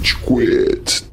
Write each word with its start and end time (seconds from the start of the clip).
Rage 0.00 0.16
Quit. 0.16 1.04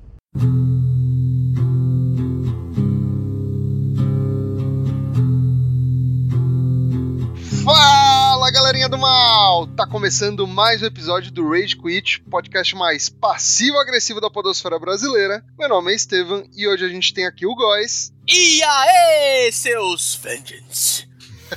Fala 7.65 8.49
galerinha 8.49 8.87
do 8.87 8.97
mal! 8.97 9.67
Tá 9.67 9.85
começando 9.85 10.47
mais 10.47 10.81
um 10.81 10.85
episódio 10.85 11.33
do 11.33 11.49
Rage 11.49 11.75
Quit, 11.75 12.21
podcast 12.29 12.73
mais 12.77 13.09
passivo-agressivo 13.09 14.21
da 14.21 14.29
podosfera 14.29 14.79
brasileira. 14.79 15.43
Meu 15.59 15.67
nome 15.67 15.91
é 15.91 15.95
Estevam 15.95 16.45
e 16.55 16.65
hoje 16.65 16.85
a 16.85 16.89
gente 16.89 17.13
tem 17.13 17.25
aqui 17.25 17.45
o 17.45 17.55
Góis. 17.55 18.13
E 18.25 18.63
aí, 18.63 19.51
seus 19.51 20.15
Vengeance? 20.15 21.05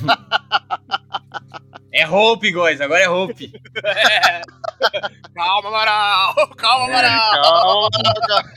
É 1.93 2.09
Hope, 2.09 2.53
guys, 2.53 2.81
agora 2.81 3.03
é 3.03 3.09
Hope. 3.09 3.53
É. 3.85 4.41
Calma, 5.35 5.69
Amaral! 5.69 6.35
Calma, 6.57 6.85
Amaral! 6.87 7.43
Calma, 7.43 7.89
calma. 8.29 8.51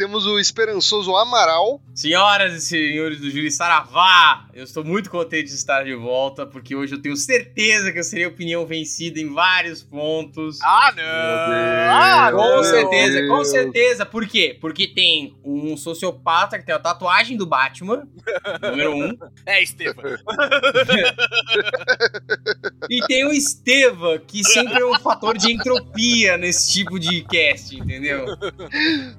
Temos 0.00 0.26
o 0.26 0.38
esperançoso 0.38 1.14
Amaral. 1.14 1.82
Senhoras 1.94 2.54
e 2.54 2.60
senhores 2.62 3.20
do 3.20 3.30
Júri 3.30 3.50
Saravá, 3.50 4.46
eu 4.54 4.64
estou 4.64 4.82
muito 4.82 5.10
contente 5.10 5.48
de 5.48 5.54
estar 5.54 5.84
de 5.84 5.94
volta, 5.94 6.46
porque 6.46 6.74
hoje 6.74 6.94
eu 6.94 7.02
tenho 7.02 7.14
certeza 7.14 7.92
que 7.92 7.98
eu 7.98 8.02
serei 8.02 8.24
a 8.24 8.28
opinião 8.28 8.64
vencida 8.64 9.20
em 9.20 9.30
vários 9.30 9.82
pontos. 9.82 10.58
Ah, 10.62 10.94
não! 10.96 11.02
Ah, 11.04 12.32
com 12.32 12.64
certeza, 12.64 13.26
com 13.26 13.44
certeza. 13.44 14.06
Por 14.06 14.26
quê? 14.26 14.56
Porque 14.58 14.88
tem 14.88 15.36
um 15.44 15.76
sociopata 15.76 16.58
que 16.58 16.64
tem 16.64 16.74
a 16.74 16.78
tatuagem 16.78 17.36
do 17.36 17.44
Batman, 17.44 18.08
número 18.62 18.96
um, 18.96 19.18
É, 19.44 19.62
Estevam. 19.62 20.02
e 22.88 23.06
tem 23.06 23.26
o 23.26 23.32
Esteva, 23.32 24.18
que 24.18 24.42
sempre 24.42 24.80
é 24.80 24.86
um 24.86 24.98
fator 24.98 25.36
de 25.36 25.52
entropia 25.52 26.38
nesse 26.38 26.72
tipo 26.72 26.98
de 26.98 27.20
cast, 27.24 27.76
entendeu? 27.76 28.24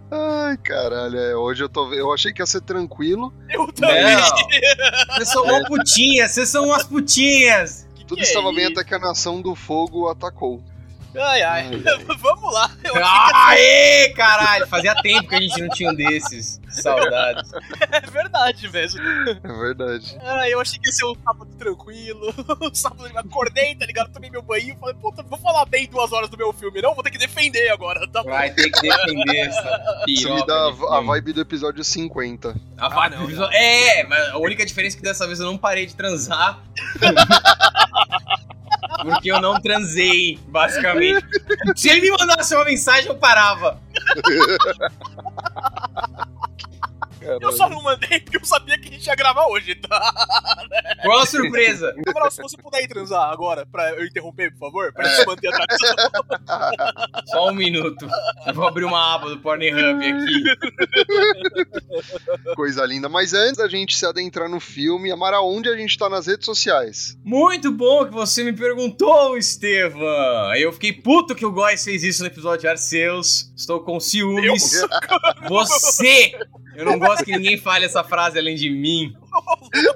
Ai, 0.09 0.58
caralho, 0.72 1.19
é, 1.19 1.36
hoje 1.36 1.64
eu 1.64 1.67
tô. 1.67 1.94
Eu 1.94 2.14
achei 2.14 2.31
que 2.31 2.41
ia 2.41 2.45
ser 2.45 2.61
tranquilo. 2.61 3.33
Eu 3.50 3.67
também. 3.73 4.16
Vocês 5.16 5.30
são 5.30 5.44
uma 5.44 5.64
putinha, 5.66 6.27
vocês 6.30 6.47
são 6.47 6.66
umas 6.67 6.83
putinhas. 6.86 7.86
Que 7.95 8.05
Tudo 8.05 8.19
que 8.19 8.23
é 8.23 8.27
estava 8.27 8.53
bem 8.53 8.64
isso? 8.64 8.72
até 8.72 8.83
que 8.86 8.95
a 8.95 8.99
nação 8.99 9.42
do 9.42 9.53
fogo 9.53 10.08
atacou. 10.08 10.64
Ai, 11.14 11.42
ai. 11.42 11.61
Ai, 11.66 11.83
ai. 11.86 12.05
Vamos 12.17 12.53
lá. 12.53 12.72
Eu 12.83 12.94
Aê, 12.95 14.14
caralho! 14.16 14.66
Fazia 14.67 14.95
tempo 15.02 15.27
que 15.27 15.36
a 15.36 15.42
gente 15.42 15.59
não 15.61 15.69
tinha 15.69 15.92
um 15.92 15.94
desses. 15.94 16.61
Saudades. 16.72 17.52
é 17.91 18.02
verdade 18.02 18.69
mesmo. 18.69 19.02
É 19.02 19.47
verdade. 19.59 20.17
Ah, 20.22 20.50
eu 20.50 20.59
achei 20.61 20.80
que 20.80 20.88
ia 20.88 20.94
ser 20.94 21.05
um 21.05 21.16
sábado 21.16 21.52
tranquilo. 21.58 22.33
Um 22.61 22.73
sábado 22.73 23.08
eu 23.08 23.17
acordei, 23.19 23.75
tá 23.75 23.86
ligado? 23.86 24.11
Tomei 24.14 24.30
meu 24.30 24.41
banho. 24.41 24.77
Falei, 24.80 24.95
puta, 24.95 25.23
vou 25.23 25.38
falar 25.39 25.66
bem 25.66 25.88
duas 25.88 26.11
horas 26.11 26.30
do 26.30 26.38
meu 26.38 26.53
filme. 26.53 26.81
Não, 26.81 26.94
vou 26.94 27.03
ter 27.03 27.09
que 27.11 27.17
defender 27.17 27.69
agora. 27.69 28.08
Tá. 28.08 28.22
Vai 28.23 28.52
ter 28.52 28.69
que 28.69 28.81
defender 28.81 29.38
essa 29.47 30.03
Isso 30.08 30.33
me 30.33 30.45
dá 30.45 30.53
a, 30.89 30.97
a 30.97 31.02
vibe 31.02 31.33
do 31.33 31.42
episódio 31.42 31.83
50. 31.83 32.55
A 32.77 32.89
vibe 32.89 33.02
Ah, 33.02 33.09
não, 33.09 33.25
do 33.25 33.31
episódio- 33.31 33.58
É, 33.58 34.03
mas 34.03 34.30
a 34.30 34.38
única 34.38 34.66
diferença 34.66 34.95
é 34.95 34.99
que 34.99 35.03
dessa 35.03 35.25
vez 35.27 35.39
eu 35.39 35.45
não 35.45 35.58
parei 35.58 35.86
de 35.86 35.95
transar. 35.95 36.59
Porque 39.03 39.31
eu 39.31 39.42
não 39.42 39.59
transei, 39.59 40.38
basicamente. 40.47 41.25
Se 41.75 41.89
ele 41.89 42.02
me 42.02 42.11
mandasse 42.11 42.53
uma 42.53 42.66
mensagem, 42.66 43.08
eu 43.08 43.16
parava. 43.16 43.80
Eu 47.39 47.52
só 47.52 47.69
não 47.69 47.81
mandei 47.81 48.19
porque 48.19 48.38
eu 48.38 48.45
sabia 48.45 48.77
que 48.80 48.89
a 48.89 48.91
gente 48.91 49.05
ia 49.05 49.16
gravar 49.16 49.45
hoje, 49.47 49.75
tá? 49.75 50.14
Qual 51.03 51.19
a 51.19 51.25
surpresa? 51.25 51.94
Agora, 52.08 52.31
se 52.31 52.41
você 52.41 52.58
puder 52.58 52.83
ir 52.83 52.88
transar 52.88 53.30
agora, 53.31 53.66
pra 53.66 53.91
eu 53.91 54.05
interromper, 54.05 54.52
por 54.52 54.59
favor, 54.59 54.94
pra 54.94 55.03
gente 55.05 55.25
manter 55.25 55.47
a 55.47 55.52
tradição. 55.52 55.95
Só 57.27 57.49
um 57.49 57.53
minuto. 57.53 58.08
Eu 58.45 58.53
vou 58.53 58.67
abrir 58.67 58.86
uma 58.86 59.16
aba 59.16 59.30
do 59.30 59.39
Pornhub 59.39 60.05
aqui. 60.05 60.44
Coisa 62.55 62.86
linda. 62.86 63.09
Mas 63.09 63.33
antes 63.33 63.58
da 63.58 63.67
gente 63.67 63.95
se 63.95 64.05
adentrar 64.05 64.49
no 64.49 64.59
filme, 64.59 65.11
Amara, 65.11 65.42
onde 65.42 65.70
a 65.70 65.76
gente 65.76 65.98
tá 65.98 66.09
nas 66.09 66.27
redes 66.27 66.45
sociais? 66.45 67.17
Muito 67.23 67.71
bom 67.71 68.05
que 68.05 68.14
você 68.14 68.43
me 68.43 68.53
perguntou, 68.53 69.38
Estevam. 69.38 70.55
Eu 70.55 70.71
fiquei 70.73 70.93
puto 70.93 71.33
que 71.36 71.45
o 71.45 71.52
Góis 71.52 71.83
fez 71.83 72.03
isso 72.03 72.21
no 72.21 72.27
episódio 72.27 72.61
de 72.61 72.67
Arceus. 72.67 73.51
Estou 73.61 73.80
com 73.80 73.99
ciúmes. 73.99 74.82
Você! 75.48 76.32
Eu 76.76 76.83
não 76.83 76.98
gosto 76.98 77.23
que 77.23 77.32
ninguém 77.32 77.60
fale 77.60 77.86
essa 77.86 78.04
frase 78.04 78.39
além 78.39 78.55
de 78.55 78.72
mim. 78.72 79.14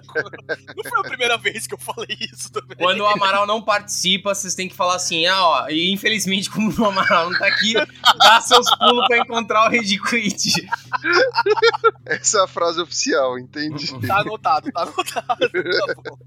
Não 0.76 0.90
foi 0.90 1.00
a 1.00 1.03
primeira 1.03 1.38
vez 1.38 1.68
que 1.68 1.74
eu 1.74 1.78
falei 1.78 2.18
isso 2.20 2.52
também. 2.52 2.78
Quando 2.78 3.02
o 3.02 3.08
Amaral 3.08 3.46
não 3.46 3.62
participa, 3.62 4.34
vocês 4.34 4.56
têm 4.56 4.68
que 4.68 4.76
falar 4.76 4.96
assim, 4.96 5.26
ah, 5.26 5.46
ó, 5.46 5.70
e 5.70 5.92
infelizmente, 5.92 6.50
como 6.52 6.72
o 6.72 6.86
Amaral 6.86 7.30
não 7.30 7.38
tá 7.38 7.48
aqui, 7.48 7.74
dá 8.20 8.42
seus 8.42 8.70
pulos 8.78 9.08
pra 9.08 9.18
encontrar 9.20 9.68
o 9.68 9.70
Red 9.70 9.98
Quit. 10.00 10.68
Essa 12.06 12.40
é 12.40 12.44
a 12.44 12.48
frase 12.48 12.81
oficial, 12.81 13.38
entendi. 13.40 13.88
Tá 14.08 14.22
anotado, 14.22 14.72
tá 14.72 14.81
anotado. 14.84 15.25
Tá 15.25 15.94
bom. 15.96 16.18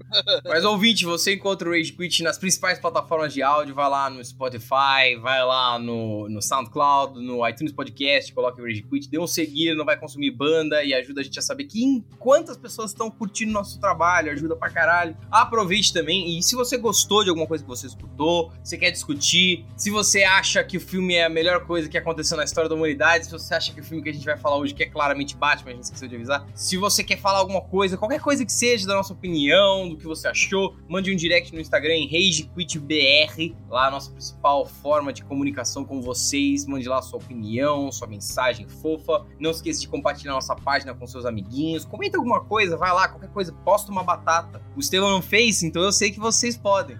Mas, 0.45 0.65
ouvinte, 0.65 1.05
você 1.05 1.33
encontra 1.33 1.69
o 1.69 1.71
Rage 1.71 1.93
Quit 1.93 2.23
nas 2.23 2.37
principais 2.37 2.79
plataformas 2.79 3.33
de 3.33 3.41
áudio, 3.41 3.75
vai 3.75 3.89
lá 3.89 4.09
no 4.09 4.23
Spotify, 4.23 5.15
vai 5.21 5.43
lá 5.43 5.77
no, 5.79 6.27
no 6.29 6.41
SoundCloud, 6.41 7.19
no 7.19 7.47
iTunes 7.47 7.71
Podcast, 7.71 8.33
coloca 8.33 8.61
o 8.61 8.65
Rage 8.65 8.83
Quit, 8.83 9.09
dê 9.09 9.19
um 9.19 9.27
seguir, 9.27 9.75
não 9.75 9.85
vai 9.85 9.97
consumir 9.97 10.31
banda 10.31 10.83
e 10.83 10.93
ajuda 10.93 11.21
a 11.21 11.23
gente 11.23 11.37
a 11.39 11.41
saber 11.41 11.65
que 11.65 12.03
quantas 12.17 12.57
pessoas 12.57 12.91
estão 12.91 13.09
curtindo 13.09 13.51
nosso 13.51 13.78
trabalho, 13.79 14.31
ajuda 14.31 14.55
pra 14.55 14.69
caralho. 14.69 15.15
Aproveite 15.31 15.93
também 15.93 16.37
e 16.37 16.43
se 16.43 16.55
você 16.55 16.77
gostou 16.77 17.23
de 17.23 17.29
alguma 17.29 17.47
coisa 17.47 17.63
que 17.63 17.69
você 17.69 17.87
escutou, 17.87 18.51
você 18.63 18.77
quer 18.77 18.91
discutir, 18.91 19.65
se 19.75 19.89
você 19.89 20.23
acha 20.23 20.63
que 20.63 20.77
o 20.77 20.81
filme 20.81 21.15
é 21.15 21.25
a 21.25 21.29
melhor 21.29 21.65
coisa 21.65 21.89
que 21.89 21.97
aconteceu 21.97 22.37
na 22.37 22.43
história 22.43 22.69
da 22.69 22.75
humanidade, 22.75 23.25
se 23.25 23.31
você 23.31 23.53
acha 23.53 23.73
que 23.73 23.81
o 23.81 23.83
filme 23.83 24.03
que 24.03 24.09
a 24.09 24.13
gente 24.13 24.25
vai 24.25 24.37
falar 24.37 24.57
hoje 24.57 24.73
que 24.73 24.83
é 24.83 24.89
claramente 24.89 25.35
Batman, 25.35 25.71
a 25.71 25.73
gente 25.75 25.83
esqueceu 25.83 26.07
de 26.07 26.15
avisar, 26.15 26.45
se 26.53 26.77
você 26.77 27.03
quer 27.03 27.17
falar 27.17 27.39
alguma 27.39 27.61
coisa, 27.61 27.97
qualquer 27.97 28.21
coisa 28.21 28.45
que 28.45 28.51
seja 28.51 28.87
da 28.87 28.95
nossa 28.95 29.13
opinião, 29.13 29.89
do 29.89 29.97
que 29.97 30.05
você 30.05 30.27
achou, 30.27 30.75
mande 30.87 31.11
um 31.11 31.15
direct 31.15 31.53
no 31.53 31.61
Instagram 31.61 31.93
em 31.93 32.07
RageQuitBR, 32.07 33.55
lá 33.69 33.87
a 33.87 33.91
nossa 33.91 34.11
principal 34.11 34.65
forma 34.65 35.13
de 35.13 35.23
comunicação 35.23 35.85
com 35.85 36.01
vocês, 36.01 36.65
mande 36.65 36.87
lá 36.87 37.01
sua 37.01 37.19
opinião, 37.19 37.91
sua 37.91 38.07
mensagem 38.07 38.67
fofa, 38.67 39.25
não 39.39 39.51
esqueça 39.51 39.79
de 39.81 39.87
compartilhar 39.87 40.33
nossa 40.33 40.55
página 40.55 40.93
com 40.93 41.05
seus 41.07 41.25
amiguinhos, 41.25 41.85
comenta 41.85 42.17
alguma 42.17 42.43
coisa, 42.43 42.77
vai 42.77 42.93
lá, 42.93 43.07
qualquer 43.07 43.29
coisa, 43.29 43.53
posta 43.69 43.91
uma 43.91 44.03
batata. 44.03 44.59
O 44.75 44.79
Estevão 44.79 45.11
não 45.11 45.21
fez, 45.21 45.61
então 45.61 45.83
eu 45.83 45.91
sei 45.91 46.11
que 46.11 46.19
vocês 46.19 46.57
podem. 46.57 46.97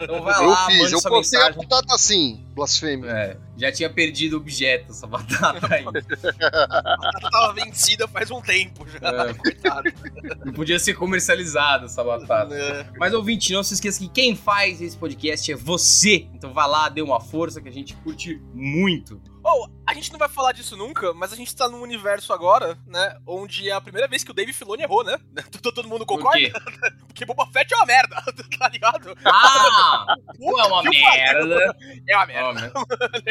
Então 0.00 0.22
vai 0.22 0.38
eu 0.44 0.48
lá, 0.48 0.66
fiz, 0.66 0.92
eu 0.92 1.00
sua 1.00 1.10
postei 1.10 1.40
a 1.40 1.46
mensagem. 1.46 1.68
batata 1.68 1.92
assim, 1.92 2.46
blasfêmia. 2.54 3.10
É, 3.10 3.36
já 3.56 3.72
tinha 3.72 3.90
perdido 3.90 4.34
o 4.34 4.36
objeto 4.36 4.92
essa 4.92 5.08
batata 5.08 5.74
aí. 5.74 5.82
Ela 6.40 7.30
tava 7.32 7.52
vencida 7.54 8.06
faz 8.06 8.30
um 8.30 8.40
tempo 8.40 8.86
já. 8.88 9.08
É. 9.08 9.34
Coitado. 9.34 9.92
Não 10.44 10.52
podia 10.52 10.78
ser 10.78 10.94
comercializada 10.94 11.86
essa 11.86 12.04
batata. 12.04 12.54
É. 12.54 12.86
Mas 12.96 13.12
ouvinte, 13.12 13.52
não 13.52 13.64
se 13.64 13.74
esqueça 13.74 13.98
que 13.98 14.08
quem 14.08 14.36
faz 14.36 14.80
esse 14.80 14.96
podcast 14.96 15.50
é 15.50 15.56
você. 15.56 16.28
Então 16.32 16.52
vai 16.52 16.68
lá, 16.68 16.88
dê 16.88 17.02
uma 17.02 17.18
força 17.18 17.60
que 17.60 17.68
a 17.68 17.72
gente 17.72 17.96
curte 17.96 18.40
muito. 18.54 19.20
Oh, 19.46 19.68
a 19.86 19.92
gente 19.92 20.10
não 20.10 20.18
vai 20.18 20.28
falar 20.28 20.52
disso 20.52 20.74
nunca, 20.76 21.12
mas 21.12 21.30
a 21.32 21.36
gente 21.36 21.54
tá 21.54 21.68
num 21.68 21.82
universo 21.82 22.32
agora, 22.32 22.78
né? 22.86 23.14
Onde 23.26 23.68
é 23.68 23.72
a 23.72 23.80
primeira 23.80 24.08
vez 24.08 24.24
que 24.24 24.30
o 24.30 24.34
Dave 24.34 24.52
Filoni 24.54 24.82
errou, 24.82 25.04
né? 25.04 25.18
Todo 25.62 25.86
mundo 25.86 26.06
Por 26.06 26.16
concorda? 26.16 26.38
quê? 26.38 26.52
Porque 27.06 27.24
Boba 27.26 27.46
Fett 27.52 27.72
é 27.72 27.76
uma 27.76 27.86
merda, 27.86 28.16
tá 28.58 28.68
ligado? 28.68 29.14
Ah! 29.24 30.06
Não 30.38 30.60
é 30.60 30.64
uma 30.66 30.82
Que 30.82 30.98
merda. 30.98 31.76
É 32.08 32.16
uma 32.16 32.26
merda. 32.26 32.60
Meu. 32.60 32.72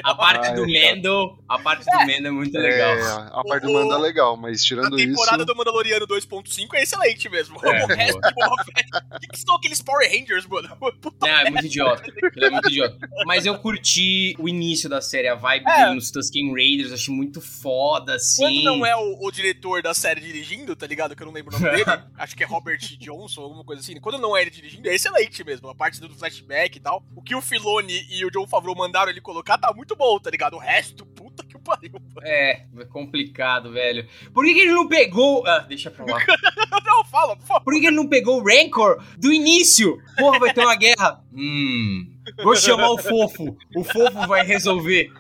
A 0.03 0.15
parte 0.15 0.53
do 0.53 0.65
Mendo, 0.65 1.43
a 1.49 1.59
parte 1.59 1.83
do 1.85 2.05
Mendo 2.05 2.27
é 2.27 2.31
muito 2.31 2.57
legal. 2.57 2.91
É, 2.93 3.29
a 3.33 3.43
parte 3.43 3.63
do 3.65 3.73
manda 3.73 3.95
é 3.95 3.97
legal, 3.97 4.37
mas 4.37 4.61
A 4.61 4.63
tirando 4.65 4.95
temporada 4.95 5.37
isso. 5.37 5.45
do 5.45 5.55
Mandaloriano 5.55 6.07
2.5 6.07 6.67
é 6.75 6.83
excelente 6.83 7.27
mesmo. 7.27 7.59
É, 7.65 7.83
o 7.83 7.87
resto 7.87 8.21
de 8.21 8.33
Boba 8.35 8.63
Fett. 8.63 8.89
O 9.15 9.19
que, 9.19 9.27
que 9.27 9.39
são 9.39 9.55
aqueles 9.55 9.81
Power 9.81 10.09
Rangers, 10.09 10.45
mano? 10.45 10.77
Puta 11.01 11.27
É, 11.27 11.47
é 11.47 11.49
muito 11.49 11.65
idiota. 11.65 12.03
Ele 12.35 12.45
é 12.45 12.49
muito 12.51 12.69
idiota. 12.69 12.97
Mas 13.25 13.45
eu 13.45 13.57
curti 13.57 14.35
o 14.39 14.47
início 14.47 14.87
da 14.87 15.01
série, 15.01 15.27
a 15.27 15.35
vibe 15.35 15.65
É. 15.69 15.85
dele 15.87 16.02
nos 16.03 16.11
Tusken 16.11 16.51
Raiders, 16.51 16.91
achei 16.91 17.13
muito 17.13 17.39
foda, 17.39 18.15
assim. 18.15 18.41
Quando 18.43 18.63
não 18.63 18.85
é 18.85 18.95
o, 18.95 19.17
o 19.21 19.31
diretor 19.31 19.81
da 19.81 19.93
série 19.93 20.21
dirigindo, 20.21 20.75
tá 20.75 20.85
ligado? 20.85 21.15
Que 21.15 21.23
eu 21.23 21.27
não 21.27 21.33
lembro 21.33 21.55
o 21.55 21.59
nome 21.59 21.75
dele. 21.75 21.85
acho 22.17 22.35
que 22.35 22.43
é 22.43 22.45
Robert 22.45 22.79
Johnson, 22.99 23.41
alguma 23.41 23.63
coisa 23.63 23.81
assim. 23.81 23.99
Quando 23.99 24.17
não 24.17 24.35
é 24.35 24.41
ele 24.41 24.51
dirigindo, 24.51 24.89
é 24.89 24.95
excelente 24.95 25.43
mesmo. 25.43 25.69
A 25.69 25.75
parte 25.75 25.99
do 26.01 26.09
flashback 26.09 26.77
e 26.77 26.81
tal. 26.81 27.03
O 27.15 27.21
que 27.21 27.35
o 27.35 27.41
Filoni 27.41 28.05
e 28.09 28.25
o 28.25 28.31
John 28.31 28.47
Favreau 28.47 28.75
mandaram 28.75 29.11
ele 29.11 29.21
colocar 29.21 29.57
tá 29.57 29.73
muito 29.73 29.95
bom, 29.95 30.19
tá 30.19 30.29
ligado? 30.29 30.55
O 30.55 30.59
resto, 30.59 31.05
puta 31.05 31.43
que 31.45 31.57
pariu. 31.63 31.93
mano. 31.93 32.03
É, 32.25 32.65
é 32.77 32.85
complicado, 32.85 33.71
velho. 33.71 34.07
Por 34.33 34.45
que, 34.45 34.53
que 34.53 34.61
ele 34.61 34.71
não 34.71 34.87
pegou. 34.87 35.45
Ah, 35.45 35.59
deixa 35.59 35.91
pra 35.91 36.05
lá. 36.05 36.19
Não, 36.85 37.03
fala, 37.05 37.35
por 37.35 37.45
favor. 37.45 37.63
Por 37.63 37.73
que, 37.73 37.81
que 37.81 37.87
ele 37.87 37.95
não 37.95 38.07
pegou 38.07 38.39
o 38.39 38.43
Rancor 38.43 39.03
do 39.17 39.31
início? 39.31 40.01
Porra, 40.17 40.39
vai 40.39 40.53
ter 40.53 40.61
uma 40.61 40.75
guerra. 40.75 41.23
Hum. 41.33 42.13
Vou 42.43 42.55
chamar 42.55 42.91
o 42.91 42.97
fofo. 42.97 43.57
O 43.75 43.83
fofo 43.83 44.27
vai 44.27 44.45
resolver. 44.45 45.11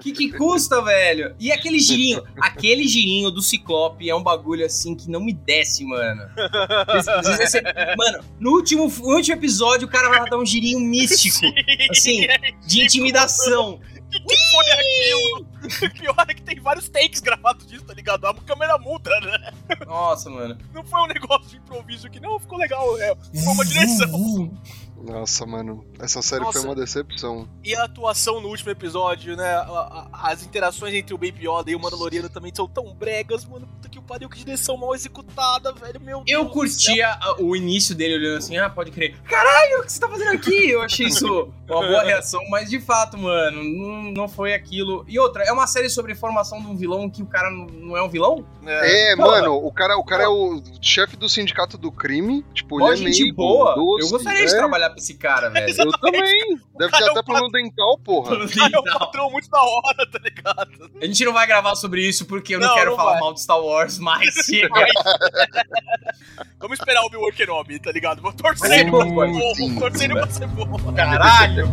Que 0.00 0.12
que 0.12 0.32
custa, 0.32 0.82
velho? 0.82 1.34
E 1.38 1.52
aquele 1.52 1.78
girinho? 1.78 2.22
Aquele 2.40 2.86
girinho 2.86 3.30
do 3.30 3.40
Ciclope 3.40 4.08
é 4.08 4.14
um 4.14 4.22
bagulho 4.22 4.64
assim 4.64 4.94
que 4.94 5.10
não 5.10 5.20
me 5.20 5.32
desce, 5.32 5.84
mano. 5.84 6.22
Mano, 7.96 8.24
no 8.38 8.50
último, 8.50 8.88
no 8.88 9.14
último 9.14 9.36
episódio 9.36 9.86
o 9.86 9.90
cara 9.90 10.08
vai 10.08 10.28
dar 10.28 10.38
um 10.38 10.46
girinho 10.46 10.80
místico, 10.80 11.46
assim, 11.90 12.26
de 12.66 12.82
intimidação. 12.82 13.80
que, 14.10 14.20
que 14.20 14.50
foi 14.50 14.70
aquilo? 14.72 15.92
Pior 15.94 16.24
é 16.28 16.34
que 16.34 16.42
tem 16.42 16.60
vários 16.60 16.88
takes 16.88 17.20
gravados 17.20 17.66
disso, 17.66 17.84
tá 17.84 17.94
ligado? 17.94 18.26
A 18.26 18.34
câmera 18.34 18.76
muda, 18.78 19.10
né? 19.20 19.52
Nossa, 19.86 20.28
mano. 20.28 20.58
Não 20.72 20.84
foi 20.84 21.00
um 21.00 21.06
negócio 21.06 21.48
de 21.48 21.56
improviso 21.56 22.10
que 22.10 22.20
não 22.20 22.38
ficou 22.38 22.58
legal, 22.58 22.98
é, 22.98 23.14
foi 23.42 23.52
uma 23.52 23.64
direção. 23.64 24.52
Nossa, 25.02 25.44
mano, 25.44 25.84
essa 25.98 26.22
série 26.22 26.44
Nossa. 26.44 26.60
foi 26.60 26.68
uma 26.68 26.74
decepção. 26.76 27.48
E 27.64 27.74
a 27.74 27.84
atuação 27.84 28.40
no 28.40 28.48
último 28.48 28.70
episódio, 28.70 29.36
né? 29.36 29.52
as 30.12 30.42
interações 30.42 30.94
entre 30.94 31.14
o 31.14 31.18
Baby 31.18 31.48
Yoda 31.48 31.70
e 31.70 31.74
o 31.74 31.80
Mandaloriano 31.80 32.28
também 32.28 32.52
são 32.54 32.68
tão 32.68 32.94
bregas, 32.94 33.44
mano. 33.44 33.66
Puta 33.66 33.88
que 33.88 34.00
pariu, 34.00 34.28
que 34.28 34.38
direção 34.38 34.76
mal 34.76 34.94
executada, 34.94 35.72
velho. 35.72 36.00
Meu 36.00 36.22
Eu 36.26 36.42
Deus 36.42 36.52
curtia 36.52 37.18
o 37.38 37.56
início 37.56 37.94
dele 37.94 38.14
olhando 38.16 38.38
assim, 38.38 38.56
ah, 38.56 38.70
pode 38.70 38.90
crer. 38.90 39.16
Caralho, 39.22 39.80
o 39.80 39.84
que 39.84 39.92
você 39.92 40.00
tá 40.00 40.08
fazendo 40.08 40.32
aqui? 40.32 40.70
Eu 40.70 40.82
achei 40.82 41.06
isso 41.06 41.52
uma 41.68 41.86
boa 41.86 42.02
reação, 42.04 42.40
mas 42.48 42.70
de 42.70 42.80
fato, 42.80 43.18
mano, 43.18 43.62
não, 43.62 44.12
não 44.12 44.28
foi 44.28 44.54
aquilo. 44.54 45.04
E 45.08 45.18
outra, 45.18 45.42
é 45.44 45.52
uma 45.52 45.66
série 45.66 45.88
sobre 45.88 46.14
formação 46.14 46.60
de 46.60 46.66
um 46.68 46.76
vilão 46.76 47.10
que 47.10 47.22
o 47.22 47.26
cara 47.26 47.50
não, 47.50 47.96
é 47.96 48.02
um 48.02 48.08
vilão? 48.08 48.44
É, 48.64 49.16
Porra. 49.16 49.40
mano, 49.40 49.54
o 49.56 49.72
cara, 49.72 49.96
o 49.96 50.04
cara 50.04 50.24
é 50.24 50.28
o 50.28 50.62
chefe 50.80 51.16
do 51.16 51.28
sindicato 51.28 51.76
do 51.76 51.90
crime. 51.90 52.44
Tipo, 52.54 52.80
ele 52.80 52.92
é 52.92 52.96
gente 52.96 53.22
meio 53.22 53.34
boa. 53.34 53.74
doce, 53.74 54.06
Eu 54.06 54.10
gostaria 54.10 54.46
de 54.46 54.52
é. 54.52 54.56
trabalhar 54.56 54.90
pra 54.92 54.98
esse 55.00 55.14
cara, 55.14 55.50
velho. 55.50 55.74
Eu 55.76 55.92
também. 55.98 56.60
Deve 56.78 56.96
ser 56.96 57.02
é 57.02 57.06
um 57.06 57.10
até 57.10 57.22
plano 57.22 57.50
dental, 57.50 57.98
porra. 57.98 58.46
Cara, 58.48 58.70
é 58.74 58.78
um 58.78 58.98
patrão 58.98 59.30
muito 59.30 59.50
da 59.50 59.60
hora, 59.60 60.06
tá 60.10 60.18
ligado? 60.18 60.90
A 61.00 61.06
gente 61.06 61.24
não 61.24 61.32
vai 61.32 61.46
gravar 61.46 61.74
sobre 61.74 62.06
isso 62.06 62.26
porque 62.26 62.54
eu 62.54 62.60
não, 62.60 62.68
Não, 62.68 62.74
quero 62.74 62.90
não 62.90 62.96
falar 62.96 63.12
vai. 63.12 63.20
mal 63.20 63.34
de 63.34 63.40
Star 63.40 63.60
Wars, 63.60 63.98
mas 63.98 64.34
chega. 64.46 64.68
Vamos 66.58 66.78
esperar 66.78 67.02
o 67.02 67.06
Obi-Wan 67.06 67.32
Kenobi, 67.32 67.78
tá 67.78 67.90
ligado? 67.92 68.22
Vou 68.22 68.32
torcendo 68.32 68.90
pra 68.90 69.04
ser 69.04 69.12
bom, 69.14 69.78
torcendo 69.78 70.14
pra 70.14 70.30
ser 70.30 70.46
bom. 70.48 70.92
Caralho! 70.94 71.66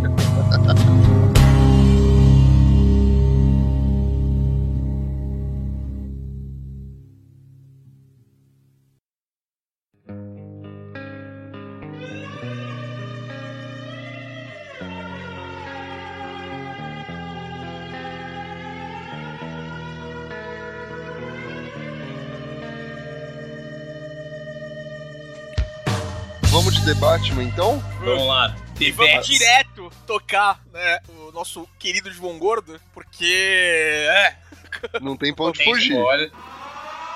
The 26.90 26.96
Batman, 26.96 27.44
então? 27.44 27.78
Vamos 28.00 28.26
lá. 28.26 28.56
E 28.80 28.92
vamos 28.92 29.28
direto 29.28 29.92
tocar, 30.08 30.60
né, 30.74 31.00
o 31.08 31.32
nosso 31.32 31.70
querido 31.78 32.12
João 32.12 32.40
Gordo, 32.40 32.82
porque, 32.96 34.08
é, 34.10 34.36
Não 35.00 35.16
tem 35.16 35.32
pra 35.32 35.46
onde 35.46 35.60
Tem 35.60 35.72
fugir. 35.72 35.92
spoiler. 35.92 36.32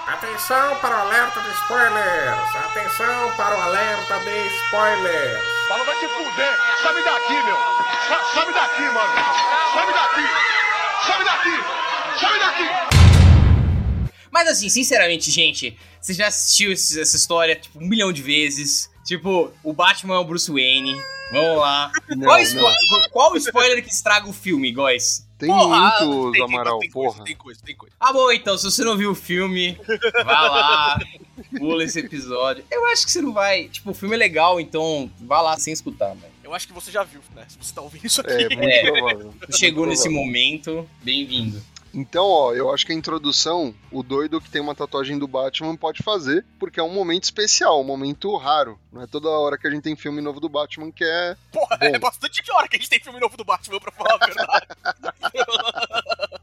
Atenção 0.05 0.75
para 0.75 0.95
o 0.95 0.99
alerta 0.99 1.41
de 1.41 1.49
spoilers! 1.49 2.55
Atenção 2.55 3.35
para 3.35 3.57
o 3.57 3.61
alerta 3.61 4.19
de 4.19 4.47
spoilers! 4.65 5.43
Fala, 5.67 5.83
vai 5.85 5.95
te 5.95 6.07
fuder! 6.07 6.57
Sobe 6.83 7.03
daqui, 7.03 7.33
meu! 7.33 7.57
Sobe 8.31 8.53
daqui, 8.53 8.81
mano! 8.83 9.13
Sobe 9.73 9.93
daqui! 9.93 10.27
Sobe 11.07 11.23
daqui! 11.23 12.19
Sobe 12.19 12.39
daqui! 12.39 14.13
Mas 14.29 14.47
assim, 14.49 14.69
sinceramente, 14.69 15.31
gente, 15.31 15.75
você 15.99 16.13
já 16.13 16.27
assistiu 16.27 16.71
essa 16.71 17.17
história, 17.17 17.55
tipo, 17.55 17.79
um 17.79 17.87
milhão 17.87 18.13
de 18.13 18.21
vezes. 18.21 18.92
Tipo, 19.03 19.51
o 19.63 19.73
Batman 19.73 20.15
é 20.15 20.17
o 20.19 20.23
Bruce 20.23 20.51
Wayne. 20.51 20.95
Vamos 21.31 21.57
lá. 21.59 21.91
Não, 22.09 22.27
qual, 22.27 22.37
não. 22.37 22.45
spo- 22.45 23.09
qual 23.11 23.31
o 23.33 23.37
spoiler 23.37 23.83
que 23.83 23.89
estraga 23.91 24.27
o 24.29 24.33
filme, 24.33 24.71
Góis? 24.71 25.27
Tem 25.37 25.49
porra, 25.49 25.79
muitos, 25.79 26.31
tem- 26.31 26.31
tem- 26.31 26.43
Amaral, 26.43 26.79
tem 26.79 26.89
coisa, 26.91 27.11
porra. 27.13 27.25
Tem 27.25 27.35
coisa, 27.35 27.59
tem 27.65 27.75
coisa. 27.75 27.95
Ah, 27.99 28.13
bom, 28.13 28.31
então, 28.31 28.57
se 28.57 28.63
você 28.65 28.83
não 28.83 28.95
viu 28.95 29.11
o 29.11 29.15
filme, 29.15 29.77
vá 30.23 30.41
lá, 30.41 30.99
pula 31.57 31.83
esse 31.83 31.99
episódio. 31.99 32.63
Eu 32.71 32.85
acho 32.87 33.05
que 33.05 33.11
você 33.11 33.21
não 33.21 33.33
vai. 33.33 33.67
Tipo, 33.67 33.91
o 33.91 33.93
filme 33.93 34.15
é 34.15 34.17
legal, 34.17 34.59
então 34.61 35.09
vá 35.21 35.41
lá 35.41 35.57
sem 35.57 35.73
escutar, 35.73 36.13
velho. 36.13 36.31
Eu 36.43 36.53
acho 36.53 36.67
que 36.67 36.73
você 36.73 36.91
já 36.91 37.03
viu, 37.03 37.19
né, 37.35 37.45
se 37.47 37.57
você 37.57 37.73
tá 37.73 37.81
ouvindo 37.81 38.05
isso 38.05 38.21
aqui. 38.21 38.31
É, 38.31 38.55
muito 38.55 38.63
É. 38.63 38.91
provável. 38.91 39.33
Chegou 39.51 39.85
Muito 39.85 39.89
nesse 39.91 40.03
provável. 40.03 40.25
momento, 40.27 40.89
bem-vindo. 41.01 41.61
Então, 41.93 42.25
ó, 42.25 42.53
eu 42.53 42.73
acho 42.73 42.85
que 42.85 42.91
a 42.91 42.95
introdução, 42.95 43.73
o 43.91 44.01
doido 44.01 44.41
que 44.41 44.49
tem 44.49 44.61
uma 44.61 44.73
tatuagem 44.73 45.19
do 45.19 45.27
Batman 45.27 45.75
pode 45.75 46.01
fazer, 46.01 46.43
porque 46.59 46.79
é 46.79 46.83
um 46.83 46.93
momento 46.93 47.25
especial, 47.25 47.79
um 47.79 47.83
momento 47.83 48.35
raro. 48.35 48.79
Não 48.91 49.03
é 49.03 49.07
toda 49.07 49.29
hora 49.29 49.57
que 49.57 49.67
a 49.67 49.69
gente 49.69 49.83
tem 49.83 49.95
filme 49.95 50.19
novo 50.19 50.39
do 50.39 50.49
Batman 50.49 50.91
que 50.91 51.03
é. 51.03 51.37
Porra, 51.51 51.77
é 51.81 51.91
Bom. 51.91 51.99
bastante 51.99 52.41
hora 52.51 52.67
que 52.67 52.77
a 52.77 52.79
gente 52.79 52.89
tem 52.89 52.99
filme 52.99 53.19
novo 53.19 53.37
do 53.37 53.45
Batman, 53.45 53.79
pra 53.79 53.91
falar 53.91 54.17
a 54.19 54.25
verdade. 54.25 54.67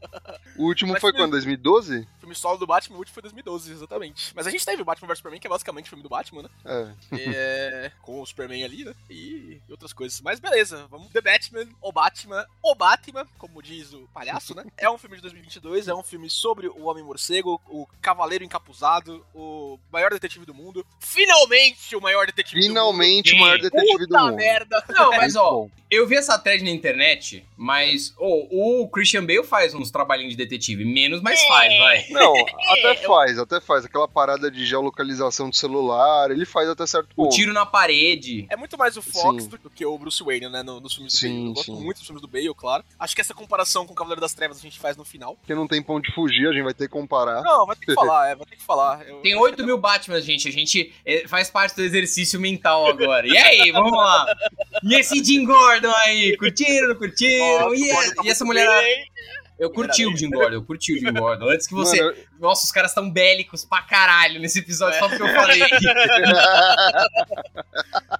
O 0.57 0.65
último 0.65 0.93
Mas 0.93 1.01
foi 1.01 1.11
quando? 1.13 1.31
2012? 1.31 1.99
o 1.99 2.19
filme 2.21 2.35
solo 2.35 2.57
do 2.57 2.67
Batman, 2.67 2.95
o 2.95 2.99
último 2.99 3.13
foi 3.15 3.23
2012, 3.23 3.71
exatamente. 3.71 4.31
Mas 4.35 4.45
a 4.45 4.51
gente 4.51 4.65
teve 4.65 4.81
o 4.81 4.85
Batman 4.85 5.07
vs 5.07 5.17
Superman, 5.17 5.39
que 5.39 5.47
é 5.47 5.49
basicamente 5.49 5.85
o 5.85 5.89
filme 5.89 6.03
do 6.03 6.09
Batman, 6.09 6.43
né? 6.43 6.49
É. 6.65 6.91
É, 7.13 7.91
com 8.01 8.21
o 8.21 8.25
Superman 8.25 8.63
ali, 8.63 8.85
né? 8.85 8.93
E 9.09 9.59
outras 9.69 9.91
coisas. 9.91 10.21
Mas 10.21 10.39
beleza, 10.39 10.87
vamos. 10.89 11.07
The 11.11 11.21
Batman, 11.21 11.67
o 11.81 11.91
Batman, 11.91 12.45
o 12.63 12.75
Batman, 12.75 13.27
como 13.37 13.61
diz 13.61 13.91
o 13.93 14.07
palhaço, 14.13 14.55
né? 14.55 14.63
É 14.77 14.89
um 14.89 14.97
filme 14.97 15.15
de 15.15 15.21
2022, 15.23 15.87
é 15.87 15.95
um 15.95 16.03
filme 16.03 16.29
sobre 16.29 16.67
o 16.67 16.83
Homem-Morcego, 16.83 17.59
o 17.67 17.87
Cavaleiro 18.01 18.43
Encapuzado, 18.43 19.25
o 19.33 19.79
maior 19.91 20.11
detetive 20.11 20.45
do 20.45 20.53
mundo. 20.53 20.85
Finalmente 20.99 21.95
o 21.95 22.01
maior 22.01 22.25
detetive 22.25 22.61
Finalmente 22.61 23.29
Sim. 23.31 23.35
o 23.35 23.39
maior 23.39 23.57
do 23.57 23.63
mundo. 23.63 23.71
detetive 23.71 24.05
do 24.05 24.07
Puta 24.07 24.23
mundo. 24.23 24.35
merda. 24.35 24.85
Não, 24.89 25.09
mas 25.11 25.33
Muito 25.33 25.45
ó, 25.45 25.67
eu 25.89 26.07
vi 26.07 26.15
essa 26.15 26.37
thread 26.37 26.63
na 26.63 26.69
internet, 26.69 27.45
mas 27.57 28.13
ô, 28.17 28.81
o 28.83 28.87
Christian 28.89 29.25
Bale 29.25 29.43
faz 29.43 29.73
uns 29.73 29.91
trabalhinhos 29.91 30.31
de 30.31 30.37
detetive, 30.37 30.50
menos, 30.85 31.21
mas 31.21 31.41
faz, 31.43 31.77
vai. 31.77 32.05
Não, 32.09 32.33
até 32.71 32.91
eu- 33.03 33.07
faz, 33.07 33.37
até 33.39 33.59
faz. 33.61 33.85
Aquela 33.85 34.07
parada 34.07 34.49
de 34.51 34.65
geolocalização 34.65 35.49
do 35.49 35.55
celular, 35.55 36.31
ele 36.31 36.45
faz 36.45 36.67
até 36.69 36.85
certo 36.85 37.09
O 37.15 37.23
ponto. 37.23 37.35
tiro 37.35 37.53
na 37.53 37.65
parede. 37.65 38.45
É 38.49 38.55
muito 38.55 38.77
mais 38.77 38.97
o 38.97 39.01
Fox 39.01 39.43
Sim. 39.43 39.49
do 39.49 39.69
que 39.69 39.85
o 39.85 39.97
Bruce 39.97 40.23
Wayne, 40.23 40.49
né? 40.49 40.63
no- 40.63 40.79
Nos 40.79 40.93
filmes 40.93 41.13
do 41.13 41.19
Sim, 41.19 41.27
Bale. 41.29 41.47
Eu 41.47 41.53
gosto 41.53 41.65
sim. 41.77 41.83
muito 41.83 41.97
dos 41.97 42.05
filmes 42.07 42.21
do 42.21 42.27
Bale, 42.27 42.53
claro. 42.55 42.83
Acho 42.99 43.15
que 43.15 43.21
essa 43.21 43.33
comparação 43.33 43.85
com 43.85 43.93
o 43.93 43.95
Cavaleiro 43.95 44.21
das 44.21 44.33
Trevas 44.33 44.57
a 44.57 44.61
gente 44.61 44.79
faz 44.79 44.95
no 44.97 45.03
final. 45.05 45.35
Porque 45.35 45.53
não 45.55 45.67
tem 45.67 45.81
pra 45.81 45.95
onde 45.95 46.11
fugir, 46.13 46.47
a 46.47 46.51
gente 46.53 46.63
vai 46.63 46.73
ter 46.73 46.85
que 46.87 46.91
comparar. 46.93 47.41
Não, 47.43 47.65
vai 47.65 47.75
ter 47.75 47.85
que 47.85 47.93
falar, 47.93 48.29
é, 48.29 48.35
vai 48.35 48.45
ter 48.45 48.55
que 48.55 48.63
falar. 48.63 49.07
Eu- 49.07 49.17
Tem 49.21 49.35
8 49.35 49.63
mil 49.65 49.77
Batman, 49.77 50.19
gente. 50.21 50.47
A 50.47 50.51
gente 50.51 50.93
é, 51.05 51.27
faz 51.27 51.49
parte 51.49 51.75
do 51.75 51.81
exercício 51.83 52.39
mental 52.39 52.87
agora. 52.87 53.27
E 53.27 53.37
aí, 53.37 53.71
vamos 53.71 53.91
lá. 53.91 54.25
E 54.83 54.95
esse 54.95 55.23
Jim 55.23 55.45
Gordon 55.45 55.91
aí? 56.03 56.35
Curtiram, 56.37 56.89
não 56.89 56.95
curtiram? 56.95 57.69
Nossa, 57.69 57.75
e, 57.75 57.91
o 58.21 58.25
e 58.25 58.29
essa 58.29 58.43
mulher. 58.45 59.05
Eu 59.61 59.69
curti 59.69 60.07
o 60.07 60.17
Jim 60.17 60.31
Gordon, 60.31 60.55
eu 60.55 60.63
curti 60.63 60.91
o 60.91 60.99
Jim 60.99 61.13
Gordon. 61.13 61.47
Antes 61.47 61.67
que 61.67 61.73
você. 61.75 62.01
Mano, 62.01 62.17
Nossa, 62.41 62.65
os 62.65 62.71
caras 62.71 62.89
estão 62.89 63.07
bélicos 63.07 63.63
pra 63.63 63.83
caralho 63.83 64.39
nesse 64.39 64.57
episódio, 64.59 64.97
só 64.97 65.07
porque 65.07 65.21
eu 65.21 65.27
falei. 65.27 65.61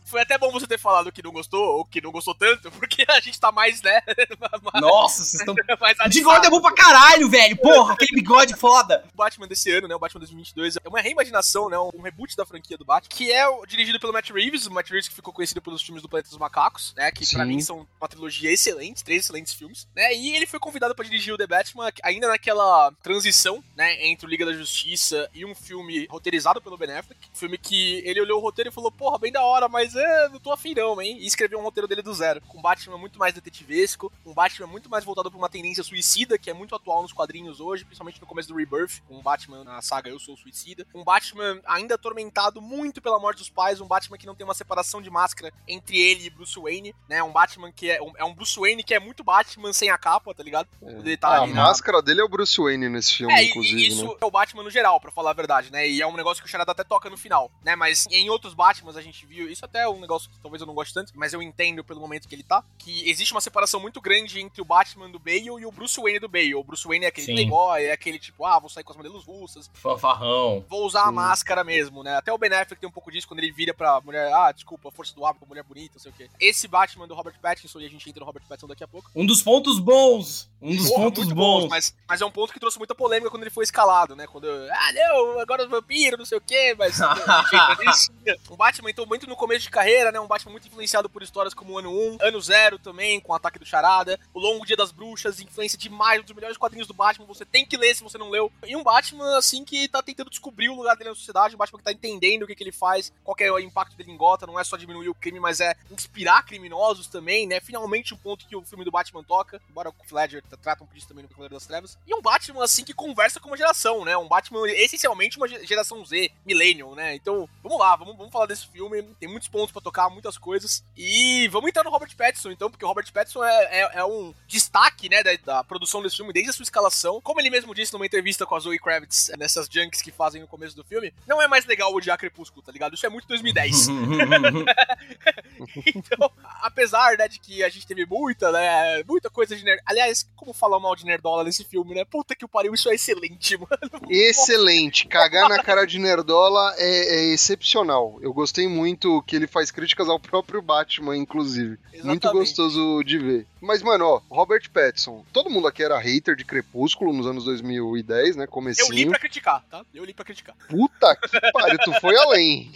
Foi 0.06 0.22
até 0.22 0.38
bom 0.38 0.52
você 0.52 0.68
ter 0.68 0.78
falado 0.78 1.12
que 1.12 1.24
não 1.24 1.32
gostou, 1.32 1.78
ou 1.78 1.86
que 1.86 2.00
não 2.00 2.12
gostou 2.12 2.36
tanto, 2.36 2.70
porque 2.74 3.04
a 3.10 3.20
gente 3.20 3.40
tá 3.40 3.52
mais, 3.52 3.82
né? 3.82 4.00
Nossa, 4.80 5.24
vocês 5.24 5.42
estão. 5.42 5.56
mais. 5.82 5.98
Gordon 6.22 6.48
é 6.48 6.50
bom 6.52 6.62
pra 6.62 6.74
caralho, 6.74 7.28
velho. 7.30 7.58
Porra, 7.58 7.94
aquele 7.94 8.14
bigode 8.14 8.54
foda. 8.54 9.04
O 9.12 9.18
Batman 9.18 9.48
desse 9.48 9.72
ano, 9.72 9.88
né? 9.88 9.96
O 9.96 10.00
Batman 10.00 10.20
2022 10.20 10.76
é 10.76 10.88
uma 10.88 11.02
reimaginação, 11.02 11.68
né? 11.68 11.78
Um 11.80 12.02
reboot 12.02 12.36
da 12.38 12.46
franquia 12.46 12.78
do 12.78 12.86
Batman, 12.86 13.10
que 13.10 13.32
é 13.32 13.44
dirigido 13.66 14.00
pelo 14.00 14.14
Matt 14.14 14.30
Reeves, 14.30 14.68
o 14.68 14.72
Matt 14.72 14.92
Reeves 14.92 15.08
que 15.08 15.16
ficou 15.16 15.34
conhecido 15.34 15.64
pelos 15.64 15.82
filmes 15.82 16.04
do 16.04 16.10
Planeta 16.10 16.30
dos 16.30 16.38
Macacos, 16.38 16.94
né? 16.96 17.10
Que 17.12 17.28
pra 17.34 17.44
Sim. 17.44 17.50
mim 17.50 17.62
são 17.62 17.88
uma 18.00 18.08
trilogia 18.08 18.52
excelente, 18.52 19.04
três 19.04 19.24
excelentes 19.24 19.54
filmes, 19.54 19.88
né? 19.96 20.14
E 20.14 20.36
ele 20.36 20.46
foi 20.46 20.60
convidado 20.60 20.94
pra 20.94 21.06
dirigir 21.06 21.34
o 21.34 21.38
The 21.38 21.48
Batman 21.48 21.92
ainda 22.04 22.28
naquela 22.28 22.92
transição, 23.02 23.64
né? 23.76 24.11
Entre 24.12 24.26
o 24.26 24.30
Liga 24.30 24.46
da 24.46 24.54
Justiça 24.54 25.30
e 25.34 25.46
um 25.46 25.56
filme 25.56 26.06
roteirizado 26.10 26.62
pelo 26.62 26.78
Ben 26.78 26.92
Affleck. 26.92 27.20
Um 27.34 27.36
filme 27.36 27.58
que 27.58 28.02
ele 28.06 28.22
olhou 28.22 28.40
o 28.40 28.42
roteiro 28.42 28.70
e 28.70 28.74
falou, 28.74 28.92
porra, 28.92 29.18
bem 29.18 29.32
da 29.32 29.44
hora, 29.44 29.68
mas 29.68 29.96
é, 29.96 30.30
não 30.30 30.40
tô 30.40 30.52
afim 30.52 30.74
não, 30.76 31.02
hein? 31.02 31.18
E 31.20 31.26
escreveu 31.26 31.60
um 31.60 31.64
roteiro 31.64 31.88
dele 31.88 32.02
do 32.02 32.14
zero. 32.14 32.42
Com 32.48 32.60
um 32.60 32.62
Batman 32.62 32.98
muito 32.98 33.18
mais 33.20 33.34
detetivesco, 33.34 34.12
um 34.26 34.34
Batman 34.34 34.68
muito 34.68 34.90
mais 34.90 35.04
voltado 35.06 35.30
pra 35.30 35.38
uma 35.38 35.50
tendência 35.50 35.84
suicida, 35.84 36.38
que 36.38 36.50
é 36.50 36.54
muito 36.54 36.76
atual 36.76 37.02
nos 37.02 37.14
quadrinhos 37.14 37.60
hoje, 37.60 37.86
principalmente 37.86 38.20
no 38.20 38.28
começo 38.28 38.50
do 38.50 38.56
Rebirth, 38.56 39.02
com 39.08 39.18
o 39.18 39.22
Batman 39.22 39.64
na 39.64 39.82
saga 39.82 40.10
Eu 40.10 40.20
Sou 40.20 40.34
o 40.36 40.38
Suicida. 40.38 40.86
Um 40.94 41.04
Batman 41.04 41.60
ainda 41.66 41.96
atormentado 41.96 42.62
muito 42.62 43.02
pela 43.02 43.20
morte 43.20 43.40
dos 43.40 43.50
pais, 43.50 43.80
um 43.82 43.88
Batman 43.88 44.18
que 44.18 44.26
não 44.26 44.36
tem 44.36 44.46
uma 44.46 44.54
separação 44.54 45.02
de 45.02 45.10
máscara 45.10 45.54
entre 45.68 45.98
ele 46.00 46.26
e 46.26 46.30
Bruce 46.30 46.60
Wayne, 46.60 46.94
né? 47.08 47.24
Um 47.24 47.32
Batman 47.32 47.72
que 47.72 47.90
é 47.90 48.02
um, 48.02 48.12
é 48.18 48.24
um 48.24 48.34
Bruce 48.34 48.60
Wayne 48.60 48.84
que 48.84 48.94
é 48.94 49.00
muito 49.00 49.24
Batman 49.24 49.74
sem 49.74 49.90
a 49.90 49.98
capa, 49.98 50.34
tá 50.34 50.44
ligado? 50.44 50.68
Ele 50.82 51.18
tá 51.18 51.30
Ah, 51.30 51.44
a 51.44 51.48
na- 51.48 51.64
máscara 51.64 52.02
dele 52.02 52.22
é 52.22 52.24
o 52.24 52.30
Bruce 52.30 52.60
Wayne 52.62 52.90
nesse 52.90 53.14
filme, 53.18 53.34
é, 53.34 53.44
inclusive, 53.44 53.88
e 53.88 54.01
isso 54.04 54.12
né? 54.14 54.18
é 54.22 54.26
o 54.26 54.32
Batman 54.32 54.64
no 54.64 54.70
geral, 54.70 55.00
pra 55.00 55.12
falar 55.12 55.32
a 55.32 55.34
verdade, 55.34 55.72
né? 55.72 55.88
E 55.88 56.02
é 56.02 56.08
um 56.08 56.16
negócio 56.16 56.42
que 56.44 56.48
o 56.48 56.52
Charada 56.52 56.72
até 56.72 56.84
toca 56.84 57.10
no 57.10 57.18
final, 57.18 57.52
né? 57.64 57.76
Mas 57.76 58.08
em 58.12 58.30
outros 58.30 58.54
Batmans 58.54 58.98
a 58.98 59.02
gente 59.02 59.26
viu, 59.26 59.50
isso 59.50 59.64
até 59.66 59.82
é 59.82 59.90
um 59.90 60.00
negócio 60.00 60.30
que 60.30 60.40
talvez 60.40 60.62
eu 60.62 60.68
não 60.68 60.74
goste 60.74 60.94
tanto, 60.94 61.12
mas 61.16 61.34
eu 61.34 61.42
entendo 61.42 61.84
pelo 61.84 62.00
momento 62.00 62.28
que 62.28 62.36
ele 62.36 62.44
tá, 62.44 62.64
que 62.78 63.10
existe 63.10 63.32
uma 63.34 63.42
separação 63.42 63.80
muito 63.80 64.00
grande 64.02 64.40
entre 64.40 64.62
o 64.62 64.66
Batman 64.66 65.10
do 65.10 65.20
Bale 65.20 65.46
e 65.46 65.66
o 65.66 65.72
Bruce 65.72 66.00
Wayne 66.02 66.20
do 66.20 66.28
Bale. 66.30 66.56
O 66.56 66.64
Bruce 66.64 66.88
Wayne 66.88 67.06
é 67.06 67.08
aquele 67.10 67.28
playboy, 67.28 67.84
é 67.84 67.92
aquele 67.92 68.20
tipo, 68.20 68.46
ah, 68.46 68.60
vou 68.60 68.70
sair 68.70 68.84
com 68.84 68.92
as 68.92 68.98
modelos 68.98 69.24
russas, 69.26 69.70
Fanfarrão. 69.74 70.66
vou 70.68 70.86
usar 70.86 71.04
a 71.04 71.12
máscara 71.12 71.64
mesmo, 71.64 72.04
né? 72.04 72.16
Até 72.18 72.32
o 72.32 72.38
Ben 72.38 72.52
Affleck 72.54 72.80
tem 72.80 72.90
um 72.90 72.92
pouco 72.92 73.12
disso 73.12 73.28
quando 73.28 73.40
ele 73.40 73.52
vira 73.52 73.74
pra 73.74 74.00
mulher, 74.02 74.32
ah, 74.34 74.52
desculpa, 74.52 74.92
força 74.92 75.14
do 75.16 75.26
hábito, 75.26 75.46
mulher 75.48 75.64
bonita, 75.64 75.94
não 75.96 76.02
sei 76.02 76.12
o 76.12 76.16
quê. 76.16 76.30
Esse 76.40 76.68
Batman 76.68 77.08
do 77.08 77.14
Robert 77.14 77.36
Pattinson, 77.42 77.80
e 77.80 77.86
a 77.86 77.90
gente 77.90 78.08
entra 78.10 78.20
no 78.20 78.26
Robert 78.26 78.44
Pattinson 78.48 78.68
daqui 78.68 78.84
a 78.84 78.88
pouco, 78.88 79.10
Um 79.16 79.26
dos 79.26 79.42
pontos 79.42 79.80
bons 79.80 80.50
Um 80.62 80.76
dos 80.76 80.90
Porra, 80.90 81.04
pontos 81.06 81.26
muito 81.26 81.36
bons. 81.36 81.68
mas, 81.70 81.96
mas 82.08 82.22
é 82.22 82.26
um 82.26 82.32
ponto 82.32 82.54
que 82.54 82.60
trouxe 82.60 82.78
muita 82.78 82.96
polêmica 82.96 83.30
quando 83.30 83.44
ele 83.44 83.50
foi 83.52 83.64
escalado, 83.64 83.82
né? 84.16 84.28
Quando, 84.28 84.48
ah, 84.48 84.94
não, 84.94 85.40
agora 85.40 85.64
os 85.64 85.70
vampiros, 85.70 86.18
não 86.18 86.26
sei 86.26 86.38
o 86.38 86.42
quê, 86.42 86.76
mas. 86.78 87.00
um 88.50 88.56
Batman, 88.56 88.90
então, 88.90 89.06
muito 89.06 89.28
no 89.28 89.36
começo 89.36 89.64
de 89.64 89.70
carreira, 89.70 90.12
né? 90.12 90.20
Um 90.20 90.28
Batman 90.28 90.52
muito 90.52 90.68
influenciado 90.68 91.10
por 91.10 91.22
histórias 91.22 91.54
como 91.54 91.74
o 91.74 91.78
Ano 91.78 91.92
1, 91.92 92.18
Ano 92.22 92.42
0 92.42 92.80
também, 92.80 93.20
com 93.20 93.32
o 93.32 93.36
ataque 93.36 93.60
do 93.60 93.66
Charada, 93.66 94.20
O 94.34 94.40
Longo 94.40 94.66
Dia 94.66 94.78
das 94.78 94.92
Bruxas, 94.92 95.40
influência 95.40 95.78
demais, 95.78 96.22
um 96.22 96.24
dos 96.24 96.36
melhores 96.36 96.58
quadrinhos 96.58 96.88
do 96.88 96.94
Batman, 96.94 97.26
você 97.26 97.46
tem 97.46 97.66
que 97.66 97.78
ler 97.78 97.96
se 97.96 98.04
você 98.04 98.18
não 98.18 98.30
leu. 98.30 98.52
E 98.66 98.76
um 98.76 98.84
Batman, 98.84 99.38
assim, 99.38 99.64
que 99.64 99.88
tá 99.88 100.02
tentando 100.02 100.30
descobrir 100.30 100.70
o 100.70 100.76
lugar 100.76 100.96
dele 100.96 101.10
na 101.10 101.16
sociedade, 101.16 101.56
um 101.56 101.58
Batman 101.58 101.80
que 101.80 101.86
tá 101.86 101.92
entendendo 101.92 102.44
o 102.44 102.48
que, 102.48 102.56
que 102.56 102.64
ele 102.64 102.72
faz, 102.72 103.12
qual 103.24 103.36
é 103.40 103.52
o 103.52 103.60
impacto 103.60 103.96
dele 103.96 104.12
em 104.12 104.18
Gotham, 104.18 104.48
não 104.48 104.60
é 104.60 104.64
só 104.64 104.78
diminuir 104.78 105.10
o 105.10 105.16
crime, 105.16 105.40
mas 105.40 105.60
é 105.60 105.76
inspirar 105.90 106.44
criminosos 106.44 107.08
também, 107.08 107.48
né? 107.48 107.60
Finalmente 107.60 108.14
um 108.14 108.18
ponto 108.18 108.46
que 108.48 108.56
o 108.56 108.64
filme 108.64 108.86
do 108.86 108.92
Batman 108.92 109.24
toca, 109.24 109.62
embora 109.70 109.90
o 109.90 110.16
Ledger 110.16 110.44
trata 110.62 110.84
um 110.84 110.88
pouco 110.88 110.94
disso 110.94 111.08
também 111.08 111.24
no 111.24 111.30
Cavaleiro 111.30 111.56
das 111.56 111.66
Trevas. 111.66 111.98
E 112.06 112.14
um 112.14 112.22
Batman, 112.22 112.64
assim, 112.64 112.84
que 112.84 112.94
conversa 112.94 113.40
com 113.40 113.48
uma 113.48 113.58
geração, 113.58 113.71
né? 114.06 114.18
Um 114.18 114.28
Batman, 114.28 114.68
essencialmente, 114.68 115.38
uma 115.38 115.48
geração 115.48 116.04
Z, 116.06 116.32
Millennium, 116.46 116.96
né? 116.96 117.16
Então, 117.16 117.48
vamos 117.64 117.80
lá, 117.80 117.96
vamos, 117.96 118.18
vamos 118.18 118.32
falar 118.32 118.46
desse 118.46 118.68
filme. 118.68 119.04
Tem 119.20 119.30
muitos 119.30 119.48
pontos 119.48 119.72
pra 119.72 119.82
tocar, 119.82 120.10
muitas 120.10 120.38
coisas. 120.38 120.84
E 120.96 121.48
vamos 121.50 121.70
entrar 121.70 121.84
no 121.84 121.90
Robert 121.90 122.16
Pattinson, 122.16 122.52
então, 122.52 122.70
porque 122.70 122.86
o 122.86 122.88
Robert 122.88 123.12
Pattinson 123.12 123.44
é, 123.44 123.82
é, 123.82 123.92
é 123.96 124.06
um 124.06 124.34
destaque, 124.48 125.10
né, 125.10 125.24
da, 125.24 125.36
da, 125.36 125.64
produção 125.64 126.02
desse 126.02 126.18
filme, 126.18 126.34
desde 126.34 126.52
a 126.52 126.54
sua 126.54 126.64
escalação. 126.64 127.22
Como 127.22 127.40
ele 127.40 127.50
mesmo 127.50 127.74
disse 127.74 127.94
numa 127.94 128.06
entrevista 128.06 128.46
com 128.46 128.56
a 128.56 128.60
Zoe 128.60 128.80
Kravitz, 128.80 129.32
nessas 129.38 129.68
junks 129.68 130.02
que 130.02 130.12
fazem 130.12 130.42
no 130.42 130.48
começo 130.48 130.76
do 130.76 130.84
filme, 130.84 131.14
não 131.28 131.42
é 131.42 131.48
mais 131.48 131.66
legal 131.66 131.94
odiar 131.94 132.18
Crepúsculo, 132.18 132.62
tá 132.62 132.72
ligado? 132.72 132.96
Isso 132.96 133.06
é 133.06 133.10
muito 133.10 133.28
2010. 133.28 133.88
então, 135.96 136.32
apesar, 136.62 137.18
né, 137.18 137.28
de 137.28 137.40
que 137.40 137.64
a 137.64 137.70
gente 137.70 137.88
teve 137.88 138.06
muita, 138.06 138.52
né, 138.52 139.04
muita 139.04 139.30
coisa 139.30 139.56
de 139.56 139.64
nerd... 139.64 139.82
Aliás, 139.86 140.30
como 140.36 140.54
falar 140.54 140.80
mal 140.80 140.96
de 140.96 141.06
nerdola 141.06 141.44
nesse 141.44 141.64
filme, 141.64 141.96
né? 141.96 142.06
Puta 142.06 142.36
que 142.36 142.46
o 142.46 142.50
pariu, 142.50 142.74
isso 142.74 142.90
é 142.90 142.96
excelente, 142.96 143.58
mano. 143.70 144.10
Excelente. 144.10 145.08
Cagar 145.08 145.50
na 145.50 145.64
cara 145.64 145.86
de 145.86 146.00
nerdola 146.00 146.74
é, 146.78 146.86
é, 146.86 147.34
excepcional. 147.34 148.18
Eu 148.22 148.34
gostei 148.34 148.68
muito 148.68 149.22
que 149.24 149.36
ele 149.36 149.48
faz 149.48 149.72
críticas 149.72 150.10
ao 150.10 150.20
próprio 150.20 150.62
Batman, 150.62 151.18
inclusive. 151.18 151.78
Exatamente. 151.94 152.06
Muito 152.06 152.32
gostoso 152.32 153.04
de 153.04 153.18
ver. 153.18 153.48
Mas, 153.62 153.84
mano, 153.84 154.06
ó, 154.06 154.22
Robert 154.30 154.70
Pattinson. 154.72 155.24
Todo 155.32 155.50
mundo 155.50 155.68
aqui 155.68 155.84
era 155.84 155.98
hater 156.00 156.36
de 156.36 156.44
Crepúsculo 156.44 157.14
nos 157.14 157.28
anos 157.28 157.46
2010, 157.46 158.36
né? 158.36 158.48
Comecinho. 158.48 158.90
Eu 158.90 158.96
li 158.96 159.06
pra 159.06 159.20
criticar, 159.20 159.64
tá? 159.70 159.86
Eu 159.94 160.04
li 160.04 160.14
pra 160.14 160.26
criticar. 160.26 160.56
Puta 160.68 161.16
que 161.16 161.52
pariu, 161.52 161.78
tu 161.80 161.94
foi 162.02 162.16
além. 162.18 162.72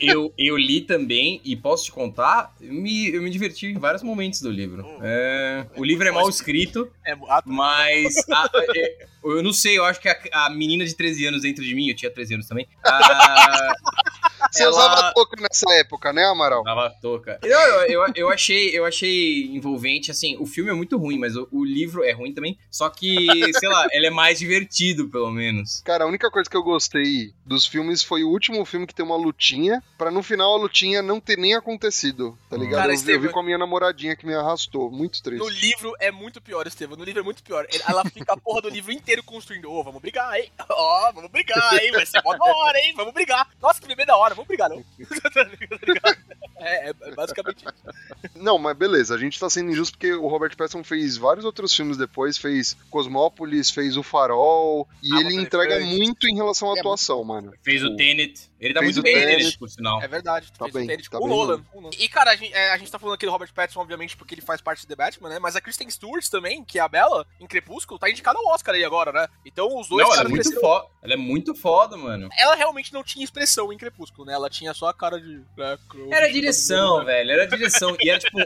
eu, 0.00 0.32
eu 0.36 0.56
li 0.56 0.80
também, 0.80 1.40
e 1.44 1.54
posso 1.54 1.84
te 1.84 1.92
contar, 1.92 2.54
eu 2.60 2.72
me, 2.72 3.14
eu 3.14 3.22
me 3.22 3.30
diverti 3.30 3.66
em 3.66 3.78
vários 3.78 4.02
momentos 4.02 4.40
do 4.40 4.50
livro. 4.50 4.84
Oh, 4.84 4.98
é, 5.02 5.66
o 5.76 5.84
livro 5.84 6.08
é 6.08 6.10
mal 6.10 6.28
escrito, 6.28 6.90
é, 7.06 7.12
ah, 7.28 7.42
mas 7.46 8.16
a, 8.28 8.50
é, 8.74 9.06
eu 9.24 9.42
não 9.42 9.52
sei, 9.52 9.78
eu 9.78 9.84
acho 9.84 10.00
que 10.00 10.08
a, 10.08 10.18
a, 10.32 10.50
menina 10.50 10.84
de 10.84 10.94
13 10.94 11.26
anos 11.26 11.42
dentro 11.42 11.64
de 11.64 11.74
mim, 11.74 11.88
eu 11.88 11.94
tinha 11.94 12.10
13 12.10 12.34
anos 12.34 12.46
também. 12.46 12.66
A, 12.84 13.74
Você 14.50 14.62
ela... 14.62 14.72
usava 14.72 15.12
touca 15.12 15.36
nessa 15.40 15.72
época, 15.74 16.12
né, 16.12 16.24
Amaral? 16.24 16.62
Usava 16.62 16.90
touca. 17.00 17.38
Eu, 17.42 17.50
eu, 17.50 17.82
eu, 17.86 18.12
eu, 18.14 18.30
achei, 18.30 18.76
eu 18.76 18.84
achei 18.84 19.46
envolvente, 19.46 20.10
assim, 20.10 20.36
o 20.38 20.46
filme 20.46 20.70
é 20.70 20.74
muito 20.74 20.96
ruim, 20.96 21.18
mas 21.18 21.36
o, 21.36 21.48
o, 21.52 21.64
livro 21.64 22.04
é 22.04 22.12
ruim 22.12 22.32
também. 22.32 22.58
Só 22.70 22.88
que, 22.88 23.26
sei 23.58 23.68
lá, 23.68 23.86
ele 23.92 24.06
é 24.06 24.10
mais 24.10 24.38
divertido, 24.38 25.08
pelo 25.08 25.30
menos. 25.30 25.80
Cara, 25.82 26.04
a 26.04 26.06
única 26.06 26.30
coisa 26.30 26.48
que 26.48 26.56
eu 26.56 26.62
gostei 26.62 27.32
dos 27.44 27.66
filmes 27.66 28.02
foi 28.02 28.24
o 28.24 28.28
último 28.28 28.64
filme 28.64 28.86
que 28.86 28.94
tem 28.94 29.04
uma 29.04 29.16
lutinha, 29.16 29.82
pra 29.96 30.10
no 30.10 30.22
final 30.22 30.54
a 30.54 30.58
lutinha 30.58 31.02
não 31.02 31.20
ter 31.20 31.36
nem 31.36 31.54
acontecido, 31.54 32.38
tá 32.48 32.56
ligado? 32.56 32.80
Cara, 32.80 32.92
eu, 32.92 32.94
Estevam, 32.94 33.22
eu 33.22 33.28
vi 33.28 33.32
com 33.32 33.40
a 33.40 33.42
minha 33.42 33.58
namoradinha 33.58 34.16
que 34.16 34.26
me 34.26 34.34
arrastou. 34.34 34.90
Muito 34.90 35.22
triste. 35.22 35.42
No 35.42 35.48
livro 35.48 35.94
é 36.00 36.10
muito 36.10 36.40
pior, 36.40 36.66
Estevam. 36.66 36.96
No 36.96 37.04
livro 37.04 37.20
é 37.20 37.24
muito 37.24 37.42
pior. 37.42 37.66
Ela 37.86 38.04
fica 38.04 38.32
a 38.32 38.36
porra 38.36 38.62
do 38.62 38.68
livro 38.68 38.92
inteiro 38.92 39.22
construindo. 39.22 39.70
Ô, 39.70 39.80
oh, 39.80 39.84
vamos 39.84 40.00
brigar, 40.00 40.38
hein? 40.38 40.50
Ó, 40.70 41.08
oh, 41.08 41.12
vamos 41.12 41.30
brigar, 41.30 41.74
hein? 41.74 41.92
Vai 41.92 42.06
ser 42.06 42.22
mó 42.24 42.36
da 42.36 42.44
hora, 42.44 42.78
hein? 42.78 42.94
Vamos 42.96 43.12
brigar. 43.12 43.48
Nossa, 43.60 43.80
que 43.80 43.86
bebê 43.86 44.04
da 44.04 44.16
hora, 44.16 44.34
vamos 44.34 44.47
brigar, 44.48 44.68
não. 44.68 44.84
é, 46.58 46.90
é, 46.90 47.14
basicamente 47.14 47.64
isso. 47.64 48.32
Não, 48.34 48.58
mas 48.58 48.76
beleza, 48.76 49.14
a 49.14 49.18
gente 49.18 49.38
tá 49.38 49.48
sendo 49.48 49.70
injusto 49.70 49.96
porque 49.96 50.12
o 50.12 50.26
Robert 50.26 50.56
Pattinson 50.56 50.82
fez 50.82 51.16
vários 51.16 51.44
outros 51.44 51.74
filmes 51.74 51.96
depois, 51.96 52.36
fez 52.36 52.76
Cosmópolis, 52.90 53.70
fez 53.70 53.96
O 53.96 54.02
Farol, 54.02 54.88
e 55.02 55.14
ah, 55.14 55.20
ele 55.20 55.34
entrega 55.34 55.78
muito 55.80 56.26
em 56.26 56.34
relação 56.34 56.72
à 56.72 56.76
é, 56.76 56.80
atuação, 56.80 57.22
mano. 57.22 57.52
Fez 57.62 57.84
o, 57.84 57.88
o 57.88 57.96
Tenet. 57.96 58.47
Ele 58.60 58.74
tá 58.74 58.82
muito 58.82 59.00
bem 59.02 59.14
Tenet, 59.14 59.56
por 59.56 59.68
sinal. 59.68 60.02
É 60.02 60.08
verdade. 60.08 60.52
Tá 60.52 60.66
bem, 60.68 60.86
Tenet, 60.86 61.08
tá 61.08 61.18
o, 61.18 61.28
Nolan, 61.28 61.62
o 61.72 61.80
Nolan. 61.80 61.96
E, 61.98 62.08
cara, 62.08 62.32
a 62.32 62.36
gente, 62.36 62.52
é, 62.52 62.72
a 62.72 62.78
gente 62.78 62.90
tá 62.90 62.98
falando 62.98 63.14
aqui 63.14 63.24
do 63.24 63.32
Robert 63.32 63.52
Pattinson, 63.54 63.80
obviamente, 63.80 64.16
porque 64.16 64.34
ele 64.34 64.42
faz 64.42 64.60
parte 64.60 64.84
do 64.84 64.88
The 64.88 64.96
Batman, 64.96 65.28
né? 65.28 65.38
Mas 65.38 65.54
a 65.54 65.60
Kristen 65.60 65.88
Stewart 65.88 66.26
também, 66.28 66.64
que 66.64 66.78
é 66.78 66.82
a 66.82 66.88
Bela, 66.88 67.26
em 67.40 67.46
Crepúsculo, 67.46 67.98
tá 67.98 68.10
indicada 68.10 68.38
ao 68.38 68.46
Oscar 68.52 68.74
aí 68.74 68.84
agora, 68.84 69.12
né? 69.12 69.28
Então 69.44 69.78
os 69.78 69.88
dois 69.88 70.06
não, 70.06 70.14
ela 70.14 70.24
é 70.24 70.28
muito 70.28 70.60
foda. 70.60 70.86
Ela 71.02 71.14
é 71.14 71.16
muito 71.16 71.54
foda, 71.54 71.96
mano. 71.96 72.28
Ela 72.36 72.54
realmente 72.56 72.92
não 72.92 73.04
tinha 73.04 73.24
expressão 73.24 73.72
em 73.72 73.78
Crepúsculo, 73.78 74.26
né? 74.26 74.34
Ela 74.34 74.50
tinha 74.50 74.74
só 74.74 74.88
a 74.88 74.94
cara 74.94 75.20
de. 75.20 75.40
Né, 75.56 75.78
era 76.10 76.30
direção, 76.32 77.04
velho. 77.04 77.30
Era 77.30 77.46
direção. 77.46 77.96
E 78.00 78.10
era 78.10 78.18
tipo. 78.18 78.38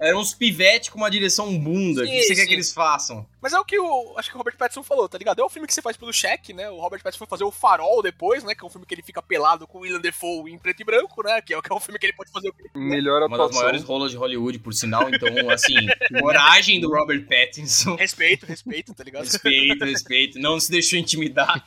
Eram 0.00 0.20
uns 0.20 0.32
pivetes 0.32 0.88
com 0.88 0.98
uma 0.98 1.10
direção 1.10 1.58
bunda. 1.58 2.04
Sim, 2.04 2.10
o 2.10 2.12
que 2.12 2.22
você 2.22 2.28
sim. 2.28 2.40
quer 2.40 2.46
que 2.46 2.54
eles 2.54 2.72
façam? 2.72 3.26
Mas 3.40 3.52
é 3.52 3.58
o 3.58 3.64
que 3.64 3.78
o. 3.78 4.14
Acho 4.16 4.30
que 4.30 4.36
o 4.36 4.38
Robert 4.38 4.56
Pattinson 4.56 4.82
falou, 4.82 5.08
tá 5.08 5.18
ligado? 5.18 5.40
É 5.40 5.44
o 5.44 5.48
filme 5.48 5.66
que 5.66 5.74
você 5.74 5.82
faz 5.82 5.96
pelo 5.96 6.12
cheque, 6.12 6.52
né? 6.52 6.70
O 6.70 6.80
Robert 6.80 7.02
Pattinson 7.02 7.18
foi 7.18 7.26
fazer 7.26 7.44
o 7.44 7.50
Farol 7.50 8.02
depois, 8.02 8.42
né? 8.44 8.54
Que 8.54 8.64
é 8.64 8.66
um 8.66 8.70
filme 8.70 8.86
que 8.86 8.94
ele 8.94 9.02
fica 9.02 9.20
pelado 9.20 9.57
com 9.66 9.78
o 9.78 9.80
William 9.82 10.00
Defoe 10.00 10.52
em 10.52 10.58
preto 10.58 10.80
e 10.80 10.84
branco, 10.84 11.22
né? 11.22 11.40
Que 11.40 11.54
é, 11.54 11.60
que 11.60 11.72
é 11.72 11.74
um 11.74 11.80
filme 11.80 11.98
que 11.98 12.06
ele 12.06 12.12
pode 12.12 12.30
fazer 12.30 12.48
o 12.48 12.52
que 12.52 12.78
Melhor 12.78 13.22
atuação. 13.22 13.36
Uma 13.36 13.48
das 13.48 13.56
maiores 13.56 13.82
rolas 13.84 14.10
de 14.10 14.16
Hollywood, 14.16 14.58
por 14.58 14.72
sinal. 14.72 15.08
Então, 15.08 15.28
assim, 15.50 15.74
coragem 16.20 16.80
do 16.80 16.90
Robert 16.90 17.26
Pattinson. 17.26 17.96
Respeito, 17.96 18.46
respeito, 18.46 18.94
tá 18.94 19.04
ligado? 19.04 19.24
Respeito, 19.24 19.84
respeito. 19.84 20.38
Não 20.38 20.60
se 20.60 20.70
deixou 20.70 20.98
intimidar. 20.98 21.62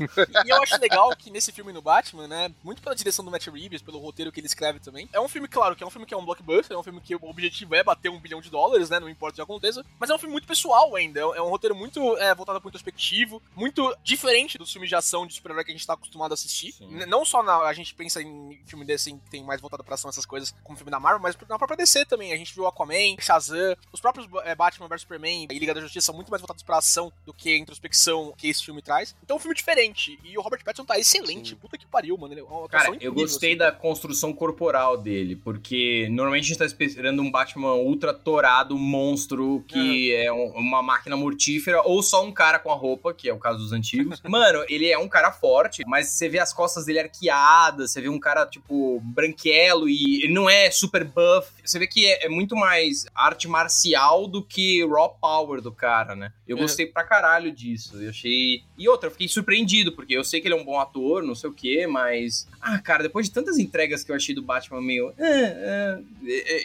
E 0.45 0.49
eu 0.49 0.61
acho 0.61 0.79
legal 0.79 1.15
que 1.15 1.29
nesse 1.29 1.51
filme 1.51 1.73
no 1.73 1.81
Batman, 1.81 2.27
né? 2.27 2.53
Muito 2.63 2.81
pela 2.81 2.95
direção 2.95 3.23
do 3.23 3.31
Matt 3.31 3.47
Reeves, 3.47 3.81
pelo 3.81 3.99
roteiro 3.99 4.31
que 4.31 4.39
ele 4.39 4.47
escreve 4.47 4.79
também. 4.79 5.09
É 5.13 5.19
um 5.19 5.27
filme, 5.27 5.47
claro, 5.47 5.75
que 5.75 5.83
é 5.83 5.87
um 5.87 5.89
filme 5.89 6.05
que 6.05 6.13
é 6.13 6.17
um 6.17 6.25
blockbuster, 6.25 6.75
é 6.75 6.79
um 6.79 6.83
filme 6.83 7.01
que 7.01 7.15
o 7.15 7.23
objetivo 7.23 7.75
é 7.75 7.83
bater 7.83 8.09
um 8.09 8.19
bilhão 8.19 8.41
de 8.41 8.49
dólares, 8.49 8.89
né? 8.89 8.99
Não 8.99 9.09
importa 9.09 9.33
o 9.33 9.35
que 9.35 9.41
aconteça. 9.41 9.85
Mas 9.99 10.09
é 10.09 10.15
um 10.15 10.19
filme 10.19 10.31
muito 10.31 10.47
pessoal 10.47 10.95
ainda. 10.95 11.19
É 11.19 11.41
um 11.41 11.49
roteiro 11.49 11.75
muito 11.75 12.17
é, 12.17 12.33
voltado 12.35 12.59
para 12.59 12.67
o 12.67 12.69
introspectivo, 12.69 13.41
muito 13.55 13.95
diferente 14.03 14.57
dos 14.57 14.71
filmes 14.71 14.89
de 14.89 14.95
ação 14.95 15.25
de 15.25 15.33
super-herói 15.33 15.63
que 15.63 15.71
a 15.71 15.73
gente 15.73 15.87
tá 15.87 15.93
acostumado 15.93 16.31
a 16.31 16.33
assistir. 16.33 16.75
Não 17.07 17.25
só 17.25 17.41
na, 17.41 17.57
a 17.57 17.73
gente 17.73 17.80
pensa 17.93 18.21
em 18.21 18.59
filme 18.65 18.85
desse 18.85 19.11
que 19.11 19.29
tem 19.29 19.43
mais 19.43 19.61
voltado 19.61 19.83
pra 19.83 19.95
ação, 19.95 20.09
essas 20.09 20.25
coisas, 20.25 20.53
como 20.63 20.77
filme 20.77 20.91
da 20.91 20.99
Marvel, 20.99 21.21
mas 21.21 21.35
na 21.49 21.57
própria 21.57 21.77
DC 21.77 22.05
também. 22.05 22.33
A 22.33 22.37
gente 22.37 22.53
viu 22.53 22.67
Aquaman, 22.67 23.15
Shazam, 23.19 23.75
os 23.91 23.99
próprios 23.99 24.27
é, 24.43 24.55
Batman 24.55 24.87
vs 24.87 25.01
Superman 25.01 25.47
e 25.49 25.59
Liga 25.59 25.73
da 25.73 25.81
Justiça 25.81 26.07
são 26.07 26.15
muito 26.15 26.29
mais 26.29 26.41
voltados 26.41 26.63
pra 26.63 26.77
ação 26.77 27.11
do 27.25 27.33
que 27.33 27.53
a 27.53 27.57
introspecção 27.57 28.33
que 28.37 28.49
esse 28.49 28.63
filme 28.63 28.81
traz. 28.81 29.15
Então 29.23 29.35
é 29.35 29.37
um 29.37 29.41
filme 29.41 29.55
diferente. 29.55 30.19
E 30.23 30.37
o 30.37 30.41
Robert 30.41 30.63
Pattinson 30.63 30.85
tá 30.85 30.99
excelente. 30.99 31.51
Sim. 31.51 31.55
Puta 31.55 31.77
que 31.77 31.85
pariu, 31.85 32.17
mano. 32.17 32.33
Ele 32.33 32.41
é 32.41 32.43
uma 32.43 32.67
Cara, 32.67 32.89
incrível, 32.89 33.07
eu 33.07 33.13
gostei 33.13 33.51
assim. 33.51 33.57
da 33.57 33.71
construção 33.71 34.33
corporal 34.33 34.97
dele, 34.97 35.35
porque 35.35 36.07
normalmente 36.11 36.45
a 36.45 36.47
gente 36.47 36.57
tá 36.57 36.65
esperando 36.65 37.21
um 37.21 37.31
Batman 37.31 37.73
ultra 37.75 38.13
torado, 38.13 38.77
monstro, 38.77 39.63
que 39.67 40.13
é, 40.13 40.25
é 40.25 40.33
um, 40.33 40.51
uma 40.51 40.81
máquina 40.81 41.15
mortífera, 41.15 41.81
ou 41.83 42.01
só 42.01 42.23
um 42.23 42.31
cara 42.31 42.59
com 42.59 42.71
a 42.71 42.75
roupa, 42.75 43.13
que 43.13 43.29
é 43.29 43.33
o 43.33 43.39
caso 43.39 43.59
dos 43.59 43.71
antigos. 43.71 44.21
Mano, 44.27 44.63
ele 44.69 44.89
é 44.89 44.97
um 44.97 45.07
cara 45.07 45.31
forte, 45.31 45.83
mas 45.85 46.09
você 46.09 46.29
vê 46.29 46.39
as 46.39 46.53
costas 46.53 46.85
dele 46.85 46.99
arqueadas, 46.99 47.70
você 47.77 48.01
vê 48.01 48.09
um 48.09 48.19
cara, 48.19 48.45
tipo, 48.45 48.99
branquelo 49.03 49.89
e 49.89 50.23
ele 50.23 50.33
não 50.33 50.49
é 50.49 50.69
super 50.71 51.03
buff. 51.03 51.51
Você 51.63 51.79
vê 51.79 51.87
que 51.87 52.05
é, 52.05 52.25
é 52.25 52.29
muito 52.29 52.55
mais 52.55 53.05
arte 53.13 53.47
marcial 53.47 54.27
do 54.27 54.43
que 54.43 54.85
raw 54.85 55.09
power 55.09 55.61
do 55.61 55.71
cara, 55.71 56.15
né? 56.15 56.31
Eu 56.47 56.57
é. 56.57 56.61
gostei 56.61 56.85
pra 56.85 57.03
caralho 57.03 57.51
disso. 57.51 58.01
Eu 58.01 58.09
achei. 58.09 58.63
E 58.77 58.87
outra, 58.89 59.07
eu 59.07 59.11
fiquei 59.11 59.27
surpreendido, 59.27 59.91
porque 59.93 60.13
eu 60.13 60.23
sei 60.23 60.41
que 60.41 60.47
ele 60.47 60.55
é 60.55 60.57
um 60.57 60.65
bom 60.65 60.79
ator, 60.79 61.23
não 61.23 61.35
sei 61.35 61.49
o 61.49 61.53
quê, 61.53 61.87
mas. 61.87 62.47
Ah, 62.61 62.79
cara, 62.79 63.03
depois 63.03 63.27
de 63.27 63.31
tantas 63.31 63.57
entregas 63.57 64.03
que 64.03 64.11
eu 64.11 64.15
achei 64.15 64.35
do 64.35 64.41
Batman 64.41 64.81
meio. 64.81 65.09
Ah, 65.09 65.15
ah. 65.19 65.99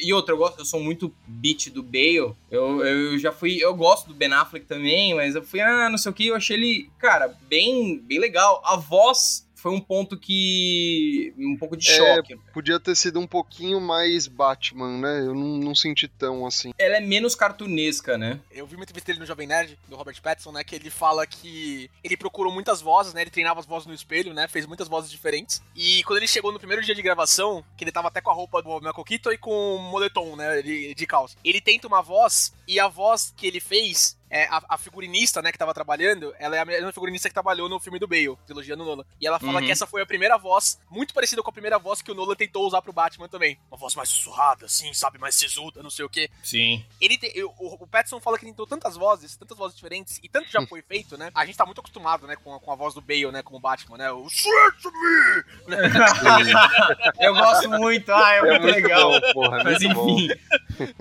E 0.00 0.12
outra, 0.12 0.34
eu 0.34 0.38
gosto, 0.38 0.58
eu 0.60 0.64
sou 0.64 0.80
muito 0.80 1.14
beat 1.26 1.70
do 1.70 1.82
Bale. 1.82 2.34
Eu, 2.50 2.84
eu 2.84 3.18
já 3.18 3.32
fui. 3.32 3.58
Eu 3.62 3.74
gosto 3.74 4.08
do 4.08 4.14
Ben 4.14 4.32
Affleck 4.32 4.66
também, 4.66 5.14
mas 5.14 5.34
eu 5.34 5.42
fui, 5.42 5.60
ah, 5.60 5.88
não 5.88 5.98
sei 5.98 6.10
o 6.10 6.14
que, 6.14 6.26
eu 6.26 6.34
achei 6.34 6.56
ele, 6.56 6.90
cara, 6.98 7.34
bem, 7.48 7.98
bem 7.98 8.18
legal. 8.18 8.62
A 8.64 8.76
voz 8.76 9.45
foi 9.66 9.74
um 9.74 9.80
ponto 9.80 10.16
que. 10.16 11.34
um 11.36 11.56
pouco 11.56 11.76
de 11.76 11.90
é, 11.90 11.96
choque. 11.96 12.36
Podia 12.54 12.78
ter 12.78 12.94
sido 12.94 13.18
um 13.18 13.26
pouquinho 13.26 13.80
mais 13.80 14.28
Batman, 14.28 14.96
né? 14.98 15.26
Eu 15.26 15.34
não, 15.34 15.58
não 15.58 15.74
senti 15.74 16.06
tão 16.06 16.46
assim. 16.46 16.72
Ela 16.78 16.98
é 16.98 17.00
menos 17.00 17.34
cartunesca, 17.34 18.16
né? 18.16 18.38
Eu 18.52 18.64
vi 18.64 18.76
uma 18.76 18.84
entrevista 18.84 19.08
dele 19.08 19.18
no 19.18 19.26
Jovem 19.26 19.48
Nerd, 19.48 19.76
do 19.88 19.96
Robert 19.96 20.22
Pattinson, 20.22 20.52
né? 20.52 20.62
Que 20.62 20.76
ele 20.76 20.88
fala 20.88 21.26
que 21.26 21.90
ele 22.04 22.16
procurou 22.16 22.52
muitas 22.52 22.80
vozes, 22.80 23.12
né? 23.12 23.22
Ele 23.22 23.30
treinava 23.30 23.58
as 23.58 23.66
vozes 23.66 23.88
no 23.88 23.94
espelho, 23.94 24.32
né? 24.32 24.46
Fez 24.46 24.66
muitas 24.66 24.86
vozes 24.86 25.10
diferentes. 25.10 25.60
E 25.74 26.04
quando 26.04 26.18
ele 26.18 26.28
chegou 26.28 26.52
no 26.52 26.60
primeiro 26.60 26.84
dia 26.84 26.94
de 26.94 27.02
gravação, 27.02 27.64
que 27.76 27.82
ele 27.82 27.90
tava 27.90 28.06
até 28.06 28.20
com 28.20 28.30
a 28.30 28.34
roupa 28.34 28.62
do 28.62 28.72
Michael 28.76 29.04
Keaton 29.04 29.32
e 29.32 29.38
com 29.38 29.50
o 29.50 29.78
moletom, 29.82 30.36
né? 30.36 30.62
De, 30.62 30.94
de 30.94 31.06
calça. 31.08 31.36
Ele 31.44 31.60
tenta 31.60 31.88
uma 31.88 32.02
voz 32.02 32.54
e 32.68 32.78
a 32.78 32.86
voz 32.86 33.34
que 33.36 33.48
ele 33.48 33.58
fez 33.58 34.16
é, 34.30 34.44
a, 34.44 34.62
a 34.70 34.78
figurinista, 34.78 35.40
né, 35.42 35.52
que 35.52 35.58
tava 35.58 35.72
trabalhando, 35.74 36.34
ela 36.38 36.56
é 36.56 36.60
a 36.60 36.64
mesma 36.64 36.92
figurinista 36.92 37.28
que 37.28 37.34
trabalhou 37.34 37.68
no 37.68 37.78
filme 37.80 37.98
do 37.98 38.06
Bale, 38.08 38.36
trilogia 38.46 38.76
do 38.76 38.84
Nolan. 38.84 39.04
E 39.20 39.26
ela 39.26 39.38
fala 39.38 39.60
Uhum. 39.60 39.66
que 39.66 39.70
essa 39.72 39.86
foi 39.86 40.02
a 40.02 40.06
primeira 40.06 40.36
voz, 40.36 40.78
muito 40.90 41.14
parecida 41.14 41.42
com 41.42 41.50
a 41.50 41.52
primeira 41.52 41.78
voz 41.78 42.02
que 42.02 42.10
o 42.10 42.14
Nolan 42.14 42.34
tentou 42.34 42.66
usar 42.66 42.82
pro 42.82 42.92
Batman 42.92 43.28
também. 43.28 43.58
Uma 43.70 43.76
voz 43.78 43.94
mais 43.94 44.08
sussurrada, 44.08 44.66
assim, 44.66 44.92
sabe, 44.92 45.18
mais 45.18 45.34
sisuda, 45.34 45.82
não 45.82 45.90
sei 45.90 46.04
o 46.04 46.08
quê. 46.08 46.28
Sim. 46.42 46.84
Ele 47.00 47.16
te- 47.16 47.32
eu- 47.34 47.54
o, 47.58 47.84
o 47.84 48.20
fala 48.20 48.38
que 48.38 48.44
tentou 48.46 48.66
tantas 48.66 48.96
vozes, 48.96 49.36
tantas 49.36 49.56
vozes 49.56 49.76
diferentes, 49.76 50.18
e 50.22 50.28
tanto 50.28 50.48
já 50.50 50.60
foi 50.66 50.82
feito, 50.82 51.16
né? 51.16 51.30
A 51.34 51.44
gente 51.46 51.56
tá 51.56 51.64
muito 51.64 51.80
acostumado, 51.80 52.26
né, 52.26 52.36
com 52.36 52.54
a, 52.54 52.60
com 52.60 52.72
a 52.72 52.74
voz 52.76 52.94
do 52.94 53.00
Bale, 53.00 53.30
né, 53.32 53.42
como 53.42 53.60
Batman, 53.60 53.96
né? 53.98 54.10
O 54.12 54.28
Search 54.28 54.84
me! 54.86 55.44
Eu 57.20 57.34
gosto 57.34 57.68
muito, 57.70 58.12
ah, 58.12 58.32
é, 58.34 58.42
muito 58.42 58.66
legal. 58.66 59.10
bom, 59.20 59.32
porra, 59.32 59.60
é 59.60 59.64
Mas 59.64 59.82
muito 59.82 59.94
bom. 59.94 60.18
enfim. 60.20 60.28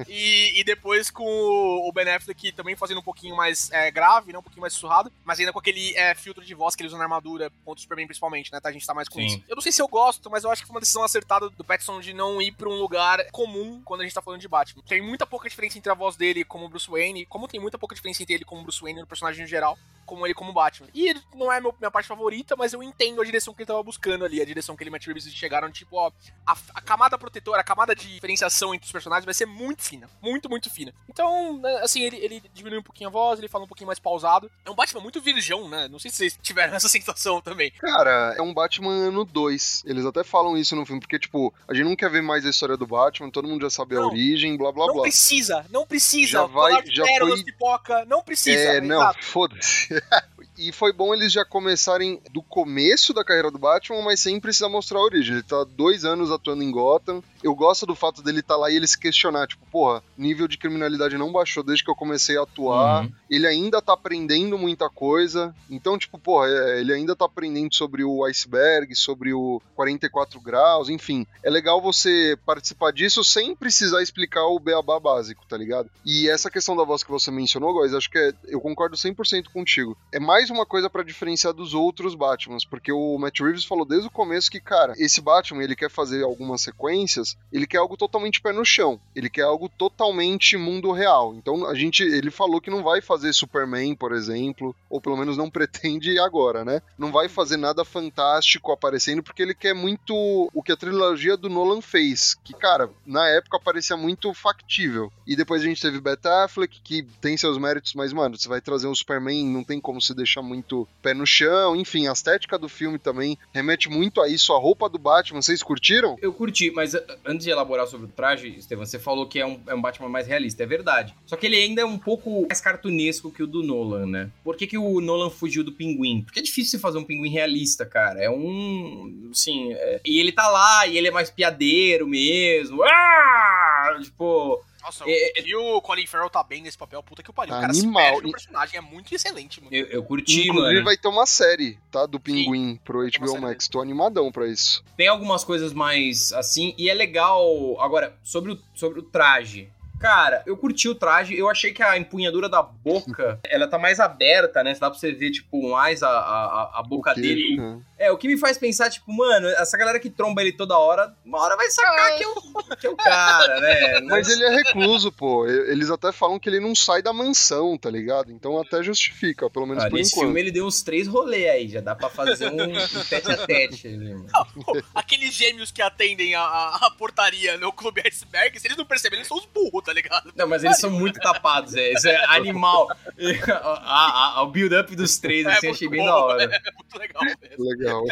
E, 0.07 0.59
e 0.59 0.63
depois 0.63 1.09
com 1.09 1.23
o, 1.25 1.91
Ben 1.91 2.09
Affleck 2.09 2.51
também 2.51 2.75
fazendo 2.75 2.99
um 2.99 3.03
pouquinho 3.15 3.35
mais 3.35 3.71
é, 3.71 3.89
grave, 3.89 4.33
né? 4.33 4.37
Um 4.37 4.43
pouquinho 4.43 4.61
mais 4.61 4.73
sussurrado, 4.73 5.11
mas 5.23 5.39
ainda 5.39 5.53
com 5.53 5.59
aquele 5.59 5.95
é, 5.95 6.13
filtro 6.13 6.43
de 6.43 6.53
voz 6.53 6.75
que 6.75 6.83
ele 6.83 6.89
usa 6.89 6.97
na 6.97 7.05
armadura 7.05 7.49
contra 7.63 7.79
o 7.79 7.81
Superman, 7.81 8.05
principalmente, 8.05 8.51
né? 8.51 8.59
Tá, 8.59 8.69
a 8.69 8.71
gente 8.71 8.85
tá 8.85 8.93
mais 8.93 9.07
com 9.07 9.19
Sim. 9.19 9.27
isso. 9.27 9.43
Eu 9.47 9.55
não 9.55 9.61
sei 9.61 9.71
se 9.71 9.81
eu 9.81 9.87
gosto, 9.87 10.29
mas 10.29 10.43
eu 10.43 10.51
acho 10.51 10.61
que 10.61 10.67
foi 10.67 10.75
uma 10.75 10.81
decisão 10.81 11.03
acertada 11.03 11.49
do 11.49 11.63
Pattinson 11.63 12.01
de 12.01 12.13
não 12.13 12.41
ir 12.41 12.51
pra 12.51 12.69
um 12.69 12.75
lugar 12.75 13.25
comum 13.31 13.81
quando 13.83 14.01
a 14.01 14.03
gente 14.03 14.13
tá 14.13 14.21
falando 14.21 14.41
de 14.41 14.47
Batman. 14.47 14.83
Tem 14.83 15.01
muita 15.01 15.25
pouca 15.25 15.49
diferença 15.49 15.77
entre 15.77 15.91
a 15.91 15.95
voz 15.95 16.15
dele 16.15 16.43
como 16.43 16.67
Bruce 16.67 16.89
Wayne, 16.89 17.25
como 17.25 17.47
tem 17.47 17.59
muita 17.59 17.77
pouca 17.77 17.95
diferença 17.95 18.21
entre 18.21 18.35
ele 18.35 18.45
como 18.45 18.61
Bruce 18.63 18.81
Wayne 18.81 18.99
no 18.99 19.07
personagem 19.07 19.43
em 19.43 19.47
geral, 19.47 19.77
como 20.05 20.25
ele 20.25 20.33
como 20.33 20.53
Batman. 20.53 20.87
E 20.93 21.09
ele 21.09 21.21
não 21.33 21.51
é 21.51 21.59
minha 21.59 21.91
parte 21.91 22.07
favorita, 22.07 22.55
mas 22.55 22.73
eu 22.73 22.83
entendo 22.83 23.21
a 23.21 23.25
direção 23.25 23.53
que 23.53 23.61
ele 23.61 23.67
tava 23.67 23.81
buscando 23.81 24.25
ali, 24.25 24.41
a 24.41 24.45
direção 24.45 24.75
que 24.75 24.83
ele 24.83 24.89
e 24.89 24.91
Matt 24.91 25.05
Reeves 25.05 25.25
chegaram, 25.33 25.71
tipo, 25.71 25.97
ó, 25.97 26.11
a, 26.45 26.55
a 26.73 26.81
camada 26.81 27.17
protetora, 27.17 27.61
a 27.61 27.63
camada 27.63 27.95
de 27.95 28.13
diferenciação 28.13 28.73
entre 28.73 28.85
os 28.85 28.91
personagens 28.91 29.25
vai 29.25 29.33
ser 29.33 29.45
muito 29.45 29.81
fina. 29.81 30.09
Muito, 30.21 30.49
muito 30.49 30.69
fina. 30.69 30.93
Então, 31.09 31.57
né, 31.57 31.79
assim, 31.81 32.01
ele, 32.01 32.17
ele 32.17 32.43
diminui 32.53 32.79
um 32.79 32.83
pouquinho 32.83 33.04
a 33.05 33.09
voz, 33.09 33.39
ele 33.39 33.47
fala 33.47 33.63
um 33.63 33.67
pouquinho 33.67 33.87
mais 33.87 33.99
pausado. 33.99 34.49
É 34.65 34.69
um 34.71 34.75
Batman 34.75 35.01
muito 35.01 35.21
virgão, 35.21 35.67
né? 35.69 35.87
Não 35.87 35.99
sei 35.99 36.11
se 36.11 36.17
vocês 36.17 36.39
tiveram 36.41 36.73
essa 36.75 36.87
sensação 36.89 37.41
também. 37.41 37.71
Cara, 37.71 38.33
é 38.37 38.41
um 38.41 38.53
Batman 38.53 38.91
ano 38.91 39.25
2. 39.25 39.83
Eles 39.85 40.05
até 40.05 40.23
falam 40.23 40.57
isso 40.57 40.75
no 40.75 40.85
filme, 40.85 40.99
porque, 41.01 41.19
tipo, 41.19 41.53
a 41.67 41.73
gente 41.73 41.85
não 41.85 41.95
quer 41.95 42.09
ver 42.09 42.21
mais 42.21 42.45
a 42.45 42.49
história 42.49 42.77
do 42.77 42.87
Batman, 42.87 43.29
todo 43.29 43.47
mundo 43.47 43.61
já 43.61 43.69
sabe 43.69 43.95
a 43.95 43.99
Não. 44.01 44.07
origem, 44.07 44.57
blá 44.57 44.71
blá 44.71 44.87
não 44.87 44.93
blá. 44.95 45.03
precisa, 45.03 45.65
não 45.69 45.85
precisa. 45.85 46.31
Já 46.31 46.45
vai- 46.45 46.83
já 46.87 47.05
foi- 47.05 47.43
pipoca, 47.43 48.05
não 48.05 48.21
precisa. 48.23 48.57
É, 48.59 48.81
não, 48.81 49.13
foda-se. 49.21 49.89
e 50.57 50.71
foi 50.71 50.93
bom 50.93 51.13
eles 51.13 51.31
já 51.31 51.43
começarem 51.43 52.21
do 52.31 52.41
começo 52.41 53.13
da 53.13 53.23
carreira 53.23 53.51
do 53.51 53.59
Batman, 53.59 54.01
mas 54.01 54.19
sem 54.19 54.39
precisar 54.39 54.69
mostrar 54.69 54.99
a 54.99 55.03
origem. 55.03 55.33
Ele 55.35 55.43
tá 55.43 55.63
dois 55.63 56.05
anos 56.05 56.31
atuando 56.31 56.63
em 56.63 56.71
Gotham. 56.71 57.23
Eu 57.45 57.53
gosto 57.53 57.85
do 57.85 57.93
fato 57.93 58.23
dele 58.23 58.39
estar 58.39 58.55
lá 58.55 58.71
e 58.71 58.75
ele 58.75 58.87
se 58.87 58.97
questionar, 58.97 59.45
tipo, 59.45 59.63
porra, 59.67 60.01
nível 60.17 60.47
de 60.47 60.57
criminalidade 60.57 61.15
não 61.15 61.31
baixou 61.31 61.61
desde 61.61 61.83
que 61.83 61.91
eu 61.91 61.95
comecei 61.95 62.35
a 62.39 62.41
atuar. 62.41 63.03
Uhum. 63.03 63.11
Ele 63.29 63.45
ainda 63.45 63.79
tá 63.83 63.93
aprendendo 63.93 64.57
muita 64.57 64.89
coisa. 64.89 65.55
Então, 65.69 65.95
tipo, 65.95 66.17
porra, 66.17 66.47
é, 66.47 66.79
ele 66.79 66.91
ainda 66.91 67.15
tá 67.15 67.25
aprendendo 67.25 67.71
sobre 67.75 68.03
o 68.03 68.25
iceberg, 68.25 68.95
sobre 68.95 69.31
o 69.31 69.61
44 69.75 70.41
graus, 70.41 70.89
enfim. 70.89 71.27
É 71.43 71.49
legal 71.51 71.79
você 71.79 72.35
participar 72.47 72.91
disso 72.91 73.23
sem 73.23 73.55
precisar 73.55 74.01
explicar 74.01 74.47
o 74.47 74.59
beabá 74.59 74.99
básico, 74.99 75.45
tá 75.47 75.55
ligado? 75.55 75.87
E 76.03 76.27
essa 76.27 76.49
questão 76.49 76.75
da 76.75 76.83
voz 76.83 77.03
que 77.03 77.11
você 77.11 77.29
mencionou, 77.29 77.73
Góis, 77.73 77.93
acho 77.93 78.09
que 78.09 78.17
é, 78.17 78.33
eu 78.47 78.59
concordo 78.59 78.97
100% 78.97 79.49
contigo. 79.53 79.95
É 80.11 80.19
mais 80.19 80.49
uma 80.49 80.65
coisa 80.65 80.89
pra 80.89 81.03
diferenciar 81.03 81.53
dos 81.53 81.75
outros 81.75 82.15
Batmans, 82.15 82.65
porque 82.65 82.91
o 82.91 83.19
Matt 83.19 83.39
Reeves 83.39 83.65
falou 83.65 83.85
desde 83.85 84.07
o 84.07 84.11
começo 84.11 84.49
que, 84.49 84.59
cara, 84.59 84.95
esse 84.97 85.21
Batman, 85.21 85.63
ele 85.63 85.75
quer 85.75 85.91
fazer 85.91 86.23
algumas 86.23 86.61
sequências, 86.61 87.34
ele 87.55 87.65
quer 87.65 87.77
algo 87.77 87.95
totalmente 87.95 88.41
pé 88.41 88.51
no 88.51 88.65
chão. 88.65 88.99
Ele 89.15 89.29
quer 89.29 89.43
algo 89.43 89.69
totalmente 89.69 90.57
mundo 90.57 90.91
real. 90.91 91.33
Então, 91.35 91.65
a 91.65 91.73
gente, 91.73 92.03
ele 92.03 92.29
falou 92.29 92.59
que 92.59 92.69
não 92.69 92.83
vai 92.83 93.01
fazer 93.01 93.31
Superman, 93.33 93.95
por 93.95 94.11
exemplo, 94.11 94.75
ou 94.89 94.99
pelo 94.99 95.15
menos 95.15 95.37
não 95.37 95.49
pretende 95.51 96.19
agora, 96.19 96.65
né? 96.65 96.81
Não 96.97 97.13
vai 97.13 97.29
fazer 97.29 97.55
nada 97.55 97.85
fantástico 97.85 98.73
aparecendo, 98.73 99.23
porque 99.23 99.41
ele 99.41 99.53
quer 99.53 99.73
muito 99.73 100.13
o 100.53 100.61
que 100.61 100.71
a 100.71 100.77
trilogia 100.77 101.37
do 101.37 101.49
Nolan 101.49 101.81
fez, 101.81 102.35
que, 102.43 102.53
cara, 102.53 102.89
na 103.05 103.25
época 103.29 103.57
parecia 103.57 103.95
muito 103.95 104.33
factível. 104.33 105.11
E 105.25 105.33
depois 105.33 105.61
a 105.61 105.65
gente 105.65 105.81
teve 105.81 106.01
Ben 106.01 106.15
Affleck, 106.25 106.81
que 106.81 107.03
tem 107.21 107.37
seus 107.37 107.57
méritos, 107.57 107.93
mas, 107.93 108.11
mano, 108.11 108.37
você 108.37 108.49
vai 108.49 108.59
trazer 108.59 108.87
um 108.87 108.95
Superman, 108.95 109.45
não 109.45 109.63
tem 109.63 109.79
como 109.79 110.01
se 110.01 110.13
deixar 110.13 110.41
muito 110.41 110.87
pé 111.01 111.13
no 111.13 111.25
chão. 111.25 111.75
Enfim, 111.75 112.07
a 112.07 112.11
estética 112.11 112.57
do 112.57 112.67
filme 112.67 112.99
também 112.99 113.37
remete 113.53 113.89
muito 113.89 114.21
a 114.21 114.27
isso. 114.27 114.53
A 114.53 114.59
roupa 114.59 114.89
do 114.89 114.97
Batman, 114.97 115.41
vocês 115.41 115.63
curtiram? 115.63 116.17
Eu 116.21 116.33
curti, 116.33 116.71
mas 116.71 116.95
antes 117.25 117.45
de 117.45 117.51
elaborar 117.51 117.87
sobre 117.87 118.05
o 118.07 118.09
traje, 118.09 118.47
Estevam, 118.57 118.85
você 118.85 118.97
falou 118.99 119.27
que 119.27 119.39
é 119.39 119.45
um, 119.45 119.59
é 119.67 119.75
um 119.75 119.81
Batman 119.81 120.09
mais 120.09 120.27
realista, 120.27 120.63
é 120.63 120.65
verdade. 120.65 121.13
Só 121.25 121.35
que 121.35 121.45
ele 121.45 121.55
ainda 121.55 121.81
é 121.81 121.85
um 121.85 121.97
pouco 121.97 122.45
mais 122.47 122.59
cartunesco 122.61 123.31
que 123.31 123.43
o 123.43 123.47
do 123.47 123.61
Nolan, 123.63 124.05
né? 124.05 124.29
Por 124.43 124.55
que, 124.55 124.67
que 124.67 124.77
o 124.77 124.99
Nolan 125.01 125.29
fugiu 125.29 125.63
do 125.63 125.71
pinguim? 125.71 126.21
Porque 126.21 126.39
é 126.39 126.43
difícil 126.43 126.71
você 126.71 126.79
fazer 126.79 126.97
um 126.97 127.03
pinguim 127.03 127.29
realista, 127.29 127.85
cara. 127.85 128.19
É 128.21 128.29
um. 128.29 129.29
Assim. 129.31 129.73
é- 129.73 130.01
E 130.05 130.19
ele 130.19 130.31
tá 130.31 130.47
lá, 130.49 130.87
e 130.87 130.97
ele 130.97 131.07
é 131.07 131.11
mais 131.11 131.29
piadeiro 131.29 132.07
mesmo. 132.07 132.81
Ah! 132.83 133.97
Tipo. 134.01 134.63
Nossa, 134.85 135.03
É, 135.07 135.41
e 135.43 135.55
o 135.55 135.81
Colin 135.81 136.05
Farrell 136.05 136.29
tá 136.29 136.43
bem 136.43 136.61
nesse 136.61 136.77
papel, 136.77 137.01
puta 137.01 137.23
que 137.23 137.29
o 137.29 137.33
pariu. 137.33 137.51
Tá 137.51 137.57
o 137.57 137.61
cara 137.61 137.73
animal. 137.73 138.17
se 138.17 138.31
personagem, 138.31 138.77
é 138.77 138.81
muito 138.81 139.13
excelente, 139.15 139.59
mano. 139.59 139.75
Eu, 139.75 139.87
eu 139.87 140.03
curti, 140.03 140.47
Inclusive, 140.47 140.73
mano. 140.73 140.85
vai 140.85 140.95
ter 140.95 141.07
uma 141.07 141.25
série, 141.25 141.79
tá? 141.89 142.05
Do 142.05 142.19
Pinguim 142.19 142.79
pro 142.85 142.99
uma 142.99 143.09
HBO 143.09 143.41
Max. 143.41 143.67
Tô 143.67 143.81
animadão 143.81 144.31
pra 144.31 144.47
isso. 144.47 144.83
Tem 144.95 145.07
algumas 145.07 145.43
coisas 145.43 145.73
mais 145.73 146.31
assim, 146.33 146.75
e 146.77 146.87
é 146.87 146.93
legal. 146.93 147.81
Agora, 147.81 148.15
sobre 148.23 148.51
o, 148.51 148.59
sobre 148.75 148.99
o 148.99 149.03
traje. 149.03 149.69
Cara, 150.05 150.43
eu 150.45 150.55
curti 150.55 150.87
o 150.87 150.93
traje, 150.95 151.35
eu 151.37 151.49
achei 151.49 151.73
que 151.73 151.81
a 151.81 151.97
empunhadura 151.97 152.47
da 152.47 152.61
boca, 152.61 153.39
ela 153.49 153.67
tá 153.67 153.77
mais 153.79 153.99
aberta, 153.99 154.63
né? 154.63 154.73
Dá 154.79 154.89
pra 154.89 154.99
você 154.99 155.11
ver, 155.11 155.31
tipo, 155.31 155.71
mais 155.71 156.03
a, 156.03 156.09
a, 156.09 156.79
a 156.79 156.83
boca 156.83 157.13
dele. 157.15 157.57
né? 157.57 157.79
É, 157.97 158.11
o 158.11 158.17
que 158.17 158.27
me 158.27 158.37
faz 158.37 158.57
pensar, 158.57 158.89
tipo, 158.89 159.11
mano, 159.11 159.47
essa 159.47 159.75
galera 159.77 159.99
que 159.99 160.09
tromba 160.09 160.41
ele 160.41 160.51
toda 160.51 160.77
hora, 160.77 161.15
uma 161.25 161.39
hora 161.39 161.55
vai 161.55 161.69
sacar 161.71 162.17
que 162.17 162.23
é 162.23 162.27
o, 162.27 162.75
que 162.77 162.87
é 162.87 162.89
o 162.89 162.95
cara, 162.97 163.59
né? 163.61 164.01
Mas 164.05 164.27
ele 164.29 164.43
é 164.43 164.49
recluso, 164.49 165.11
pô. 165.11 165.47
Eles 165.47 165.89
até 165.89 166.11
falam 166.11 166.37
que 166.37 166.49
ele 166.49 166.59
não 166.59 166.75
sai 166.75 167.01
da 167.01 167.11
mansão, 167.13 167.77
tá 167.77 167.89
ligado? 167.89 168.31
Então 168.31 168.59
até 168.59 168.83
justifica, 168.83 169.49
pelo 169.49 169.65
menos 169.65 169.83
Ah, 169.85 169.89
por 169.89 169.95
nesse 169.97 170.11
enquanto. 170.11 170.25
filme 170.25 170.39
ele 170.39 170.51
deu 170.51 170.65
uns 170.65 170.83
três 170.83 171.07
rolês 171.07 171.49
aí, 171.49 171.67
já 171.69 171.79
dá 171.81 171.95
pra 171.95 172.09
fazer 172.09 172.51
um, 172.51 172.63
um 172.63 173.03
tete 173.09 173.31
a 173.31 173.37
tete 173.47 173.87
ali, 173.87 174.13
mano. 174.13 174.27
Pô, 174.65 174.77
Aqueles 174.93 175.33
gêmeos 175.33 175.71
que 175.71 175.81
atendem 175.81 176.35
a, 176.35 176.41
a- 176.41 176.75
a 176.87 176.91
portaria 176.91 177.57
no 177.57 177.71
Clube 177.71 178.01
Iceberg, 178.05 178.59
se 178.59 178.67
eles 178.67 178.77
não 178.77 178.85
perceberem, 178.85 179.19
eles 179.21 179.27
são 179.27 179.37
os 179.37 179.45
burros, 179.45 179.83
tá 179.83 179.93
ligado? 179.95 180.31
Não, 180.35 180.47
mas 180.47 180.63
eles 180.63 180.77
são 180.79 180.91
muito 180.91 181.19
tapados, 181.19 181.73
é. 181.75 181.91
Isso 181.93 182.07
é 182.07 182.23
animal. 182.35 182.87
A- 182.91 183.53
a- 183.83 184.33
a- 184.37 184.41
o 184.43 184.47
build-up 184.47 184.95
dos 184.95 185.17
três, 185.17 185.45
É 185.45 185.51
assim, 185.53 185.69
achei 185.69 185.89
bem 185.89 185.99
bom, 186.01 186.05
da 186.05 186.15
hora. 186.23 186.43
É 186.43 186.71
muito 186.71 186.99
legal 186.99 187.23
mesmo. 187.23 187.65
Legal. 187.69 188.03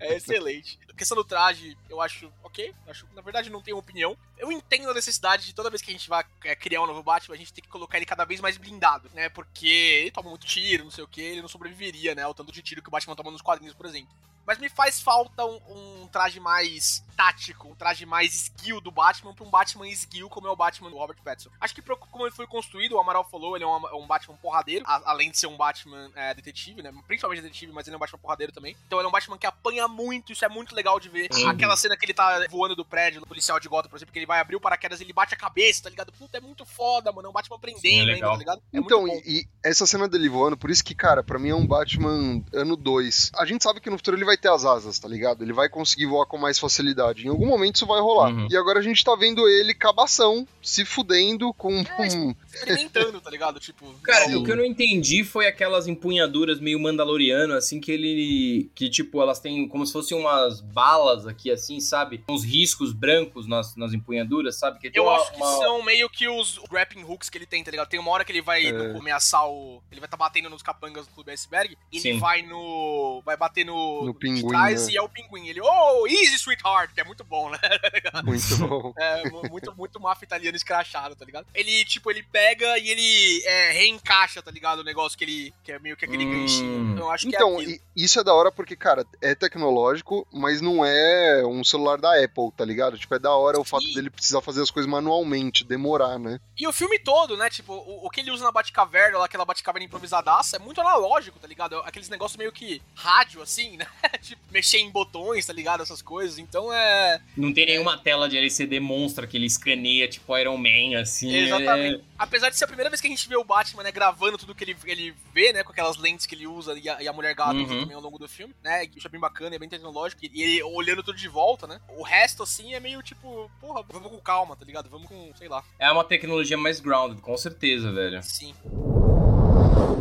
É 0.00 0.16
excelente. 0.16 0.78
A 0.92 0.96
questão 0.96 1.16
do 1.16 1.24
traje, 1.24 1.76
eu 1.88 2.00
acho 2.00 2.30
ok. 2.42 2.74
Acho, 2.86 3.06
na 3.14 3.22
verdade, 3.22 3.50
não 3.50 3.62
tenho 3.62 3.78
opinião. 3.78 4.16
Eu 4.38 4.52
entendo 4.52 4.90
a 4.90 4.94
necessidade 4.94 5.46
de 5.46 5.54
toda 5.54 5.70
vez 5.70 5.80
que 5.82 5.90
a 5.90 5.94
gente 5.94 6.08
vai 6.08 6.24
é, 6.44 6.54
criar 6.54 6.82
um 6.82 6.86
novo 6.86 7.02
Batman, 7.02 7.34
a 7.34 7.38
gente 7.38 7.52
tem 7.52 7.62
que 7.62 7.70
colocar 7.70 7.96
ele 7.96 8.06
cada 8.06 8.24
vez 8.24 8.40
mais 8.40 8.56
blindado, 8.56 9.10
né? 9.14 9.28
Porque 9.28 9.66
ele 9.66 10.10
toma 10.10 10.30
muito 10.30 10.46
tiro, 10.46 10.84
não 10.84 10.90
sei 10.90 11.02
o 11.04 11.08
que, 11.08 11.20
ele 11.20 11.42
não 11.42 11.48
sobreviveria, 11.48 12.14
né? 12.14 12.22
Ao 12.22 12.34
tanto 12.34 12.52
de 12.52 12.62
tiro 12.62 12.82
que 12.82 12.88
o 12.88 12.92
Batman 12.92 13.16
toma 13.16 13.30
nos 13.30 13.42
quadrinhos, 13.42 13.74
por 13.74 13.86
exemplo. 13.86 14.12
Mas 14.44 14.58
me 14.58 14.68
faz 14.68 15.00
falta 15.00 15.44
um, 15.46 16.02
um 16.02 16.08
traje 16.08 16.40
mais 16.40 17.04
tático, 17.16 17.68
um 17.68 17.76
traje 17.76 18.04
mais 18.04 18.34
esguio 18.34 18.80
do 18.80 18.90
Batman 18.90 19.32
pra 19.32 19.44
um 19.46 19.50
Batman 19.50 19.86
esguio 19.86 20.28
como 20.28 20.48
é 20.48 20.50
o 20.50 20.56
Batman 20.56 20.90
do 20.90 20.96
Robert 20.96 21.16
Pattinson. 21.22 21.48
Acho 21.60 21.72
que 21.72 21.80
como 21.80 22.24
ele 22.26 22.34
foi 22.34 22.48
construído, 22.48 22.94
o 22.96 22.98
Amaral 23.00 23.22
falou, 23.30 23.54
ele 23.54 23.62
é 23.62 23.66
um, 23.68 23.86
é 23.86 23.94
um 23.94 24.04
Batman 24.04 24.34
porradeiro, 24.38 24.84
a- 24.84 25.00
além 25.12 25.30
de 25.30 25.38
ser 25.38 25.46
um 25.46 25.56
Batman 25.56 26.10
é, 26.16 26.34
detetive, 26.34 26.82
né? 26.82 26.92
Principalmente 27.06 27.40
detetive, 27.40 27.70
mas 27.70 27.86
ele 27.86 27.94
é 27.94 27.96
um 27.96 28.00
Batman 28.00 28.18
porradeiro 28.18 28.52
também. 28.52 28.76
Então 28.84 28.98
ele 28.98 29.06
é 29.06 29.08
um 29.08 29.12
Batman 29.12 29.38
que 29.38 29.46
apanha 29.46 29.86
muito, 29.86 30.32
isso 30.32 30.44
é 30.44 30.48
muito 30.48 30.74
legal 30.74 30.81
de 30.82 31.08
ver. 31.08 31.28
Sim. 31.32 31.46
Aquela 31.48 31.76
cena 31.76 31.96
que 31.96 32.04
ele 32.04 32.14
tá 32.14 32.44
voando 32.50 32.74
do 32.76 32.84
prédio, 32.84 33.20
do 33.20 33.26
policial 33.26 33.58
de 33.58 33.68
Gotham, 33.68 33.88
por 33.88 33.96
exemplo, 33.96 34.12
que 34.12 34.18
ele 34.18 34.26
vai 34.26 34.40
abrir 34.40 34.56
o 34.56 34.60
paraquedas 34.60 35.00
e 35.00 35.04
ele 35.04 35.12
bate 35.12 35.34
a 35.34 35.36
cabeça, 35.36 35.84
tá 35.84 35.90
ligado? 35.90 36.12
Puta, 36.12 36.38
é 36.38 36.40
muito 36.40 36.64
foda, 36.64 37.10
mano. 37.12 37.28
É 37.28 37.30
um 37.30 37.32
Batman 37.32 37.58
prendendo 37.58 37.80
Sim, 37.82 37.96
é 37.96 38.00
ainda, 38.00 38.12
legal. 38.12 38.32
tá 38.32 38.38
ligado? 38.38 38.62
É 38.72 38.78
então, 38.78 39.02
muito 39.02 39.14
bom. 39.14 39.22
e, 39.24 39.40
e 39.40 39.46
essa 39.64 39.86
cena 39.86 40.08
dele 40.08 40.28
voando, 40.28 40.56
por 40.56 40.70
isso 40.70 40.84
que, 40.84 40.94
cara, 40.94 41.22
pra 41.22 41.38
mim 41.38 41.50
é 41.50 41.54
um 41.54 41.66
Batman 41.66 42.42
ano 42.52 42.76
2. 42.76 43.32
A 43.36 43.44
gente 43.44 43.62
sabe 43.62 43.80
que 43.80 43.90
no 43.90 43.96
futuro 43.96 44.16
ele 44.16 44.24
vai 44.24 44.36
ter 44.36 44.48
as 44.50 44.64
asas, 44.64 44.98
tá 44.98 45.08
ligado? 45.08 45.42
Ele 45.42 45.52
vai 45.52 45.68
conseguir 45.68 46.06
voar 46.06 46.26
com 46.26 46.36
mais 46.38 46.58
facilidade. 46.58 47.26
Em 47.26 47.30
algum 47.30 47.46
momento 47.46 47.76
isso 47.76 47.86
vai 47.86 48.00
rolar. 48.00 48.32
Uhum. 48.32 48.48
E 48.50 48.56
agora 48.56 48.78
a 48.78 48.82
gente 48.82 49.04
tá 49.04 49.14
vendo 49.14 49.48
ele 49.48 49.74
cabação, 49.74 50.46
se 50.62 50.84
fudendo 50.84 51.52
com. 51.54 51.72
É, 51.98 52.06
Experimentando, 52.06 53.20
tá 53.20 53.30
ligado? 53.30 53.58
Tipo, 53.60 53.92
Cara, 54.02 54.26
Sim. 54.26 54.36
o 54.36 54.44
que 54.44 54.50
eu 54.50 54.56
não 54.56 54.64
entendi 54.64 55.24
foi 55.24 55.46
aquelas 55.46 55.86
empunhaduras 55.86 56.60
meio 56.60 56.78
mandaloriano, 56.80 57.54
assim, 57.54 57.80
que 57.80 57.90
ele. 57.90 58.70
Que, 58.74 58.88
tipo, 58.88 59.20
elas 59.20 59.40
têm 59.40 59.68
como 59.68 59.86
se 59.86 59.92
fossem 59.92 60.16
umas 60.16 60.60
balas 60.72 61.26
aqui, 61.26 61.50
assim, 61.50 61.80
sabe? 61.80 62.24
Uns 62.28 62.44
riscos 62.44 62.92
brancos 62.92 63.46
nas, 63.46 63.76
nas 63.76 63.92
empunhaduras, 63.92 64.56
sabe? 64.56 64.78
Que 64.78 64.90
Eu 64.98 65.04
uma- 65.04 65.16
acho 65.16 65.30
que 65.32 65.36
uma- 65.36 65.58
são 65.58 65.82
meio 65.82 66.08
que 66.08 66.28
os 66.28 66.58
grappling 66.70 67.04
hooks 67.04 67.28
que 67.28 67.38
ele 67.38 67.46
tem, 67.46 67.62
tá 67.62 67.70
ligado? 67.70 67.88
Tem 67.88 68.00
uma 68.00 68.10
hora 68.10 68.24
que 68.24 68.32
ele 68.32 68.42
vai 68.42 68.66
É. 68.66 68.72
no- 68.72 68.98
ameaçar 68.98 69.46
o. 69.48 69.82
Ele 69.90 70.00
vai 70.00 70.08
tá 70.08 70.16
batendo 70.16 70.48
nos 70.50 70.62
capangas 70.62 71.06
do 71.06 71.12
Clube 71.12 71.30
Iceberg. 71.32 71.76
E 71.92 71.98
ele 71.98 72.18
vai 72.18 72.42
no. 72.42 73.22
Vai 73.24 73.36
bater 73.36 73.64
no. 73.64 74.04
No 74.04 74.14
pinguim, 74.14 74.48
trás 74.48 74.86
né? 74.86 74.92
e 74.94 74.96
é 74.96 75.02
o 75.02 75.08
pinguim. 75.08 75.48
Ele, 75.48 75.60
oh, 75.60 76.06
easy, 76.06 76.38
sweetheart, 76.38 76.92
que 76.94 77.00
é 77.00 77.04
muito 77.04 77.22
bom, 77.24 77.50
né? 77.50 77.58
Muito 78.24 78.56
bom. 78.58 78.92
É, 78.98 79.28
mu- 79.28 79.42
muito, 79.50 79.74
muito 79.76 80.00
máfia 80.00 80.24
italiano 80.24 80.56
escrachado, 80.56 81.14
tá 81.16 81.24
ligado? 81.24 81.46
Ele, 81.54 81.84
tipo, 81.84 82.10
ele 82.10 82.22
pega 82.22 82.78
e 82.78 82.88
ele 82.90 83.42
é, 83.44 83.72
reencaixa, 83.72 84.42
tá 84.42 84.50
ligado? 84.50 84.80
O 84.80 84.84
negócio 84.84 85.16
que 85.18 85.24
ele. 85.24 85.54
que 85.64 85.72
é 85.72 85.78
meio 85.78 85.96
que 85.96 86.04
aquele 86.04 86.24
Hum. 86.24 86.40
ganchinho. 86.40 86.92
Então 86.92 87.04
eu 87.06 87.10
acho 87.10 87.28
que 87.28 87.34
é 87.34 87.38
Então, 87.38 87.58
isso 87.96 88.20
é 88.20 88.24
da 88.24 88.32
hora 88.34 88.50
porque, 88.52 88.76
cara, 88.76 89.04
é 89.20 89.34
tecnológico, 89.34 90.26
mas 90.32 90.60
não 90.62 90.84
é 90.84 91.44
um 91.46 91.62
celular 91.64 91.98
da 91.98 92.22
Apple, 92.22 92.50
tá 92.56 92.64
ligado? 92.64 92.98
Tipo, 92.98 93.14
é 93.14 93.18
da 93.18 93.34
hora 93.34 93.60
o 93.60 93.64
fato 93.64 93.86
dele 93.92 94.10
precisar 94.10 94.40
fazer 94.40 94.62
as 94.62 94.70
coisas 94.70 94.90
manualmente, 94.90 95.64
demorar, 95.64 96.18
né? 96.18 96.40
E 96.58 96.66
o 96.66 96.72
filme 96.72 96.98
todo, 96.98 97.36
né? 97.36 97.50
Tipo, 97.50 97.72
o, 97.74 98.06
o 98.06 98.10
que 98.10 98.20
ele 98.20 98.30
usa 98.30 98.44
na 98.44 98.52
Batcaverna, 98.52 99.18
lá, 99.18 99.24
aquela 99.26 99.44
Batcaverna 99.44 99.86
improvisadaça, 99.86 100.56
é 100.56 100.58
muito 100.58 100.80
analógico, 100.80 101.38
tá 101.38 101.46
ligado? 101.46 101.76
Aqueles 101.80 102.08
negócios 102.08 102.36
meio 102.36 102.52
que 102.52 102.80
rádio, 102.94 103.42
assim, 103.42 103.76
né? 103.76 103.86
tipo, 104.22 104.40
mexer 104.50 104.78
em 104.78 104.90
botões, 104.90 105.46
tá 105.46 105.52
ligado? 105.52 105.82
Essas 105.82 106.00
coisas. 106.02 106.38
Então 106.38 106.72
é. 106.72 107.20
Não 107.36 107.52
tem 107.52 107.66
nenhuma 107.66 107.98
tela 107.98 108.28
de 108.28 108.36
LCD 108.36 108.80
monstra 108.80 109.26
que 109.26 109.36
ele 109.36 109.46
escaneia, 109.46 110.08
tipo 110.08 110.36
Iron 110.38 110.56
Man, 110.56 111.00
assim. 111.00 111.34
Exatamente. 111.34 112.04
Apesar 112.18 112.50
de 112.50 112.56
ser 112.56 112.64
a 112.64 112.68
primeira 112.68 112.88
vez 112.88 113.00
que 113.00 113.06
a 113.08 113.10
gente 113.10 113.28
vê 113.28 113.36
o 113.36 113.42
Batman, 113.44 113.82
né, 113.82 113.90
gravando 113.90 114.38
tudo 114.38 114.54
que 114.54 114.62
ele, 114.62 114.76
ele 114.84 115.14
vê, 115.34 115.52
né, 115.52 115.64
com 115.64 115.72
aquelas 115.72 115.96
lentes 115.96 116.24
que 116.24 116.34
ele 116.34 116.46
usa 116.46 116.78
e 116.78 116.88
a, 116.88 117.02
e 117.02 117.08
a 117.08 117.12
mulher 117.12 117.34
gata 117.34 117.54
usa 117.54 117.72
Uhum. 117.72 117.80
também 117.80 117.96
ao 117.96 118.02
longo 118.02 118.18
do 118.18 118.28
filme, 118.28 118.54
né, 118.62 118.84
isso 118.94 119.06
é 119.06 119.10
bem 119.10 119.20
bacana, 119.20 119.56
é 119.56 119.58
bem 119.58 119.68
tecnológico, 119.68 120.24
e 120.24 120.42
ele 120.42 120.51
olhando 120.62 121.02
tudo 121.02 121.16
de 121.16 121.28
volta, 121.28 121.66
né, 121.68 121.80
o 121.96 122.02
resto, 122.02 122.42
assim, 122.42 122.74
é 122.74 122.80
meio 122.80 123.00
tipo, 123.02 123.48
porra, 123.60 123.84
vamos 123.88 124.10
com 124.10 124.18
calma, 124.18 124.56
tá 124.56 124.64
ligado? 124.64 124.90
Vamos 124.90 125.06
com, 125.08 125.30
sei 125.38 125.48
lá, 125.48 125.62
É, 125.78 125.86
é 125.86 125.92
uma 125.92 126.02
tecnologia 126.04 126.56
mais 126.58 126.80
grounded, 126.80 127.20
com 127.20 127.36
certeza, 127.36 127.92
velho. 127.92 128.22
sim. 128.22 128.52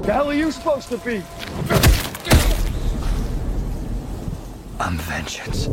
The 0.04 0.12
hell 0.12 0.30
are 0.30 0.36
you 0.40 0.52
supposed 0.52 0.90
to 0.90 0.98
be? 0.98 1.22
I'm 4.80 4.98
vengeance. 4.98 5.70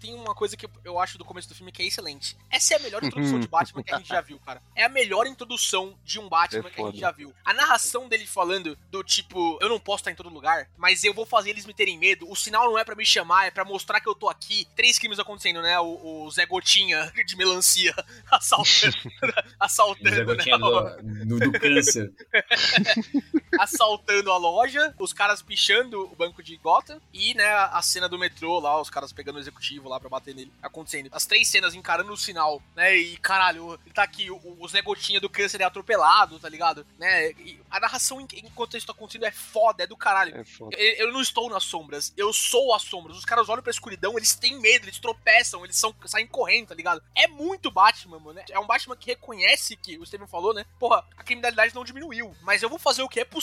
Tem 0.00 0.14
uma 0.14 0.34
coisa 0.34 0.56
que 0.56 0.68
eu 0.84 0.98
acho 0.98 1.18
do 1.18 1.24
começo 1.24 1.48
do 1.48 1.54
filme 1.54 1.72
que 1.72 1.82
é 1.82 1.86
excelente. 1.86 2.36
Essa 2.50 2.74
é 2.74 2.76
a 2.76 2.80
melhor 2.80 3.02
introdução 3.02 3.40
de 3.40 3.48
Batman 3.48 3.82
que 3.82 3.92
a 3.92 3.98
gente 3.98 4.08
já 4.08 4.20
viu, 4.20 4.38
cara. 4.38 4.62
É 4.74 4.84
a 4.84 4.88
melhor 4.88 5.26
introdução 5.26 5.98
de 6.04 6.18
um 6.18 6.28
Batman 6.28 6.68
É 6.68 6.70
que 6.70 6.80
a 6.80 6.86
gente 6.86 7.00
já 7.00 7.10
viu. 7.10 7.34
A 7.44 7.52
narração 7.52 8.08
dele 8.08 8.26
falando 8.26 8.78
do 8.90 9.02
tipo, 9.02 9.58
eu 9.60 9.68
não 9.68 9.80
posso 9.80 10.02
estar 10.02 10.10
em 10.10 10.14
todo 10.14 10.28
lugar, 10.28 10.68
mas 10.76 11.04
eu 11.04 11.12
vou 11.12 11.26
fazer 11.26 11.50
eles 11.50 11.66
me 11.66 11.74
terem 11.74 11.98
medo. 11.98 12.30
O 12.30 12.36
sinal 12.36 12.70
não 12.70 12.78
é 12.78 12.84
pra 12.84 12.94
me 12.94 13.04
chamar, 13.04 13.46
é 13.46 13.50
pra 13.50 13.64
mostrar 13.64 14.00
que 14.00 14.08
eu 14.08 14.14
tô 14.14 14.28
aqui. 14.28 14.66
Três 14.76 14.98
crimes 14.98 15.18
acontecendo, 15.18 15.62
né? 15.62 15.78
O, 15.80 16.24
o 16.24 16.30
Zé 16.30 16.46
Gotinha 16.46 17.12
de 17.26 17.36
melancia 17.36 17.94
assaltando, 18.30 18.92
Zé 18.92 19.44
assaltando, 19.58 20.10
né? 20.10 20.24
Gotinha 20.24 20.58
do, 20.58 21.02
do, 21.24 21.38
do 21.40 21.52
câncer. 21.52 22.12
assaltando 23.58 24.32
a 24.32 24.36
loja, 24.36 24.94
os 24.98 25.12
caras 25.12 25.42
pichando 25.42 26.02
o 26.04 26.16
banco 26.16 26.42
de 26.42 26.56
Gotham 26.56 27.00
e, 27.12 27.34
né, 27.34 27.46
a 27.48 27.80
cena 27.82 28.08
do 28.08 28.18
metrô 28.18 28.58
lá, 28.58 28.80
os 28.80 28.90
caras 28.90 29.12
pegando 29.12 29.36
o 29.36 29.40
executivo 29.40 29.88
lá 29.88 29.98
pra 30.00 30.08
bater 30.08 30.34
nele, 30.34 30.52
acontecendo. 30.62 31.08
As 31.12 31.26
três 31.26 31.48
cenas 31.48 31.74
encarando 31.74 32.12
o 32.12 32.16
sinal, 32.16 32.62
né, 32.74 32.96
e 32.96 33.16
caralho, 33.18 33.78
ele 33.84 33.94
tá 33.94 34.02
aqui, 34.02 34.30
o, 34.30 34.56
o 34.58 34.68
Zé 34.68 34.82
Gotinha 34.82 35.20
do 35.20 35.28
câncer 35.30 35.60
é 35.60 35.64
atropelado, 35.64 36.38
tá 36.38 36.48
ligado? 36.48 36.86
Né, 36.98 37.32
a 37.70 37.80
narração 37.80 38.20
en- 38.20 38.26
enquanto 38.44 38.76
isso 38.76 38.86
tá 38.86 38.92
acontecendo 38.92 39.24
é 39.26 39.30
foda, 39.32 39.84
é 39.84 39.86
do 39.86 39.96
caralho. 39.96 40.36
É. 40.36 40.44
Eu, 40.72 41.06
eu 41.08 41.12
não 41.12 41.20
estou 41.20 41.48
nas 41.50 41.64
sombras, 41.64 42.12
eu 42.16 42.32
sou 42.32 42.74
as 42.74 42.82
sombras. 42.82 43.16
Os 43.16 43.24
caras 43.24 43.48
olham 43.48 43.62
pra 43.62 43.70
escuridão, 43.70 44.16
eles 44.16 44.34
têm 44.34 44.58
medo, 44.60 44.84
eles 44.84 44.98
tropeçam, 44.98 45.64
eles 45.64 45.76
são, 45.76 45.94
saem 46.06 46.26
correndo, 46.26 46.68
tá 46.68 46.74
ligado? 46.74 47.02
É 47.14 47.26
muito 47.26 47.70
Batman, 47.70 48.18
mano. 48.18 48.34
né? 48.34 48.44
É 48.50 48.58
um 48.58 48.66
Batman 48.66 48.96
que 48.96 49.06
reconhece 49.06 49.76
que, 49.76 49.98
o 49.98 50.06
Steven 50.06 50.26
falou, 50.26 50.52
né? 50.54 50.64
Porra, 50.78 51.04
a 51.16 51.22
criminalidade 51.22 51.74
não 51.74 51.84
diminuiu. 51.84 52.34
Mas 52.42 52.62
eu 52.62 52.68
vou 52.68 52.78
fazer 52.78 53.02
o 53.02 53.08
que 53.08 53.20
é 53.20 53.24
possível 53.24 53.37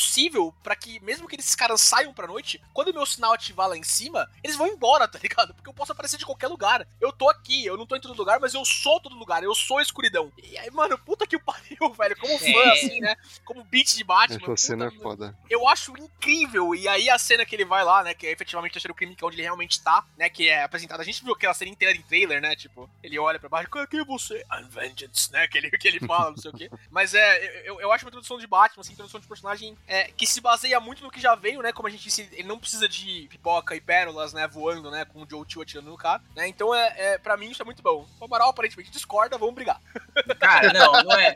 pra 0.64 0.76
que, 0.76 1.00
mesmo 1.02 1.28
que 1.28 1.36
esses 1.36 1.56
caras 1.56 1.82
saiam 1.82 2.14
pra 2.14 2.28
noite, 2.28 2.62
quando 2.74 2.90
o 2.90 2.94
meu 2.94 3.06
sinal 3.06 3.34
ativar 3.34 3.68
lá 3.70 3.78
em 3.78 3.84
cima, 3.84 4.30
eles 4.44 4.56
vão 4.56 4.68
embora, 4.68 5.08
tá 5.08 5.20
ligado? 5.20 5.54
Porque 5.54 5.70
eu 5.70 5.74
posso 5.74 5.92
aparecer 5.92 6.18
de 6.18 6.26
qualquer 6.26 6.48
lugar. 6.48 6.88
Eu 7.00 7.12
tô 7.12 7.30
aqui, 7.30 7.66
eu 7.66 7.78
não 7.78 7.86
tô 7.86 7.96
em 7.96 8.02
todo 8.02 8.18
lugar, 8.18 8.40
mas 8.40 8.54
eu 8.54 8.64
sou 8.66 9.00
todo 9.00 9.16
lugar, 9.16 9.44
eu 9.44 9.54
sou 9.56 9.78
a 9.78 9.82
escuridão. 9.82 10.32
E 10.42 10.58
aí, 10.58 10.70
mano, 10.72 10.98
puta 10.98 11.28
que 11.28 11.36
o 11.36 11.40
pariu, 11.44 11.92
velho. 11.94 12.18
Como 12.18 12.38
fã, 12.40 12.46
É. 12.46 12.72
assim, 12.74 13.00
né? 13.00 13.16
Como 13.44 13.64
beat 13.64 13.96
de 13.96 14.04
Batman. 14.04 14.54
Essa 14.54 14.68
cena 14.68 14.86
é 14.86 14.90
puta, 14.90 15.04
foda. 15.04 15.38
eu 15.50 15.68
acho 15.68 15.92
incrível. 15.98 16.74
E 16.76 16.88
aí 16.88 17.10
a 17.10 17.18
cena 17.18 17.46
que 17.46 17.56
ele 17.56 17.66
vai 17.66 17.84
lá, 17.84 18.04
né? 18.04 18.14
Que 18.14 18.28
é 18.28 18.32
efetivamente 18.32 18.72
o 18.72 18.74
terceiro 18.74 18.94
crime, 18.96 19.16
que 19.16 19.24
é 19.24 19.28
onde 19.28 19.36
ele 19.36 19.44
realmente 19.44 19.82
tá, 19.82 20.06
né? 20.18 20.30
Que 20.30 20.50
é 20.50 20.64
apresentado. 20.64 21.00
A 21.02 21.04
gente 21.04 21.24
viu 21.24 21.34
aquela 21.34 21.54
cena 21.54 21.72
inteira 21.72 21.96
em 21.98 22.02
trailer, 22.02 22.42
né? 22.42 22.56
Tipo, 22.56 22.90
ele 23.04 23.18
olha 23.20 23.40
pra 23.40 23.50
baixo, 23.50 23.70
quem 23.90 24.00
é 24.00 24.06
você? 24.06 24.46
I'm 24.52 24.68
vengeance, 24.70 25.32
né? 25.32 25.48
Que 25.48 25.58
ele, 25.58 25.70
que 25.72 25.88
ele 25.88 26.00
fala, 26.00 26.32
não 26.32 26.38
sei 26.38 26.52
o 26.52 26.54
quê. 26.54 26.70
Mas 26.90 27.14
é, 27.14 27.68
eu, 27.68 27.80
eu 27.82 27.92
acho 27.92 28.06
uma 28.06 28.10
introdução 28.10 28.38
de 28.38 28.48
Batman, 28.48 28.82
assim, 28.82 28.94
introdução 28.94 29.20
de 29.20 29.28
personagem 29.28 29.78
é, 29.88 30.06
que 30.16 30.26
se 30.26 30.42
baseia 30.42 30.80
muito 30.80 31.04
no 31.04 31.12
que 31.12 31.20
já 31.22 31.36
veio, 31.36 31.62
né? 31.62 31.72
Como 31.72 31.88
a 31.88 31.92
gente 31.92 32.04
disse, 32.04 32.28
ele 32.32 32.48
não 32.48 32.58
precisa 32.58 32.88
de 32.90 33.28
pipoca 33.30 33.76
e 33.76 33.82
pérolas, 33.82 34.34
né? 34.34 34.48
Voando, 34.48 34.90
né? 34.90 35.06
Com 35.06 35.22
o 35.24 35.28
Joe 35.30 35.46
Tio 35.46 35.62
atirando 35.62 35.90
no 35.90 35.98
cara, 35.98 36.22
né? 36.36 36.48
Então, 36.48 36.74
é, 36.74 36.94
é, 36.98 37.18
pra 37.18 37.38
mim, 37.38 37.50
isso 37.52 37.62
é 37.62 37.66
muito 37.66 37.82
bom. 37.84 38.06
O 38.20 38.26
Amaral 38.26 38.50
aparentemente 38.50 38.90
discorda, 38.92 39.38
vamos 39.38 39.54
brigar. 39.56 39.80
Cara, 40.40 40.74
não, 40.74 40.92
não 41.04 41.12
é. 41.20 41.36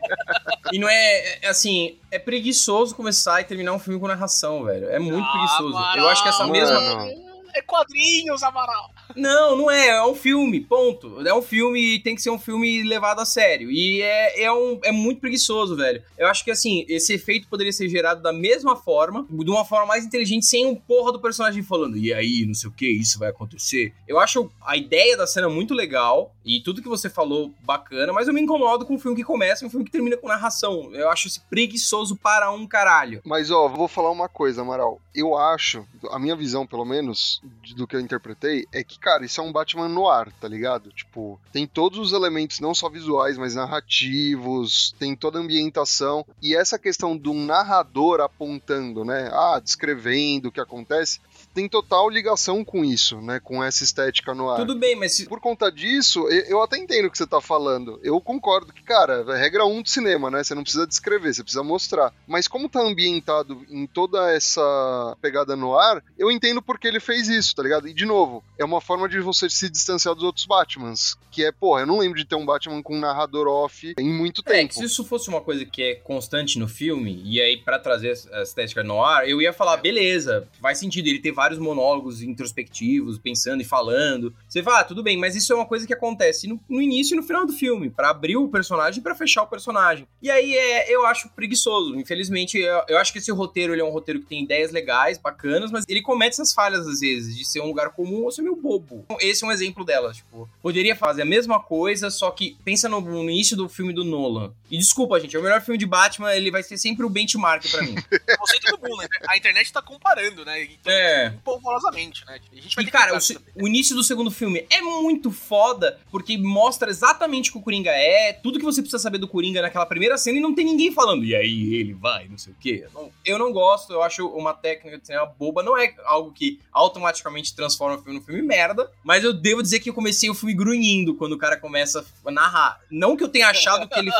E 0.71 0.79
não 0.79 0.89
é, 0.89 1.39
é, 1.43 1.47
assim, 1.47 1.99
é 2.11 2.17
preguiçoso 2.17 2.95
começar 2.95 3.39
e 3.41 3.45
terminar 3.45 3.73
um 3.73 3.79
filme 3.79 3.99
com 3.99 4.07
narração, 4.07 4.63
velho. 4.63 4.89
É 4.89 4.99
muito 4.99 5.27
Ah, 5.27 5.31
preguiçoso. 5.31 5.77
Amaral, 5.77 5.97
Eu 5.97 6.09
acho 6.09 6.23
que 6.23 6.29
essa 6.29 6.39
Mano. 6.39 6.51
mesma. 6.51 7.29
É 7.55 7.61
quadrinhos, 7.61 8.43
Amaral. 8.43 8.91
Não, 9.15 9.55
não 9.55 9.71
é. 9.71 9.87
É 9.87 10.05
um 10.05 10.15
filme, 10.15 10.59
ponto. 10.59 11.25
É 11.27 11.33
um 11.33 11.41
filme 11.41 11.95
e 11.95 11.99
tem 11.99 12.15
que 12.15 12.21
ser 12.21 12.29
um 12.29 12.39
filme 12.39 12.83
levado 12.83 13.19
a 13.19 13.25
sério. 13.25 13.71
E 13.71 14.01
é, 14.01 14.43
é, 14.43 14.51
um, 14.51 14.79
é 14.83 14.91
muito 14.91 15.19
preguiçoso, 15.19 15.75
velho. 15.75 16.01
Eu 16.17 16.27
acho 16.27 16.43
que, 16.43 16.51
assim, 16.51 16.85
esse 16.87 17.13
efeito 17.13 17.47
poderia 17.47 17.71
ser 17.71 17.89
gerado 17.89 18.21
da 18.21 18.31
mesma 18.33 18.75
forma, 18.75 19.25
de 19.29 19.49
uma 19.49 19.65
forma 19.65 19.87
mais 19.87 20.05
inteligente, 20.05 20.45
sem 20.45 20.65
um 20.65 20.75
porra 20.75 21.11
do 21.11 21.19
personagem 21.19 21.63
falando, 21.63 21.97
e 21.97 22.13
aí, 22.13 22.45
não 22.45 22.53
sei 22.53 22.69
o 22.69 22.73
que, 22.73 22.87
isso 22.87 23.19
vai 23.19 23.29
acontecer. 23.29 23.93
Eu 24.07 24.19
acho 24.19 24.49
a 24.65 24.77
ideia 24.77 25.17
da 25.17 25.27
cena 25.27 25.49
muito 25.49 25.73
legal 25.73 26.33
e 26.57 26.61
tudo 26.61 26.81
que 26.81 26.87
você 26.89 27.09
falou 27.09 27.53
bacana, 27.61 28.11
mas 28.11 28.27
eu 28.27 28.33
me 28.33 28.41
incomodo 28.41 28.85
com 28.85 28.95
um 28.95 28.99
filme 28.99 29.15
que 29.17 29.23
começa 29.23 29.63
e 29.63 29.67
um 29.67 29.69
filme 29.69 29.85
que 29.85 29.91
termina 29.91 30.17
com 30.17 30.27
narração. 30.27 30.89
Eu 30.93 31.09
acho 31.09 31.27
esse 31.27 31.39
preguiçoso 31.41 32.15
para 32.15 32.51
um 32.51 32.65
caralho. 32.65 33.21
Mas, 33.25 33.51
ó, 33.51 33.67
vou 33.67 33.87
falar 33.87 34.09
uma 34.11 34.27
coisa, 34.27 34.61
Amaral. 34.61 34.99
Eu 35.13 35.37
acho, 35.37 35.85
a 36.11 36.17
minha 36.17 36.35
visão, 36.35 36.65
pelo 36.65 36.85
menos, 36.85 37.41
de- 37.61 37.75
do 37.75 37.85
que 37.85 37.95
eu 37.95 37.99
interpretei, 37.99 38.65
é 38.71 38.83
que, 38.83 38.97
cara, 38.97 39.25
isso 39.25 39.39
é 39.39 39.43
um 39.43 39.51
Batman 39.51 39.87
no 39.89 40.07
ar, 40.09 40.31
tá 40.39 40.47
ligado? 40.47 40.91
Tipo, 40.91 41.39
tem 41.51 41.67
todos 41.67 41.99
os 41.99 42.13
elementos, 42.13 42.59
não 42.59 42.73
só 42.73 42.89
visuais, 42.89 43.37
mas 43.37 43.55
narrativos, 43.55 44.93
tem 44.97 45.15
toda 45.15 45.39
a 45.39 45.41
ambientação. 45.41 46.25
E 46.41 46.55
essa 46.55 46.79
questão 46.79 47.15
do 47.17 47.33
narrador 47.33 48.21
apontando, 48.21 49.03
né? 49.05 49.29
Ah, 49.33 49.59
descrevendo 49.63 50.49
o 50.49 50.51
que 50.51 50.59
acontece, 50.59 51.19
tem 51.53 51.67
total 51.67 52.09
ligação 52.09 52.63
com 52.63 52.83
isso, 52.85 53.19
né? 53.21 53.39
Com 53.43 53.63
essa 53.63 53.83
estética 53.83 54.33
no 54.33 54.49
ar. 54.49 54.57
Tudo 54.57 54.75
bem, 54.75 54.95
mas 54.95 55.13
se, 55.15 55.25
Por 55.27 55.39
conta 55.39 55.71
disso, 55.71 56.27
eu 56.47 56.61
até 56.61 56.77
entendo 56.77 57.05
o 57.05 57.11
que 57.11 57.17
você 57.17 57.27
tá 57.27 57.41
falando. 57.41 57.99
Eu 58.03 58.19
concordo 58.21 58.71
que, 58.73 58.83
cara, 58.83 59.25
é 59.29 59.37
regra 59.37 59.65
1 59.65 59.81
do 59.81 59.89
cinema, 59.89 60.29
né? 60.31 60.43
Você 60.43 60.55
não 60.55 60.63
precisa 60.63 60.87
descrever, 60.87 61.33
você 61.33 61.43
precisa 61.43 61.63
mostrar. 61.63 62.13
Mas 62.27 62.47
como 62.47 62.69
tá 62.69 62.81
ambientado 62.81 63.65
em 63.69 63.85
toda 63.87 64.31
essa 64.31 65.17
pegada 65.21 65.55
no 65.55 65.77
ar, 65.77 66.03
eu 66.17 66.31
entendo 66.31 66.61
porque 66.61 66.87
ele 66.87 66.99
fez 66.99 67.27
isso, 67.27 67.55
tá 67.55 67.63
ligado? 67.63 67.87
E, 67.87 67.93
de 67.93 68.05
novo, 68.05 68.43
é 68.57 68.65
uma 68.65 68.81
forma 68.81 69.07
de 69.09 69.19
você 69.19 69.49
se 69.49 69.69
distanciar 69.69 70.15
dos 70.15 70.23
outros 70.23 70.45
Batmans. 70.45 71.17
Que 71.31 71.45
é, 71.45 71.51
porra, 71.51 71.81
eu 71.81 71.87
não 71.87 71.99
lembro 71.99 72.17
de 72.17 72.25
ter 72.25 72.35
um 72.35 72.45
Batman 72.45 72.81
com 72.81 72.95
um 72.95 72.99
narrador 72.99 73.47
off 73.47 73.93
em 73.97 74.09
muito 74.13 74.41
É, 74.45 74.51
tempo. 74.51 74.69
que 74.69 74.75
se 74.75 74.83
isso 74.85 75.05
fosse 75.05 75.29
uma 75.29 75.41
coisa 75.41 75.63
que 75.65 75.81
é 75.81 75.95
constante 75.95 76.57
no 76.57 76.67
filme, 76.67 77.21
e 77.23 77.39
aí 77.41 77.57
pra 77.57 77.77
trazer 77.79 78.17
a 78.33 78.41
estética 78.41 78.83
no 78.83 79.03
ar, 79.03 79.27
eu 79.29 79.41
ia 79.41 79.53
falar, 79.53 79.77
beleza, 79.77 80.47
faz 80.61 80.77
sentido 80.79 81.07
ele 81.07 81.19
ter 81.19 81.31
vários 81.39 81.57
monólogos 81.57 82.21
introspectivos, 82.21 83.17
pensando 83.17 83.61
e 83.61 83.65
falando. 83.65 84.35
Você 84.45 84.61
fala, 84.61 84.81
ah, 84.81 84.83
tudo 84.83 85.01
bem, 85.01 85.15
mas 85.15 85.37
isso 85.37 85.53
é 85.53 85.55
uma 85.55 85.65
coisa 85.65 85.87
que 85.87 85.93
acontece 85.93 86.47
no, 86.47 86.59
no 86.67 86.81
início 86.81 87.13
e 87.13 87.17
no 87.17 87.23
final 87.23 87.45
do 87.45 87.53
filme, 87.53 87.89
pra 87.89 88.09
abrir 88.09 88.35
o 88.35 88.49
personagem 88.49 88.99
e 88.99 89.01
pra 89.01 89.15
fechar 89.15 89.43
o 89.43 89.47
personagem. 89.47 90.05
E 90.21 90.29
aí 90.29 90.53
é, 90.53 90.93
eu 90.93 91.05
acho 91.05 91.29
preguiçoso. 91.29 91.95
Infelizmente, 91.95 92.57
eu, 92.57 92.83
eu 92.89 92.97
acho 92.97 93.13
que 93.13 93.19
esse 93.19 93.31
roteiro 93.31 93.73
ele 93.73 93.81
é 93.81 93.85
um 93.85 93.89
roteiro 93.89 94.19
que 94.19 94.25
tem 94.25 94.43
ideias 94.43 94.69
legais, 94.69 95.17
bacanas, 95.17 95.71
mas 95.71 95.85
ele 95.87 96.01
comete 96.01 96.33
essas 96.33 96.51
falhas 96.51 96.85
às 96.85 96.99
vezes, 96.99 97.37
de 97.37 97.45
ser 97.45 97.61
um 97.61 97.67
lugar 97.67 97.91
comum 97.91 98.23
ou 98.25 98.31
ser 98.31 98.41
meio 98.41 98.57
bobo. 98.57 99.05
Esse 99.21 99.45
é 99.45 99.47
um 99.47 99.51
exemplo 99.51 99.85
delas, 99.85 100.17
tipo, 100.17 100.49
poderia 100.61 100.93
fazer 100.93 101.21
a 101.21 101.25
mesma 101.25 101.61
coisa, 101.61 102.09
só 102.09 102.31
que 102.31 102.57
pensa 102.65 102.89
no, 102.89 102.99
no 102.99 103.29
início 103.29 103.55
do 103.55 103.69
filme 103.69 103.93
do 103.93 104.03
Nolan. 104.03 104.51
E 104.69 104.77
desculpa, 104.77 105.17
gente, 105.21 105.37
é 105.37 105.39
o 105.39 105.43
melhor 105.43 105.61
filme 105.61 105.77
de 105.77 105.85
Batman, 105.85 106.35
ele 106.35 106.51
vai 106.51 106.63
ser 106.63 106.77
sempre 106.77 107.05
o 107.05 107.09
benchmark 107.09 107.65
pra 107.71 107.81
mim. 107.81 107.95
Você 108.39 108.59
todo 108.59 108.81
mundo, 108.81 109.01
né? 109.01 109.07
A 109.27 109.37
internet 109.37 109.71
tá 109.71 109.81
comparando, 109.81 110.43
né? 110.43 110.63
Então, 110.63 110.91
É. 110.91 111.28
Polvorosamente, 111.43 112.25
né? 112.25 112.39
A 112.51 112.55
gente 112.55 112.75
vai 112.75 112.85
E, 112.85 112.87
cara, 112.91 113.17
o, 113.17 113.63
o 113.63 113.67
início 113.67 113.95
do 113.95 114.03
segundo 114.03 114.31
filme 114.31 114.65
é 114.69 114.81
muito 114.81 115.31
foda, 115.31 115.99
porque 116.11 116.37
mostra 116.37 116.89
exatamente 116.89 117.49
o 117.49 117.53
que 117.53 117.59
o 117.59 117.61
Coringa 117.61 117.91
é, 117.91 118.33
tudo 118.33 118.59
que 118.59 118.65
você 118.65 118.81
precisa 118.81 119.01
saber 119.01 119.17
do 119.17 119.27
Coringa 119.27 119.61
naquela 119.61 119.85
primeira 119.85 120.17
cena 120.17 120.37
e 120.37 120.41
não 120.41 120.53
tem 120.55 120.65
ninguém 120.65 120.91
falando, 120.91 121.23
e 121.25 121.35
aí 121.35 121.73
ele 121.75 121.93
vai, 121.93 122.27
não 122.27 122.37
sei 122.37 122.53
o 122.53 122.55
quê. 122.59 122.87
Não- 122.93 123.11
eu 123.25 123.37
não 123.37 123.51
gosto, 123.51 123.91
eu 123.93 124.01
acho 124.01 124.27
uma 124.27 124.53
técnica 124.53 124.97
de 124.97 125.05
cinema 125.05 125.25
boba, 125.25 125.61
não 125.63 125.77
é 125.77 125.93
algo 126.05 126.31
que 126.31 126.59
automaticamente 126.71 127.55
transforma 127.55 127.95
o 127.97 128.01
filme 128.01 128.19
no 128.19 128.25
filme 128.25 128.41
merda, 128.41 128.89
mas 129.03 129.23
eu 129.23 129.33
devo 129.33 129.61
dizer 129.61 129.79
que 129.79 129.89
eu 129.89 129.93
comecei 129.93 130.29
o 130.29 130.33
filme 130.33 130.53
grunhindo 130.53 131.13
quando 131.15 131.33
o 131.33 131.37
cara 131.37 131.57
começa 131.57 132.05
a 132.25 132.31
narrar. 132.31 132.79
Não 132.89 133.15
que 133.15 133.23
eu 133.23 133.27
tenha 133.29 133.47
achado 133.49 133.87
que 133.87 133.99
ele. 133.99 134.11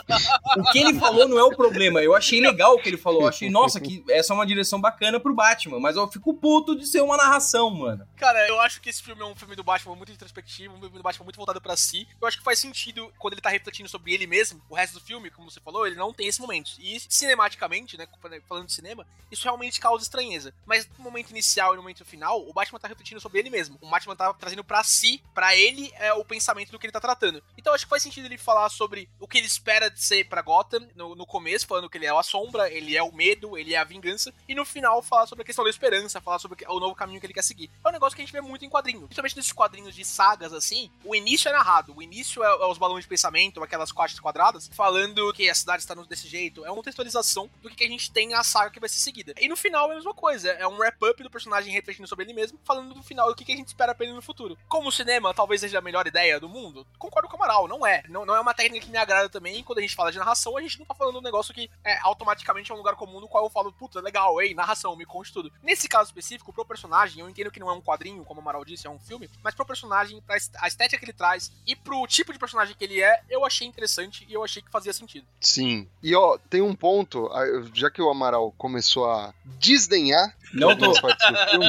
o 0.57 0.63
que 0.71 0.79
ele 0.79 0.93
falou 0.99 1.27
não 1.27 1.37
é 1.39 1.43
o 1.43 1.55
problema. 1.55 2.01
Eu 2.01 2.15
achei 2.15 2.39
legal 2.41 2.75
o 2.75 2.79
que 2.81 2.89
ele 2.89 2.97
falou. 2.97 3.21
Eu 3.23 3.27
achei, 3.27 3.49
nossa, 3.49 3.79
que 3.79 4.03
essa 4.09 4.33
é 4.33 4.35
uma 4.35 4.45
direção 4.45 4.79
bacana 4.79 5.19
pro 5.19 5.33
Batman, 5.33 5.79
mas 5.79 5.95
eu 5.95 6.07
fico 6.07 6.33
puto 6.33 6.75
de 6.75 6.85
ser 6.85 6.98
uma 7.01 7.17
narração, 7.17 7.69
mano. 7.69 8.07
Cara, 8.15 8.47
eu 8.47 8.59
acho 8.61 8.81
que 8.81 8.89
esse 8.89 9.01
filme 9.01 9.21
é 9.21 9.25
um 9.25 9.35
filme 9.35 9.55
do 9.55 9.63
Batman 9.63 9.95
muito 9.95 10.11
introspectivo, 10.11 10.73
um 10.75 10.79
filme 10.79 10.97
do 10.97 11.03
Batman 11.03 11.23
muito 11.23 11.37
voltado 11.37 11.61
pra 11.61 11.77
si. 11.77 12.07
Eu 12.19 12.27
acho 12.27 12.37
que 12.37 12.43
faz 12.43 12.59
sentido 12.59 13.11
quando 13.17 13.33
ele 13.33 13.41
tá 13.41 13.49
refletindo 13.49 13.89
sobre 13.89 14.13
ele 14.13 14.27
mesmo. 14.27 14.61
O 14.69 14.75
resto 14.75 14.93
do 14.93 14.99
filme, 14.99 15.29
como 15.29 15.49
você 15.49 15.59
falou, 15.59 15.85
ele 15.85 15.95
não 15.95 16.13
tem 16.13 16.27
esse 16.27 16.41
momento. 16.41 16.71
E 16.79 16.99
cinematicamente, 16.99 17.97
né, 17.97 18.07
falando 18.47 18.67
de 18.67 18.73
cinema, 18.73 19.05
isso 19.31 19.43
realmente 19.43 19.79
causa 19.79 20.03
estranheza. 20.03 20.53
Mas 20.65 20.87
no 20.97 21.03
momento 21.03 21.31
inicial 21.31 21.73
e 21.73 21.75
no 21.75 21.81
momento 21.81 22.05
final, 22.05 22.41
o 22.47 22.53
Batman 22.53 22.79
tá 22.79 22.87
refletindo 22.87 23.21
sobre 23.21 23.39
ele 23.39 23.49
mesmo. 23.49 23.77
O 23.81 23.89
Batman 23.89 24.15
tá 24.15 24.33
trazendo 24.33 24.63
pra 24.63 24.83
si, 24.83 25.21
pra 25.33 25.55
ele, 25.55 25.91
é 25.95 26.13
o 26.13 26.25
pensamento 26.25 26.71
do 26.71 26.79
que 26.79 26.85
ele 26.85 26.93
tá 26.93 26.99
tratando. 26.99 27.43
Então 27.57 27.73
acho 27.73 27.85
que 27.85 27.89
faz 27.89 28.03
sentido 28.03 28.25
ele 28.25 28.37
falar 28.37 28.69
sobre 28.69 29.09
o 29.19 29.27
que 29.27 29.37
ele 29.37 29.47
espera 29.47 29.89
de 29.89 30.01
ser 30.01 30.27
pra 30.27 30.41
Gotham 30.41 30.87
no, 30.95 31.15
no 31.15 31.25
começo, 31.25 31.67
falando 31.67 31.89
que 31.89 31.97
ele 31.97 32.05
é 32.05 32.09
a 32.09 32.23
sombra, 32.23 32.69
ele 32.71 32.95
é 32.95 33.03
o 33.03 33.13
medo, 33.13 33.57
ele 33.57 33.73
é 33.73 33.77
a 33.77 33.83
vingança. 33.83 34.33
E 34.47 34.55
no 34.55 34.65
final 34.65 35.01
falar 35.01 35.27
sobre 35.27 35.43
a 35.43 35.45
questão 35.45 35.63
da 35.63 35.69
esperança, 35.69 36.21
falar 36.21 36.39
sobre 36.39 36.65
o 36.67 36.79
novo 36.79 36.88
caminho 36.95 37.19
que 37.19 37.25
ele 37.25 37.33
quer 37.33 37.43
seguir. 37.43 37.69
É 37.83 37.89
um 37.89 37.91
negócio 37.91 38.15
que 38.15 38.21
a 38.21 38.25
gente 38.25 38.33
vê 38.33 38.41
muito 38.41 38.65
em 38.65 38.69
quadrinhos. 38.69 39.05
Principalmente 39.05 39.37
nesses 39.37 39.51
quadrinhos 39.51 39.95
de 39.95 40.05
sagas 40.05 40.53
assim, 40.53 40.89
o 41.03 41.15
início 41.15 41.49
é 41.49 41.51
narrado. 41.51 41.93
O 41.95 42.01
início 42.01 42.43
é, 42.43 42.47
é 42.47 42.65
os 42.65 42.77
balões 42.77 43.03
de 43.03 43.09
pensamento, 43.09 43.63
aquelas 43.63 43.91
caixas 43.91 44.19
quadradas, 44.19 44.69
falando 44.73 45.31
que 45.33 45.49
a 45.49 45.55
cidade 45.55 45.83
está 45.83 45.93
desse 45.95 46.27
jeito. 46.27 46.65
É 46.65 46.71
uma 46.71 46.83
textualização 46.83 47.49
do 47.61 47.69
que 47.69 47.83
a 47.83 47.87
gente 47.87 48.11
tem 48.11 48.29
na 48.29 48.43
saga 48.43 48.71
que 48.71 48.79
vai 48.79 48.89
ser 48.89 48.99
seguida. 48.99 49.33
E 49.39 49.47
no 49.47 49.57
final 49.57 49.89
é 49.89 49.93
a 49.93 49.95
mesma 49.95 50.13
coisa. 50.13 50.49
É 50.51 50.67
um 50.67 50.77
wrap-up 50.77 51.21
do 51.21 51.29
personagem 51.29 51.73
refletindo 51.73 52.07
sobre 52.07 52.25
ele 52.25 52.33
mesmo, 52.33 52.59
falando 52.63 52.95
no 52.95 53.03
final 53.03 53.29
o 53.29 53.35
que 53.35 53.51
a 53.51 53.55
gente 53.55 53.67
espera 53.67 53.93
pra 53.93 54.05
ele 54.05 54.15
no 54.15 54.21
futuro. 54.21 54.57
Como 54.67 54.89
o 54.89 54.91
cinema 54.91 55.33
talvez 55.33 55.61
seja 55.61 55.79
a 55.79 55.81
melhor 55.81 56.07
ideia 56.07 56.39
do 56.39 56.49
mundo, 56.49 56.85
concordo 56.97 57.27
com 57.27 57.35
o 57.35 57.39
Amaral, 57.39 57.67
não 57.67 57.85
é. 57.85 58.03
Não, 58.07 58.25
não 58.25 58.35
é 58.35 58.39
uma 58.39 58.53
técnica 58.53 58.85
que 58.85 58.91
me 58.91 58.97
agrada 58.97 59.29
também. 59.29 59.63
Quando 59.63 59.79
a 59.79 59.81
gente 59.81 59.95
fala 59.95 60.11
de 60.11 60.17
narração, 60.17 60.57
a 60.57 60.61
gente 60.61 60.79
não 60.79 60.85
tá 60.85 60.93
falando 60.93 61.19
um 61.19 61.21
negócio 61.21 61.53
que 61.53 61.69
é 61.83 61.99
automaticamente 62.01 62.71
é 62.71 62.75
um 62.75 62.77
lugar 62.77 62.95
comum 62.95 63.19
no 63.19 63.27
qual 63.27 63.43
eu 63.43 63.49
falo, 63.49 63.71
puta, 63.71 63.99
legal, 64.01 64.41
ei, 64.41 64.53
narração, 64.53 64.95
me 64.95 65.05
conte 65.05 65.33
tudo. 65.33 65.51
Nesse 65.61 65.87
caso 65.87 66.09
específico, 66.09 66.53
pro 66.53 66.65
personagem, 66.65 66.78
eu 67.17 67.29
entendo 67.29 67.51
que 67.51 67.59
não 67.59 67.69
é 67.69 67.73
um 67.73 67.81
quadrinho, 67.81 68.23
como 68.23 68.39
o 68.39 68.43
Amaral 68.43 68.63
disse, 68.63 68.87
é 68.87 68.89
um 68.89 68.99
filme, 68.99 69.29
mas 69.43 69.55
pro 69.55 69.65
personagem, 69.65 70.21
pra 70.21 70.37
a 70.59 70.67
estética 70.67 70.97
que 70.97 71.05
ele 71.05 71.13
traz 71.13 71.51
e 71.65 71.75
pro 71.75 72.05
tipo 72.07 72.31
de 72.31 72.39
personagem 72.39 72.75
que 72.75 72.83
ele 72.83 73.01
é, 73.01 73.21
eu 73.29 73.45
achei 73.45 73.67
interessante 73.67 74.25
e 74.29 74.33
eu 74.33 74.43
achei 74.43 74.61
que 74.61 74.69
fazia 74.69 74.93
sentido. 74.93 75.25
Sim. 75.41 75.87
E 76.01 76.15
ó, 76.15 76.37
tem 76.49 76.61
um 76.61 76.75
ponto, 76.75 77.29
já 77.73 77.89
que 77.89 78.01
o 78.01 78.09
Amaral 78.09 78.51
começou 78.57 79.09
a 79.09 79.33
desdenhar. 79.45 80.35
Não 80.51 80.75
tô, 80.75 80.87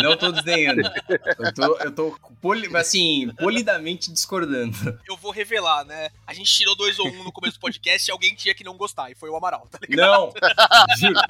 não 0.02 0.16
tô 0.16 0.32
desdenhando. 0.32 0.80
Eu 1.38 1.54
tô, 1.54 1.76
eu 1.76 1.92
tô 1.92 2.18
poli, 2.40 2.74
assim, 2.74 3.30
polidamente 3.38 4.10
discordando. 4.10 4.98
Eu 5.06 5.18
vou 5.18 5.30
revelar, 5.30 5.84
né? 5.84 6.08
A 6.26 6.32
gente 6.32 6.50
tirou 6.50 6.74
dois 6.74 6.98
ou 6.98 7.06
um 7.06 7.24
no 7.24 7.32
começo 7.32 7.58
do 7.58 7.60
podcast 7.60 8.08
e 8.08 8.12
alguém 8.12 8.34
tinha 8.34 8.54
que 8.54 8.64
não 8.64 8.78
gostar, 8.78 9.10
e 9.10 9.14
foi 9.14 9.28
o 9.28 9.36
Amaral, 9.36 9.68
tá 9.70 9.78
ligado? 9.82 10.10
Não! 10.10 10.32
Juro. 10.96 11.20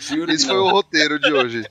Juro 0.00 0.32
Esse 0.32 0.46
foi 0.46 0.58
o 0.58 0.68
roteiro 0.68 1.18
de 1.18 1.32
hoje. 1.32 1.70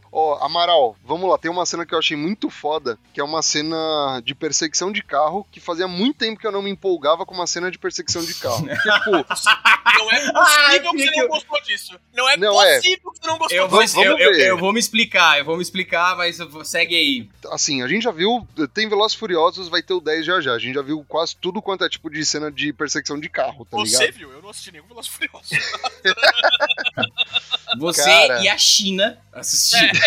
Ó, 0.11 0.33
oh, 0.33 0.43
Amaral, 0.43 0.95
vamos 1.05 1.29
lá. 1.29 1.37
Tem 1.37 1.49
uma 1.49 1.65
cena 1.65 1.85
que 1.85 1.93
eu 1.93 1.99
achei 1.99 2.17
muito 2.17 2.49
foda, 2.49 2.99
que 3.13 3.21
é 3.21 3.23
uma 3.23 3.41
cena 3.41 4.21
de 4.25 4.35
perseguição 4.35 4.91
de 4.91 5.01
carro, 5.01 5.47
que 5.49 5.59
fazia 5.59 5.87
muito 5.87 6.17
tempo 6.17 6.39
que 6.39 6.45
eu 6.45 6.51
não 6.51 6.61
me 6.61 6.69
empolgava 6.69 7.25
com 7.25 7.33
uma 7.33 7.47
cena 7.47 7.71
de 7.71 7.77
perseguição 7.77 8.23
de 8.23 8.35
carro. 8.35 8.67
tipo, 8.75 9.11
não 9.11 10.11
é 10.11 10.31
possível 10.31 10.91
que 10.91 11.05
você 11.05 11.21
não 11.21 11.27
gostou 11.29 11.61
disso. 11.61 11.99
Não 12.13 12.29
é 12.29 12.35
não 12.35 12.61
é. 12.61 12.75
possível 12.75 12.97
é. 12.97 13.13
que 13.13 13.21
você 13.21 13.27
não 13.27 13.37
gostou 13.37 13.57
eu 13.57 13.69
vou, 13.69 13.81
disso. 13.81 14.01
Eu, 14.01 14.17
eu, 14.17 14.33
eu, 14.33 14.57
vou 14.57 14.73
me 14.73 14.79
explicar, 14.79 15.39
eu 15.39 15.45
vou 15.45 15.55
me 15.55 15.63
explicar, 15.63 16.17
mas 16.17 16.37
segue 16.65 16.95
aí. 16.95 17.29
Assim, 17.49 17.81
a 17.81 17.87
gente 17.87 18.03
já 18.03 18.11
viu, 18.11 18.45
tem 18.73 18.89
Velozes 18.89 19.17
Furiosos, 19.17 19.69
vai 19.69 19.81
ter 19.81 19.93
o 19.93 20.01
10 20.01 20.25
já 20.25 20.41
já. 20.41 20.53
A 20.53 20.59
gente 20.59 20.75
já 20.75 20.81
viu 20.81 21.05
quase 21.07 21.37
tudo 21.37 21.61
quanto 21.61 21.85
é 21.85 21.89
tipo 21.89 22.09
de 22.09 22.25
cena 22.25 22.51
de 22.51 22.73
perseguição 22.73 23.17
de 23.17 23.29
carro, 23.29 23.65
tá 23.65 23.77
você 23.77 23.91
ligado? 23.91 24.01
Você 24.01 24.11
viu? 24.11 24.29
Eu 24.31 24.41
não 24.41 24.49
assisti 24.49 24.73
nenhum 24.73 24.87
Velozes 24.87 25.09
Furiosos. 25.09 25.51
você 27.79 28.03
Cara... 28.03 28.43
e 28.43 28.49
a 28.49 28.57
China 28.57 29.17
assistiram. 29.31 29.87
É. 29.87 30.00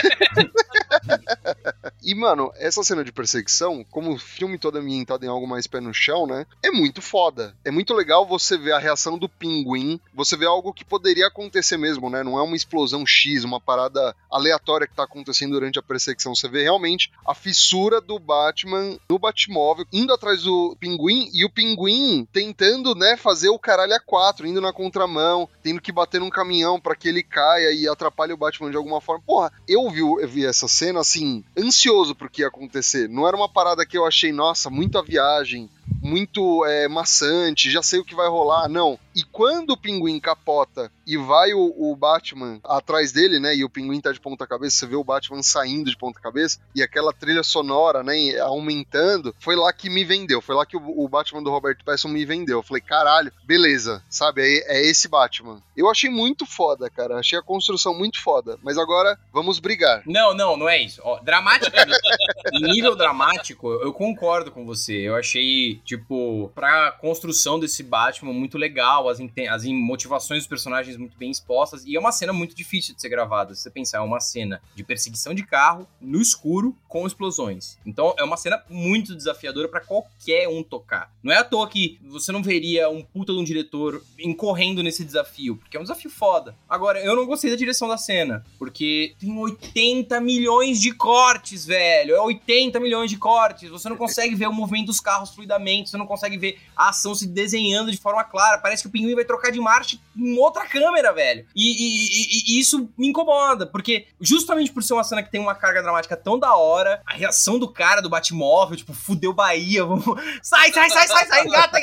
e, 2.02 2.14
mano, 2.14 2.52
essa 2.56 2.82
cena 2.82 3.04
de 3.04 3.12
perseguição, 3.12 3.84
como 3.90 4.12
o 4.12 4.18
filme 4.18 4.58
todo 4.58 4.78
é 4.78 4.80
ambientado 4.80 5.24
em 5.24 5.28
algo 5.28 5.46
mais 5.46 5.66
pé 5.66 5.80
no 5.80 5.92
chão, 5.92 6.26
né? 6.26 6.46
É 6.62 6.70
muito 6.70 7.00
foda. 7.00 7.54
É 7.64 7.70
muito 7.70 7.94
legal 7.94 8.26
você 8.26 8.56
ver 8.56 8.72
a 8.72 8.78
reação 8.78 9.18
do 9.18 9.28
pinguim, 9.28 10.00
você 10.12 10.36
vê 10.36 10.46
algo 10.46 10.72
que 10.72 10.84
poderia 10.84 11.26
acontecer 11.26 11.76
mesmo, 11.76 12.10
né? 12.10 12.22
Não 12.22 12.38
é 12.38 12.42
uma 12.42 12.56
explosão 12.56 13.06
X, 13.06 13.44
uma 13.44 13.60
parada 13.60 14.14
aleatória 14.30 14.86
que 14.86 14.94
tá 14.94 15.04
acontecendo 15.04 15.52
durante 15.52 15.78
a 15.78 15.82
perseguição. 15.82 16.34
Você 16.34 16.48
vê 16.48 16.62
realmente 16.62 17.10
a 17.26 17.34
fissura 17.34 18.00
do 18.00 18.18
Batman 18.18 18.98
no 19.08 19.18
Batmóvel, 19.18 19.86
indo 19.92 20.12
atrás 20.12 20.42
do 20.42 20.76
pinguim 20.78 21.30
e 21.32 21.44
o 21.44 21.50
pinguim 21.50 22.26
tentando, 22.32 22.94
né, 22.94 23.16
fazer 23.16 23.48
o 23.48 23.58
caralho 23.58 23.94
a 23.94 24.00
quatro, 24.00 24.46
indo 24.46 24.60
na 24.60 24.72
contramão, 24.72 25.48
tendo 25.62 25.80
que 25.80 25.92
bater 25.92 26.20
num 26.20 26.30
caminhão 26.30 26.80
para 26.80 26.96
que 26.96 27.08
ele 27.08 27.22
caia 27.22 27.72
e 27.72 27.88
atrapalhe 27.88 28.32
o 28.32 28.36
Batman 28.36 28.70
de 28.70 28.76
alguma 28.76 29.00
forma. 29.00 29.22
Porra, 29.26 29.52
eu 29.68 29.83
eu 29.92 30.28
vi 30.28 30.46
essa 30.46 30.68
cena 30.68 31.00
assim, 31.00 31.44
ansioso 31.56 32.14
pro 32.14 32.30
que 32.30 32.42
ia 32.42 32.48
acontecer. 32.48 33.08
Não 33.08 33.26
era 33.26 33.36
uma 33.36 33.48
parada 33.48 33.84
que 33.84 33.96
eu 33.96 34.06
achei, 34.06 34.32
nossa, 34.32 34.70
muita 34.70 35.02
viagem, 35.02 35.68
muito 36.02 36.64
é, 36.66 36.88
maçante, 36.88 37.70
já 37.70 37.82
sei 37.82 38.00
o 38.00 38.04
que 38.04 38.14
vai 38.14 38.28
rolar. 38.28 38.68
Não. 38.68 38.98
E 39.14 39.22
quando 39.22 39.70
o 39.70 39.76
pinguim 39.76 40.18
capota 40.18 40.90
e 41.06 41.16
vai 41.16 41.54
o, 41.54 41.74
o, 41.76 41.94
Batman 41.94 42.58
atrás 42.64 43.12
dele, 43.12 43.38
né? 43.38 43.54
E 43.54 43.64
o 43.64 43.70
pinguim 43.70 44.00
tá 44.00 44.10
de 44.12 44.20
ponta 44.20 44.46
cabeça, 44.46 44.76
você 44.76 44.86
vê 44.86 44.96
o 44.96 45.04
Batman 45.04 45.42
saindo 45.42 45.88
de 45.88 45.96
ponta 45.96 46.20
cabeça 46.20 46.58
e 46.74 46.82
aquela 46.82 47.12
trilha 47.12 47.42
sonora, 47.42 48.02
né? 48.02 48.38
Aumentando, 48.40 49.34
foi 49.38 49.54
lá 49.54 49.72
que 49.72 49.88
me 49.88 50.04
vendeu. 50.04 50.40
Foi 50.40 50.54
lá 50.54 50.66
que 50.66 50.76
o, 50.76 51.04
o 51.04 51.08
Batman 51.08 51.42
do 51.42 51.50
Robert 51.50 51.78
Pattinson 51.84 52.08
me 52.08 52.24
vendeu. 52.24 52.58
Eu 52.58 52.62
falei, 52.62 52.82
caralho, 52.82 53.32
beleza, 53.44 54.02
sabe? 54.08 54.42
É, 54.42 54.78
é 54.78 54.86
esse 54.86 55.08
Batman. 55.08 55.62
Eu 55.76 55.90
achei 55.90 56.10
muito 56.10 56.44
foda, 56.44 56.90
cara. 56.90 57.18
Achei 57.18 57.38
a 57.38 57.42
construção 57.42 57.96
muito 57.96 58.20
foda. 58.20 58.58
Mas 58.62 58.76
agora 58.78 59.18
vamos 59.32 59.58
brigar. 59.58 60.02
Não, 60.06 60.34
não, 60.34 60.56
não 60.56 60.68
é 60.68 60.82
isso. 60.82 61.00
Ó, 61.04 61.20
dramático. 61.20 61.74
em 62.52 62.60
nível 62.72 62.96
dramático, 62.96 63.72
eu 63.72 63.92
concordo 63.92 64.50
com 64.50 64.64
você. 64.64 64.94
Eu 64.94 65.16
achei 65.16 65.73
tipo, 65.84 66.50
pra 66.54 66.92
construção 66.92 67.58
desse 67.58 67.82
Batman 67.82 68.32
muito 68.32 68.58
legal, 68.58 69.08
as, 69.08 69.18
as 69.50 69.64
motivações 69.64 70.40
dos 70.40 70.46
personagens 70.46 70.96
muito 70.96 71.16
bem 71.16 71.30
expostas, 71.30 71.84
e 71.84 71.96
é 71.96 72.00
uma 72.00 72.12
cena 72.12 72.32
muito 72.32 72.54
difícil 72.54 72.94
de 72.94 73.00
ser 73.00 73.08
gravada. 73.08 73.54
Se 73.54 73.62
você 73.62 73.70
pensar, 73.70 73.98
é 73.98 74.00
uma 74.00 74.20
cena 74.20 74.60
de 74.74 74.84
perseguição 74.84 75.34
de 75.34 75.44
carro, 75.44 75.86
no 76.00 76.20
escuro, 76.20 76.76
com 76.88 77.06
explosões. 77.06 77.78
Então 77.84 78.14
é 78.18 78.24
uma 78.24 78.36
cena 78.36 78.62
muito 78.68 79.14
desafiadora 79.14 79.68
para 79.68 79.80
qualquer 79.80 80.48
um 80.48 80.62
tocar. 80.62 81.12
Não 81.22 81.32
é 81.32 81.38
à 81.38 81.44
toa 81.44 81.68
que 81.68 81.98
você 82.04 82.30
não 82.30 82.42
veria 82.42 82.88
um 82.88 83.02
puta 83.02 83.32
de 83.32 83.38
um 83.38 83.44
diretor 83.44 84.02
incorrendo 84.18 84.82
nesse 84.82 85.04
desafio, 85.04 85.56
porque 85.56 85.76
é 85.76 85.80
um 85.80 85.84
desafio 85.84 86.10
foda. 86.10 86.56
Agora, 86.68 87.00
eu 87.00 87.16
não 87.16 87.26
gostei 87.26 87.50
da 87.50 87.56
direção 87.56 87.88
da 87.88 87.96
cena, 87.96 88.44
porque 88.58 89.14
tem 89.18 89.36
80 89.36 90.20
milhões 90.20 90.80
de 90.80 90.92
cortes, 90.92 91.66
velho. 91.66 92.14
É 92.14 92.20
80 92.20 92.78
milhões 92.80 93.10
de 93.10 93.16
cortes. 93.16 93.70
Você 93.70 93.88
não 93.88 93.96
consegue 93.96 94.34
ver 94.34 94.48
o 94.48 94.52
movimento 94.52 94.86
dos 94.86 95.00
carros 95.00 95.30
fluidamente 95.30 95.63
você 95.84 95.96
não 95.96 96.06
consegue 96.06 96.36
ver 96.36 96.60
a 96.76 96.90
ação 96.90 97.14
se 97.14 97.26
desenhando 97.26 97.90
de 97.90 97.96
forma 97.96 98.24
clara. 98.24 98.58
Parece 98.58 98.82
que 98.82 98.88
o 98.88 98.90
pinguim 98.90 99.14
vai 99.14 99.24
trocar 99.24 99.50
de 99.50 99.60
marcha 99.60 99.98
em 100.16 100.38
outra 100.38 100.66
câmera, 100.66 101.12
velho. 101.12 101.46
E, 101.54 101.62
e, 101.64 102.54
e, 102.54 102.56
e, 102.56 102.60
isso 102.60 102.90
me 102.96 103.08
incomoda, 103.08 103.66
porque 103.66 104.06
justamente 104.20 104.72
por 104.72 104.82
ser 104.82 104.94
uma 104.94 105.04
cena 105.04 105.22
que 105.22 105.30
tem 105.30 105.40
uma 105.40 105.54
carga 105.54 105.82
dramática 105.82 106.16
tão 106.16 106.38
da 106.38 106.54
hora, 106.54 107.02
a 107.06 107.14
reação 107.14 107.58
do 107.58 107.68
cara 107.68 108.00
do 108.00 108.08
Batmóvel, 108.08 108.76
tipo, 108.76 108.92
fudeu 108.92 109.32
Bahia, 109.32 109.84
vamos. 109.86 110.04
Sai, 110.42 110.72
sai, 110.72 110.90
sai, 110.90 111.08
sai, 111.08 111.26
sai, 111.26 111.46
engata, 111.46 111.78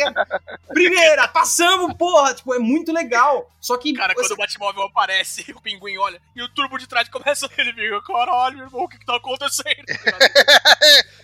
Primeira, 0.67 1.27
passamos, 1.27 1.93
porra! 1.93 2.33
Tipo, 2.33 2.53
é 2.53 2.59
muito 2.59 2.91
legal. 2.91 3.51
Só 3.59 3.77
que. 3.77 3.93
Cara, 3.93 4.15
quando 4.15 4.31
o 4.31 4.35
Batmóvel 4.35 4.83
aparece, 4.83 5.51
o 5.53 5.61
pinguim 5.61 5.97
olha, 5.97 6.19
e 6.35 6.41
o 6.41 6.49
turbo 6.49 6.77
de 6.77 6.87
trás 6.87 7.07
começa 7.07 7.49
ele 7.57 7.73
fica, 7.73 8.01
caralho, 8.01 8.63
irmão, 8.63 8.83
o 8.83 8.89
que, 8.89 8.97
que 8.97 9.05
tá 9.05 9.15
acontecendo? 9.15 9.85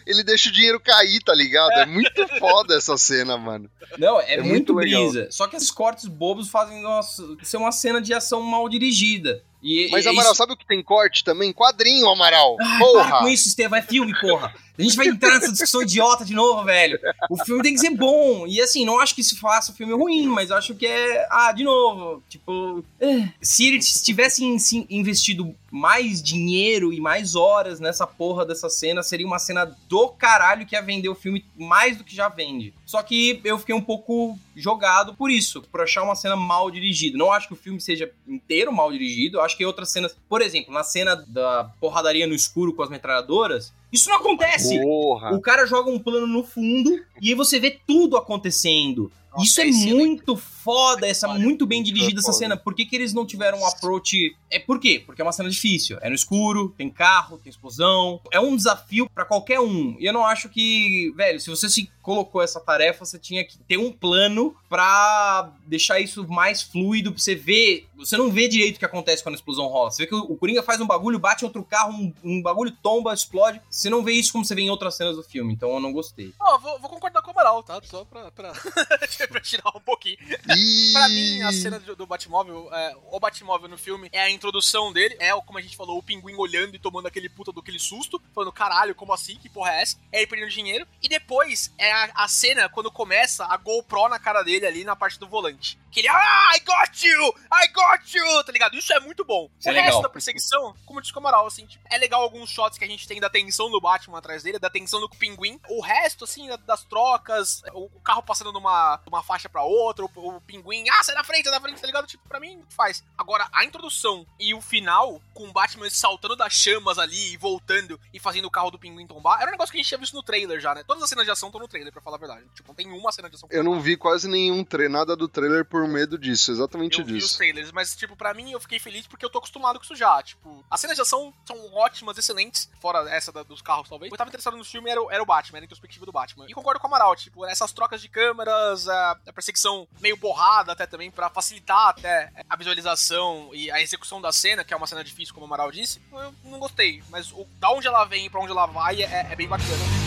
ele 0.06 0.24
deixa 0.24 0.50
o 0.50 0.52
dinheiro 0.52 0.80
cair, 0.80 1.22
tá 1.24 1.34
ligado? 1.34 1.72
É 1.72 1.86
muito 1.86 2.28
foda 2.39 2.47
essa 2.76 2.98
cena, 2.98 3.38
mano. 3.38 3.70
Não, 3.98 4.20
é, 4.20 4.36
é 4.36 4.38
muito, 4.38 4.74
muito 4.74 4.76
brisa. 4.76 5.28
Só 5.32 5.48
que 5.48 5.56
esses 5.56 5.72
cortes 5.72 6.06
bobos 6.06 6.50
fazem 6.50 6.82
nossa, 6.82 7.24
ser 7.44 7.58
uma 7.58 7.72
cena 7.72 8.02
de 8.02 8.14
ação 8.14 8.42
mal 8.42 8.68
dirigida. 8.68 9.44
E, 9.62 9.90
Mas, 9.92 10.06
Amaral, 10.06 10.32
isso... 10.32 10.38
sabe 10.38 10.54
o 10.54 10.58
que 10.58 10.66
tem 10.66 10.84
corte 10.84 11.24
também? 11.24 11.52
Quadrinho, 11.52 12.08
Amaral. 12.08 12.56
Ai, 12.60 12.80
porra! 12.80 13.10
Para 13.10 13.20
com 13.20 13.28
isso, 13.28 13.48
Estevam, 13.48 13.80
é 13.80 13.82
filme, 13.82 14.14
porra. 14.20 14.54
A 14.78 14.82
gente 14.82 14.96
vai 14.96 15.08
entrar 15.08 15.34
nessa 15.34 15.52
discussão 15.52 15.82
idiota 15.82 16.24
de 16.24 16.36
novo, 16.36 16.64
velho. 16.64 17.00
O 17.30 17.44
filme 17.44 17.64
tem 17.64 17.74
que 17.74 17.80
ser 17.80 17.90
bom. 17.90 18.46
E 18.46 18.62
assim, 18.62 18.86
não 18.86 19.00
acho 19.00 19.16
que 19.16 19.22
isso 19.22 19.40
faça 19.40 19.72
o 19.72 19.76
filme 19.76 19.94
ruim, 19.94 20.28
mas 20.28 20.52
acho 20.52 20.76
que 20.76 20.86
é. 20.86 21.28
Ah, 21.32 21.52
de 21.52 21.64
novo. 21.64 22.22
Tipo. 22.30 22.84
É. 23.00 23.30
Se 23.42 23.66
eles 23.68 24.02
tivessem 24.04 24.56
investido 24.90 25.56
mais 25.72 26.22
dinheiro 26.22 26.94
e 26.94 27.00
mais 27.00 27.36
horas 27.36 27.80
nessa 27.80 28.08
porra 28.08 28.46
dessa 28.46 28.70
cena, 28.70 29.04
seria 29.04 29.26
uma 29.26 29.40
cena 29.40 29.66
do 29.88 30.10
caralho 30.10 30.66
que 30.66 30.76
ia 30.76 30.82
vender 30.82 31.10
o 31.10 31.16
filme 31.16 31.46
mais 31.58 31.98
do 31.98 32.04
que 32.04 32.16
já 32.16 32.30
vende. 32.30 32.74
Só 32.86 33.02
que 33.04 33.40
eu 33.44 33.60
fiquei 33.60 33.76
um 33.76 33.82
pouco 33.82 34.38
jogado 34.56 35.14
por 35.14 35.30
isso, 35.30 35.62
por 35.64 35.82
achar 35.82 36.04
uma 36.04 36.16
cena 36.16 36.36
mal 36.36 36.72
dirigida. 36.72 37.18
Não 37.18 37.32
acho 37.32 37.48
que 37.48 37.54
o 37.54 37.58
filme 37.58 37.80
seja 37.80 38.12
inteiro 38.28 38.72
mal 38.72 38.92
dirigido, 38.92 39.42
acho 39.42 39.58
que 39.58 39.66
outras 39.66 39.92
cenas, 39.92 40.16
por 40.28 40.42
exemplo, 40.42 40.74
na 40.74 40.84
cena 40.84 41.16
da 41.28 41.72
porradaria 41.80 42.28
no 42.28 42.34
escuro 42.34 42.74
com 42.74 42.84
as 42.84 42.90
metralhadoras, 42.90 43.74
isso 43.92 44.10
não 44.10 44.18
acontece. 44.18 44.82
Porra. 44.82 45.34
O 45.34 45.42
cara 45.42 45.66
joga 45.66 45.90
um 45.90 46.00
plano 46.00 46.28
no 46.28 46.44
fundo 46.44 47.00
e 47.22 47.30
aí 47.30 47.36
você 47.36 47.60
vê 47.60 47.80
tudo 47.86 48.18
acontecendo. 48.18 49.12
Nossa, 49.38 49.63
Isso 49.63 49.89
é 49.89 49.93
muito 49.93 50.36
foda, 50.36 51.08
essa 51.08 51.28
muito 51.28 51.65
bem 51.65 51.84
dirigida 51.84 52.19
essa 52.19 52.34
cena. 52.34 52.58
Por 52.58 52.73
que, 52.73 52.86
que 52.86 52.95
eles 52.95 53.13
não 53.13 53.26
tiveram 53.26 53.60
um 53.60 53.65
approach? 53.65 54.36
É 54.50 54.60
por 54.60 54.80
quê? 54.80 55.02
Porque 55.06 55.21
é 55.21 55.26
uma 55.26 55.32
cena 55.32 55.50
difícil. 55.50 55.97
É 56.02 56.10
no 56.10 56.15
escuro, 56.15 56.73
tem 56.78 56.89
carro, 56.89 57.38
tem 57.38 57.50
explosão. 57.50 58.19
É 58.32 58.39
um 58.39 58.56
desafio 58.56 59.08
pra 59.13 59.23
qualquer 59.23 59.60
um. 59.60 59.95
E 60.00 60.06
eu 60.06 60.12
não 60.12 60.26
acho 60.26 60.50
que, 60.50 61.13
velho, 61.15 61.39
se 61.39 61.50
você 61.50 61.69
se 61.69 61.89
colocou 62.02 62.41
essa 62.41 62.60
tarefa, 62.60 63.06
você 63.06 63.19
tinha 63.19 63.45
que 63.45 63.58
ter 63.60 63.78
um 63.78 63.91
plano 63.91 64.56
pra 64.67 65.52
deixar 65.65 66.00
isso 66.00 66.28
mais 66.28 66.62
fluido, 66.62 67.12
pra 67.12 67.21
você 67.21 67.36
ver. 67.36 67.88
Você 67.97 68.17
não 68.17 68.32
vê 68.32 68.47
direito 68.47 68.78
o 68.78 68.80
que 68.80 68.86
acontece 68.86 69.21
quando 69.21 69.36
a 69.36 69.38
explosão 69.38 69.67
rola. 69.67 69.91
Você 69.91 70.04
vê 70.04 70.08
que 70.08 70.15
o 70.15 70.36
Coringa 70.36 70.63
faz 70.63 70.82
um 70.82 70.88
bagulho, 70.88 71.19
bate 71.19 71.43
em 71.43 71.47
outro 71.47 71.63
carro, 71.63 71.93
um, 71.93 72.13
um 72.23 72.41
bagulho 72.41 72.71
tomba, 72.82 73.13
explode. 73.13 73.62
Você 73.69 73.89
não 73.89 74.04
vê 74.04 74.13
isso 74.13 74.32
como 74.32 74.43
você 74.43 74.56
vê 74.56 74.62
em 74.62 74.69
outras 74.69 74.95
cenas 74.95 75.15
do 75.15 75.23
filme. 75.23 75.54
Então 75.54 75.71
eu 75.71 75.80
não 75.80 75.93
gostei. 75.93 76.34
Ó, 76.39 76.58
vou, 76.58 76.80
vou 76.80 76.89
concordar 76.89 77.21
com 77.21 77.30
o 77.30 77.32
Amaral, 77.32 77.62
tá? 77.63 77.80
Só 77.84 78.06
pra, 78.06 78.32
pra, 78.32 78.54
pra 79.32 79.42
tirar 79.42 79.70
um 79.76 79.80
pouquinho. 79.80 80.18
E... 80.56 80.92
Pra 80.94 81.10
mim, 81.10 81.42
a 81.42 81.52
cena 81.52 81.80
do, 81.80 81.96
do 81.96 82.06
Batmóvel, 82.08 82.70
é, 82.74 82.96
o 83.12 83.20
Batmóvel 83.20 83.68
no 83.70 83.78
filme, 83.78 84.10
é 84.12 84.20
a 84.22 84.30
introdução 84.30 84.92
dele, 84.94 85.16
é, 85.20 85.34
o- 85.34 85.42
como 85.42 85.60
a 85.60 85.62
gente 85.62 85.76
falou, 85.76 85.98
o 85.98 86.04
pinguim 86.04 86.36
olhando 86.36 86.76
e 86.76 86.80
tomando 86.80 87.08
aquele 87.08 87.30
puta 87.30 87.52
do 87.52 87.60
aquele 87.60 87.80
susto, 87.80 88.22
falando, 88.34 88.52
caralho, 88.52 88.96
como 88.96 89.13
assim? 89.13 89.36
Que 89.38 89.50
porra 89.50 89.72
é 89.74 89.82
essa? 89.82 89.98
É 90.12 90.20
ele 90.20 90.28
perdendo 90.28 90.50
dinheiro. 90.50 90.88
E 91.02 91.10
depois 91.10 91.74
é 91.78 91.92
a, 91.92 92.12
a 92.16 92.28
cena 92.28 92.70
quando 92.70 92.92
começa 92.92 93.46
a 93.46 93.58
GoPro 93.58 94.08
na 94.10 94.20
cara 94.20 94.42
dele 94.44 94.66
ali 94.66 94.84
na 94.84 94.96
parte 94.96 95.20
do 95.20 95.28
volante. 95.28 95.78
Que 95.98 96.02
ele, 96.02 96.10
ah, 96.10 96.52
I 96.56 96.60
got 96.60 97.04
you! 97.04 97.34
I 97.52 97.68
got 97.74 98.14
you! 98.16 98.44
Tá 98.44 98.52
ligado? 98.52 98.76
Isso 98.76 98.94
é 98.94 99.00
muito 99.00 99.26
bom. 99.26 99.50
Isso 99.60 99.68
o 99.68 99.72
é 99.72 99.74
resto 99.74 99.86
legal. 99.88 100.02
da 100.04 100.10
perseguição, 100.10 100.76
como 100.86 101.02
disse 101.02 101.12
o 101.12 101.18
Amaral, 101.18 101.48
assim, 101.48 101.66
tipo, 101.66 101.84
é 101.90 101.98
legal 101.98 102.22
alguns 102.22 102.52
shots 102.52 102.78
que 102.78 102.86
a 102.86 102.88
gente 102.88 103.08
tem 103.08 103.20
da 103.20 103.32
tensão 103.32 103.72
do 103.72 103.82
Batman 103.82 104.20
atrás 104.20 104.44
dele, 104.44 104.60
da 104.60 104.70
tensão 104.70 105.00
do 105.00 105.10
pinguim. 105.10 105.60
O 105.70 105.82
resto, 105.82 106.26
assim, 106.26 106.48
da- 106.48 106.56
das 106.58 106.84
trocas, 106.84 107.64
o, 107.74 107.86
o 107.86 108.00
carro 108.02 108.22
passando 108.22 108.52
de 108.52 108.60
uma, 108.60 108.98
de 108.98 109.10
uma 109.10 109.24
faixa 109.24 109.50
pra 109.50 109.64
outra, 109.64 110.06
o, 110.06 110.10
o 110.38 110.42
pinguim, 110.42 110.86
ah, 110.88 111.04
sai 111.04 111.16
da 111.16 111.24
frente, 111.24 111.46
sai 111.46 111.54
da 111.54 111.60
frente, 111.62 111.82
tá 111.82 111.88
ligado? 111.88 112.06
Tipo, 112.06 112.28
pra 112.30 112.40
mim, 112.40 112.64
faz. 112.70 113.04
Agora, 113.18 113.48
a 113.52 113.66
introdução 113.66 114.24
e 114.40 114.54
o 114.54 114.62
final, 114.62 115.20
com 115.34 115.46
o 115.48 115.52
Batman 115.52 115.90
saltando 115.90 116.36
das 116.36 116.54
chamas 116.54 117.00
ali 117.00 117.34
e 117.34 117.38
voltando 117.38 118.00
e 118.14 118.20
fazendo 118.20 118.46
o 118.46 118.52
carro 118.52 118.70
do 118.70 118.78
pinguim 118.78 119.08
tombar, 119.08 119.40
era 119.42 119.50
um 119.50 119.52
negócio 119.54 119.72
que 119.72 119.80
a 119.80 119.82
gente 119.82 119.90
tinha 119.90 119.98
visto 119.98 120.14
no 120.14 120.22
trailer 120.22 120.60
já, 120.60 120.76
né? 120.76 120.84
Todas 120.86 121.02
as 121.02 121.10
cenas 121.10 121.26
de 121.26 121.32
ação 121.32 121.50
estão 121.50 121.60
no 121.60 121.68
trailer, 121.68 121.92
pra 121.92 122.04
falar 122.04 122.18
a 122.18 122.20
verdade. 122.20 122.46
Tipo, 122.54 122.68
não 122.68 122.76
tem 122.76 122.92
uma 122.92 123.12
cena 123.12 123.28
de 123.32 123.36
ação. 123.36 123.50
Eu 123.52 123.64
não 123.64 123.82
vi 123.82 123.98
quase 123.98 124.28
nenhum 124.28 124.64
tre 124.64 124.88
nada 124.88 125.16
do 125.16 125.28
trailer 125.28 125.66
por 125.66 125.87
medo 125.88 126.17
disso, 126.17 126.52
exatamente 126.52 127.00
Eu 127.00 127.06
vi 127.06 127.13
os 127.17 127.23
disso. 127.23 127.38
trailers, 127.38 127.71
mas, 127.71 127.95
tipo, 127.95 128.15
pra 128.15 128.34
mim 128.34 128.52
eu 128.52 128.60
fiquei 128.60 128.80
feliz 128.80 129.08
porque 129.08 129.26
eu 129.26 129.30
tô 129.30 129.38
acostumado 129.39 129.78
com 129.80 129.84
isso 129.86 129.95
já. 129.95 130.21
Tipo, 130.21 130.63
as 130.69 130.80
cenas 130.80 130.95
de 130.95 131.02
ação 131.02 131.34
são 131.45 131.73
ótimas, 131.73 132.17
excelentes, 132.17 132.69
fora 132.80 133.10
essa 133.10 133.32
da- 133.32 133.43
dos 133.43 133.62
carros, 133.62 133.88
talvez. 133.89 134.12
Eu 134.12 134.17
tava 134.17 134.30
interessado 134.30 134.58
no 134.58 134.63
filme 134.65 134.89
era, 134.89 135.02
o- 135.02 135.10
era 135.12 135.21
o 135.23 135.26
Batman, 135.26 135.58
era 135.58 135.63
a 135.63 135.67
introspectiva 135.67 136.06
do 136.06 136.12
Batman. 136.12 136.45
E 136.47 136.54
concordo 136.54 136.80
com 136.80 136.88
o 136.88 136.89
Amaral, 136.89 137.15
tipo, 137.15 137.45
essas 137.45 137.71
trocas 137.71 138.02
de 138.02 138.10
câmeras, 138.10 138.88
a, 138.88 139.12
a 139.28 139.34
perseguição 139.34 139.88
meio 140.00 140.17
borrada 140.17 140.71
até 140.73 140.86
também, 140.86 141.10
pra 141.10 141.30
facilitar 141.30 141.89
até 141.89 142.32
a 142.50 142.56
visualização 142.56 143.50
e 143.54 143.69
a 143.71 143.82
execução 143.82 144.21
da 144.21 144.32
cena, 144.32 144.63
que 144.63 144.73
é 144.73 144.78
uma 144.78 144.88
cena 144.88 145.04
difícil, 145.04 145.34
como 145.34 145.45
o 145.45 145.47
Amaral 145.47 145.71
disse, 145.71 146.02
eu 146.12 146.34
não 146.43 146.60
gostei. 146.60 147.04
Mas 147.10 147.32
o, 147.32 147.45
da 147.60 147.69
onde 147.71 147.88
ela 147.88 148.04
vem 148.06 148.26
e 148.26 148.30
pra 148.30 148.39
onde 148.41 148.52
ela 148.52 148.65
vai 148.65 149.02
é, 149.04 149.28
é 149.32 149.36
bem 149.36 149.47
bacana. 149.47 150.07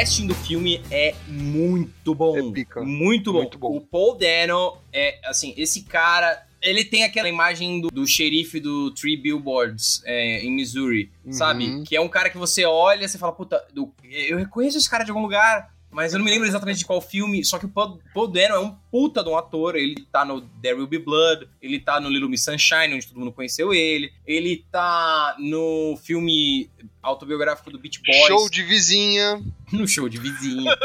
Casting 0.00 0.26
do 0.26 0.34
filme 0.34 0.80
é 0.90 1.14
muito 1.28 2.14
bom. 2.14 2.34
É 2.36 2.52
pica. 2.52 2.80
Muito 2.80 3.32
bom. 3.32 3.38
Muito 3.40 3.58
bom. 3.58 3.76
O 3.76 3.80
Paul 3.82 4.16
Dano 4.16 4.78
é, 4.92 5.18
assim, 5.24 5.52
esse 5.56 5.82
cara. 5.82 6.46
Ele 6.62 6.84
tem 6.84 7.04
aquela 7.04 7.26
imagem 7.28 7.80
do, 7.80 7.88
do 7.90 8.06
xerife 8.06 8.60
do 8.60 8.90
Three 8.92 9.16
Billboards 9.16 10.02
é, 10.04 10.42
em 10.44 10.50
Missouri, 10.54 11.10
Uhum. 11.24 11.32
sabe? 11.32 11.82
Que 11.84 11.96
é 11.96 12.00
um 12.02 12.08
cara 12.08 12.28
que 12.28 12.36
você 12.36 12.66
olha 12.66 13.04
e 13.04 13.08
você 13.08 13.16
fala, 13.16 13.32
puta, 13.32 13.62
eu 13.74 14.36
reconheço 14.36 14.76
esse 14.76 14.88
cara 14.88 15.02
de 15.02 15.10
algum 15.10 15.22
lugar, 15.22 15.74
mas 15.90 16.12
eu 16.12 16.18
não 16.18 16.24
me 16.26 16.30
lembro 16.30 16.46
exatamente 16.46 16.78
de 16.80 16.84
qual 16.84 17.00
filme. 17.00 17.42
Só 17.44 17.58
que 17.58 17.64
o 17.64 17.68
Paul, 17.68 17.98
Paul 18.12 18.28
Dano 18.28 18.54
é 18.54 18.58
um 18.58 18.76
puta 18.90 19.22
de 19.22 19.28
um 19.28 19.36
ator. 19.36 19.76
Ele 19.76 20.06
tá 20.12 20.24
no 20.24 20.40
There 20.62 20.76
Will 20.76 20.86
Be 20.86 20.98
Blood, 20.98 21.48
ele 21.60 21.78
tá 21.78 22.00
no 22.00 22.08
Little 22.08 22.28
Miss 22.28 22.44
Sunshine, 22.44 22.94
onde 22.94 23.06
todo 23.06 23.18
mundo 23.18 23.32
conheceu 23.32 23.72
ele. 23.72 24.12
Ele 24.26 24.64
tá 24.70 25.36
no 25.38 25.96
filme 26.02 26.68
autobiográfico 27.02 27.70
do 27.70 27.78
Beach 27.78 28.00
Boys. 28.04 28.26
Show 28.26 28.48
de 28.50 28.62
vizinha. 28.62 29.42
No 29.70 29.86
show 29.86 30.08
de 30.08 30.18
vizinha. 30.18 30.76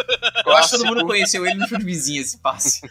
Eu 0.45 0.53
acho 0.53 0.69
que 0.69 0.77
todo 0.77 0.85
mundo 0.85 1.07
conheceu 1.07 1.43
ele 1.43 1.55
no 1.55 1.67
show 1.67 1.75
de 1.79 1.83
vizinha, 1.83 2.21
esse 2.21 2.37
passe. 2.37 2.81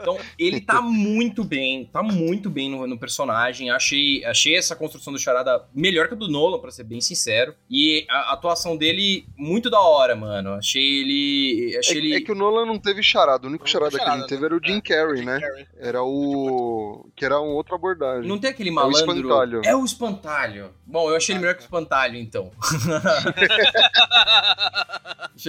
então, 0.00 0.18
ele 0.38 0.58
tá 0.62 0.80
muito 0.80 1.44
bem, 1.44 1.84
tá 1.84 2.02
muito 2.02 2.48
bem 2.48 2.70
no, 2.70 2.86
no 2.86 2.98
personagem. 2.98 3.68
Achei, 3.68 4.24
achei 4.24 4.56
essa 4.56 4.74
construção 4.74 5.12
do 5.12 5.18
Charada 5.18 5.68
melhor 5.74 6.08
que 6.08 6.14
a 6.14 6.16
do 6.16 6.28
Nolan, 6.28 6.58
pra 6.60 6.70
ser 6.70 6.84
bem 6.84 6.98
sincero. 7.02 7.54
E 7.68 8.06
a, 8.08 8.30
a 8.30 8.32
atuação 8.32 8.74
dele, 8.74 9.26
muito 9.36 9.68
da 9.68 9.80
hora, 9.80 10.16
mano. 10.16 10.54
Achei 10.54 11.00
ele. 11.00 11.76
Achei 11.76 11.96
É, 11.96 11.98
ele. 11.98 12.14
é 12.14 12.20
que 12.22 12.32
o 12.32 12.34
Nolan 12.34 12.64
não 12.64 12.78
teve 12.78 13.02
charada, 13.10 13.46
o 13.46 13.48
único 13.50 13.64
Não 13.64 13.68
charada 13.70 13.90
teve 13.90 14.02
que 14.02 14.08
ele 14.08 14.12
charada, 14.16 14.28
teve 14.28 14.40
né? 14.40 14.46
era 14.46 14.56
o 14.56 14.60
Jim 14.64 14.76
É, 14.78 14.80
Carrey, 14.80 15.16
Jim 15.18 15.24
né? 15.24 15.40
Carrey. 15.40 15.66
Era 15.78 16.02
o. 16.02 17.06
que 17.16 17.24
era 17.24 17.40
uma 17.40 17.52
outra 17.52 17.74
abordagem. 17.74 18.28
Não 18.28 18.38
tem 18.38 18.50
aquele 18.50 18.70
o 18.70 18.74
malandro. 18.74 18.98
espantalho. 19.00 19.60
É 19.64 19.74
o 19.76 19.84
espantalho. 19.84 20.70
Bom, 20.86 21.08
eu 21.10 21.16
achei 21.16 21.34
ele 21.34 21.40
melhor 21.40 21.54
que 21.54 21.62
o 21.62 21.64
espantalho, 21.64 22.16
então. 22.16 22.50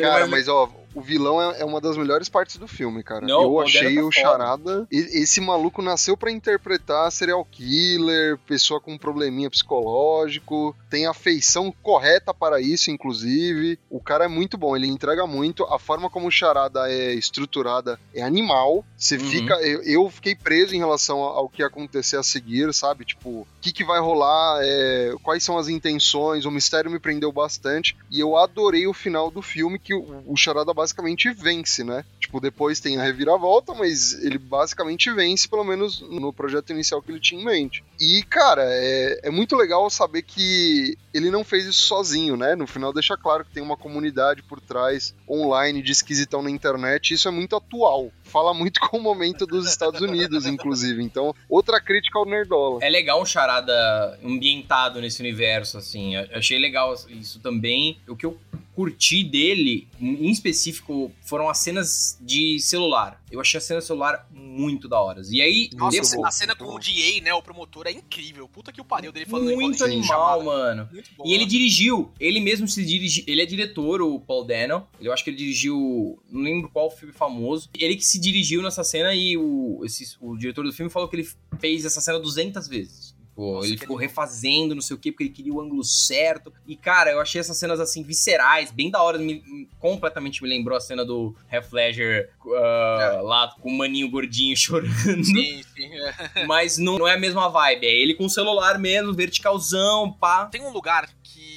Cara, 0.01 0.27
mas 0.27 0.47
ó, 0.47 0.69
o 0.93 1.01
vilão 1.01 1.41
é, 1.41 1.61
é 1.61 1.65
uma 1.65 1.79
das 1.81 1.97
melhores 1.97 2.27
partes 2.29 2.57
do 2.57 2.67
filme, 2.67 3.03
cara. 3.03 3.25
Não, 3.25 3.41
eu 3.41 3.59
achei 3.59 3.95
tá 3.95 4.03
o. 4.03 4.11
Charada. 4.11 4.87
e- 4.91 5.21
Esse 5.21 5.39
maluco 5.41 5.81
nasceu 5.81 6.15
pra 6.17 6.31
interpretar 6.31 7.11
serial 7.11 7.45
killer, 7.45 8.37
pessoa 8.45 8.79
com 8.81 8.97
probleminha 8.97 9.49
psicológico, 9.49 10.75
tem 10.89 11.05
a 11.05 11.13
feição 11.13 11.73
correta 11.81 12.33
para 12.33 12.59
isso, 12.61 12.91
inclusive. 12.91 13.79
O 13.89 13.99
cara 14.01 14.25
é 14.25 14.27
muito 14.27 14.57
bom, 14.57 14.75
ele 14.75 14.87
entrega 14.87 15.25
muito. 15.25 15.63
A 15.65 15.79
forma 15.79 16.09
como 16.09 16.27
o 16.27 16.31
Charada 16.31 16.91
é 16.91 17.13
estruturada 17.13 17.99
é 18.13 18.21
animal. 18.21 18.85
Você 18.97 19.15
Uhum. 19.17 19.25
fica. 19.29 19.53
Eu, 19.61 19.81
eu 19.83 20.09
fiquei 20.09 20.35
preso 20.35 20.75
em 20.75 20.79
relação 20.79 21.19
ao, 21.19 21.37
ao 21.39 21.49
que 21.49 21.61
ia 21.61 21.67
acontecer 21.67 22.17
a 22.17 22.23
seguir, 22.23 22.73
sabe? 22.73 23.05
Tipo, 23.05 23.29
o 23.29 23.47
que, 23.61 23.71
que 23.71 23.83
vai 23.83 23.99
rolar, 23.99 24.59
é, 24.61 25.13
quais 25.23 25.43
são 25.43 25.57
as 25.57 25.67
intenções, 25.67 26.45
o 26.45 26.51
mistério 26.51 26.89
me 26.91 26.99
prendeu 26.99 27.31
bastante. 27.31 27.95
E 28.09 28.19
eu 28.19 28.35
adorei 28.37 28.87
o 28.87 28.93
final 28.93 29.29
do 29.31 29.41
filme, 29.41 29.79
que 29.79 29.93
o, 29.93 30.23
o 30.25 30.35
Charada 30.35 30.73
basicamente 30.81 31.31
vence, 31.31 31.83
né? 31.83 32.03
Tipo, 32.19 32.39
depois 32.39 32.79
tem 32.79 32.97
a 32.97 33.03
reviravolta, 33.03 33.73
mas 33.73 34.13
ele 34.23 34.37
basicamente 34.37 35.11
vence, 35.11 35.47
pelo 35.47 35.63
menos 35.63 36.01
no 36.01 36.33
projeto 36.33 36.71
inicial 36.71 37.01
que 37.01 37.11
ele 37.11 37.19
tinha 37.19 37.39
em 37.39 37.45
mente. 37.45 37.83
E, 37.99 38.23
cara, 38.23 38.63
é, 38.65 39.21
é 39.23 39.31
muito 39.31 39.55
legal 39.55 39.89
saber 39.89 40.23
que 40.23 40.97
ele 41.13 41.29
não 41.29 41.43
fez 41.43 41.65
isso 41.65 41.83
sozinho, 41.83 42.35
né? 42.35 42.55
No 42.55 42.65
final 42.65 42.91
deixa 42.91 43.15
claro 43.15 43.45
que 43.45 43.51
tem 43.51 43.61
uma 43.61 43.77
comunidade 43.77 44.41
por 44.41 44.59
trás, 44.59 45.13
online, 45.29 45.81
de 45.83 45.91
esquisitão 45.91 46.41
na 46.41 46.49
internet, 46.49 47.11
e 47.11 47.13
isso 47.13 47.27
é 47.27 47.31
muito 47.31 47.55
atual. 47.55 48.11
Fala 48.31 48.53
muito 48.53 48.79
com 48.79 48.97
o 48.97 49.01
momento 49.01 49.45
dos 49.45 49.67
Estados 49.67 49.99
Unidos, 49.99 50.45
inclusive. 50.45 51.03
Então, 51.03 51.35
outra 51.49 51.81
crítica 51.81 52.17
ao 52.17 52.25
Nerdola. 52.25 52.79
É 52.81 52.89
legal 52.89 53.21
um 53.21 53.25
charada 53.25 54.17
ambientado 54.23 55.01
nesse 55.01 55.19
universo, 55.19 55.77
assim. 55.77 56.15
Eu 56.15 56.37
Achei 56.37 56.57
legal 56.57 56.95
isso 57.09 57.39
também. 57.39 57.97
O 58.07 58.15
que 58.15 58.25
eu 58.25 58.39
curti 58.73 59.23
dele, 59.23 59.87
em 59.99 60.31
específico, 60.31 61.11
foram 61.21 61.49
as 61.49 61.57
cenas 61.57 62.17
de 62.21 62.57
celular. 62.59 63.20
Eu 63.31 63.39
achei 63.39 63.57
a 63.57 63.61
cena 63.61 63.81
celular 63.81 64.27
muito 64.31 64.87
da 64.87 64.99
hora. 64.99 65.21
E 65.29 65.41
aí, 65.41 65.69
Nossa, 65.73 66.27
a 66.27 66.31
cena 66.31 66.55
com 66.55 66.65
o 66.65 66.79
DA, 66.79 67.21
né, 67.23 67.33
o 67.33 67.41
promotor, 67.41 67.87
é 67.87 67.91
incrível. 67.91 68.47
Puta 68.47 68.71
que 68.71 68.81
o 68.81 68.85
pariu 68.85 69.11
dele 69.11 69.25
falando 69.25 69.55
muito 69.55 69.83
animal, 69.83 70.39
chamada. 70.39 70.43
mano. 70.43 70.89
Muito 70.91 71.09
bom. 71.17 71.25
E 71.25 71.33
ele 71.33 71.43
né? 71.43 71.49
dirigiu, 71.49 72.11
ele 72.19 72.39
mesmo 72.39 72.67
se 72.67 72.83
dirige, 72.85 73.23
ele 73.27 73.41
é 73.41 73.45
diretor, 73.45 74.01
o 74.01 74.19
Paul 74.19 74.43
Dano. 74.43 74.87
Eu 74.99 75.13
acho 75.13 75.23
que 75.23 75.29
ele 75.29 75.37
dirigiu, 75.37 76.21
não 76.29 76.41
lembro 76.41 76.69
qual 76.69 76.91
filme 76.91 77.13
famoso. 77.13 77.69
Ele 77.77 77.95
que 77.95 78.05
se 78.05 78.19
dirigiu 78.19 78.61
nessa 78.61 78.83
cena 78.83 79.13
e 79.13 79.37
o, 79.37 79.81
esse, 79.85 80.17
o 80.19 80.37
diretor 80.37 80.63
do 80.63 80.73
filme 80.73 80.91
falou 80.91 81.07
que 81.07 81.15
ele 81.15 81.29
fez 81.59 81.85
essa 81.85 82.01
cena 82.01 82.19
200 82.19 82.67
vezes. 82.67 83.10
Pô, 83.35 83.55
Nossa, 83.55 83.67
ele 83.67 83.77
ficou 83.77 83.97
animal. 83.97 84.09
refazendo, 84.09 84.75
não 84.75 84.81
sei 84.81 84.95
o 84.95 84.99
quê, 84.99 85.11
porque 85.11 85.23
ele 85.23 85.29
queria 85.31 85.53
o 85.53 85.61
ângulo 85.61 85.83
certo. 85.83 86.51
E, 86.67 86.75
cara, 86.75 87.11
eu 87.11 87.21
achei 87.21 87.39
essas 87.39 87.57
cenas, 87.57 87.79
assim, 87.79 88.03
viscerais, 88.03 88.71
bem 88.71 88.91
da 88.91 89.01
hora. 89.01 89.17
Me, 89.17 89.67
completamente 89.79 90.43
me 90.43 90.49
lembrou 90.49 90.77
a 90.77 90.81
cena 90.81 91.05
do 91.05 91.35
Heath 91.51 91.71
Ledger 91.71 92.29
ah, 92.45 93.19
lá 93.23 93.55
com 93.59 93.69
o 93.69 93.77
maninho 93.77 94.09
gordinho 94.09 94.55
chorando. 94.57 95.23
Sim, 95.23 95.63
sim. 95.75 95.89
é. 96.35 96.45
Mas 96.45 96.77
não, 96.77 96.97
não 96.97 97.07
é 97.07 97.13
a 97.13 97.19
mesma 97.19 97.47
vibe. 97.49 97.87
É 97.87 97.91
ele 97.91 98.13
com 98.13 98.25
o 98.25 98.29
celular 98.29 98.77
mesmo, 98.77 99.13
verticalzão, 99.13 100.11
pá. 100.11 100.45
Tem 100.45 100.61
um 100.61 100.71
lugar 100.71 101.09
que 101.23 101.41
é, 101.41 101.50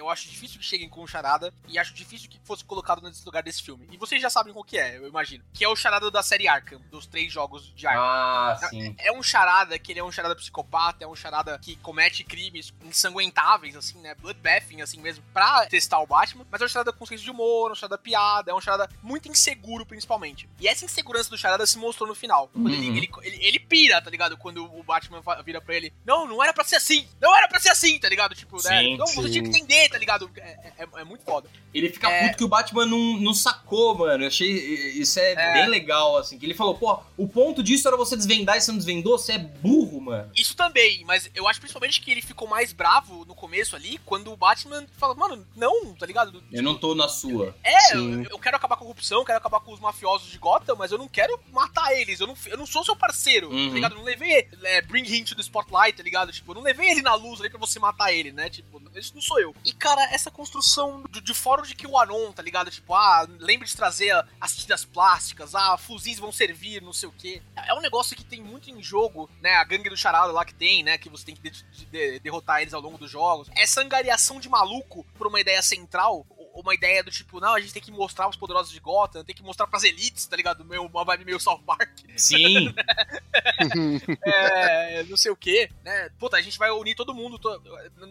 eu 0.00 0.08
acho 0.10 0.28
difícil 0.28 0.58
que 0.58 0.64
cheguem 0.64 0.88
com 0.88 1.02
o 1.02 1.06
Charada 1.06 1.52
e 1.68 1.78
acho 1.78 1.92
difícil 1.94 2.28
que 2.28 2.38
fosse 2.44 2.64
colocado 2.64 3.00
nesse 3.02 3.24
lugar 3.24 3.42
desse 3.42 3.62
filme. 3.62 3.86
E 3.92 3.96
vocês 3.96 4.20
já 4.20 4.30
sabem 4.30 4.52
qual 4.52 4.64
que 4.64 4.78
é, 4.78 4.96
eu 4.96 5.06
imagino. 5.08 5.44
Que 5.52 5.64
é 5.64 5.68
o 5.68 5.76
Charada 5.76 6.10
da 6.10 6.22
série 6.22 6.48
Arkham, 6.48 6.80
dos 6.90 7.06
três 7.06 7.32
jogos 7.32 7.72
de 7.74 7.86
Arkham. 7.86 8.02
Ah, 8.02 8.58
sim. 8.70 8.94
É 8.98 9.12
um 9.12 9.22
charada 9.22 9.78
que 9.78 9.92
ele 9.92 10.00
é 10.00 10.04
um 10.04 10.10
charada 10.12 10.34
psicopata, 10.36 11.04
é 11.04 11.06
um 11.06 11.14
charada 11.14 11.58
que 11.58 11.76
comete 11.76 12.24
crimes 12.24 12.72
ensanguentáveis, 12.84 13.76
assim, 13.76 13.98
né? 14.00 14.14
Bloodbathing, 14.14 14.80
assim 14.82 15.00
mesmo, 15.00 15.22
pra 15.32 15.66
testar 15.66 15.98
o 16.00 16.06
Batman. 16.06 16.46
Mas 16.50 16.60
é 16.60 16.64
um 16.64 16.68
charada 16.68 16.92
com 16.92 17.04
senso 17.06 17.24
de 17.24 17.30
humor, 17.30 17.70
um 17.70 17.74
charada 17.74 17.98
piada, 17.98 18.50
é 18.50 18.54
um 18.54 18.60
charada 18.60 18.88
muito 19.02 19.28
inseguro, 19.28 19.84
principalmente. 19.86 20.48
E 20.58 20.68
essa 20.68 20.84
insegurança 20.84 21.30
do 21.30 21.38
charada 21.38 21.66
se 21.66 21.78
mostrou 21.78 22.08
no 22.08 22.14
final. 22.14 22.48
Quando 22.48 22.68
ele, 22.72 22.88
Uhum. 22.90 22.96
ele, 22.96 23.10
ele, 23.22 23.46
ele 23.46 23.60
pira, 23.60 24.00
tá 24.00 24.08
ligado? 24.10 24.36
Quando 24.36 24.64
o 24.64 24.82
Batman 24.82 25.22
vira 25.44 25.60
pra 25.60 25.74
ele: 25.74 25.92
Não, 26.04 26.26
não 26.26 26.42
era 26.42 26.52
pra 26.52 26.64
ser 26.64 26.76
assim! 26.76 27.06
Não 27.20 27.36
era 27.36 27.46
pra 27.48 27.60
ser 27.60 27.70
assim, 27.70 27.98
tá 27.98 28.08
ligado? 28.08 28.34
Tipo, 28.34 28.56
né? 28.62 28.80
Sim, 28.80 28.96
Não, 28.96 29.06
você 29.06 29.22
sim. 29.22 29.30
tinha 29.32 29.42
que 29.42 29.48
entender, 29.50 29.88
tá 29.90 29.98
ligado? 29.98 30.30
É, 30.36 30.72
é- 30.78 30.88
é 31.00 31.04
muito 31.04 31.24
foda. 31.24 31.48
Ele 31.74 31.88
fica 31.90 32.08
É. 32.10 32.26
puto 32.26 32.38
que 32.38 32.44
o 32.44 32.48
Batman 32.48 32.86
não, 32.86 33.16
não 33.18 33.34
sacou, 33.34 33.94
mano. 33.96 34.24
Eu 34.24 34.28
achei. 34.28 34.50
Isso 34.50 35.18
é, 35.18 35.32
É. 35.32 35.52
bem 35.54 35.68
legal, 35.68 36.16
assim. 36.16 36.38
Que 36.38 36.46
ele 36.46 36.54
falou, 36.54 36.74
pô, 36.76 37.00
o 37.16 37.28
ponto 37.28 37.62
disso 37.62 37.86
era 37.88 37.96
você 37.96 38.16
desvendar 38.16 38.56
e 38.56 38.60
você 38.60 38.70
não 38.70 38.78
desvendou, 38.78 39.18
você 39.18 39.32
é 39.32 39.38
burro, 39.38 40.00
mano. 40.00 40.30
Isso 40.34 40.56
também, 40.56 41.04
mas 41.04 41.30
eu 41.34 41.46
acho 41.48 41.60
principalmente 41.60 42.00
que 42.00 42.10
ele 42.10 42.22
ficou 42.22 42.48
mais 42.48 42.72
bravo 42.72 43.24
no 43.24 43.34
começo 43.34 43.76
ali, 43.76 43.98
quando 44.04 44.32
o 44.32 44.36
Batman 44.36 44.84
fala, 44.96 45.14
mano, 45.14 45.46
não, 45.56 45.94
tá 45.94 46.06
ligado? 46.06 46.42
Eu 46.52 46.62
não 46.62 46.74
tô 46.76 46.94
na 46.94 47.08
sua. 47.08 47.54
É, 47.62 47.96
eu, 47.96 48.22
eu 48.24 48.38
quero 48.38 48.56
acabar 48.56 48.76
com 48.76 48.84
a 48.84 48.86
corrupção, 48.86 49.24
quero 49.24 49.38
acabar 49.38 49.60
com 49.60 49.72
os 49.72 49.80
mafiosos 49.80 50.30
de 50.30 50.38
Gotham, 50.38 50.76
mas 50.76 50.92
eu 50.92 50.98
não 50.98 51.08
quero 51.08 51.38
matar 51.52 51.92
eles. 51.94 52.20
Eu 52.20 52.26
não, 52.26 52.36
eu 52.46 52.56
não 52.56 52.66
sou 52.66 52.84
seu 52.84 52.96
parceiro, 52.96 53.50
Uhum. 53.50 53.68
tá 53.68 53.74
ligado? 53.74 53.92
Eu 53.92 53.98
não 53.98 54.04
levei 54.04 54.48
é, 54.64 54.82
Bring 54.82 55.04
Him 55.04 55.24
to 55.24 55.34
the 55.34 55.42
Spotlight, 55.42 55.96
tá 55.96 56.02
ligado? 56.02 56.32
Tipo, 56.32 56.50
eu 56.52 56.56
não 56.56 56.62
levei 56.62 56.90
ele 56.90 57.02
na 57.02 57.14
luz 57.14 57.40
ali 57.40 57.50
pra 57.50 57.58
você 57.58 57.78
matar 57.78 58.12
ele, 58.12 58.32
né? 58.32 58.48
Tipo, 58.50 58.80
isso 58.94 59.12
não 59.14 59.22
sou 59.22 59.40
eu. 59.40 59.54
E, 59.64 59.72
cara, 59.80 60.02
essa 60.12 60.30
construção 60.30 61.02
de, 61.10 61.20
de 61.20 61.34
fórum 61.34 61.62
de 61.62 61.74
que 61.74 61.86
o 61.86 61.98
Anon, 61.98 62.30
tá 62.32 62.42
ligado? 62.42 62.70
Tipo, 62.70 62.94
ah, 62.94 63.26
lembre 63.38 63.66
de 63.66 63.74
trazer 63.76 64.12
as 64.40 64.54
tiras 64.54 64.84
plásticas, 64.84 65.54
ah, 65.54 65.76
fuzis 65.78 66.18
vão 66.18 66.30
servir, 66.30 66.80
não 66.82 66.92
sei 66.92 67.08
o 67.08 67.12
quê. 67.12 67.42
É 67.56 67.74
um 67.74 67.80
negócio 67.80 68.14
que 68.16 68.22
tem 68.24 68.40
muito 68.42 68.70
em 68.70 68.82
jogo, 68.82 69.28
né? 69.40 69.54
A 69.56 69.64
gangue 69.64 69.88
do 69.90 69.96
charada 69.96 70.30
lá 70.32 70.44
que 70.44 70.54
tem, 70.54 70.82
né? 70.82 70.98
Que 70.98 71.08
você 71.08 71.24
tem 71.24 71.34
que 71.34 71.42
de- 71.50 71.62
de- 71.64 71.86
de- 71.86 72.18
derrotar 72.20 72.60
eles 72.60 72.74
ao 72.74 72.80
longo 72.80 72.98
dos 72.98 73.10
jogos. 73.10 73.48
Essa 73.56 73.80
angariação 73.80 74.38
de 74.38 74.48
maluco 74.48 75.04
por 75.16 75.26
uma 75.26 75.40
ideia 75.40 75.62
central, 75.62 76.26
uma 76.54 76.74
ideia 76.74 77.02
do 77.02 77.10
tipo, 77.10 77.40
não, 77.40 77.54
a 77.54 77.60
gente 77.60 77.72
tem 77.72 77.82
que 77.82 77.90
mostrar 77.92 78.28
os 78.28 78.36
poderosos 78.36 78.72
de 78.72 78.80
Gotham, 78.80 79.24
tem 79.24 79.34
que 79.34 79.42
mostrar 79.42 79.66
pras 79.66 79.84
elites, 79.84 80.26
tá 80.26 80.36
ligado? 80.36 80.64
Meio, 80.64 80.84
uma 80.86 81.04
vibe 81.04 81.24
meio 81.24 81.40
South 81.40 81.62
Park. 81.64 81.90
Sim. 82.16 82.74
É, 84.24 85.02
não 85.04 85.16
sei 85.16 85.30
o 85.30 85.36
que, 85.36 85.68
né? 85.82 86.08
Puta, 86.18 86.36
a 86.36 86.40
gente 86.40 86.58
vai 86.58 86.70
unir 86.70 86.94
todo 86.94 87.14
mundo 87.14 87.38
to- 87.38 87.62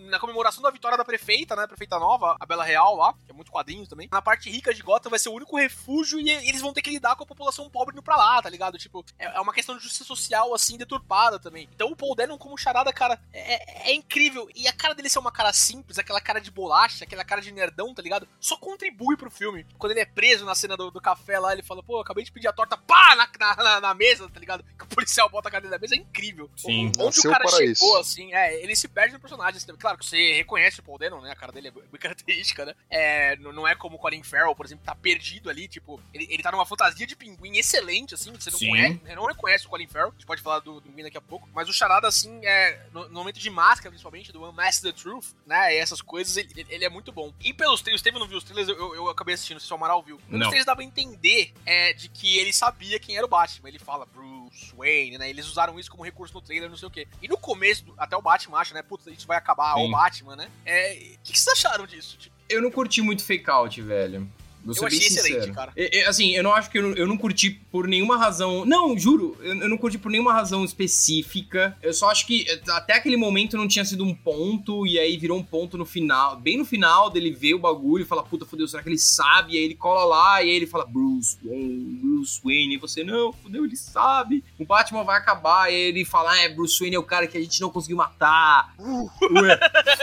na 0.10 0.20
comemoração 0.20 0.62
da 0.62 0.72
vitória 0.72 0.98
da 0.98 1.06
prefeita, 1.06 1.56
né? 1.56 1.68
Prefeita 1.68 2.00
nova, 2.00 2.36
a 2.40 2.46
Bela 2.46 2.64
Real 2.64 2.96
lá, 2.96 3.14
que 3.26 3.32
é 3.32 3.34
muito 3.34 3.52
quadrinhos 3.52 3.88
também. 3.88 4.08
Na 4.12 4.22
parte 4.22 4.50
rica 4.50 4.74
de 4.74 4.82
Gotham 4.82 5.10
vai 5.10 5.20
ser 5.20 5.30
o 5.30 5.34
único 5.34 5.58
refúgio 5.58 6.20
e 6.20 6.30
eles 6.30 6.62
vão 6.62 6.74
ter 6.74 6.82
que 6.82 6.90
lidar 6.90 7.16
com 7.16 7.24
a 7.24 7.28
população 7.28 7.70
pobre 7.70 7.94
indo 7.94 8.04
pra 8.04 8.16
lá, 8.16 8.42
tá 8.42 8.50
ligado? 8.50 8.78
Tipo, 8.78 9.04
é, 9.18 9.26
é 9.26 9.40
uma 9.40 9.54
questão 9.54 9.76
de 9.76 9.84
justiça 9.84 10.04
social, 10.06 10.54
assim, 10.54 10.78
deturpada 10.78 11.40
também. 11.40 11.68
Então 11.74 11.92
o 11.92 11.96
Paul 11.96 12.16
Dano 12.16 12.38
como 12.38 12.58
charada, 12.58 12.92
cara, 12.94 13.20
é, 13.34 13.90
é 13.92 13.94
incrível. 13.94 14.48
E 14.56 14.68
a 14.68 14.74
cara 14.74 14.94
dele 14.96 15.10
ser 15.10 15.20
uma 15.20 15.32
cara 15.32 15.52
simples, 15.54 15.98
aquela 15.98 16.22
cara 16.22 16.40
de 16.40 16.52
bolacha, 16.52 17.04
aquela 17.04 17.24
cara 17.26 17.42
de 17.42 17.52
nerdão, 17.52 17.94
tá 17.94 18.02
ligado? 18.02 18.28
Só 18.40 18.56
contribui 18.58 19.18
pro 19.18 19.30
filme. 19.30 19.66
Quando 19.78 19.92
ele 19.92 20.00
é 20.02 20.06
preso 20.06 20.46
na 20.46 20.56
cena 20.56 20.78
do, 20.78 20.90
do 20.90 21.02
café 21.02 21.38
lá, 21.40 21.52
ele 21.54 21.62
fala, 21.62 21.84
pô, 21.84 22.00
acabei 22.00 22.24
de 22.24 22.32
pedir 22.32 22.48
a 22.48 22.54
torta, 22.54 22.78
pá, 22.78 23.16
na, 23.16 23.30
na, 23.38 23.56
na- 23.64 23.82
na 23.82 23.94
mesa, 23.94 24.30
tá 24.30 24.40
ligado? 24.40 24.64
Que 24.78 24.84
o 24.86 24.88
policial 24.88 25.30
bota 25.30 25.50
a 25.50 25.52
cara 25.52 25.62
dele 25.62 25.74
na 25.74 25.80
mesa, 25.80 25.96
é 25.96 25.98
incrível. 25.98 26.50
Sim. 26.56 26.88
Onde 26.88 26.98
Nasceu 27.00 27.30
o 27.32 27.34
cara 27.34 27.44
para 27.46 27.58
chegou, 27.58 27.72
isso. 27.74 27.98
assim, 27.98 28.34
é, 28.34 28.62
ele 28.64 28.76
se 28.76 28.88
perde 28.88 29.14
no 29.14 29.20
personagem. 29.20 29.58
assim, 29.58 29.76
Claro 29.76 29.98
que 29.98 30.06
você 30.06 30.34
reconhece 30.34 30.80
o 30.80 30.84
Paul 30.84 30.98
Dano, 30.98 31.22
né? 31.22 31.32
A 31.32 31.36
cara 31.36 31.52
dele 31.52 31.68
é 31.68 31.72
bem 31.72 31.84
característica, 32.00 32.66
né? 32.66 32.74
É, 32.90 33.36
não 33.38 33.52
não 33.52 33.68
é 33.68 33.76
como 33.76 33.98
o 33.98 34.00
Colin 34.00 34.24
Farrell, 34.24 34.56
por 34.56 34.66
exemplo, 34.66 34.86
tá 34.86 34.96
perdido 34.96 35.50
ali, 35.50 35.68
tipo, 35.68 36.02
ele, 36.14 36.26
ele 36.30 36.42
tá 36.44 36.52
numa 36.52 36.66
fantasia 36.66 37.06
de 37.06 37.16
pinguim 37.16 37.58
excelente, 37.58 38.14
assim, 38.16 38.32
você 38.34 38.50
não 38.50 38.58
Sim. 38.60 38.70
conhece, 38.70 39.00
não 39.16 39.26
reconhece 39.26 39.66
o 39.66 39.70
Colin 39.70 39.88
Farrell, 39.88 40.10
a 40.10 40.12
gente 40.12 40.26
pode 40.26 40.42
falar 40.42 40.60
do, 40.60 40.76
do 40.80 40.82
pinguim 40.82 41.04
daqui 41.04 41.18
a 41.18 41.22
pouco, 41.22 41.50
mas 41.54 41.68
o 41.68 41.74
Charada, 41.74 42.08
assim, 42.08 42.40
é, 42.46 42.86
no, 42.94 43.10
no 43.10 43.16
momento 43.16 43.38
de 43.40 43.50
máscara, 43.50 43.90
principalmente, 43.90 44.32
do 44.32 44.48
Unmask 44.48 44.82
the 44.82 44.92
Truth, 44.94 45.26
né, 45.46 45.76
e 45.76 45.78
essas 45.78 46.02
coisas, 46.02 46.38
ele, 46.38 46.66
ele- 46.70 46.86
é 46.86 46.90
muito 46.90 47.12
bom. 47.12 47.34
E 47.42 47.54
pelos 47.54 47.82
trailers, 47.82 48.00
o 48.00 48.04
Steven 48.04 48.19
não 48.20 48.28
viu 48.28 48.38
os 48.38 48.44
trailers, 48.44 48.68
eu, 48.70 48.94
eu, 48.96 49.10
acabei 49.10 49.34
assistindo, 49.36 49.60
se 49.60 49.72
o 49.72 49.76
Amaral 49.76 50.04
viu. 50.04 50.18
Pelos 50.18 50.32
Não. 50.32 50.48
trailers 50.48 50.66
dá 50.66 50.76
pra 50.76 50.84
entender 50.84 51.54
é, 51.66 51.94
de 51.94 52.10
que 52.10 52.38
ele 52.38 52.54
sabia 52.54 53.00
quem 53.00 53.16
era 53.18 53.26
o 53.26 53.30
Batman, 53.30 53.70
ele 53.70 53.80
fala 53.80 54.06
Bruce 54.06 54.74
Wayne, 54.76 55.18
né, 55.18 55.30
eles 55.30 55.48
usaram 55.48 55.80
isso 55.80 55.90
como 55.90 56.04
recurso 56.04 56.34
no 56.34 56.42
trailer, 56.42 56.70
não 56.70 56.78
sei 56.78 56.88
o 56.88 56.92
quê. 56.92 57.08
E 57.22 57.28
no 57.28 57.38
começo, 57.38 57.86
do- 57.86 57.96
até 57.98 58.16
o 58.16 58.22
Batman 58.22 58.60
acha, 58.60 58.74
né, 58.74 58.82
putz, 58.82 59.08
isso 59.08 59.26
vai 59.28 59.38
acabar, 59.38 59.76
Sim. 59.76 59.88
o 59.88 59.92
Batman, 59.92 60.36
né, 60.36 60.50
é, 60.66 60.94
o 60.94 61.24
que, 61.24 61.34
que 61.34 61.40
vocês 61.40 61.48
acharam 61.58 61.86
disso? 61.88 62.18
Tipo, 62.18 62.36
Eu 62.50 62.62
não 62.62 62.70
curti 62.72 63.02
muito 63.02 63.24
fake 63.24 63.50
out, 63.50 63.82
velho. 63.82 64.30
Vou 64.64 64.76
Eu 64.76 64.88
achei 64.88 65.00
excelente, 65.00 65.52
cara. 65.52 65.72
É, 65.76 66.00
é, 66.00 66.08
assim, 66.08 66.36
eu 66.36 66.44
não 66.44 66.54
acho 66.54 66.70
que 66.70 66.78
eu 66.78 66.84
não, 66.84 66.92
eu 66.96 67.08
não 67.08 67.18
curti 67.18 67.50
por 67.72 67.88
nenhuma 67.88 68.18
razão. 68.18 68.66
Não, 68.66 68.98
juro, 68.98 69.38
eu, 69.42 69.56
eu 69.56 69.70
não 69.70 69.78
curti 69.78 69.98
por 69.98 70.12
nenhuma 70.12 70.34
razão 70.34 70.66
específica. 70.66 71.78
Eu 71.82 71.94
só 71.94 72.10
acho 72.10 72.28
que 72.28 72.46
eh, 72.50 72.62
até 72.72 72.94
aquele 72.94 73.18
momento 73.18 73.58
não 73.58 73.68
tinha 73.68 73.86
sido 73.86 74.04
um 74.04 74.14
ponto, 74.14 74.86
e 74.86 75.00
aí 75.00 75.18
virou 75.18 75.38
um 75.38 75.44
ponto 75.44 75.78
no 75.78 75.86
final. 75.86 76.38
Bem 76.38 76.58
no 76.58 76.66
final 76.66 77.10
dele 77.10 77.32
ver 77.32 77.54
o 77.54 77.60
bagulho 77.60 78.04
e 78.04 78.08
fala, 78.08 78.24
puta, 78.24 78.46
fodeu, 78.46 78.68
será 78.68 78.84
que 78.84 78.90
ele 78.90 78.98
sabe? 78.98 79.54
E 79.54 79.58
aí 79.58 79.64
ele 79.64 79.76
cola 79.76 80.04
lá 80.04 80.44
e 80.44 80.50
aí 80.50 80.56
ele 80.56 80.68
fala, 80.68 80.86
Bruce 80.86 81.38
Wayne, 81.44 82.00
Bruce 82.02 82.42
Wayne. 82.44 82.76
E 82.76 82.78
você, 82.78 83.04
não, 83.04 83.32
fodeu, 83.32 83.64
ele 83.66 83.78
sabe. 83.78 84.44
O 84.58 84.66
Batman 84.66 85.04
vai 85.04 85.18
acabar, 85.18 85.72
e 85.72 85.76
aí 85.76 85.82
ele 85.82 86.06
fala, 86.06 86.32
ah, 86.32 86.40
é, 86.40 86.50
Bruce 86.50 86.80
Wayne 86.80 86.96
é 86.96 87.00
o 87.00 87.04
cara 87.04 87.28
que 87.28 87.38
a 87.38 87.42
gente 87.42 87.62
não 87.62 87.70
conseguiu 87.70 87.98
matar. 87.98 88.74
Ué, 88.80 89.58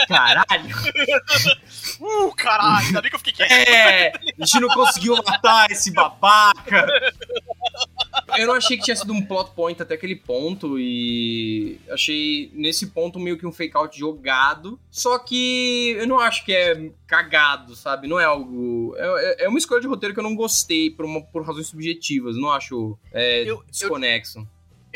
caralho. 0.08 0.76
uh, 2.00 2.34
caralho, 2.34 2.86
ainda 2.86 3.02
bem 3.02 3.10
que 3.10 3.16
eu 3.16 3.20
fiquei 3.20 3.34
quieto. 3.34 3.52
É, 3.52 4.12
gente 4.46 4.60
não 4.60 4.68
conseguiu 4.68 5.16
matar 5.16 5.70
esse 5.70 5.92
babaca. 5.92 6.86
Eu 8.38 8.46
não 8.46 8.54
achei 8.54 8.76
que 8.76 8.82
tinha 8.84 8.96
sido 8.96 9.12
um 9.12 9.24
plot 9.24 9.50
point 9.54 9.80
até 9.80 9.94
aquele 9.94 10.16
ponto 10.16 10.78
e 10.78 11.78
achei 11.90 12.50
nesse 12.54 12.88
ponto 12.88 13.18
meio 13.18 13.38
que 13.38 13.46
um 13.46 13.52
fake 13.52 13.76
out 13.76 13.98
jogado. 13.98 14.78
Só 14.90 15.18
que 15.18 15.94
eu 15.98 16.06
não 16.06 16.18
acho 16.18 16.44
que 16.44 16.52
é 16.52 16.90
cagado, 17.06 17.74
sabe? 17.76 18.06
Não 18.08 18.18
é 18.18 18.24
algo. 18.24 18.94
É, 18.96 19.44
é 19.44 19.48
uma 19.48 19.58
escolha 19.58 19.80
de 19.80 19.86
roteiro 19.86 20.12
que 20.14 20.20
eu 20.20 20.24
não 20.24 20.34
gostei 20.34 20.90
por, 20.90 21.04
uma- 21.04 21.22
por 21.22 21.44
razões 21.46 21.66
subjetivas. 21.68 22.36
Não 22.36 22.50
acho 22.50 22.98
é, 23.12 23.42
Eu- 23.42 23.46
eu- 23.46 23.64
desconexo. 23.70 24.40
Eu 24.40 24.46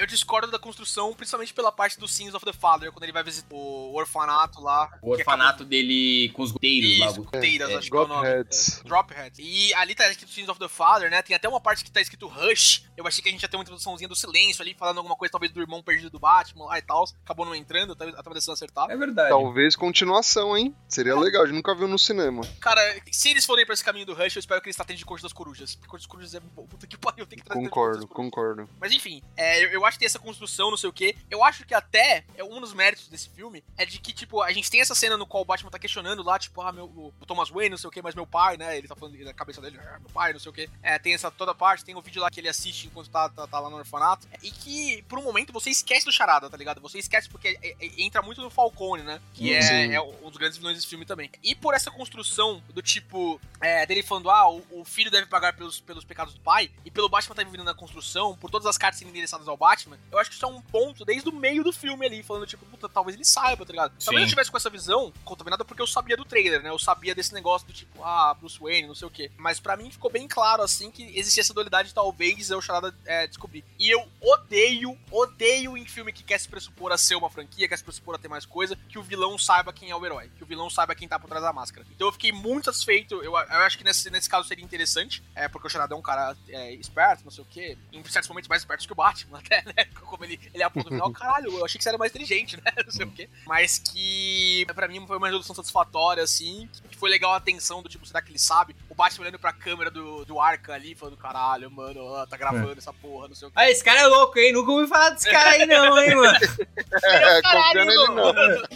discordo 0.07 0.51
da 0.51 0.59
construção, 0.59 1.13
principalmente 1.15 1.53
pela 1.53 1.73
parte 1.73 1.99
do 1.99 2.09
Sins 2.09 2.35
of 2.35 2.45
the 2.45 2.53
Father, 2.53 2.93
quando 2.93 3.05
ele 3.05 3.13
vai 3.13 3.23
visitar 3.23 3.55
o 3.55 3.95
orfanato 3.95 4.61
lá. 4.61 4.91
O 5.03 5.11
orfanato 5.11 5.65
dele 5.65 6.31
com 6.35 6.43
os 6.43 6.53
goteiros 6.53 6.99
lá. 6.99 7.07
Isso, 7.07 7.23
goteiras, 7.23 7.71
é, 7.71 7.75
acho 7.77 7.91
que 7.91 7.97
é 7.97 8.01
o 8.01 8.07
nome. 8.07 8.21
Dropheads. 8.23 8.81
É, 8.81 8.85
Dropheads. 8.85 9.39
E 9.41 9.75
ali 9.75 9.95
tá 9.95 10.09
escrito 10.09 10.33
Sins 10.33 10.49
of 10.49 10.59
the 10.59 10.69
Father, 10.69 11.11
né? 11.11 11.23
Tem 11.23 11.35
até 11.35 11.49
uma 11.49 11.61
parte 11.61 11.85
que 11.85 11.91
tá 11.91 12.01
escrito 12.01 12.27
Rush. 12.27 12.85
Eu 12.97 13.07
achei 13.07 13.23
que 13.23 13.29
a 13.29 13.33
gente 13.33 13.43
ia 13.43 13.49
ter 13.49 13.57
uma 13.57 13.63
introduçãozinha 13.63 14.09
do 14.09 14.17
silêncio 14.17 14.63
ali, 14.63 14.75
falando 14.75 14.99
alguma 14.99 15.17
coisa, 15.17 15.33
talvez, 15.33 15.53
do 15.53 15.61
irmão 15.61 15.83
perdido 15.83 16.11
do 16.11 16.19
Batman 16.19 16.67
lá 16.67 16.79
e 16.79 16.83
tal. 16.83 17.05
Acabou 17.25 17.47
não 17.47 17.55
entrando, 17.55 17.97
tá, 17.97 18.11
tá 18.11 18.23
parecendo 18.23 18.53
acertar. 18.53 18.91
É 18.91 18.97
verdade. 18.97 19.31
Talvez 19.31 19.75
continuação, 19.75 20.57
hein? 20.57 20.75
Seria 20.89 21.17
legal, 21.17 21.43
a 21.43 21.47
gente 21.47 21.57
nunca 21.57 21.75
viu 21.75 21.89
no 21.89 21.99
cinema. 21.99 22.43
Cara, 22.61 22.81
se 23.11 23.31
eles 23.31 23.45
forem 23.45 23.65
pra 23.65 23.75
esse 23.75 23.85
caminho 23.85 24.07
do 24.07 24.15
Rush, 24.15 24.37
eu 24.37 24.41
espero 24.41 24.61
que 24.61 24.69
eles 24.69 24.77
tratem 24.77 24.97
de 24.97 25.05
Corte 25.05 25.23
das 25.23 25.33
Corujas. 25.33 25.75
Porque 25.75 25.89
Corte 25.89 26.03
das 26.03 26.11
Corujas 26.11 26.35
é 26.35 26.41
bom. 26.41 26.67
Puta 26.67 26.87
que 26.87 26.97
pariu, 26.97 27.27
tem 27.27 27.39
que 27.39 27.45
trazer 27.45 27.61
Concordo, 27.61 28.07
concordo. 28.07 28.69
Mas 28.81 28.93
enfim, 28.93 29.23
é, 29.37 29.65
eu, 29.65 29.71
eu 29.71 29.87
acho 29.87 29.90
que 29.95 30.01
tem 30.01 30.07
essa 30.07 30.19
construção, 30.19 30.71
não 30.71 30.77
sei 30.77 30.89
o 30.89 30.93
quê. 30.93 31.17
Eu 31.31 31.43
acho 31.45 31.65
que 31.65 31.75
até 31.75 32.25
é 32.37 32.45
um 32.45 32.61
dos 32.61 32.73
méritos 32.73 33.09
desse 33.09 33.29
filme 33.31 33.63
é 33.77 33.85
de 33.85 33.99
que, 33.99 34.13
tipo, 34.13 34.43
a 34.43 34.53
gente 34.53 34.71
tem 34.71 34.81
essa 34.81 34.95
cena 34.95 35.17
no 35.17 35.27
qual 35.27 35.43
o 35.43 35.47
Batman 35.47 35.71
tá 35.71 35.79
questionando 35.79 36.23
lá, 36.23 36.39
tipo, 36.39 36.61
ah, 36.63 36.73
meu, 36.73 36.85
o 36.87 37.13
Thomas 37.27 37.51
Wayne, 37.51 37.71
não 37.71 37.79
sei 37.79 37.89
o 37.89 37.91
quê, 37.91 38.01
mas 38.03 38.15
meu 38.15 38.27
pai, 38.27 38.57
né? 38.57 38.77
Ele 38.77 38.89
tá 38.89 38.95
falando 38.97 39.17
na 39.19 39.33
cabeça 39.35 39.61
dele, 39.61 39.79
ah, 39.81 39.99
meu 39.99 40.11
pai, 40.11 40.33
não 40.33 40.41
sei 40.41 40.51
o 40.51 40.53
quê. 40.53 40.69
É, 40.83 40.99
tem 40.99 41.15
essa 41.15 41.31
toda 41.31 41.55
parte, 41.55 41.85
tem 41.85 41.95
o 41.95 42.01
vídeo 42.03 42.23
lá 42.23 42.31
que 42.31 42.41
ele 42.41 42.49
assiste 42.49 42.87
enquanto 42.87 43.11
tá, 43.11 43.29
tá, 43.29 43.47
tá 43.47 43.59
lá 43.61 43.71
no 43.71 43.77
orfanato. 43.77 44.27
E 44.43 44.51
que, 44.51 45.03
por 45.09 45.19
um 45.19 45.23
momento, 45.23 45.53
você 45.53 45.71
esquece 45.71 46.05
do 46.07 46.13
charada, 46.13 46.49
tá 46.49 46.57
ligado? 46.57 46.81
Você 46.81 46.99
esquece 46.99 47.29
porque 47.29 47.59
é- 47.63 47.77
é- 47.81 48.03
entra 48.03 48.23
muito 48.23 48.41
no 48.41 48.51
Falcone, 48.51 49.03
né? 49.03 49.21
Que 49.35 49.55
é, 49.55 49.95
é 49.95 50.01
um 50.01 50.29
dos 50.29 50.37
grandes 50.37 50.59
vilões 50.59 50.77
desse 50.77 50.87
filme 50.89 51.05
também. 51.05 51.31
E 51.43 51.55
por 51.55 51.75
essa 51.75 51.91
construção 51.91 52.63
do 52.71 52.83
tipo, 52.83 53.41
é, 53.61 53.87
dele 53.87 54.03
falando, 54.03 54.31
ah, 54.31 54.49
o, 54.51 54.65
o 54.71 54.85
filho 54.85 55.11
deve 55.11 55.27
pagar 55.27 55.53
pelos, 55.55 55.81
pelos 55.81 56.05
pecados 56.05 56.35
do 56.35 56.41
pai, 56.41 56.71
e 56.85 56.91
pelo 56.91 57.09
Batman 57.09 57.35
tá 57.35 57.43
vivendo 57.43 57.65
na 57.65 57.75
construção, 57.75 58.37
por 58.37 58.51
todas 58.51 58.67
as 58.67 58.77
cartas 58.79 58.99
serem 58.99 59.11
endereçadas 59.11 59.49
ao 59.49 59.57
Batman, 59.57 59.71
Batman, 59.81 59.99
eu 60.11 60.19
acho 60.19 60.31
que 60.31 60.37
isso 60.37 60.45
é 60.45 60.49
um 60.49 60.61
ponto 60.61 61.05
desde 61.05 61.29
o 61.29 61.33
meio 61.33 61.65
do 61.65 61.73
filme 61.73 62.05
ali, 62.05 62.23
falando, 62.23 62.47
tipo, 62.47 62.65
puta, 62.67 62.89
talvez 62.89 63.15
ele 63.15 63.25
saiba, 63.25 63.65
tá 63.65 63.73
ligado? 63.73 63.93
Talvez 64.05 64.23
Sim. 64.23 64.25
eu 64.25 64.29
tivesse 64.29 64.51
com 64.51 64.57
essa 64.57 64.71
visão 64.71 65.13
contaminada 65.25 65.65
porque 65.65 65.81
eu 65.81 65.87
sabia 65.87 66.17
do 66.17 66.25
trailer, 66.25 66.63
né? 66.63 66.71
Eu 66.71 66.79
sabia 66.79 67.15
desse 67.15 67.33
negócio 67.33 67.67
do 67.67 67.73
tipo, 67.73 68.03
ah, 68.03 68.35
Bruce 68.35 68.59
Wayne, 68.61 68.89
não 68.89 68.95
sei 68.95 69.09
o 69.09 69.11
quê. 69.11 69.31
Mas 69.37 69.61
pra 69.61 69.77
mim 69.77 69.91
ficou 69.91 70.11
bem 70.11 70.29
claro, 70.29 70.63
assim, 70.63 70.91
que 70.91 71.03
existia 71.19 71.43
essa 71.43 71.55
dualidade, 71.55 71.95
talvez 71.95 72.51
eu 72.51 72.61
charada 72.61 72.95
é, 73.05 73.27
descobrir. 73.27 73.65
E 73.79 73.91
eu 73.91 74.07
odeio, 74.21 74.99
odeio 75.11 75.77
em 75.77 75.87
filme 75.87 76.13
que 76.13 76.23
quer 76.23 76.39
se 76.39 76.49
pressupor 76.49 76.93
a 76.93 76.99
ser 76.99 77.15
uma 77.15 77.31
franquia, 77.31 77.69
quer 77.69 77.77
se 77.77 77.85
pressupor 77.85 78.15
a 78.15 78.19
ter 78.19 78.29
mais 78.29 78.45
coisa, 78.45 78.77
que 78.89 78.99
o 78.99 79.03
vilão 79.03 79.39
saiba 79.39 79.73
quem 79.73 79.91
é 79.91 79.97
o 79.97 80.05
herói, 80.05 80.31
que 80.37 80.43
o 80.43 80.47
vilão 80.47 80.69
saiba 80.69 80.95
quem 80.95 81.09
tá 81.09 81.19
por 81.19 81.29
trás 81.29 81.43
da 81.43 81.53
máscara. 81.53 81.87
Então 81.95 82.09
eu 82.09 82.13
fiquei 82.13 82.33
muito 82.33 82.67
satisfeito, 82.67 83.17
eu, 83.17 83.33
eu 83.33 83.37
acho 83.37 83.79
que 83.79 83.85
nesse, 83.85 84.11
nesse 84.11 84.29
caso 84.29 84.47
seria 84.47 84.65
interessante, 84.65 85.23
é, 85.35 85.49
porque 85.49 85.67
o 85.67 85.71
Charada 85.71 85.95
é 85.95 85.97
um 85.97 86.03
cara 86.03 86.37
é, 86.49 86.73
esperto, 86.75 87.25
não 87.25 87.31
sei 87.31 87.43
o 87.43 87.47
quê, 87.47 87.79
em 87.93 88.03
certos 88.05 88.29
momentos 88.29 88.49
mais 88.49 88.63
esperto 88.63 88.87
que 88.87 88.93
o 88.93 88.97
Batman, 88.97 89.39
até, 89.45 89.60
né? 89.77 89.85
Como 90.05 90.25
ele, 90.25 90.39
ele 90.53 90.63
aponta 90.63 90.91
no 90.91 90.97
final, 90.97 91.11
caralho, 91.13 91.53
eu 91.59 91.65
achei 91.65 91.79
que 91.79 91.83
você 91.85 91.89
era 91.89 91.99
mais 91.99 92.11
inteligente, 92.11 92.57
né? 92.57 92.73
Não 92.85 92.91
sei 92.91 93.07
o 93.07 93.11
quê. 93.11 93.29
Mas 93.47 93.79
que, 93.79 94.67
pra 94.75 94.89
mim, 94.89 95.05
foi 95.07 95.17
uma 95.17 95.27
resolução 95.29 95.55
satisfatória, 95.55 96.23
assim, 96.23 96.69
que 96.91 96.97
foi 96.99 97.11
legal 97.11 97.33
a 97.33 97.37
atenção 97.37 97.83
do 97.83 97.89
tipo, 97.89 98.05
será 98.07 98.21
que 98.21 98.31
ele 98.31 98.39
sabe? 98.39 98.75
O 98.89 98.95
Batman 98.95 99.25
olhando 99.25 99.39
pra 99.39 99.53
câmera 99.53 99.91
do, 99.91 100.25
do 100.25 100.41
Arca 100.41 100.75
ali, 100.75 100.95
falando, 100.95 101.17
caralho, 101.17 101.71
mano, 101.71 102.03
ó, 102.03 102.27
tá 102.27 102.37
gravando 102.37 102.77
essa 102.79 102.93
porra, 102.93 103.29
não 103.29 103.35
sei 103.35 103.49
o 103.49 103.51
quê. 103.51 103.57
Ah, 103.59 103.71
esse 103.71 103.83
cara 103.85 104.01
é 104.01 104.07
louco, 104.07 104.39
hein? 104.39 104.53
Nunca 104.53 104.71
ouvi 104.73 104.87
falar 104.89 105.11
desse 105.11 105.31
cara 105.31 105.51
aí, 105.51 105.67
não, 105.67 105.99
hein, 105.99 106.15
mano? 106.15 106.39
É, 107.03 107.75
nele 107.75 108.07
não. 108.09 108.33
Tá? 108.35 108.69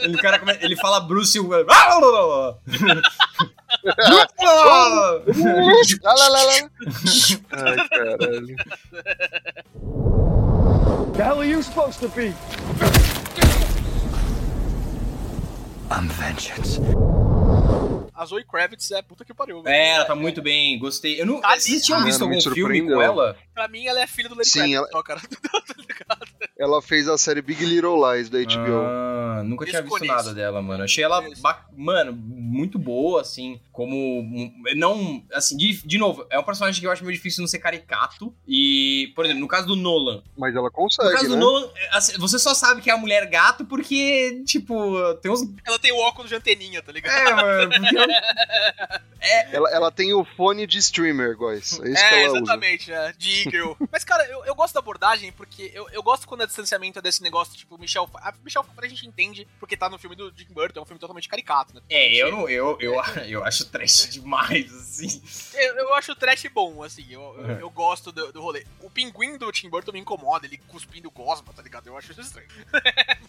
Ele, 0.00 0.18
cara, 0.18 0.38
come- 0.38 0.58
ele 0.60 0.76
fala 0.76 1.00
Bruce. 1.00 1.38
Lá, 6.02 6.14
lá, 6.14 6.28
lá, 6.28 6.42
lá. 6.42 6.70
Ai, 7.52 7.88
caralho. 7.88 8.56
The 11.12 11.22
hell 11.24 11.40
are 11.40 11.44
you 11.44 11.62
supposed 11.62 12.00
to 12.00 12.08
be? 12.08 12.34
I'm 15.90 16.08
vengeance. 16.08 16.80
A 18.14 18.24
Zoe 18.24 18.44
Kravitz 18.44 18.90
é 18.90 19.02
puta 19.02 19.24
que 19.24 19.34
pariu. 19.34 19.62
velho. 19.62 19.74
É, 19.74 19.88
ela 19.96 20.04
tá 20.04 20.14
muito 20.14 20.40
bem, 20.42 20.78
gostei. 20.78 21.20
Eu 21.20 21.26
não, 21.26 21.40
Tá 21.40 21.58
vocês 21.58 21.82
tinham 21.84 22.02
visto 22.04 22.22
Ah, 22.22 22.26
algum 22.26 22.40
filme 22.40 22.82
com 22.82 23.00
ela? 23.00 23.36
Pra 23.54 23.68
mim, 23.68 23.86
ela 23.86 24.00
é 24.00 24.06
filha 24.06 24.28
do 24.28 24.34
Lenny 24.34 24.44
Sim, 24.46 24.58
Kravitz, 24.58 24.76
ela- 24.76 24.88
só, 24.90 25.02
cara. 25.02 25.20
Tá? 26.06 26.18
Ela 26.56 26.80
fez 26.80 27.08
a 27.08 27.18
série 27.18 27.42
Big 27.42 27.64
Little 27.64 27.96
Lies 28.12 28.30
da 28.30 28.38
HBO. 28.38 28.76
Ah, 28.86 29.42
nunca 29.44 29.66
tinha 29.66 29.82
visto 29.82 30.04
nada 30.04 30.32
dela, 30.32 30.62
mano. 30.62 30.84
Achei 30.84 31.02
ela, 31.02 31.20
ba- 31.40 31.66
mano, 31.76 32.12
muito 32.12 32.78
boa, 32.78 33.22
assim, 33.22 33.60
como, 33.72 34.24
não, 34.76 35.20
assim, 35.32 35.56
de, 35.56 35.84
de 35.84 35.98
novo, 35.98 36.24
é 36.30 36.38
um 36.38 36.44
personagem 36.44 36.80
que 36.80 36.86
eu 36.86 36.92
acho 36.92 37.04
meio 37.04 37.16
difícil 37.16 37.40
não 37.42 37.48
ser 37.48 37.58
caricato, 37.58 38.32
e, 38.46 39.12
por 39.16 39.24
exemplo, 39.24 39.40
no 39.40 39.48
caso 39.48 39.66
do 39.66 39.74
Nolan, 39.74 40.22
Mas 40.38 40.54
ela 40.54 40.66
no 40.66 40.70
consegue, 40.70 41.10
caso 41.12 41.26
do 41.28 41.34
né? 41.34 41.40
Nolan, 41.40 41.68
é, 41.74 41.96
assim, 41.96 42.16
você 42.18 42.38
só 42.38 42.54
sabe 42.54 42.80
que 42.80 42.88
é 42.88 42.92
a 42.92 42.96
mulher 42.98 43.26
gato 43.28 43.64
porque, 43.64 44.42
tipo, 44.46 44.74
tem 45.16 45.30
uns... 45.30 45.40
Ela 45.66 45.78
tem 45.78 45.90
o 45.92 45.98
óculos 45.98 46.28
de 46.28 46.36
anteninha, 46.36 46.80
tá 46.82 46.92
ligado? 46.92 47.12
É, 47.18 47.34
mano, 47.34 47.70
porque 47.72 47.95
Ela, 49.50 49.70
ela 49.70 49.90
tem 49.92 50.12
o 50.14 50.24
fone 50.24 50.66
de 50.66 50.78
streamer, 50.78 51.36
guys. 51.36 51.80
É 51.80 51.88
isso 51.88 52.08
que 52.08 52.14
É, 52.14 52.22
ela 52.22 52.28
usa. 52.28 52.38
exatamente, 52.38 52.92
é, 52.92 53.12
de 53.12 53.42
Eagle. 53.48 53.76
Mas, 53.90 54.04
cara, 54.04 54.24
eu, 54.28 54.44
eu 54.44 54.54
gosto 54.54 54.74
da 54.74 54.80
abordagem 54.80 55.32
porque 55.32 55.70
eu, 55.74 55.88
eu 55.90 56.02
gosto 56.02 56.28
quando 56.28 56.42
o 56.42 56.46
distanciamento 56.46 56.98
é 56.98 57.02
desse 57.02 57.22
negócio, 57.22 57.56
tipo, 57.56 57.76
Michel. 57.78 58.08
A 58.16 58.32
Michel 58.44 58.64
a 58.76 58.86
gente 58.86 59.06
entende 59.06 59.48
porque 59.58 59.76
tá 59.76 59.88
no 59.88 59.98
filme 59.98 60.14
do 60.14 60.32
Jim 60.36 60.46
Burton, 60.50 60.78
é 60.78 60.82
um 60.82 60.86
filme 60.86 61.00
totalmente 61.00 61.28
caricato, 61.28 61.74
né? 61.74 61.80
É, 61.90 62.14
eu 62.14 62.30
não, 62.30 62.48
eu, 62.48 62.78
eu, 62.80 62.94
eu 63.26 63.44
acho 63.44 63.64
trash 63.66 64.08
demais, 64.12 64.72
assim. 64.72 65.20
Eu, 65.54 65.76
eu 65.76 65.94
acho 65.94 66.12
o 66.12 66.16
trash 66.16 66.44
bom, 66.52 66.82
assim, 66.84 67.06
eu, 67.10 67.20
eu, 67.38 67.50
É. 67.50 67.62
eu 67.62 67.70
gosto 67.70 68.12
do, 68.12 68.32
do 68.32 68.40
rolê. 68.40 68.64
O 68.80 68.90
pinguim 68.90 69.36
do 69.38 69.50
Tim 69.50 69.68
Burton 69.68 69.92
me 69.92 69.98
incomoda, 70.00 70.46
ele 70.46 70.58
cuspindo 70.68 71.10
gosma, 71.10 71.52
tá 71.52 71.62
ligado? 71.62 71.86
Eu 71.88 71.96
acho 71.98 72.12
isso 72.12 72.20
estranho. 72.20 72.48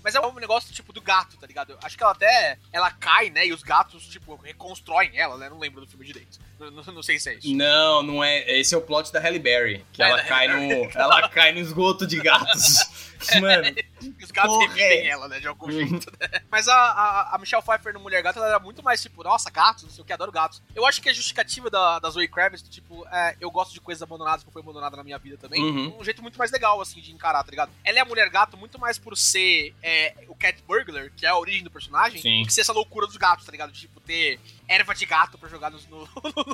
Mas 0.03 0.13
é 0.13 0.20
um 0.22 0.34
negócio, 0.36 0.74
tipo, 0.74 0.93
do 0.93 1.01
gato, 1.01 1.38
tá 1.38 1.47
ligado? 1.47 1.72
Eu 1.72 1.80
acho 1.84 1.97
que 1.97 2.03
ela 2.03 2.11
até, 2.11 2.59
ela 2.72 2.91
cai, 2.91 3.30
né, 3.30 3.47
e 3.47 3.53
os 3.53 3.63
gatos, 3.63 4.05
tipo, 4.07 4.39
reconstroem 4.48 5.12
ela, 5.14 5.38
né? 5.38 5.50
Não 5.50 5.60
lembro 5.60 5.82
do 5.82 5.88
filme 5.88 6.06
direito. 6.06 6.39
Não, 6.58 6.72
não, 6.72 6.84
não 6.84 7.04
sei 7.04 7.20
se 7.20 7.30
é 7.30 7.34
isso. 7.36 7.54
Não, 7.54 8.02
não 8.02 8.24
é. 8.24 8.60
Esse 8.60 8.74
é 8.74 8.78
o 8.78 8.82
plot 8.82 9.12
da 9.12 9.20
Halle 9.20 9.39
Berry. 9.39 9.86
Que 9.91 10.02
É, 10.02 10.10
ela 10.10 10.24
cai 10.24 10.48
no. 10.48 10.89
Ela 10.95 11.30
cai 11.30 11.52
no 11.52 11.60
esgoto 11.60 12.08
de 12.08 12.18
gatos. 12.20 12.86
Mano, 13.41 13.76
Os 14.22 14.32
gatos 14.32 14.56
Porra, 14.56 14.68
revivem 14.68 15.08
é. 15.08 15.08
ela, 15.08 15.28
né, 15.28 15.39
de 15.39 15.48
algum 15.48 15.72
jeito, 15.72 16.12
né? 16.20 16.41
Mas 16.52 16.68
a, 16.68 16.76
a, 16.76 17.36
a 17.36 17.38
Michelle 17.38 17.64
Pfeiffer 17.64 17.93
no 17.93 18.00
Mulher 18.00 18.22
Gato, 18.22 18.38
ela 18.39 18.48
era 18.48 18.60
muito 18.60 18.84
mais, 18.84 19.02
tipo, 19.02 19.24
nossa, 19.24 19.50
gatos, 19.50 19.84
não 19.84 19.89
sei 19.89 20.02
o 20.02 20.06
que, 20.06 20.14
adoro 20.14 20.32
gatos. 20.32 20.62
Eu 20.76 20.86
acho 20.86 21.02
que 21.02 21.10
a 21.10 21.14
justificativa 21.14 21.70
da, 21.70 22.00
da 22.00 22.10
Zoe 22.10 22.28
Kravitz, 22.28 22.68
tipo, 22.70 23.06
é, 23.08 23.36
eu 23.39 23.50
gosto 23.52 23.74
de 23.74 23.82
coisas 23.82 24.02
abandonadas, 24.02 24.43
que 24.43 24.52
foi 24.52 24.62
abandonada 24.62 24.95
na 24.98 25.04
minha 25.04 25.18
vida 25.18 25.38
também, 25.38 25.62
Uhum. 25.64 26.00
um 26.00 26.04
jeito 26.04 26.22
muito 26.22 26.38
mais 26.38 26.52
legal, 26.52 26.80
assim, 26.82 27.02
de 27.02 27.12
encarar, 27.12 27.43
tá 27.43 27.50
ligado? 27.52 27.72
Ela 27.84 28.00
é 28.00 28.02
a 28.02 28.06
Mulher 28.06 28.30
Gato 28.30 28.56
muito 28.58 28.80
mais 28.80 28.98
por 28.98 29.18
ser 29.18 29.74
é, 29.82 30.14
o 30.28 30.36
Cat 30.36 30.62
Burglar, 30.68 31.12
que 31.16 31.26
é 31.26 31.30
a 31.30 31.38
origem 31.38 31.64
do 31.64 31.72
personagem, 31.72 32.22
Sim. 32.22 32.41
do 32.41 32.48
que 32.48 32.54
ser 32.54 32.62
essa 32.62 32.74
loucura 32.74 33.08
dos 33.08 33.18
gatos, 33.18 33.45
tá 33.45 33.52
ligado? 33.52 33.72
Tipo, 33.72 34.00
ter 34.00 34.39
erva 34.68 34.93
de 34.93 35.05
gato 35.05 35.38
pra 35.38 35.47
jogar 35.49 35.70
nos, 35.72 35.88
no- 35.89 36.07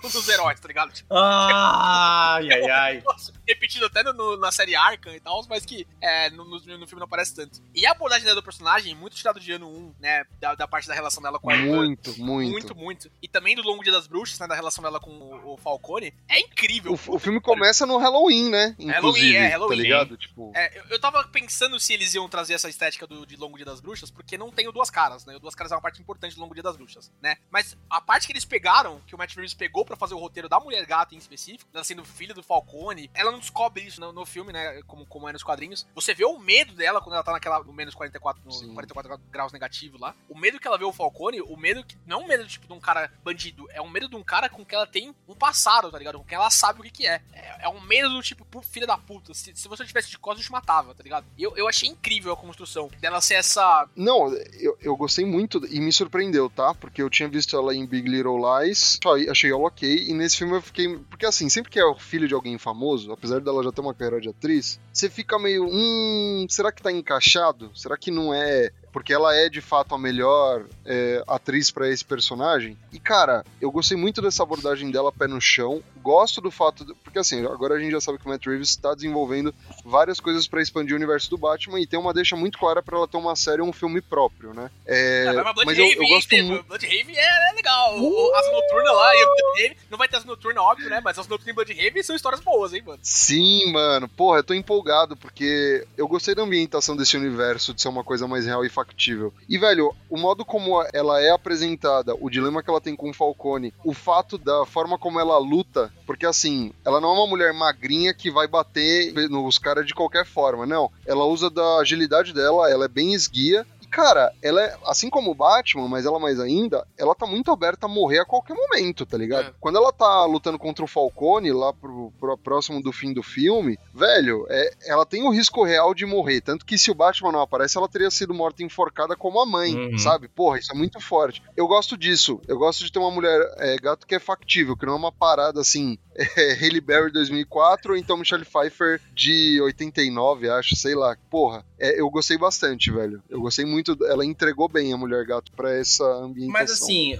nos 0.03 0.27
heróis, 0.29 0.59
tá 0.59 0.67
ligado? 0.67 0.91
Tipo, 0.93 1.13
Ai, 1.13 2.49
ai, 2.51 2.69
ai. 2.69 3.03
Repetido 3.47 3.85
até 3.85 4.03
no- 4.03 4.13
no- 4.13 4.37
na 4.37 4.51
série 4.51 4.75
Arkham 4.75 5.13
e 5.13 5.19
tal, 5.19 5.45
mas 5.49 5.65
que 5.65 5.85
é, 6.01 6.29
no, 6.29 6.45
no- 6.45 6.59
no 6.59 6.87
filme 6.87 6.99
não 6.99 7.03
aparece 7.05 7.35
tanto. 7.35 7.61
E 7.73 7.85
a 7.85 7.91
abordagem 7.91 8.23
dela 8.23 8.35
do 8.35 8.43
personagem, 8.43 8.95
muito 8.95 9.15
tirado 9.15 9.39
de 9.39 9.51
ano 9.51 9.67
1, 9.69 9.95
né? 9.99 10.25
Da, 10.39 10.55
da 10.55 10.67
parte 10.67 10.87
da 10.87 10.93
relação 10.93 11.21
dela 11.21 11.39
com 11.39 11.49
a. 11.51 11.55
Muito, 11.55 12.17
muito. 12.19 12.51
Muito, 12.51 12.75
muito. 12.75 13.11
E 13.21 13.27
também 13.27 13.55
do 13.55 13.61
Longo 13.63 13.83
Dia 13.83 13.91
das 13.91 14.07
Bruxas, 14.07 14.37
né? 14.39 14.47
Da 14.47 14.55
relação 14.55 14.83
dela 14.83 14.99
com 14.99 15.09
o, 15.11 15.53
o 15.53 15.57
Falcone. 15.57 16.13
É 16.27 16.39
incrível. 16.39 16.91
O, 16.93 17.15
o 17.15 17.19
filme 17.19 17.39
começa 17.41 17.85
no 17.85 17.97
Halloween, 17.97 18.49
né? 18.49 18.75
Inclusive, 18.79 19.35
é, 19.35 19.47
Halloween. 19.47 19.77
tá 19.77 19.83
ligado? 19.83 20.17
Tipo, 20.17 20.51
É, 20.55 20.77
eu, 20.79 20.83
eu 20.91 20.99
tava 20.99 21.23
pensando 21.27 21.79
se 21.79 21.93
eles 21.93 22.13
iam 22.13 22.27
trazer 22.29 22.53
essa 22.53 22.69
estética 22.69 23.05
do, 23.07 23.25
de 23.25 23.35
Longo 23.35 23.55
Dia 23.57 23.65
das 23.65 23.79
Bruxas, 23.81 24.09
porque 24.11 24.37
não 24.37 24.51
tem 24.51 24.67
o 24.67 24.71
Duas 24.71 24.89
Caras, 24.89 25.25
né? 25.25 25.35
O 25.35 25.39
Duas 25.39 25.55
Caras 25.55 25.71
é 25.71 25.75
uma 25.75 25.81
parte 25.81 26.01
importante 26.01 26.35
do 26.35 26.41
Longo 26.41 26.53
Dia 26.53 26.63
das 26.63 26.75
Bruxas, 26.77 27.11
né? 27.21 27.37
Mas 27.51 27.75
a 27.89 27.99
parte 28.03 28.27
que 28.27 28.33
eles 28.33 28.45
pegaram, 28.45 29.01
que 29.07 29.15
o 29.15 29.17
Matt 29.17 29.35
Reeves 29.35 29.53
pegou 29.53 29.83
pra 29.85 29.95
fazer 29.95 30.13
o 30.13 30.19
roteiro 30.19 30.47
da 30.49 30.59
Mulher 30.59 30.85
Gata 30.85 31.15
em 31.15 31.17
específico, 31.17 31.69
ela 31.73 31.83
sendo 31.83 32.03
filha 32.05 32.33
do 32.33 32.43
Falcone, 32.43 33.09
ela 33.13 33.31
não 33.31 33.39
descobre 33.39 33.83
isso 33.83 33.99
no, 33.99 34.11
no 34.11 34.25
filme, 34.25 34.51
né? 34.53 34.81
Como, 34.87 35.05
como 35.05 35.27
é 35.27 35.33
nos 35.33 35.43
quadrinhos. 35.43 35.85
Você 35.95 36.13
vê 36.13 36.25
o 36.25 36.37
medo 36.39 36.73
dela 36.73 37.01
quando 37.01 37.15
ela 37.15 37.23
tá 37.23 37.31
naquela, 37.31 37.63
no 37.63 37.73
menos 37.73 37.93
44, 37.95 38.41
no 38.45 38.51
Sim. 38.51 38.73
44 38.73 39.19
graus 39.31 39.51
negativo 39.51 39.97
lá. 39.97 40.15
O 40.29 40.37
medo 40.37 40.59
que 40.59 40.67
ela 40.67 40.77
vê 40.77 40.85
o 40.85 40.93
Falcone, 40.93 41.41
o 41.41 41.55
medo 41.57 41.83
que. 41.83 41.97
Não 42.05 42.21
é 42.21 42.23
um 42.23 42.27
medo 42.27 42.47
tipo 42.47 42.67
de 42.67 42.73
um 42.73 42.79
cara 42.79 43.11
bandido, 43.23 43.67
é 43.71 43.81
um 43.81 43.89
medo 43.89 44.07
de 44.09 44.15
um 44.15 44.23
cara 44.23 44.49
com 44.49 44.65
que 44.65 44.75
ela 44.75 44.85
tem 44.87 45.15
um 45.27 45.35
passado, 45.35 45.89
tá 45.91 45.97
ligado? 45.97 46.17
Com 46.19 46.25
que 46.25 46.35
ela 46.35 46.49
sabe 46.49 46.79
o 46.79 46.83
que, 46.83 46.91
que 46.91 47.07
é. 47.07 47.21
é. 47.33 47.57
é 47.65 47.69
um 47.69 47.81
medo 47.81 48.09
do 48.09 48.21
tipo, 48.21 48.45
"Pu- 48.45 48.61
filha 48.61 48.85
da 48.87 48.97
puta. 48.97 49.33
Se, 49.33 49.55
se 49.55 49.67
você 49.67 49.85
tivesse 49.85 50.09
de 50.09 50.17
costas, 50.17 50.43
eu 50.43 50.47
te 50.47 50.51
matava, 50.51 50.93
tá 50.93 51.03
ligado? 51.03 51.25
E 51.37 51.43
eu, 51.43 51.55
eu 51.57 51.67
achei 51.67 51.89
incrível 51.89 52.33
a 52.33 52.37
construção 52.37 52.89
dela 52.99 53.21
ser 53.21 53.35
essa. 53.35 53.87
Não, 53.95 54.33
eu, 54.59 54.77
eu 54.81 54.95
gostei 54.95 55.25
muito 55.25 55.65
e 55.67 55.79
me 55.79 55.91
surpreendeu, 55.91 56.49
tá? 56.49 56.73
Porque 56.73 57.01
eu 57.01 57.09
tinha 57.09 57.27
visto 57.29 57.55
ela 57.55 57.73
em 57.73 57.85
Big 57.93 58.09
Little 58.09 58.39
Lies, 58.39 58.99
achei 59.29 59.51
ela 59.51 59.67
ok, 59.67 60.05
e 60.07 60.13
nesse 60.15 60.37
filme 60.37 60.55
eu 60.55 60.61
fiquei. 60.63 60.97
Porque 60.97 61.27
assim, 61.27 61.47
sempre 61.47 61.69
que 61.69 61.79
é 61.79 61.85
o 61.85 61.93
filho 61.93 62.27
de 62.27 62.33
alguém 62.33 62.57
famoso, 62.57 63.11
apesar 63.11 63.39
dela 63.39 63.63
já 63.63 63.71
ter 63.71 63.81
uma 63.81 63.93
carreira 63.93 64.19
de 64.19 64.29
atriz, 64.29 64.79
você 64.91 65.11
fica 65.11 65.37
meio. 65.37 65.67
Hum, 65.71 66.47
será 66.49 66.71
que 66.71 66.81
tá 66.81 66.91
encaixado? 66.91 67.69
Será 67.75 67.95
que 67.95 68.09
não 68.09 68.33
é. 68.33 68.71
Porque 68.93 69.11
ela 69.11 69.35
é 69.35 69.49
de 69.49 69.59
fato 69.59 69.93
a 69.95 69.97
melhor 69.97 70.65
é, 70.85 71.21
atriz 71.27 71.69
pra 71.71 71.89
esse 71.89 72.05
personagem. 72.05 72.77
E 72.91 72.99
cara, 72.99 73.43
eu 73.59 73.71
gostei 73.71 73.97
muito 73.97 74.21
dessa 74.21 74.43
abordagem 74.43 74.91
dela 74.91 75.11
pé 75.11 75.27
no 75.27 75.41
chão. 75.41 75.83
Gosto 76.01 76.39
do 76.39 76.51
fato. 76.51 76.85
de- 76.85 76.93
porque 77.03 77.17
assim, 77.19 77.45
agora 77.45 77.73
a 77.75 77.79
gente 77.79 77.91
já 77.91 77.99
sabe 78.01 78.17
que 78.19 78.25
o 78.25 78.29
Matt 78.29 78.45
Reeves 78.45 78.69
está 78.69 78.93
desenvolvendo 78.93 79.53
várias 79.83 80.19
coisas 80.19 80.47
pra 80.47 80.61
expandir 80.61 80.93
o 80.93 80.97
universo 80.97 81.29
do 81.29 81.37
Batman 81.37 81.79
e 81.79 81.87
tem 81.87 81.99
uma 81.99 82.13
deixa 82.13 82.35
muito 82.35 82.57
clara 82.59 82.81
pra 82.83 82.97
ela 82.97 83.07
ter 83.07 83.17
uma 83.17 83.35
série 83.35 83.61
ou 83.61 83.67
um 83.67 83.73
filme 83.73 83.99
próprio, 84.01 84.53
né? 84.53 84.69
É, 84.85 85.25
Ah, 85.29 85.43
mas 85.55 85.65
mas 85.65 85.77
eu, 85.77 85.85
eu 85.87 86.07
gosto 86.07 86.35
muito. 86.35 86.63
Bloodhaven 86.67 87.17
é, 87.17 87.49
é 87.49 87.53
legal. 87.55 87.99
O- 87.99 88.35
As 88.35 88.51
noturnas 88.51 88.95
lá, 88.95 89.15
e 89.15 89.75
não 89.89 89.97
vai 89.97 90.07
ter 90.07 90.17
as 90.17 90.25
noturnas, 90.25 90.63
óbvio, 90.63 90.89
né? 90.89 91.01
Mas 91.03 91.17
as 91.17 91.27
noturnas 91.27 91.51
em 91.51 91.55
Bloodhaven 91.55 92.03
são 92.03 92.15
histórias 92.15 92.41
boas, 92.41 92.73
hein, 92.73 92.83
mano? 92.85 92.99
Sim, 93.01 93.71
mano. 93.71 94.07
Porra, 94.07 94.39
eu 94.39 94.43
tô 94.43 94.53
empolgado 94.53 95.15
porque 95.17 95.85
eu 95.97 96.07
gostei 96.07 96.35
da 96.35 96.43
ambientação 96.43 96.95
desse 96.95 97.15
universo 97.17 97.73
de 97.73 97.81
ser 97.81 97.87
uma 97.87 98.03
coisa 98.03 98.27
mais 98.27 98.45
real 98.45 98.63
e 98.65 98.69
factível. 98.83 99.33
E, 99.47 99.57
velho, 99.57 99.93
o 100.09 100.17
modo 100.17 100.43
como 100.43 100.83
ela 100.93 101.21
é 101.21 101.31
apresentada, 101.31 102.15
o 102.19 102.29
dilema 102.29 102.61
que 102.61 102.69
ela 102.69 102.81
tem 102.81 102.95
com 102.95 103.09
o 103.09 103.13
Falcone, 103.13 103.73
o 103.83 103.93
fato 103.93 104.37
da 104.37 104.65
forma 104.65 104.97
como 104.97 105.19
ela 105.19 105.37
luta, 105.37 105.91
porque 106.05 106.25
assim, 106.25 106.73
ela 106.85 106.99
não 106.99 107.09
é 107.09 107.13
uma 107.13 107.27
mulher 107.27 107.53
magrinha 107.53 108.13
que 108.13 108.29
vai 108.29 108.47
bater 108.47 109.13
nos 109.29 109.57
caras 109.57 109.85
de 109.85 109.93
qualquer 109.93 110.25
forma, 110.25 110.65
não. 110.65 110.91
Ela 111.05 111.25
usa 111.25 111.49
da 111.49 111.77
agilidade 111.77 112.33
dela, 112.33 112.69
ela 112.69 112.85
é 112.85 112.89
bem 112.89 113.13
esguia. 113.13 113.65
Cara, 113.93 114.33
ela 114.41 114.59
é, 114.59 114.75
assim 114.87 115.07
como 115.07 115.29
o 115.29 115.35
Batman, 115.35 115.87
mas 115.87 116.03
ela 116.03 116.19
mais 116.19 116.39
ainda, 116.39 116.83
ela 116.97 117.13
tá 117.13 117.27
muito 117.27 117.51
aberta 117.51 117.85
a 117.85 117.89
morrer 117.89 118.17
a 118.21 118.25
qualquer 118.25 118.55
momento, 118.55 119.05
tá 119.05 119.15
ligado? 119.15 119.49
É. 119.49 119.53
Quando 119.59 119.77
ela 119.77 119.93
tá 119.93 120.25
lutando 120.25 120.57
contra 120.57 120.83
o 120.83 120.87
Falcone, 120.87 121.51
lá 121.51 121.71
pro, 121.71 122.11
pro 122.19 122.35
próximo 122.35 122.81
do 122.81 122.91
fim 122.91 123.13
do 123.13 123.21
filme, 123.21 123.77
velho, 123.93 124.47
é, 124.49 124.71
ela 124.87 125.05
tem 125.05 125.21
o 125.21 125.29
risco 125.29 125.63
real 125.63 125.93
de 125.93 126.07
morrer. 126.07 126.41
Tanto 126.41 126.65
que 126.65 126.75
se 126.75 126.89
o 126.89 126.95
Batman 126.95 127.31
não 127.33 127.41
aparece, 127.41 127.77
ela 127.77 127.87
teria 127.87 128.09
sido 128.09 128.33
morta 128.33 128.63
enforcada 128.63 129.15
como 129.15 129.39
a 129.39 129.45
mãe, 129.45 129.75
Uhum. 129.75 129.97
sabe? 129.99 130.27
Porra, 130.27 130.57
isso 130.57 130.71
é 130.71 130.75
muito 130.75 130.99
forte. 130.99 131.43
Eu 131.55 131.67
gosto 131.67 131.95
disso. 131.95 132.41
Eu 132.47 132.57
gosto 132.57 132.83
de 132.83 132.91
ter 132.91 132.97
uma 132.97 133.11
mulher 133.11 133.39
é, 133.59 133.75
gato 133.77 134.07
que 134.07 134.15
é 134.15 134.19
factível, 134.19 134.75
que 134.75 134.87
não 134.87 134.93
é 134.93 134.97
uma 134.97 135.11
parada 135.11 135.61
assim, 135.61 135.99
é, 136.15 136.53
Halle 136.53 136.81
Berry 136.81 137.11
2004, 137.11 137.91
ou 137.93 137.97
então 137.97 138.17
Michelle 138.17 138.45
Pfeiffer 138.45 139.01
de 139.13 139.59
89, 139.61 140.49
acho, 140.49 140.75
sei 140.75 140.95
lá. 140.95 141.15
Porra, 141.29 141.65
é, 141.79 141.99
eu 141.99 142.09
gostei 142.09 142.37
bastante, 142.37 142.91
velho. 142.91 143.21
Eu 143.29 143.41
gostei 143.41 143.65
muito, 143.65 143.97
ela 144.05 144.25
entregou 144.25 144.67
bem 144.67 144.93
a 144.93 144.97
Mulher 144.97 145.25
Gato 145.25 145.51
pra 145.51 145.73
essa 145.73 146.03
ambientação. 146.03 146.51
Mas 146.51 146.71
assim, 146.71 147.19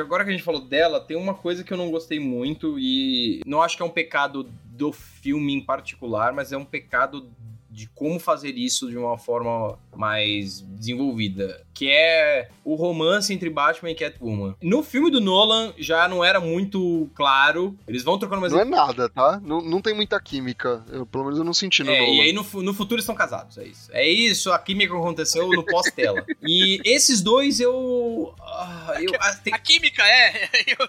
agora 0.00 0.24
que 0.24 0.30
a 0.30 0.32
gente 0.32 0.44
falou 0.44 0.60
dela, 0.60 1.00
tem 1.00 1.16
uma 1.16 1.34
coisa 1.34 1.62
que 1.62 1.72
eu 1.72 1.76
não 1.76 1.90
gostei 1.90 2.18
muito 2.18 2.78
e 2.78 3.42
não 3.46 3.62
acho 3.62 3.76
que 3.76 3.82
é 3.82 3.86
um 3.86 3.90
pecado 3.90 4.48
do 4.64 4.92
filme 4.92 5.54
em 5.54 5.60
particular, 5.60 6.32
mas 6.32 6.52
é 6.52 6.56
um 6.56 6.64
pecado 6.64 7.30
de 7.76 7.86
como 7.88 8.18
fazer 8.18 8.56
isso 8.56 8.88
de 8.88 8.96
uma 8.96 9.18
forma 9.18 9.78
mais 9.94 10.62
desenvolvida, 10.62 11.62
que 11.74 11.90
é 11.90 12.48
o 12.64 12.74
romance 12.74 13.34
entre 13.34 13.50
Batman 13.50 13.90
e 13.90 13.94
Catwoman. 13.94 14.54
No 14.62 14.82
filme 14.82 15.10
do 15.10 15.20
Nolan 15.20 15.74
já 15.76 16.08
não 16.08 16.24
era 16.24 16.40
muito 16.40 17.10
claro, 17.14 17.78
eles 17.86 18.02
vão 18.02 18.18
trocando 18.18 18.40
mais... 18.40 18.50
Não 18.50 18.60
é 18.60 18.64
nada, 18.64 19.10
tá? 19.10 19.38
Não, 19.44 19.60
não 19.60 19.82
tem 19.82 19.92
muita 19.92 20.18
química, 20.18 20.82
eu, 20.90 21.04
pelo 21.04 21.24
menos 21.24 21.38
eu 21.38 21.44
não 21.44 21.52
senti 21.52 21.84
no 21.84 21.90
É, 21.90 21.98
Nolan. 22.00 22.12
e 22.14 22.20
aí 22.22 22.32
no, 22.32 22.42
no 22.62 22.72
futuro 22.72 22.98
estão 22.98 23.14
casados, 23.14 23.58
é 23.58 23.66
isso. 23.66 23.90
É 23.92 24.08
isso, 24.08 24.50
a 24.50 24.58
química 24.58 24.94
aconteceu 24.96 25.46
no 25.50 25.62
pós-tela. 25.62 26.24
e 26.42 26.80
esses 26.82 27.20
dois 27.20 27.60
eu... 27.60 28.34
ah, 28.40 28.94
eu 28.98 29.12
ah, 29.20 29.34
tem- 29.34 29.52
A 29.52 29.58
química 29.58 30.02
é. 30.02 30.48
eu- 30.66 30.88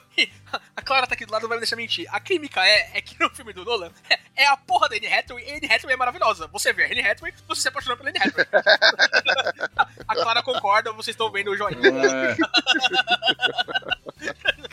a 0.73 0.81
Clara 0.81 1.05
tá 1.05 1.15
aqui 1.15 1.25
do 1.25 1.33
lado, 1.33 1.41
não 1.41 1.49
vai 1.49 1.57
me 1.57 1.61
deixar 1.63 1.75
mentir. 1.75 2.07
A 2.09 2.19
química 2.21 2.65
é, 2.65 2.91
é 2.93 3.01
que 3.01 3.19
no 3.19 3.29
filme 3.29 3.51
do 3.51 3.65
Nolan 3.65 3.91
é, 4.09 4.19
é 4.43 4.47
a 4.47 4.55
porra 4.55 4.88
da 4.88 4.95
Anne 4.95 5.07
Hathaway 5.07 5.43
e 5.45 5.51
a 5.51 5.57
Anne 5.57 5.65
Hathaway 5.67 5.93
é 5.93 5.97
maravilhosa. 5.97 6.47
Você 6.47 6.71
a 6.84 6.88
Anne 6.88 7.01
Hathaway, 7.01 7.34
você 7.47 7.61
se 7.61 7.67
apaixona 7.67 7.97
pela 7.97 8.09
Anne 8.09 8.19
Hathaway. 8.19 8.47
a 10.07 10.15
Clara 10.15 10.43
concorda, 10.43 10.91
vocês 10.93 11.13
estão 11.13 11.32
vendo 11.32 11.51
o 11.51 11.57
joinha. 11.57 11.80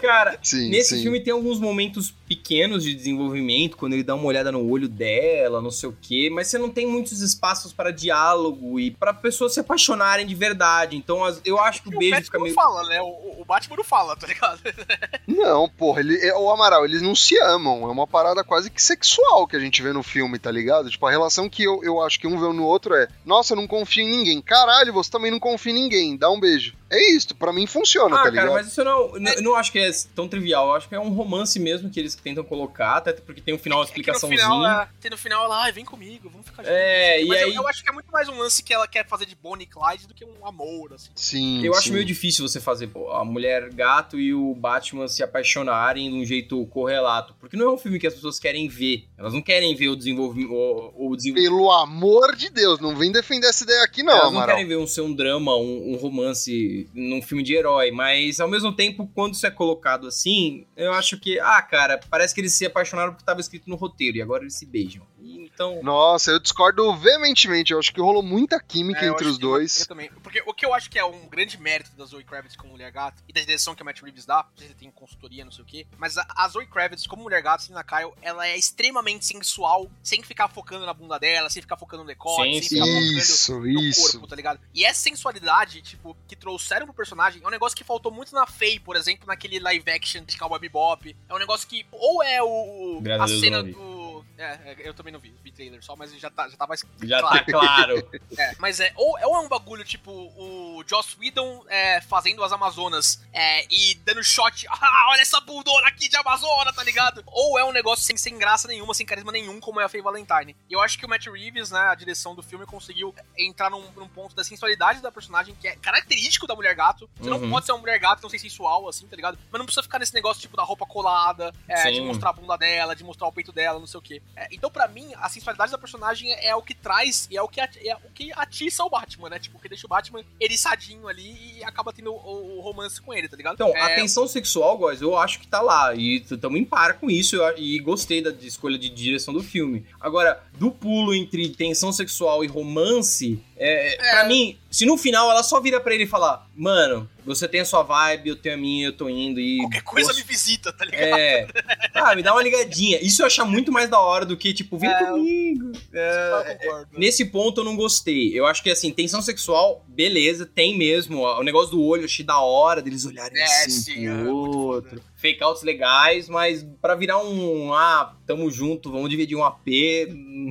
Cara, 0.05 0.39
Sim, 0.43 0.69
nesse 0.71 0.97
sim. 0.97 1.03
filme 1.03 1.21
tem 1.21 1.33
alguns 1.33 1.59
momentos 1.59 2.13
pequenos 2.29 2.83
de 2.85 2.95
desenvolvimento, 2.95 3.77
quando 3.77 3.93
ele 3.95 4.03
dá 4.03 4.15
uma 4.15 4.25
olhada 4.27 4.51
no 4.53 4.69
olho 4.71 4.89
dela, 4.89 5.61
não 5.61 5.71
sei 5.71 5.89
o 5.89 5.97
quê, 6.01 6.29
mas 6.33 6.49
você 6.49 6.59
não 6.59 6.71
tem 6.71 6.87
muitos 6.87 7.21
espaços 7.21 7.73
para 7.73 7.91
diálogo 7.91 8.79
e 8.81 8.91
para 8.91 9.13
pessoas 9.15 9.55
se 9.55 9.61
apaixonarem 9.61 10.27
de 10.27 10.35
verdade. 10.35 10.97
Então 10.97 11.19
eu 11.45 11.59
acho 11.61 11.83
que 11.83 11.89
o 11.89 11.95
o 11.95 11.99
beijo 11.99 12.13
Batman 12.17 12.25
fica 12.25 12.39
não 12.39 12.45
meio. 12.45 12.55
fala, 12.55 12.83
né? 12.89 13.01
O, 13.01 13.41
o 13.41 13.45
Batman 13.47 13.77
não 13.77 13.85
fala, 13.85 14.17
tá 14.17 14.27
ligado? 14.27 14.61
Não, 15.27 15.69
porra, 15.69 16.01
ele, 16.01 16.17
é- 16.19 16.35
o 16.37 16.51
Amaral, 16.51 16.85
eles 16.85 17.03
não 17.03 17.15
se 17.15 17.39
amam. 17.41 17.83
É 17.83 17.91
uma 17.91 18.07
parada 18.07 18.45
quase 18.45 18.71
que 18.71 18.83
sexual 18.83 19.47
que 19.47 19.57
a 19.57 19.61
gente 19.61 19.83
vê 19.83 19.93
no 19.93 20.03
filme, 20.03 20.39
tá 20.39 20.51
ligado? 20.51 20.91
Tipo, 20.91 21.07
a 21.07 21.11
relação 21.11 21.49
que 21.49 21.63
eu, 21.65 21.83
eu 21.83 22.01
acho 22.01 22.19
que 22.21 22.27
um 22.27 22.39
vê 22.39 22.47
no 22.55 22.65
outro 22.65 22.95
é: 22.95 23.09
Nossa, 23.25 23.53
eu 23.53 23.57
não 23.57 23.67
confio 23.67 24.05
em 24.05 24.11
ninguém. 24.11 24.41
Caralho, 24.43 24.93
você 24.93 25.11
também 25.11 25.31
não 25.31 25.41
confia 25.41 25.73
em 25.73 25.75
ninguém. 25.75 26.17
Dá 26.17 26.31
um 26.31 26.39
beijo. 26.39 26.75
É 26.95 27.13
isso, 27.13 27.35
pra 27.35 27.53
mim 27.53 27.67
funciona, 27.67 28.15
Ah, 28.15 28.19
tá 28.19 28.25
cara, 28.25 28.31
ligado? 28.31 28.53
mas 28.53 28.67
isso 28.69 28.85
não, 28.85 29.17
eu 29.17 29.43
não 29.43 29.55
acho 29.55 29.73
que 29.73 29.79
é 29.79 29.91
tão 30.15 30.29
trivial. 30.29 30.69
Eu 30.69 30.75
acho 30.75 30.89
que 30.89 30.95
é 30.95 31.01
um 31.01 31.11
romance 31.11 31.59
mesmo 31.59 31.91
que 31.91 31.99
eles 32.01 32.15
tentam 32.15 32.45
colocar, 32.45 32.97
até 32.99 33.13
porque 33.13 33.41
tem 33.41 33.55
um 33.55 33.59
final, 33.59 33.79
uma 33.79 33.85
É 33.85 33.87
que 33.87 33.93
no 33.93 34.01
explicaçãozinha. 34.01 34.41
final, 34.43 34.67
é, 34.83 34.89
tem 35.01 35.11
no 35.11 35.19
final 35.19 35.45
ela, 35.45 35.63
ai, 35.65 35.73
vem 35.73 35.85
comigo, 35.85 36.29
vamos 36.31 36.47
ficar 36.47 36.63
juntos. 36.63 36.77
É, 36.79 37.23
e 37.23 37.27
Mas 37.27 37.41
eu, 37.41 37.49
aí- 37.49 37.55
eu 37.55 37.69
acho 37.69 37.83
que 37.83 37.91
é 37.91 37.93
muito 37.93 38.11
mais 38.11 38.29
um 38.29 38.39
lance 38.39 38.63
que 38.63 38.73
ela 38.73 38.87
quer 38.87 39.07
fazer 39.07 39.27
de 39.27 39.35
Bonnie 39.35 39.65
e 39.65 39.69
Clyde 39.69 40.07
do 40.07 40.15
que 40.15 40.25
um 40.25 40.47
amor, 40.47 40.93
assim. 40.95 41.11
Sim. 41.15 41.65
Eu 41.65 41.73
acho 41.75 41.89
sim. 41.89 41.93
meio 41.93 42.05
difícil 42.05 42.47
você 42.47 42.61
fazer 42.61 42.87
pô, 42.89 43.11
a 43.11 43.25
mulher 43.25 43.69
gato 43.73 44.19
e 44.19 44.33
o 44.35 44.55
Batman 44.55 45.09
se 45.09 45.23
apaixonarem 45.23 46.11
de 46.11 46.17
um 46.17 46.25
jeito 46.25 46.65
correlato. 46.67 47.35
Porque 47.41 47.57
não 47.57 47.67
é 47.67 47.71
um 47.73 47.79
filme 47.79 47.99
que 47.99 48.07
as 48.07 48.15
pessoas 48.15 48.39
querem 48.39 48.69
ver. 48.69 49.05
Elas 49.19 49.33
não 49.33 49.43
querem 49.43 49.75
ver 49.75 49.89
o 49.89 49.97
desenvolvimento. 49.97 50.53
O, 50.53 51.11
o 51.11 51.17
desenvol- 51.17 51.43
Pelo 51.43 51.71
amor 51.73 52.37
de 52.37 52.51
Deus, 52.51 52.79
não 52.81 52.95
vem 52.97 53.11
defender 53.11 53.49
essa 53.49 53.65
ideia 53.65 53.83
aqui, 53.83 54.03
não, 54.03 54.13
Elas 54.13 54.25
não 54.25 54.39
Amaral. 54.39 54.57
querem 54.57 54.69
ver 54.69 54.77
um 54.77 54.87
ser 54.87 55.01
um 55.01 55.13
drama, 55.13 55.57
um, 55.57 55.93
um 55.93 55.97
romance 55.97 56.84
num 56.93 57.22
filme 57.22 57.43
de 57.43 57.55
herói, 57.55 57.91
mas 57.91 58.41
ao 58.41 58.49
mesmo 58.49 58.74
tempo, 58.74 59.11
quando 59.14 59.35
isso 59.35 59.47
é 59.47 59.51
colocado 59.51 60.07
assim, 60.07 60.66
eu 60.76 60.93
acho 60.93 61.18
que, 61.18 61.39
ah, 61.41 61.62
cara, 61.62 61.99
parece 62.11 62.35
que 62.35 62.41
eles 62.41 62.55
se 62.55 62.66
apaixonaram 62.66 63.12
porque 63.12 63.22
estava 63.22 63.41
escrito 63.41 63.70
no 63.70 63.76
roteiro 63.76 64.16
e 64.16 64.22
agora 64.22 64.43
eles 64.43 64.55
se 64.55 64.66
beijam. 64.66 65.07
Então, 65.55 65.81
Nossa, 65.83 66.33
eu 66.33 66.41
discordo 66.41 66.95
veementemente. 66.97 67.73
Eu 67.73 67.79
acho 67.79 67.93
que 67.93 68.01
rolou 68.01 68.23
muita 68.23 68.61
química 68.61 69.05
É, 69.05 69.09
entre 69.09 69.27
os 69.27 69.39
dois. 69.39 69.81
Eu 69.83 69.87
também. 69.87 70.11
Porque 70.23 70.43
o 70.45 70.53
que 70.53 70.67
eu 70.67 70.75
acho 70.75 70.91
que 70.91 70.99
é 70.99 71.05
um 71.05 71.29
grande 71.29 71.59
mérito 71.61 71.91
da 71.97 72.05
Zoe 72.05 72.25
Kravitz 72.25 72.57
como 72.57 72.73
Mulher 72.73 72.91
Gato 72.91 73.23
e 73.29 73.33
da 73.33 73.41
direção 73.41 73.75
que 73.75 73.83
a 73.83 73.85
Matt 73.85 74.03
Reeves 74.03 74.27
dá, 74.27 74.45
não 74.51 74.59
sei 74.59 74.69
se 74.69 74.75
tem 74.75 74.91
consultoria, 74.91 75.45
não 75.45 75.53
sei 75.53 75.63
o 75.63 75.67
quê, 75.67 75.87
mas 75.97 76.19
a, 76.19 76.27
a 76.37 76.49
Zoe 76.49 76.67
Kravitz 76.67 77.07
como 77.07 77.23
Mulher 77.23 77.41
Gato, 77.41 77.63
Selina 77.63 77.85
Kyle, 77.85 78.13
ela 78.21 78.47
é 78.47 78.57
extremamente 78.57 79.25
sensual, 79.25 79.89
sem 80.03 80.23
ficar 80.23 80.49
focando 80.49 80.85
na 80.85 80.93
bunda 80.93 81.19
dela, 81.19 81.49
sem 81.49 81.63
ficar 81.63 81.77
focando 81.77 82.03
no 82.03 82.09
decote, 82.09 82.43
sem 82.43 82.63
sim. 82.63 82.69
ficar 82.71 82.87
focando 82.87 83.05
Isso, 83.05 83.61
no 83.61 83.67
isso. 83.69 84.13
corpo, 84.13 84.27
tá 84.27 84.37
ligado? 84.37 84.61
E 84.75 84.85
essa 84.85 85.01
sensualidade, 85.01 85.83
tipo, 85.83 86.17
que 86.27 86.35
trouxeram 86.35 86.87
pro 86.87 86.95
personagem, 86.95 87.41
é 87.43 87.47
um 87.47 87.51
negócio 87.51 87.77
que 87.77 87.85
faltou 87.85 88.11
muito 88.11 88.35
na 88.35 88.47
Faye, 88.47 88.81
por 88.81 88.97
exemplo, 88.97 89.27
naquele 89.27 89.61
live 89.61 89.89
action 89.91 90.25
de 90.25 90.37
Cowboy 90.37 90.59
Bebop. 90.59 91.17
É 91.29 91.35
um 91.35 91.39
negócio 91.39 91.69
que, 91.69 91.87
ou 91.93 92.23
é 92.23 92.43
o... 92.43 92.99
Graças 93.01 93.37
a 93.37 93.41
cena 93.41 93.63
do... 93.63 93.94
É, 94.37 94.45
é, 94.64 94.76
eu 94.89 94.93
também 94.95 95.12
não 95.12 95.20
vi, 95.20 95.35
vi 95.43 95.53
trailer 95.53 95.82
só, 95.85 95.95
mas 95.95 96.12
já, 96.18 96.28
tá, 96.30 96.49
já 96.49 96.57
tava 96.57 96.74
já 96.76 97.20
claro. 97.20 97.39
tá 97.39 97.45
claro. 97.45 98.11
É, 98.37 98.53
mas 98.59 98.80
é 98.80 98.93
ou, 98.97 99.16
ou 99.22 99.37
é 99.37 99.39
um 99.39 99.49
bagulho 99.49 99.85
tipo 99.85 100.11
o 100.11 100.82
Joss 100.89 101.16
Whedon 101.20 101.64
é, 101.68 102.01
fazendo 102.01 102.43
as 102.43 102.51
Amazonas 102.53 103.22
é, 103.32 103.64
e 103.72 103.95
dando 104.05 104.24
shot, 104.24 104.66
ah, 104.70 105.07
olha 105.11 105.20
essa 105.20 105.41
bundona 105.41 105.87
aqui 105.87 106.09
de 106.09 106.16
Amazona, 106.16 106.72
tá 106.72 106.82
ligado? 106.82 107.22
Ou 107.26 107.59
é 107.59 107.64
um 107.64 107.70
negócio 107.72 108.05
sem, 108.05 108.16
sem 108.16 108.37
graça 108.37 108.66
nenhuma, 108.66 108.93
sem 108.93 109.07
carisma 109.07 109.30
nenhum, 109.30 109.61
como 109.61 109.80
é 109.80 109.85
a 109.85 109.89
Faye 109.89 110.03
Valentine. 110.03 110.57
E 110.68 110.72
eu 110.72 110.80
acho 110.80 110.99
que 110.99 111.07
o 111.07 111.09
Matt 111.09 111.26
Reeves, 111.26 111.70
né, 111.70 111.78
a 111.80 111.95
direção 111.95 112.35
do 112.35 112.43
filme, 112.43 112.66
conseguiu 112.66 113.14
entrar 113.39 113.70
num, 113.70 113.89
num 113.93 114.09
ponto 114.09 114.35
da 114.35 114.43
sensualidade 114.43 115.01
da 115.01 115.12
personagem 115.12 115.55
que 115.55 115.68
é 115.68 115.76
característico 115.76 116.47
da 116.47 116.57
Mulher 116.57 116.74
Gato. 116.74 117.09
Você 117.20 117.30
Uhum. 117.30 117.39
não 117.39 117.51
pode 117.51 117.66
ser 117.66 117.72
uma 117.72 117.78
Mulher 117.78 117.99
Gato, 118.01 118.22
não 118.22 118.30
ser 118.30 118.39
sensual, 118.39 118.89
assim, 118.89 119.07
tá 119.07 119.14
ligado? 119.14 119.39
Mas 119.51 119.59
não 119.59 119.66
precisa 119.66 119.82
ficar 119.82 119.99
nesse 120.01 120.14
negócio 120.14 120.41
tipo 120.41 120.57
da 120.57 120.64
roupa 120.64 120.85
colada, 120.87 121.53
é, 121.68 121.91
de 121.91 122.01
mostrar 122.01 122.30
a 122.30 122.32
bunda 122.32 122.57
dela, 122.57 122.97
de 122.97 123.05
mostrar 123.05 123.28
o 123.28 123.32
peito 123.32 123.53
dela, 123.53 123.78
não 123.78 123.87
sei 123.87 123.99
o 123.99 124.03
quê. 124.03 124.22
É, 124.37 124.49
então, 124.51 124.68
pra 124.68 124.89
mim, 124.89 125.12
a 125.16 125.29
sensualidade 125.29 125.70
da 125.70 125.79
personagem 125.79 126.33
é, 126.33 126.47
é 126.49 126.57
o 126.57 126.62
que 126.62 126.75
traz 126.75 127.29
e 127.31 127.37
é 127.37 127.43
o 127.43 127.47
que, 127.47 127.61
é 127.61 127.68
o 128.05 128.11
que 128.12 128.33
atiça 128.35 128.83
o 128.83 128.91
Batman, 128.91 129.31
né? 129.31 129.39
Tipo, 129.39 129.61
que 129.61 129.68
deixa 129.68 129.87
o 129.87 129.89
Batman 129.89 130.25
eriçadinho 130.41 131.07
ali 131.07 131.59
e 131.59 131.64
acaba 131.64 131.93
tendo 131.93 132.12
o, 132.12 132.59
o 132.59 132.61
romance 132.61 133.01
com 133.01 133.14
ele, 133.14 133.29
tá 133.29 133.37
ligado? 133.37 133.55
Então, 133.55 133.68
é, 133.77 133.81
a 133.81 133.95
tensão 133.95 134.27
sexual, 134.27 134.77
guys, 134.77 135.01
eu 135.01 135.16
acho 135.16 135.39
que 135.39 135.47
tá 135.47 135.61
lá. 135.61 135.95
E 135.95 136.16
estamos 136.16 136.59
em 136.59 136.64
par 136.64 136.95
com 136.99 137.09
isso. 137.09 137.37
E 137.57 137.79
gostei 137.79 138.20
da 138.20 138.31
escolha 138.31 138.77
de 138.77 138.89
direção 138.91 139.33
do 139.33 139.43
filme. 139.43 139.87
Agora, 140.01 140.43
do 140.55 140.70
pulo 140.70 141.14
entre 141.14 141.49
tensão 141.51 141.93
sexual 141.93 142.45
e 142.45 142.49
romance, 142.49 143.41
é, 143.57 143.95
É. 143.95 144.11
pra 144.11 144.25
mim, 144.25 144.59
se 144.75 144.85
no 144.85 144.99
final 144.99 145.31
ela 145.31 145.45
só 145.45 145.61
vira 145.61 145.79
pra 145.81 145.95
ele 145.95 146.03
e 146.03 146.07
falar: 146.09 146.49
Mano, 146.57 147.09
você 147.25 147.47
tem 147.47 147.61
a 147.61 147.64
sua 147.64 147.85
vibe, 147.85 148.31
eu 148.31 148.37
tenho 148.37 148.57
a 148.57 148.59
minha, 148.59 148.89
eu 148.89 148.93
tô 148.93 149.09
indo 149.09 149.39
e. 149.39 149.59
Qualquer 149.59 149.83
coisa 149.83 150.09
posso- 150.09 150.18
me 150.20 150.27
visita, 150.27 150.72
tá 150.72 150.85
ligado? 150.85 151.16
É. 151.16 151.47
Ah, 151.95 152.14
me 152.16 152.22
dá 152.25 152.33
uma 152.33 152.43
ligadinha. 152.43 152.99
Isso 153.01 153.22
eu 153.22 153.27
acho 153.27 153.47
muito 153.47 153.70
mais 153.70 153.89
da 153.89 154.01
hora 154.01 154.27
do 154.27 154.37
que, 154.37 154.53
tipo, 154.53 154.77
vem 154.77 154.91
É, 154.91 155.05
comigo. 155.07 155.72
É, 155.93 156.57
concordo. 156.61 156.89
Nesse 156.99 157.25
ponto 157.27 157.61
eu 157.61 157.64
não 157.64 157.77
gostei. 157.77 158.37
Eu 158.37 158.47
acho 158.47 158.62
que 158.64 158.70
assim, 158.70 158.91
tensão 158.91 159.22
sexual, 159.22 159.85
beleza, 159.87 160.45
tem 160.45 160.77
mesmo. 160.77 161.22
O 161.22 161.43
negócio 161.45 161.70
do 161.70 161.83
olho, 161.83 162.03
eu 162.03 162.07
achei 162.07 162.25
da 162.25 162.41
hora 162.41 162.83
deles 162.83 163.05
olharem 163.07 163.41
É, 163.41 163.45
assim 163.45 163.70
sim, 163.70 164.05
pro 164.07 164.27
é, 164.27 164.31
outro. 164.31 165.03
Fake 165.16 165.43
outs 165.43 165.62
legais, 165.62 166.29
mas 166.29 166.66
pra 166.83 166.95
virar 166.97 167.18
um 167.25 167.72
ah, 167.72 168.14
tamo 168.27 168.51
junto, 168.51 168.91
vamos 168.91 169.09
dividir 169.09 169.37
um 169.37 169.45
AP, 169.45 169.66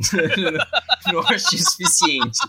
não 1.11 1.19
achei 1.19 1.59
suficiente. 1.59 2.39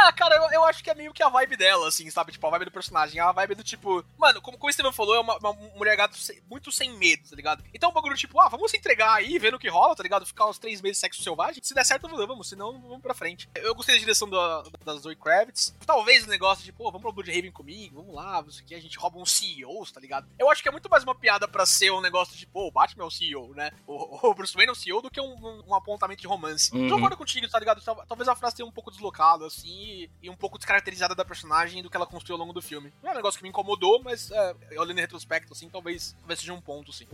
Ah, 0.00 0.12
cara, 0.12 0.34
eu, 0.36 0.42
eu 0.52 0.64
acho 0.64 0.82
que 0.82 0.90
é 0.90 0.94
meio 0.94 1.12
que 1.12 1.22
a 1.22 1.28
vibe 1.28 1.56
dela, 1.56 1.88
assim, 1.88 2.08
sabe? 2.10 2.32
Tipo, 2.32 2.46
a 2.46 2.50
vibe 2.50 2.66
do 2.66 2.70
personagem. 2.70 3.20
A 3.20 3.32
vibe 3.32 3.54
do 3.56 3.64
tipo. 3.64 4.04
Mano, 4.16 4.40
como, 4.40 4.56
como 4.58 4.70
o 4.70 4.72
Steven 4.72 4.92
falou, 4.92 5.14
é 5.16 5.20
uma, 5.20 5.36
uma 5.38 5.52
mulher 5.76 5.96
gato 5.96 6.16
muito 6.48 6.70
sem 6.72 6.92
medo, 6.96 7.28
tá 7.28 7.36
ligado? 7.36 7.64
Então 7.74 7.90
o 7.90 7.92
bagulho, 7.92 8.16
tipo, 8.16 8.40
ah, 8.40 8.48
vamos 8.48 8.70
se 8.70 8.76
entregar 8.76 9.12
aí, 9.14 9.38
vendo 9.38 9.54
o 9.54 9.58
que 9.58 9.68
rola, 9.68 9.94
tá 9.96 10.02
ligado? 10.02 10.24
Ficar 10.26 10.46
uns 10.46 10.58
três 10.58 10.80
meses 10.80 10.98
de 10.98 11.00
sexo 11.00 11.22
selvagem. 11.22 11.62
Se 11.62 11.74
der 11.74 11.84
certo, 11.84 12.08
vamos, 12.08 12.48
senão 12.48 12.80
vamos 12.80 13.00
pra 13.02 13.14
frente. 13.14 13.48
Eu 13.56 13.74
gostei 13.74 13.94
da 13.96 14.00
direção 14.00 14.28
da, 14.28 14.62
da 14.84 14.94
Zoe 14.94 15.16
Kravitz. 15.16 15.74
Talvez 15.86 16.24
o 16.26 16.28
negócio 16.30 16.64
de, 16.64 16.72
pô, 16.72 16.84
vamos 16.90 17.02
pro 17.02 17.12
Bloodhaven 17.12 17.50
comigo, 17.52 17.96
vamos 17.96 18.14
lá, 18.14 18.44
isso 18.48 18.60
aqui, 18.62 18.74
a 18.74 18.80
gente 18.80 18.98
rouba 18.98 19.18
uns 19.18 19.32
CEOs, 19.32 19.90
tá 19.92 20.00
ligado? 20.00 20.28
Eu 20.38 20.50
acho 20.50 20.62
que 20.62 20.68
é 20.68 20.72
muito 20.72 20.88
mais 20.88 21.02
uma 21.04 21.14
piada 21.14 21.46
pra 21.48 21.66
ser 21.66 21.90
um 21.90 22.00
negócio 22.00 22.36
de, 22.36 22.46
pô, 22.46 22.68
o 22.68 22.70
Batman 22.70 23.04
é 23.04 23.06
o 23.06 23.10
CEO, 23.10 23.54
né? 23.54 23.70
O, 23.86 24.28
o 24.28 24.34
Bruce 24.34 24.54
Wayne 24.54 24.68
é 24.70 24.72
o 24.72 24.76
CEO 24.76 25.02
do 25.02 25.10
que 25.10 25.20
um, 25.20 25.34
um- 25.34 25.62
um 25.68 25.74
apontamento 25.74 26.20
de 26.20 26.26
romance. 26.26 26.72
Uhum. 26.74 26.86
Eu 26.88 26.94
concordo 26.96 27.16
contigo, 27.16 27.48
tá 27.48 27.58
ligado? 27.58 27.80
Tal- 27.82 28.04
Talvez 28.06 28.28
a 28.28 28.36
frase 28.36 28.56
tenha 28.56 28.66
um 28.66 28.72
pouco 28.72 28.90
deslocada, 28.90 29.46
assim, 29.46 29.87
e, 29.88 30.10
e 30.22 30.30
um 30.30 30.36
pouco 30.36 30.58
descaracterizada 30.58 31.14
da 31.14 31.24
personagem 31.24 31.82
do 31.82 31.88
que 31.88 31.96
ela 31.96 32.06
construiu 32.06 32.34
ao 32.34 32.40
longo 32.40 32.52
do 32.52 32.60
filme. 32.60 32.92
Não 33.02 33.10
é 33.10 33.12
um 33.12 33.16
negócio 33.16 33.38
que 33.38 33.42
me 33.42 33.48
incomodou, 33.48 34.02
mas 34.02 34.30
é, 34.30 34.54
olhando 34.78 34.98
em 34.98 35.00
retrospecto, 35.00 35.52
assim, 35.52 35.68
talvez, 35.68 36.14
talvez 36.20 36.40
seja 36.40 36.52
um 36.52 36.60
ponto, 36.60 36.92
sim. 36.92 37.06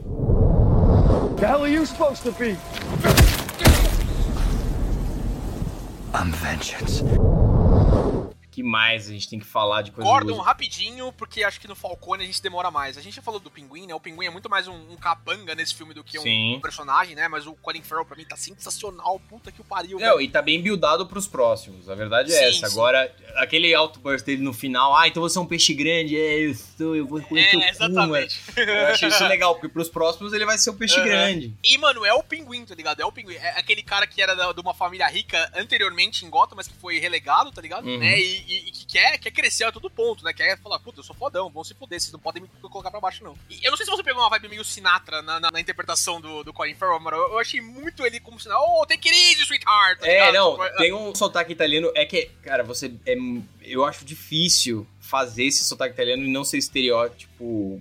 The 1.36 1.46
hell 1.46 1.62
are 1.62 1.72
you 1.72 1.86
supposed 1.86 2.22
to 2.24 2.32
be? 2.32 2.56
I'm 6.14 6.30
vengeance. 6.32 7.02
Que 8.54 8.62
mais 8.62 9.08
a 9.08 9.12
gente 9.12 9.28
tem 9.28 9.38
que 9.38 9.44
falar 9.44 9.82
de 9.82 9.90
coisa 9.90 10.08
Gordon, 10.08 10.38
rapidinho, 10.40 11.12
porque 11.12 11.42
acho 11.42 11.60
que 11.60 11.66
no 11.66 11.74
Falcone 11.74 12.22
a 12.22 12.26
gente 12.26 12.40
demora 12.42 12.70
mais. 12.70 12.96
A 12.96 13.00
gente 13.02 13.16
já 13.16 13.22
falou 13.22 13.40
do 13.40 13.50
Pinguim, 13.50 13.86
né? 13.86 13.94
O 13.94 14.00
Pinguim 14.00 14.26
é 14.26 14.30
muito 14.30 14.48
mais 14.48 14.68
um, 14.68 14.92
um 14.92 14.96
capanga 14.96 15.54
nesse 15.54 15.74
filme 15.74 15.92
do 15.92 16.04
que 16.04 16.18
Sim. 16.20 16.54
um 16.56 16.60
personagem, 16.60 17.16
né? 17.16 17.26
Mas 17.28 17.46
o 17.46 17.54
Colin 17.54 17.82
Farrell 17.82 18.04
pra 18.06 18.16
mim 18.16 18.24
tá 18.24 18.36
sensacional. 18.36 19.20
Puta 19.28 19.50
que 19.50 19.60
o 19.60 19.64
pariu. 19.64 19.98
Não, 19.98 20.20
e 20.20 20.28
tá 20.28 20.40
bem 20.40 20.62
buildado 20.62 21.06
pros 21.06 21.26
próximos. 21.26 21.88
A 21.90 21.94
verdade 21.94 22.32
é 22.32 22.38
Sim, 22.38 22.44
essa. 22.44 22.68
sim. 22.68 22.72
Agora, 22.74 23.12
aquele 23.36 23.74
outburst 23.74 24.24
dele 24.24 24.42
no 24.42 24.52
final, 24.52 24.96
ah, 24.96 25.08
então 25.08 25.22
você 25.22 25.36
é 25.36 25.40
um 25.40 25.46
peixe 25.46 25.74
grande, 25.74 26.16
é, 26.16 26.46
eu 26.46 26.54
sou, 26.54 26.94
eu 26.94 27.06
vou 27.06 27.20
teu 27.20 27.36
É, 27.36 27.50
cu, 27.50 27.58
exatamente. 27.62 28.40
Eu 28.56 28.86
achei 28.86 29.08
isso 29.08 29.24
legal, 29.26 29.54
porque 29.54 29.68
pros 29.68 29.88
próximos 29.88 30.32
ele 30.32 30.44
vai 30.44 30.56
ser 30.58 30.70
um 30.70 30.76
peixe 30.76 30.98
Uhum. 30.98 31.04
grande. 31.04 31.54
E, 31.64 31.76
mano, 31.78 32.04
é 32.04 32.14
o 32.14 32.22
Pinguim, 32.22 32.64
tá 32.64 32.74
ligado? 32.74 33.00
É 33.00 33.04
o 33.04 33.10
Pinguim. 33.12 33.34
É 33.34 33.58
aquele 33.58 33.82
cara 33.82 34.06
que 34.06 34.22
era 34.22 34.34
da- 34.36 34.52
de 34.52 34.60
uma 34.60 34.74
família 34.74 35.06
rica 35.08 35.50
anteriormente 35.56 36.24
em 36.24 36.30
Gotham, 36.30 36.56
mas 36.56 36.68
que 36.68 36.74
foi 36.74 36.98
relegado, 36.98 37.50
tá 37.50 37.60
ligado? 37.60 37.86
Uhum. 37.86 37.98
Né? 37.98 38.18
E, 38.20 38.43
e- 38.46 38.68
e 38.68 38.70
que 38.70 38.86
quer, 38.86 39.18
quer 39.18 39.30
crescer 39.30 39.64
a 39.64 39.72
todo 39.72 39.90
ponto, 39.90 40.24
né? 40.24 40.32
Quer 40.32 40.58
falar, 40.58 40.78
puta, 40.78 41.00
eu 41.00 41.04
sou 41.04 41.14
fodão, 41.14 41.50
vão 41.50 41.64
se 41.64 41.74
foder, 41.74 42.00
vocês 42.00 42.12
não 42.12 42.20
podem 42.20 42.42
me 42.42 42.48
colocar 42.68 42.90
pra 42.90 43.00
baixo, 43.00 43.22
não. 43.24 43.36
E 43.50 43.64
eu 43.64 43.70
não 43.70 43.76
sei 43.76 43.84
se 43.86 43.90
você 43.92 44.02
pegou 44.02 44.22
uma 44.22 44.30
vibe 44.30 44.48
meio 44.48 44.64
Sinatra 44.64 45.22
na, 45.22 45.38
na- 45.40 45.50
na 45.50 45.60
interpretação 45.60 46.20
do, 46.20 46.42
do 46.44 46.52
Colin 46.52 46.74
Farrell, 46.74 47.00
mano. 47.00 47.16
Eu, 47.16 47.32
eu 47.32 47.38
achei 47.38 47.60
muito 47.60 48.04
ele 48.06 48.20
como 48.20 48.38
Sinatra. 48.40 48.62
Oh, 48.62 48.84
take 48.86 49.08
it 49.08 49.18
easy, 49.32 49.42
sweetheart! 49.44 50.00
tá 50.00 50.06
É, 50.06 50.32
não, 50.32 50.52
Tipo, 50.58 50.76
tem 50.78 50.92
um 50.92 51.14
sotaque 51.14 51.52
italiano. 51.52 51.90
É 51.94 52.04
que, 52.04 52.26
cara, 52.42 52.62
você. 52.62 52.92
É, 53.06 53.14
eu 53.62 53.84
acho 53.84 54.04
difícil 54.04 54.86
fazer 55.00 55.44
esse 55.44 55.64
sotaque 55.64 55.94
italiano 55.94 56.22
e 56.24 56.28
não 56.30 56.44
ser 56.44 56.58
estereótipo 56.58 57.80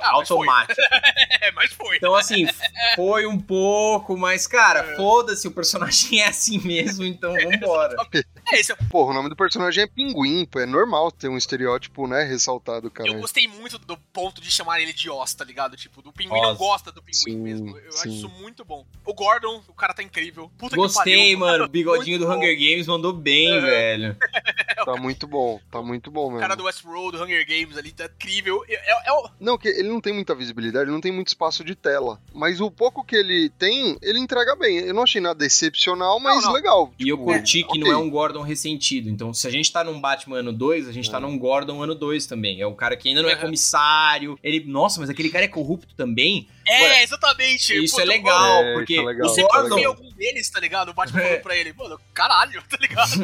Ah, 0.00 0.10
automático. 0.12 0.80
É, 1.42 1.50
mas 1.52 1.72
foi. 1.72 1.96
Então, 1.96 2.14
assim, 2.14 2.46
foi 2.94 3.26
um 3.26 3.40
pouco, 3.40 4.14
mas, 4.16 4.46
cara, 4.46 4.94
foda-se, 4.94 5.48
o 5.48 5.50
personagem 5.50 6.20
é 6.20 6.26
assim 6.28 6.58
mesmo, 6.58 7.02
então 7.04 7.32
vambora. 7.42 7.96
É, 8.12 8.20
esse, 8.52 8.74
Porra, 8.90 9.10
o 9.10 9.14
nome 9.14 9.28
do 9.28 9.36
personagem 9.36 9.84
é 9.84 9.86
Pinguim, 9.86 10.44
pô. 10.44 10.58
É 10.60 10.66
normal 10.66 11.10
ter 11.12 11.28
um 11.28 11.36
estereótipo, 11.36 12.06
né, 12.06 12.22
ressaltado, 12.24 12.90
cara. 12.90 13.08
Eu 13.10 13.20
gostei 13.20 13.46
muito 13.48 13.78
do 13.78 13.96
ponto 14.12 14.40
de 14.40 14.50
chamar 14.50 14.80
ele 14.80 14.92
de 14.92 15.08
Oz, 15.10 15.34
tá 15.34 15.44
ligado? 15.44 15.76
Tipo, 15.76 16.02
do 16.02 16.12
pinguim 16.12 16.40
não 16.40 16.50
Oz. 16.52 16.58
gosta 16.58 16.90
do 16.92 17.02
pinguim 17.02 17.14
Sim, 17.18 17.36
mesmo. 17.36 17.78
Eu 17.78 17.88
acho 17.88 17.98
sim. 18.02 18.16
isso 18.16 18.28
muito 18.28 18.64
bom. 18.64 18.84
O 19.04 19.14
Gordon, 19.14 19.62
o 19.68 19.72
cara 19.74 19.94
tá 19.94 20.02
incrível. 20.02 20.50
Puta 20.58 20.76
Gostei, 20.76 21.14
que 21.14 21.20
pariu. 21.20 21.38
mano. 21.38 21.64
O 21.64 21.68
bigodinho 21.68 22.18
Muito 22.18 22.28
do 22.28 22.32
bom. 22.32 22.38
Hunger 22.38 22.56
Games 22.56 22.86
mandou 22.86 23.12
bem, 23.12 23.54
Uhum. 23.54 23.60
velho. 23.62 24.16
Tá 24.84 24.96
muito 24.96 25.26
bom, 25.26 25.60
tá 25.70 25.82
muito 25.82 26.10
bom 26.10 26.26
O 26.26 26.30
mesmo. 26.30 26.40
cara 26.40 26.54
do 26.56 26.64
Westworld, 26.64 27.18
do 27.18 27.22
Hunger 27.22 27.46
Games 27.46 27.76
ali, 27.76 27.92
tá 27.92 28.06
incrível. 28.06 28.64
É, 28.66 28.74
é- 28.74 29.08
é 29.08 29.12
o- 29.12 29.28
Não, 29.38 29.58
que 29.58 29.68
ele 29.68 29.88
não 29.90 30.00
tem 30.00 30.12
muita 30.14 30.34
visibilidade, 30.34 30.84
ele 30.86 30.92
não 30.92 31.02
tem 31.02 31.12
muito 31.12 31.28
espaço 31.28 31.62
de 31.62 31.74
tela. 31.74 32.18
Mas 32.32 32.62
o 32.62 32.70
pouco 32.70 33.04
que 33.04 33.14
ele 33.14 33.50
tem, 33.50 33.98
ele 34.00 34.18
entrega 34.18 34.56
bem. 34.56 34.78
Eu 34.78 34.94
não 34.94 35.02
achei 35.02 35.20
nada 35.20 35.44
excepcional, 35.44 36.18
mas 36.18 36.44
não. 36.44 36.52
legal. 36.52 36.94
E 36.98 37.10
eu 37.10 37.16
Tipo, 37.18 37.30
curti 37.30 37.58
que 37.62 37.68
ok. 37.78 37.80
não 37.80 37.90
é 37.92 37.96
um 37.98 38.08
Gordon 38.08 38.39
ressentido. 38.42 39.08
Então, 39.10 39.32
se 39.34 39.46
a 39.46 39.50
gente 39.50 39.70
tá 39.72 39.82
num 39.84 40.00
Batman 40.00 40.38
ano 40.38 40.52
2, 40.52 40.88
a 40.88 40.92
gente 40.92 41.10
tá 41.10 41.18
num 41.20 41.38
Gordon 41.38 41.82
ano 41.82 41.94
2 41.94 42.26
também. 42.26 42.60
É 42.60 42.66
o 42.66 42.74
cara 42.74 42.96
que 42.96 43.08
ainda 43.08 43.22
não 43.22 43.28
é 43.30 43.34
Uhum. 43.34 43.40
comissário. 43.42 44.38
Ele, 44.42 44.64
nossa, 44.66 45.00
mas 45.00 45.10
aquele 45.10 45.28
cara 45.30 45.44
é 45.44 45.48
corrupto 45.48 45.94
também. 45.94 46.48
É, 46.66 46.82
Ué, 46.82 47.02
exatamente. 47.02 47.74
Isso 47.84 47.96
Puta, 47.96 48.02
é 48.02 48.06
legal, 48.06 48.62
É, 48.64 48.74
porque 48.74 48.94
é 48.94 49.02
legal. 49.02 49.28
Você 49.28 49.42
o 49.42 49.46
é 49.46 49.48
confia 49.48 49.66
em 49.68 49.74
legal. 49.76 49.92
algum 49.92 50.10
deles, 50.12 50.50
tá 50.50 50.60
ligado? 50.60 50.88
O 50.90 50.94
Batman 50.94 51.20
É. 51.20 51.24
falou 51.26 51.40
pra 51.40 51.56
ele, 51.56 51.72
mano, 51.72 52.00
caralho, 52.14 52.62
tá 52.68 52.76
ligado? 52.80 53.08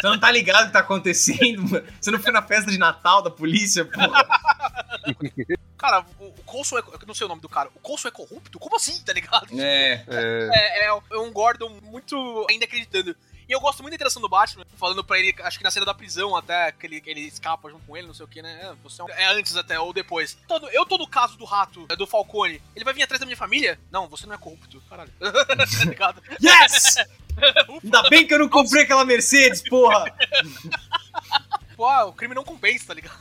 Você 0.00 0.06
não 0.06 0.18
tá 0.20 0.30
ligado 0.30 0.64
o 0.64 0.66
que 0.68 0.72
tá 0.72 0.80
acontecendo, 0.80 1.62
mano. 1.68 1.84
Você 2.00 2.10
não 2.10 2.18
foi 2.20 2.32
na 2.32 2.42
festa 2.42 2.70
de 2.70 2.78
Natal 2.78 3.22
da 3.22 3.30
polícia, 3.30 3.84
porra. 3.84 4.24
cara, 5.76 6.04
o, 6.18 6.24
o 6.26 6.32
Coulson 6.44 6.78
é. 6.78 6.80
Eu 6.80 7.00
não 7.06 7.14
sei 7.14 7.24
o 7.24 7.28
nome 7.28 7.40
do 7.40 7.48
cara. 7.48 7.68
O 7.74 7.78
Coulson 7.80 8.08
é 8.08 8.10
corrupto? 8.10 8.58
Como 8.58 8.76
assim, 8.76 9.00
tá 9.04 9.12
ligado? 9.12 9.48
É. 9.58 10.04
É, 10.06 10.48
É, 10.52 10.84
é, 10.84 10.86
é 10.86 11.18
um 11.18 11.32
Gordon 11.32 11.70
muito 11.82 12.46
ainda 12.48 12.64
acreditando. 12.64 13.16
E 13.48 13.52
eu 13.52 13.60
gosto 13.60 13.80
muito 13.82 13.92
da 13.92 13.96
interação 13.96 14.20
do 14.20 14.28
Batman, 14.28 14.64
falando 14.76 15.02
pra 15.02 15.18
ele, 15.18 15.34
acho 15.42 15.56
que 15.56 15.64
na 15.64 15.70
cena 15.70 15.86
da 15.86 15.94
prisão 15.94 16.36
até, 16.36 16.70
que 16.70 16.86
ele, 16.86 17.02
ele 17.06 17.20
escapa 17.22 17.70
junto 17.70 17.86
com 17.86 17.96
ele, 17.96 18.06
não 18.06 18.12
sei 18.12 18.24
o 18.26 18.28
que, 18.28 18.42
né? 18.42 18.58
É, 18.62 18.66
é, 18.66 19.02
um- 19.04 19.08
é 19.10 19.26
antes 19.32 19.56
até, 19.56 19.80
ou 19.80 19.90
depois. 19.92 20.36
Então, 20.44 20.58
eu 20.68 20.84
tô 20.84 20.98
no 20.98 21.08
caso 21.08 21.36
do 21.38 21.46
rato, 21.46 21.86
é, 21.88 21.96
do 21.96 22.06
Falcone. 22.06 22.60
Ele 22.76 22.84
vai 22.84 22.92
vir 22.92 23.02
atrás 23.04 23.18
da 23.20 23.24
minha 23.24 23.36
família? 23.38 23.80
Não, 23.90 24.06
você 24.06 24.26
não 24.26 24.34
é 24.34 24.38
corrupto, 24.38 24.82
caralho. 24.88 25.10
tá 25.18 25.84
ligado? 25.86 26.22
Yes! 26.42 26.96
Ainda 27.82 28.02
bem 28.10 28.26
que 28.26 28.34
eu 28.34 28.38
não 28.40 28.48
comprei 28.50 28.82
aquela 28.82 29.04
Mercedes, 29.04 29.62
porra! 29.66 30.04
Pô, 31.78 31.86
ah, 31.86 32.06
o 32.06 32.12
crime 32.12 32.34
não 32.34 32.42
compensa, 32.42 32.88
tá 32.88 32.94
ligado? 32.94 33.16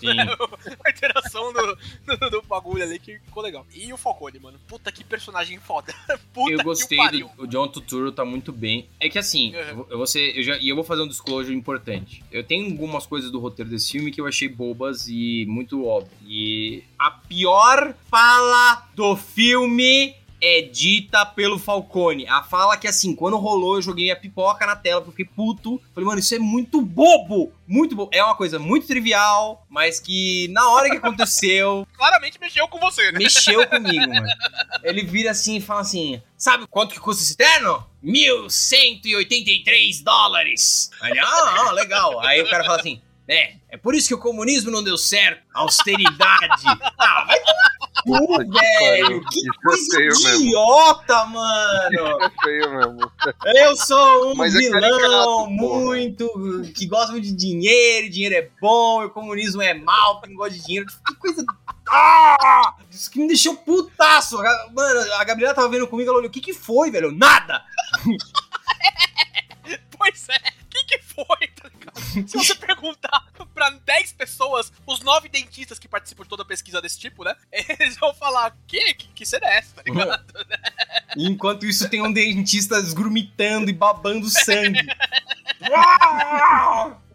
Sim. 0.00 0.08
A 0.84 0.90
interação 0.90 1.52
do, 1.52 1.78
do, 2.16 2.30
do 2.30 2.42
bagulho 2.42 2.82
ali 2.82 2.98
que 2.98 3.20
ficou 3.20 3.40
legal. 3.40 3.64
E 3.72 3.92
o 3.92 3.96
Falcone, 3.96 4.40
mano. 4.40 4.58
Puta 4.66 4.90
que 4.90 5.04
personagem 5.04 5.60
foda. 5.60 5.94
Puta 6.34 6.50
Eu 6.50 6.58
que 6.58 6.64
gostei 6.64 6.98
pariu. 6.98 7.30
do 7.36 7.44
o 7.44 7.46
John 7.46 7.68
Turturro, 7.68 8.10
tá 8.10 8.24
muito 8.24 8.50
bem. 8.52 8.88
É 8.98 9.08
que 9.08 9.16
assim, 9.16 9.54
Uhum. 9.54 9.86
eu 9.88 9.98
vou- 9.98 10.06
eu 10.16 10.42
já, 10.42 10.58
e 10.58 10.68
eu 10.68 10.74
vou 10.74 10.82
fazer 10.84 11.02
um 11.02 11.08
disclosure 11.08 11.54
importante. 11.54 12.24
Eu 12.32 12.42
tenho 12.42 12.68
algumas 12.72 13.06
coisas 13.06 13.30
do 13.30 13.38
roteiro 13.38 13.70
desse 13.70 13.92
filme 13.92 14.10
que 14.10 14.20
eu 14.20 14.26
achei 14.26 14.48
bobas 14.48 15.06
e 15.06 15.46
muito 15.48 15.86
óbvias. 15.86 16.10
E 16.26 16.82
a 16.98 17.12
pior 17.12 17.94
fala 18.10 18.88
do 18.96 19.14
filme 19.16 20.16
é 20.40 20.62
dita 20.62 21.26
pelo 21.26 21.58
Falcone. 21.58 22.26
A 22.26 22.42
fala 22.42 22.76
que 22.76 22.88
assim, 22.88 23.14
quando 23.14 23.36
rolou, 23.36 23.76
eu 23.76 23.82
joguei 23.82 24.10
a 24.10 24.16
pipoca 24.16 24.66
na 24.66 24.74
tela, 24.74 25.02
porque 25.02 25.24
puto. 25.24 25.80
Falei, 25.94 26.06
mano, 26.06 26.20
isso 26.20 26.34
é 26.34 26.38
muito 26.38 26.80
bobo! 26.80 27.52
Muito 27.66 27.94
bobo. 27.94 28.10
É 28.12 28.24
uma 28.24 28.34
coisa 28.34 28.58
muito 28.58 28.86
trivial, 28.86 29.64
mas 29.68 30.00
que 30.00 30.48
na 30.48 30.68
hora 30.70 30.90
que 30.90 30.96
aconteceu, 30.96 31.86
Claramente 31.96 32.40
mexeu 32.40 32.66
com 32.68 32.80
você, 32.80 33.12
né? 33.12 33.18
mexeu 33.18 33.66
comigo, 33.68 34.08
mano. 34.08 34.26
Ele 34.82 35.04
vira 35.04 35.30
assim 35.30 35.56
e 35.56 35.60
fala 35.60 35.82
assim: 35.82 36.20
Sabe 36.36 36.66
quanto 36.66 36.94
que 36.94 37.00
custa 37.00 37.22
esse 37.22 37.36
terno? 37.36 37.86
1.183 38.02 40.02
dólares. 40.02 40.90
Aí 41.00 41.18
ah, 41.18 41.66
ah, 41.68 41.72
legal. 41.72 42.18
Aí 42.20 42.40
o 42.40 42.48
cara 42.48 42.64
fala 42.64 42.80
assim: 42.80 43.00
É, 43.28 43.56
é 43.68 43.76
por 43.76 43.94
isso 43.94 44.08
que 44.08 44.14
o 44.14 44.18
comunismo 44.18 44.70
não 44.70 44.82
deu 44.82 44.96
certo. 44.96 45.42
Austeridade. 45.54 46.64
ah, 46.98 47.24
vai 47.26 47.38
tomar 47.38 47.79
cu, 48.18 48.36
velho. 48.38 49.20
Que 49.28 49.38
Isso 49.38 49.48
é 49.50 49.62
coisa 49.62 49.98
mesmo. 49.98 50.44
idiota, 50.46 51.26
mano. 51.26 52.22
é 52.22 52.30
feio 52.42 52.70
mesmo. 52.76 53.12
Eu 53.44 53.76
sou 53.76 54.32
um 54.32 54.34
Mas 54.34 54.54
é 54.54 54.58
vilão 54.58 55.56
porra. 55.56 55.80
muito. 55.80 56.62
que 56.74 56.86
gosta 56.86 57.12
muito 57.12 57.24
de 57.24 57.32
dinheiro, 57.34 58.10
dinheiro 58.10 58.34
é 58.34 58.48
bom, 58.60 59.04
o 59.04 59.10
comunismo 59.10 59.62
é 59.62 59.74
mal, 59.74 60.20
quem 60.20 60.34
gosta 60.34 60.54
de 60.54 60.64
dinheiro. 60.64 60.86
Que 61.06 61.14
coisa. 61.14 61.44
Ah! 61.88 62.74
Isso 62.90 63.10
que 63.10 63.18
me 63.18 63.26
deixou 63.26 63.56
putaço. 63.56 64.36
Mano, 64.72 65.12
a 65.14 65.24
Gabriela 65.24 65.54
tava 65.54 65.68
vendo 65.68 65.88
comigo, 65.88 66.08
ela 66.10 66.18
olhou: 66.18 66.28
o 66.28 66.32
que 66.32 66.40
que 66.40 66.54
foi, 66.54 66.90
velho? 66.90 67.10
Nada! 67.12 67.62
Pois 69.96 70.28
é, 70.30 70.36
o 70.36 70.68
que, 70.70 70.84
que 70.84 70.98
foi? 71.04 71.49
Se 72.26 72.36
você 72.36 72.54
perguntar 72.54 73.26
pra 73.54 73.70
10 73.70 74.12
pessoas, 74.12 74.72
os 74.86 75.00
9 75.00 75.28
dentistas 75.28 75.78
que 75.78 75.88
participam 75.88 76.24
de 76.24 76.28
toda 76.28 76.44
pesquisa 76.44 76.80
desse 76.80 76.98
tipo, 76.98 77.24
né? 77.24 77.34
Eles 77.78 77.96
vão 77.96 78.14
falar, 78.14 78.56
que? 78.66 78.94
Que, 78.94 79.08
que 79.08 79.26
cena 79.26 79.46
é 79.46 79.58
essa, 79.58 79.74
tá 79.76 79.82
ligado? 79.84 80.24
E 81.16 81.26
enquanto 81.28 81.66
isso, 81.66 81.88
tem 81.88 82.02
um 82.02 82.12
dentista 82.12 82.78
esgurmitando 82.78 83.70
e 83.70 83.72
babando 83.72 84.28
sangue. 84.28 84.80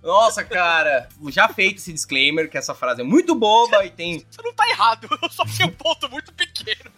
Nossa, 0.06 0.44
cara, 0.44 1.10
já 1.30 1.50
feito 1.50 1.78
esse 1.78 1.92
disclaimer 1.92 2.48
que 2.48 2.58
essa 2.58 2.76
frase 2.76 3.02
é 3.02 3.04
muito 3.04 3.34
boba 3.34 3.84
e 3.84 3.90
tem 3.90 4.24
Você 4.30 4.42
não 4.44 4.54
tá 4.54 4.70
errado, 4.70 5.08
eu 5.20 5.30
só 5.32 5.44
tinha 5.46 5.68
um 5.68 5.72
ponto 5.72 6.08
muito 6.12 6.32
pequeno. 6.32 6.92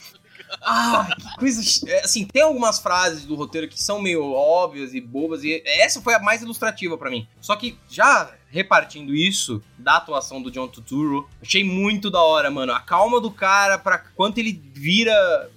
Ah, 0.62 1.08
que 1.16 1.38
coisa. 1.38 1.62
é, 1.90 2.04
Assim, 2.04 2.26
tem 2.26 2.42
algumas 2.42 2.80
frases 2.80 3.26
do 3.26 3.36
roteiro 3.36 3.68
que 3.68 3.82
são 3.82 4.02
meio 4.02 4.32
óbvias 4.34 4.94
e 4.94 5.02
bobas, 5.02 5.44
e 5.44 5.62
essa 5.66 6.02
foi 6.02 6.14
a 6.14 6.20
mais 6.20 6.42
ilustrativa 6.42 6.98
pra 6.98 7.10
mim. 7.10 7.28
Só 7.42 7.56
que, 7.56 7.78
já 7.90 8.34
repartindo 8.50 9.14
isso 9.14 9.62
da 9.78 9.98
atuação 9.98 10.42
do 10.42 10.50
John 10.50 10.68
Turturro, 10.68 11.30
achei 11.42 11.64
muito 11.64 12.10
da 12.10 12.22
hora, 12.22 12.50
mano. 12.50 12.72
A 12.72 12.80
calma 12.80 13.20
do 13.20 13.30
cara, 13.30 13.78
pra 13.78 13.98
quanto 13.98 14.38
ele 14.38 14.62
vira 14.74 15.14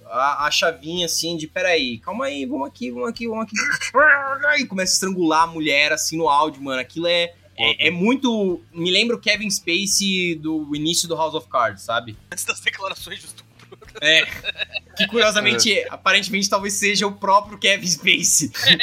a, 0.07 0.45
a 0.45 0.51
chavinha 0.51 1.05
assim 1.05 1.37
de 1.37 1.47
peraí, 1.47 1.99
calma 1.99 2.25
aí, 2.25 2.45
vamos 2.45 2.67
aqui, 2.67 2.91
vamos 2.91 3.09
aqui, 3.09 3.27
vamos 3.27 3.43
aqui. 3.45 3.55
E 4.59 4.65
começa 4.65 4.91
a 4.91 4.95
estrangular 4.95 5.43
a 5.43 5.47
mulher 5.47 5.93
assim 5.93 6.17
no 6.17 6.27
áudio, 6.27 6.61
mano. 6.61 6.81
Aquilo 6.81 7.07
é. 7.07 7.33
É, 7.57 7.87
é 7.87 7.91
muito. 7.91 8.61
Me 8.73 8.89
lembra 8.91 9.15
o 9.15 9.19
Kevin 9.19 9.49
Spacey 9.49 10.35
do 10.35 10.75
início 10.75 11.07
do 11.07 11.15
House 11.15 11.35
of 11.35 11.47
Cards, 11.47 11.83
sabe? 11.83 12.17
Antes 12.31 12.43
das 12.43 12.59
declarações 12.59 13.19
de 13.19 13.25
estupro. 13.27 13.50
É. 13.99 14.21
Eh. 14.21 14.25
Que 15.01 15.07
curiosamente, 15.07 15.85
aparentemente, 15.89 16.49
talvez 16.49 16.73
seja 16.73 17.07
o 17.07 17.11
próprio 17.13 17.57
Kevin 17.57 17.87
Spacey. 17.87 18.51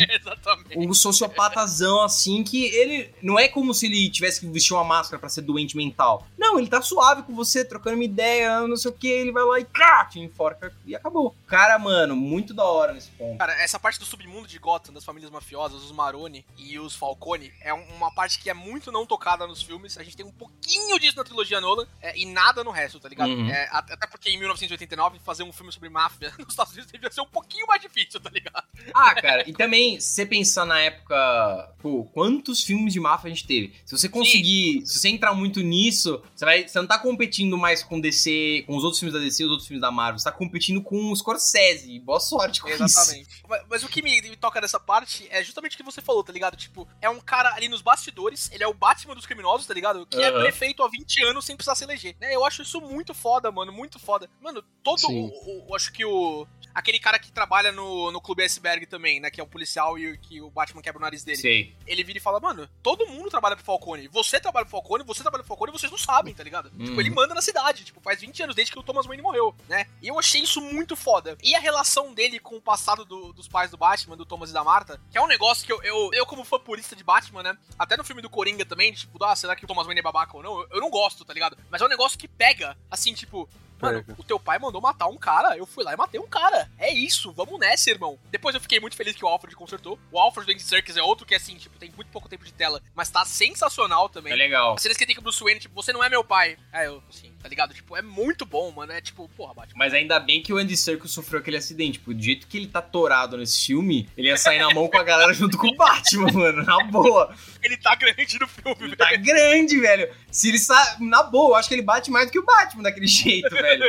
É, 0.00 0.16
exatamente. 0.16 0.78
Um 0.78 0.92
sociopatazão 0.94 2.02
assim 2.02 2.42
que 2.44 2.64
ele. 2.66 3.12
Não 3.22 3.38
é 3.38 3.48
como 3.48 3.72
se 3.74 3.86
ele 3.86 4.08
tivesse 4.10 4.40
que 4.40 4.46
vestir 4.46 4.72
uma 4.74 4.84
máscara 4.84 5.18
pra 5.18 5.28
ser 5.28 5.42
doente 5.42 5.76
mental. 5.76 6.26
Não, 6.38 6.58
ele 6.58 6.68
tá 6.68 6.80
suave 6.82 7.22
com 7.22 7.34
você, 7.34 7.64
trocando 7.64 7.96
uma 7.96 8.04
ideia, 8.04 8.66
não 8.66 8.76
sei 8.76 8.90
o 8.90 8.94
que, 8.94 9.08
ele 9.08 9.32
vai 9.32 9.42
lá 9.44 9.60
e 9.60 9.64
cá, 9.64 10.04
te 10.04 10.18
enforca 10.20 10.72
e 10.86 10.94
acabou. 10.94 11.34
Cara, 11.46 11.78
mano, 11.78 12.14
muito 12.16 12.54
da 12.54 12.64
hora 12.64 12.92
nesse 12.92 13.10
ponto. 13.10 13.38
Cara, 13.38 13.52
essa 13.62 13.78
parte 13.78 13.98
do 13.98 14.04
submundo 14.04 14.46
de 14.48 14.58
Gotham, 14.58 14.92
das 14.94 15.04
famílias 15.04 15.30
mafiosas, 15.30 15.82
os 15.82 15.92
Maroni 15.92 16.44
e 16.56 16.78
os 16.78 16.94
Falcone, 16.94 17.52
é 17.60 17.72
um- 17.74 17.84
uma 17.96 18.10
parte 18.12 18.38
que 18.38 18.48
é 18.50 18.54
muito 18.54 18.90
não 18.92 19.04
tocada 19.06 19.46
nos 19.46 19.62
filmes. 19.62 19.96
A 19.98 20.02
gente 20.02 20.16
tem 20.16 20.26
um 20.26 20.32
pouquinho 20.32 20.98
disso 20.98 21.16
na 21.16 21.24
trilogia 21.24 21.60
Nolan 21.60 21.86
é, 22.00 22.16
e 22.18 22.24
nada 22.26 22.62
no 22.64 22.70
resto, 22.70 22.98
tá 23.00 23.08
ligado? 23.08 23.30
Uhum. 23.30 23.50
É, 23.50 23.68
at- 23.70 23.90
até 23.92 24.06
porque 24.06 24.30
em 24.30 24.38
1989 24.38 25.18
fazer 25.24 25.42
um 25.42 25.52
filme 25.60 25.72
sobre 25.72 25.88
máfia 25.88 26.32
nos 26.38 26.48
Estados 26.48 26.72
Unidos 26.72 26.90
devia 26.90 27.10
ser 27.10 27.20
um 27.20 27.26
pouquinho 27.26 27.66
mais 27.66 27.80
difícil, 27.80 28.20
tá 28.20 28.30
ligado? 28.30 28.64
Ah, 28.94 29.14
cara, 29.14 29.48
e 29.48 29.52
também, 29.52 30.00
se 30.00 30.14
você 30.14 30.26
pensar 30.26 30.64
na 30.64 30.80
época, 30.80 31.74
pô, 31.78 32.04
quantos 32.12 32.62
filmes 32.62 32.92
de 32.92 33.00
máfia 33.00 33.30
a 33.30 33.34
gente 33.34 33.46
teve? 33.46 33.74
Se 33.84 33.96
você 33.96 34.08
conseguir, 34.08 34.86
se 34.86 34.98
você 34.98 35.08
entrar 35.08 35.34
muito 35.34 35.60
nisso, 35.60 36.22
você, 36.34 36.44
vai, 36.44 36.66
você 36.66 36.78
não 36.78 36.86
tá 36.86 36.98
competindo 36.98 37.56
mais 37.58 37.82
com 37.82 38.00
DC, 38.00 38.64
com 38.66 38.76
os 38.76 38.84
outros 38.84 38.98
filmes 38.98 39.12
da 39.12 39.20
DC, 39.20 39.44
os 39.44 39.50
outros 39.50 39.68
filmes 39.68 39.80
da 39.80 39.90
Marvel, 39.90 40.18
você 40.18 40.24
tá 40.24 40.32
competindo 40.32 40.82
com 40.82 41.10
o 41.10 41.16
Scorsese. 41.16 41.98
Boa 42.00 42.20
sorte 42.20 42.60
com 42.60 42.68
isso. 42.68 42.82
Exatamente. 42.82 43.28
Mas, 43.68 43.82
o 43.82 43.88
que 43.88 44.02
me, 44.02 44.20
me 44.22 44.36
toca 44.36 44.60
nessa 44.60 44.80
parte 44.80 45.26
é 45.30 45.42
justamente 45.42 45.74
o 45.74 45.76
que 45.76 45.82
você 45.82 46.00
falou, 46.00 46.24
tá 46.24 46.32
ligado? 46.32 46.56
Tipo, 46.56 46.88
é 47.00 47.10
um 47.10 47.20
cara 47.20 47.54
ali 47.54 47.68
nos 47.68 47.82
bastidores, 47.82 48.50
ele 48.52 48.64
é 48.64 48.66
o 48.66 48.74
Batman 48.74 49.14
dos 49.14 49.26
criminosos, 49.26 49.66
tá 49.66 49.74
ligado? 49.74 50.06
Que 50.06 50.22
é 50.22 50.30
prefeito 50.30 50.82
há 50.82 50.88
20 50.88 51.24
anos 51.24 51.44
sem 51.44 51.56
precisar 51.56 51.74
se 51.74 51.84
eleger. 51.84 52.16
Né? 52.20 52.34
Eu 52.34 52.44
acho 52.44 52.62
isso 52.62 52.80
muito 52.80 53.12
foda, 53.12 53.50
mano, 53.50 53.72
muito 53.72 53.98
foda. 53.98 54.30
Mano, 54.40 54.62
todo 54.82 55.00
Sim. 55.00 55.30
O, 55.46 55.70
o- 55.70 55.76
Acho 55.76 55.92
que 55.92 56.04
o. 56.04 56.46
Aquele 56.72 57.00
cara 57.00 57.18
que 57.18 57.32
trabalha 57.32 57.72
no, 57.72 58.12
no 58.12 58.20
Clube 58.20 58.44
Iceberg 58.44 58.86
também, 58.86 59.18
né? 59.18 59.28
Que 59.28 59.40
é 59.40 59.44
o 59.44 59.46
policial 59.46 59.98
e 59.98 60.16
que 60.18 60.40
o 60.40 60.48
Batman 60.50 60.80
quebra 60.80 61.00
o 61.00 61.02
nariz 61.02 61.24
dele. 61.24 61.36
Sei. 61.36 61.76
Ele 61.84 62.04
vira 62.04 62.18
e 62.18 62.22
fala, 62.22 62.38
mano, 62.38 62.68
todo 62.80 63.08
mundo 63.08 63.28
trabalha 63.28 63.56
pro 63.56 63.64
Falcone. 63.64 64.06
Você 64.06 64.38
trabalha 64.38 64.64
pro 64.64 64.70
Falcone, 64.70 65.02
você 65.02 65.20
trabalha 65.20 65.42
pro 65.42 65.48
Falcone 65.48 65.72
e 65.72 65.76
vocês 65.76 65.90
não 65.90 65.98
sabem, 65.98 66.32
tá 66.32 66.44
ligado? 66.44 66.70
Tipo, 66.70 67.00
ele 67.00 67.10
manda 67.10 67.34
na 67.34 67.42
cidade, 67.42 67.84
tipo, 67.84 68.00
faz 68.00 68.20
20 68.20 68.44
anos 68.44 68.54
desde 68.54 68.72
que 68.72 68.78
o 68.78 68.84
Thomas 68.84 69.04
Wayne 69.04 69.20
morreu, 69.20 69.52
né? 69.68 69.84
E 70.00 70.06
eu 70.06 70.16
achei 70.16 70.42
isso 70.42 70.60
muito 70.60 70.94
foda. 70.94 71.36
E 71.42 71.56
a 71.56 71.58
relação 71.58 72.14
dele 72.14 72.38
com 72.38 72.54
o 72.56 72.62
passado 72.62 73.04
do- 73.04 73.32
dos 73.32 73.48
pais 73.48 73.68
do 73.72 73.76
Batman, 73.76 74.16
do 74.16 74.24
Thomas 74.24 74.50
e 74.50 74.52
da 74.52 74.62
Martha, 74.62 75.00
que 75.10 75.18
é 75.18 75.20
um 75.20 75.26
negócio 75.26 75.66
que 75.66 75.72
eu, 75.72 75.82
eu, 75.82 76.10
eu 76.12 76.24
como 76.24 76.44
fã 76.44 76.60
purista 76.60 76.94
de 76.94 77.02
Batman, 77.02 77.42
né? 77.42 77.58
Até 77.76 77.96
no 77.96 78.04
filme 78.04 78.22
do 78.22 78.30
Coringa 78.30 78.64
também, 78.64 78.92
tipo, 78.92 79.22
ah, 79.24 79.34
será 79.34 79.56
que 79.56 79.64
o 79.64 79.68
Thomas 79.68 79.86
Wayne 79.86 79.98
é 79.98 80.04
babaca 80.04 80.36
ou 80.36 80.42
não? 80.42 80.60
Eu, 80.60 80.68
eu 80.74 80.80
não 80.80 80.88
gosto, 80.88 81.24
tá 81.24 81.34
ligado? 81.34 81.58
Mas 81.68 81.82
é 81.82 81.84
um 81.84 81.88
negócio 81.88 82.16
que 82.16 82.28
pega, 82.28 82.78
assim, 82.88 83.12
tipo, 83.12 83.48
Mano, 83.80 84.04
o 84.18 84.22
teu 84.22 84.38
pai 84.38 84.58
mandou 84.58 84.80
matar 84.80 85.06
um 85.08 85.16
cara, 85.16 85.56
eu 85.56 85.66
fui 85.66 85.84
lá 85.84 85.92
e 85.92 85.96
matei 85.96 86.20
um 86.20 86.28
cara. 86.28 86.70
É 86.78 86.92
isso, 86.92 87.32
vamos 87.32 87.58
nessa, 87.58 87.90
irmão. 87.90 88.18
Depois 88.30 88.54
eu 88.54 88.60
fiquei 88.60 88.80
muito 88.80 88.96
feliz 88.96 89.14
que 89.16 89.24
o 89.24 89.28
Alfred 89.28 89.56
consertou. 89.56 89.98
O 90.12 90.18
Alfred 90.18 90.46
do 90.46 90.52
Andy 90.52 90.62
Serkis 90.62 90.96
é 90.96 91.02
outro 91.02 91.26
que, 91.26 91.34
assim, 91.34 91.56
tipo, 91.56 91.78
tem 91.78 91.90
muito 91.96 92.10
pouco 92.10 92.28
tempo 92.28 92.44
de 92.44 92.52
tela, 92.52 92.82
mas 92.94 93.10
tá 93.10 93.24
sensacional 93.24 94.08
também. 94.08 94.32
É 94.32 94.36
legal. 94.36 94.74
As 94.74 94.82
cenas 94.82 94.96
que 94.96 95.06
tem 95.06 95.14
com 95.14 95.20
o 95.20 95.24
Bruce 95.24 95.42
Wayne, 95.42 95.60
tipo, 95.60 95.74
você 95.74 95.92
não 95.92 96.04
é 96.04 96.08
meu 96.08 96.24
pai. 96.24 96.56
É, 96.72 96.86
eu, 96.86 97.02
assim, 97.08 97.29
tá 97.42 97.48
ligado? 97.48 97.74
Tipo, 97.74 97.96
é 97.96 98.02
muito 98.02 98.44
bom, 98.46 98.70
mano. 98.70 98.92
É 98.92 99.00
tipo, 99.00 99.28
porra, 99.36 99.54
Batman. 99.54 99.78
Mas 99.78 99.92
ainda 99.94 100.18
bem 100.20 100.42
que 100.42 100.52
o 100.52 100.56
Andy 100.58 100.76
Serkis 100.76 101.10
sofreu 101.10 101.40
aquele 101.40 101.56
acidente. 101.56 101.98
Tipo, 101.98 102.14
do 102.14 102.22
jeito 102.22 102.46
que 102.46 102.56
ele 102.56 102.66
tá 102.66 102.80
torado 102.82 103.36
nesse 103.36 103.66
filme, 103.66 104.08
ele 104.16 104.28
ia 104.28 104.36
sair 104.36 104.58
na 104.58 104.72
mão 104.74 104.88
com 104.88 104.98
a 104.98 105.02
galera 105.02 105.32
junto 105.32 105.56
com 105.58 105.68
o 105.68 105.74
Batman, 105.76 106.30
mano. 106.32 106.64
Na 106.64 106.84
boa. 106.84 107.34
Ele 107.62 107.76
tá 107.76 107.94
grande 107.94 108.38
no 108.38 108.46
filme, 108.48 108.76
Ele 108.80 108.96
velho. 108.96 108.96
tá 108.96 109.16
grande, 109.16 109.78
velho. 109.80 110.14
Se 110.30 110.48
ele 110.48 110.58
sa... 110.58 110.96
Na 111.00 111.22
boa, 111.22 111.50
eu 111.50 111.54
acho 111.56 111.68
que 111.68 111.74
ele 111.74 111.82
bate 111.82 112.10
mais 112.10 112.26
do 112.26 112.32
que 112.32 112.38
o 112.38 112.44
Batman 112.44 112.82
daquele 112.82 113.06
jeito, 113.06 113.50
velho. 113.50 113.84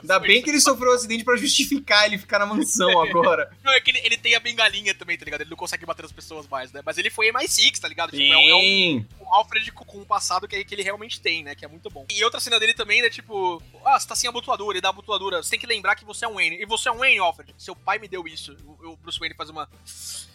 Ainda 0.00 0.18
bem 0.18 0.42
que 0.42 0.50
ele 0.50 0.60
sofreu 0.60 0.90
um 0.90 0.94
acidente 0.94 1.24
pra 1.24 1.36
justificar 1.36 2.06
ele 2.06 2.18
ficar 2.18 2.38
na 2.38 2.46
mansão 2.46 3.00
agora. 3.02 3.50
Não, 3.62 3.72
é 3.72 3.80
que 3.80 3.90
ele, 3.90 4.00
ele 4.04 4.16
tem 4.16 4.34
a 4.34 4.40
bengalinha 4.40 4.94
também, 4.94 5.16
tá 5.16 5.24
ligado? 5.24 5.42
Ele 5.42 5.50
não 5.50 5.56
consegue 5.56 5.86
bater 5.86 6.04
as 6.04 6.10
pessoas 6.12 6.46
mais, 6.48 6.72
né? 6.72 6.80
Mas 6.84 6.98
ele 6.98 7.08
foi 7.10 7.30
MI6, 7.32 7.78
tá 7.78 7.88
ligado? 7.88 8.10
Tipo, 8.10 8.32
é, 8.32 8.36
um- 8.36 8.48
é 8.50 8.54
um, 8.54 9.04
um 9.20 9.34
Alfred 9.34 9.70
com, 9.72 9.98
um 10.00 10.04
passado 10.04 10.48
que, 10.48 10.64
que 10.64 10.74
ele 10.74 10.82
realmente 10.82 11.20
tem, 11.20 11.44
né? 11.44 11.54
Que 11.54 11.64
é 11.64 11.68
muito 11.68 11.88
bom. 11.88 12.04
E 12.10 12.24
outra 12.24 12.40
cena 12.40 12.58
dele 12.58 12.74
também, 12.74 12.81
né? 12.84 13.10
Tipo, 13.10 13.62
ah, 13.84 13.98
você 13.98 14.08
tá 14.08 14.14
sem 14.14 14.28
abotoadura, 14.28 14.74
ele 14.74 14.80
dá 14.80 14.88
abotoadura. 14.88 15.42
Você 15.42 15.50
tem 15.50 15.58
que 15.58 15.66
lembrar 15.66 15.94
que 15.94 16.04
você 16.04 16.24
é 16.24 16.28
um 16.28 16.34
Wayne. 16.34 16.60
E 16.60 16.66
você 16.66 16.88
é 16.88 16.92
um 16.92 16.98
Wayne, 16.98 17.18
Alfred. 17.18 17.54
Seu 17.58 17.74
pai 17.74 17.98
me 17.98 18.08
deu 18.08 18.26
isso. 18.26 18.56
O 18.82 18.96
Bruce 18.96 19.18
Wayne 19.18 19.34
faz 19.34 19.50
uma. 19.50 19.68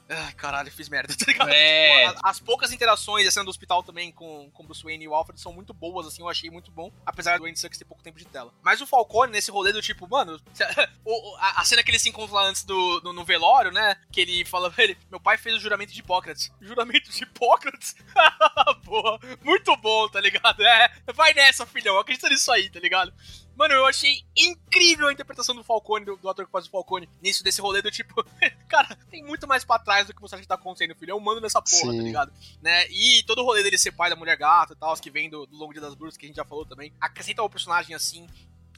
Ai, 0.09 0.33
caralho, 0.33 0.71
fiz 0.71 0.87
merda, 0.87 1.13
tá 1.17 1.25
ligado? 1.27 1.49
É. 1.49 2.07
Tipo, 2.07 2.19
as, 2.23 2.39
poucas 2.39 2.71
interações, 2.71 3.27
a 3.27 3.31
cena 3.31 3.45
do 3.45 3.49
hospital 3.49 3.83
também 3.83 4.11
com, 4.11 4.49
com 4.51 4.65
Bruce 4.65 4.83
Wayne 4.83 5.05
e 5.05 5.07
o 5.07 5.13
Alfred 5.13 5.39
são 5.39 5.51
muito 5.51 5.73
boas, 5.73 6.07
assim, 6.07 6.21
eu 6.21 6.29
achei 6.29 6.49
muito 6.49 6.71
bom. 6.71 6.91
Apesar 7.05 7.37
do 7.37 7.45
Andy 7.45 7.59
Serkis 7.59 7.77
ter 7.77 7.85
pouco 7.85 8.03
tempo 8.03 8.17
de 8.17 8.25
tela. 8.25 8.53
Mas 8.63 8.81
o 8.81 8.87
Falcone, 8.87 9.31
nesse 9.31 9.51
rolê 9.51 9.73
do 9.73 9.81
tipo, 9.81 10.07
mano, 10.07 10.39
a 11.39 11.65
cena 11.65 11.83
que 11.83 11.91
ele 11.91 11.99
se 11.99 12.09
encontra 12.09 12.35
lá 12.35 12.43
antes 12.43 12.63
do, 12.63 13.01
no, 13.03 13.13
no 13.13 13.25
velório, 13.25 13.71
né? 13.71 13.97
Que 14.11 14.21
ele 14.21 14.45
fala 14.45 14.71
pra 14.71 14.83
ele, 14.83 14.97
meu 15.09 15.19
pai 15.19 15.37
fez 15.37 15.55
o 15.55 15.59
juramento 15.59 15.93
de 15.93 15.99
Hipócrates. 15.99 16.51
Juramento 16.61 17.11
de 17.11 17.23
Hipócrates? 17.23 17.95
Boa. 18.83 19.19
Muito 19.43 19.75
bom, 19.77 20.07
tá 20.07 20.21
ligado? 20.21 20.63
É, 20.63 20.89
vai 21.13 21.33
nessa, 21.33 21.65
filhão. 21.65 21.99
Acredita 21.99 22.29
nisso 22.29 22.51
aí, 22.51 22.69
tá 22.69 22.79
ligado? 22.79 23.13
Mano, 23.57 23.73
eu 23.73 23.87
achei 23.87 24.23
incrível 24.35 25.07
a 25.07 25.11
interpretação 25.11 25.55
do 25.55 25.63
Falcone, 25.63 26.05
do, 26.05 26.15
do 26.15 26.29
ator 26.29 26.45
que 26.45 26.51
faz 26.51 26.67
o 26.67 26.69
Falcone, 26.69 27.09
nisso, 27.21 27.43
desse 27.43 27.59
rolê 27.59 27.81
do 27.81 27.89
tipo, 27.89 28.23
cara, 28.69 28.95
tem 29.09 29.23
muito 29.23 29.47
mais 29.47 29.65
pra 29.65 29.79
trás 29.79 30.05
do 30.05 30.13
que 30.13 30.21
você 30.21 30.35
acha 30.35 30.43
que 30.43 30.47
tá 30.47 30.55
acontecendo, 30.55 30.95
filho. 30.95 31.11
Eu 31.11 31.19
mando 31.19 31.41
nessa 31.41 31.59
porra, 31.59 31.91
Sim. 31.91 31.97
tá 31.97 32.03
ligado? 32.03 32.33
Né? 32.61 32.87
E 32.89 33.23
todo 33.23 33.39
o 33.39 33.43
rolê 33.43 33.63
dele 33.63 33.77
ser 33.77 33.91
pai 33.91 34.11
da 34.11 34.15
mulher 34.15 34.37
gata 34.37 34.73
e 34.73 34.75
tal, 34.75 34.95
que 34.97 35.09
vem 35.09 35.27
do, 35.27 35.47
do 35.47 35.57
Longo 35.57 35.73
Dia 35.73 35.81
das 35.81 35.95
Bruxas, 35.95 36.17
que 36.17 36.25
a 36.25 36.27
gente 36.27 36.35
já 36.35 36.45
falou 36.45 36.65
também, 36.65 36.93
acrescenta 37.01 37.41
o 37.41 37.49
personagem 37.49 37.95
assim. 37.95 38.27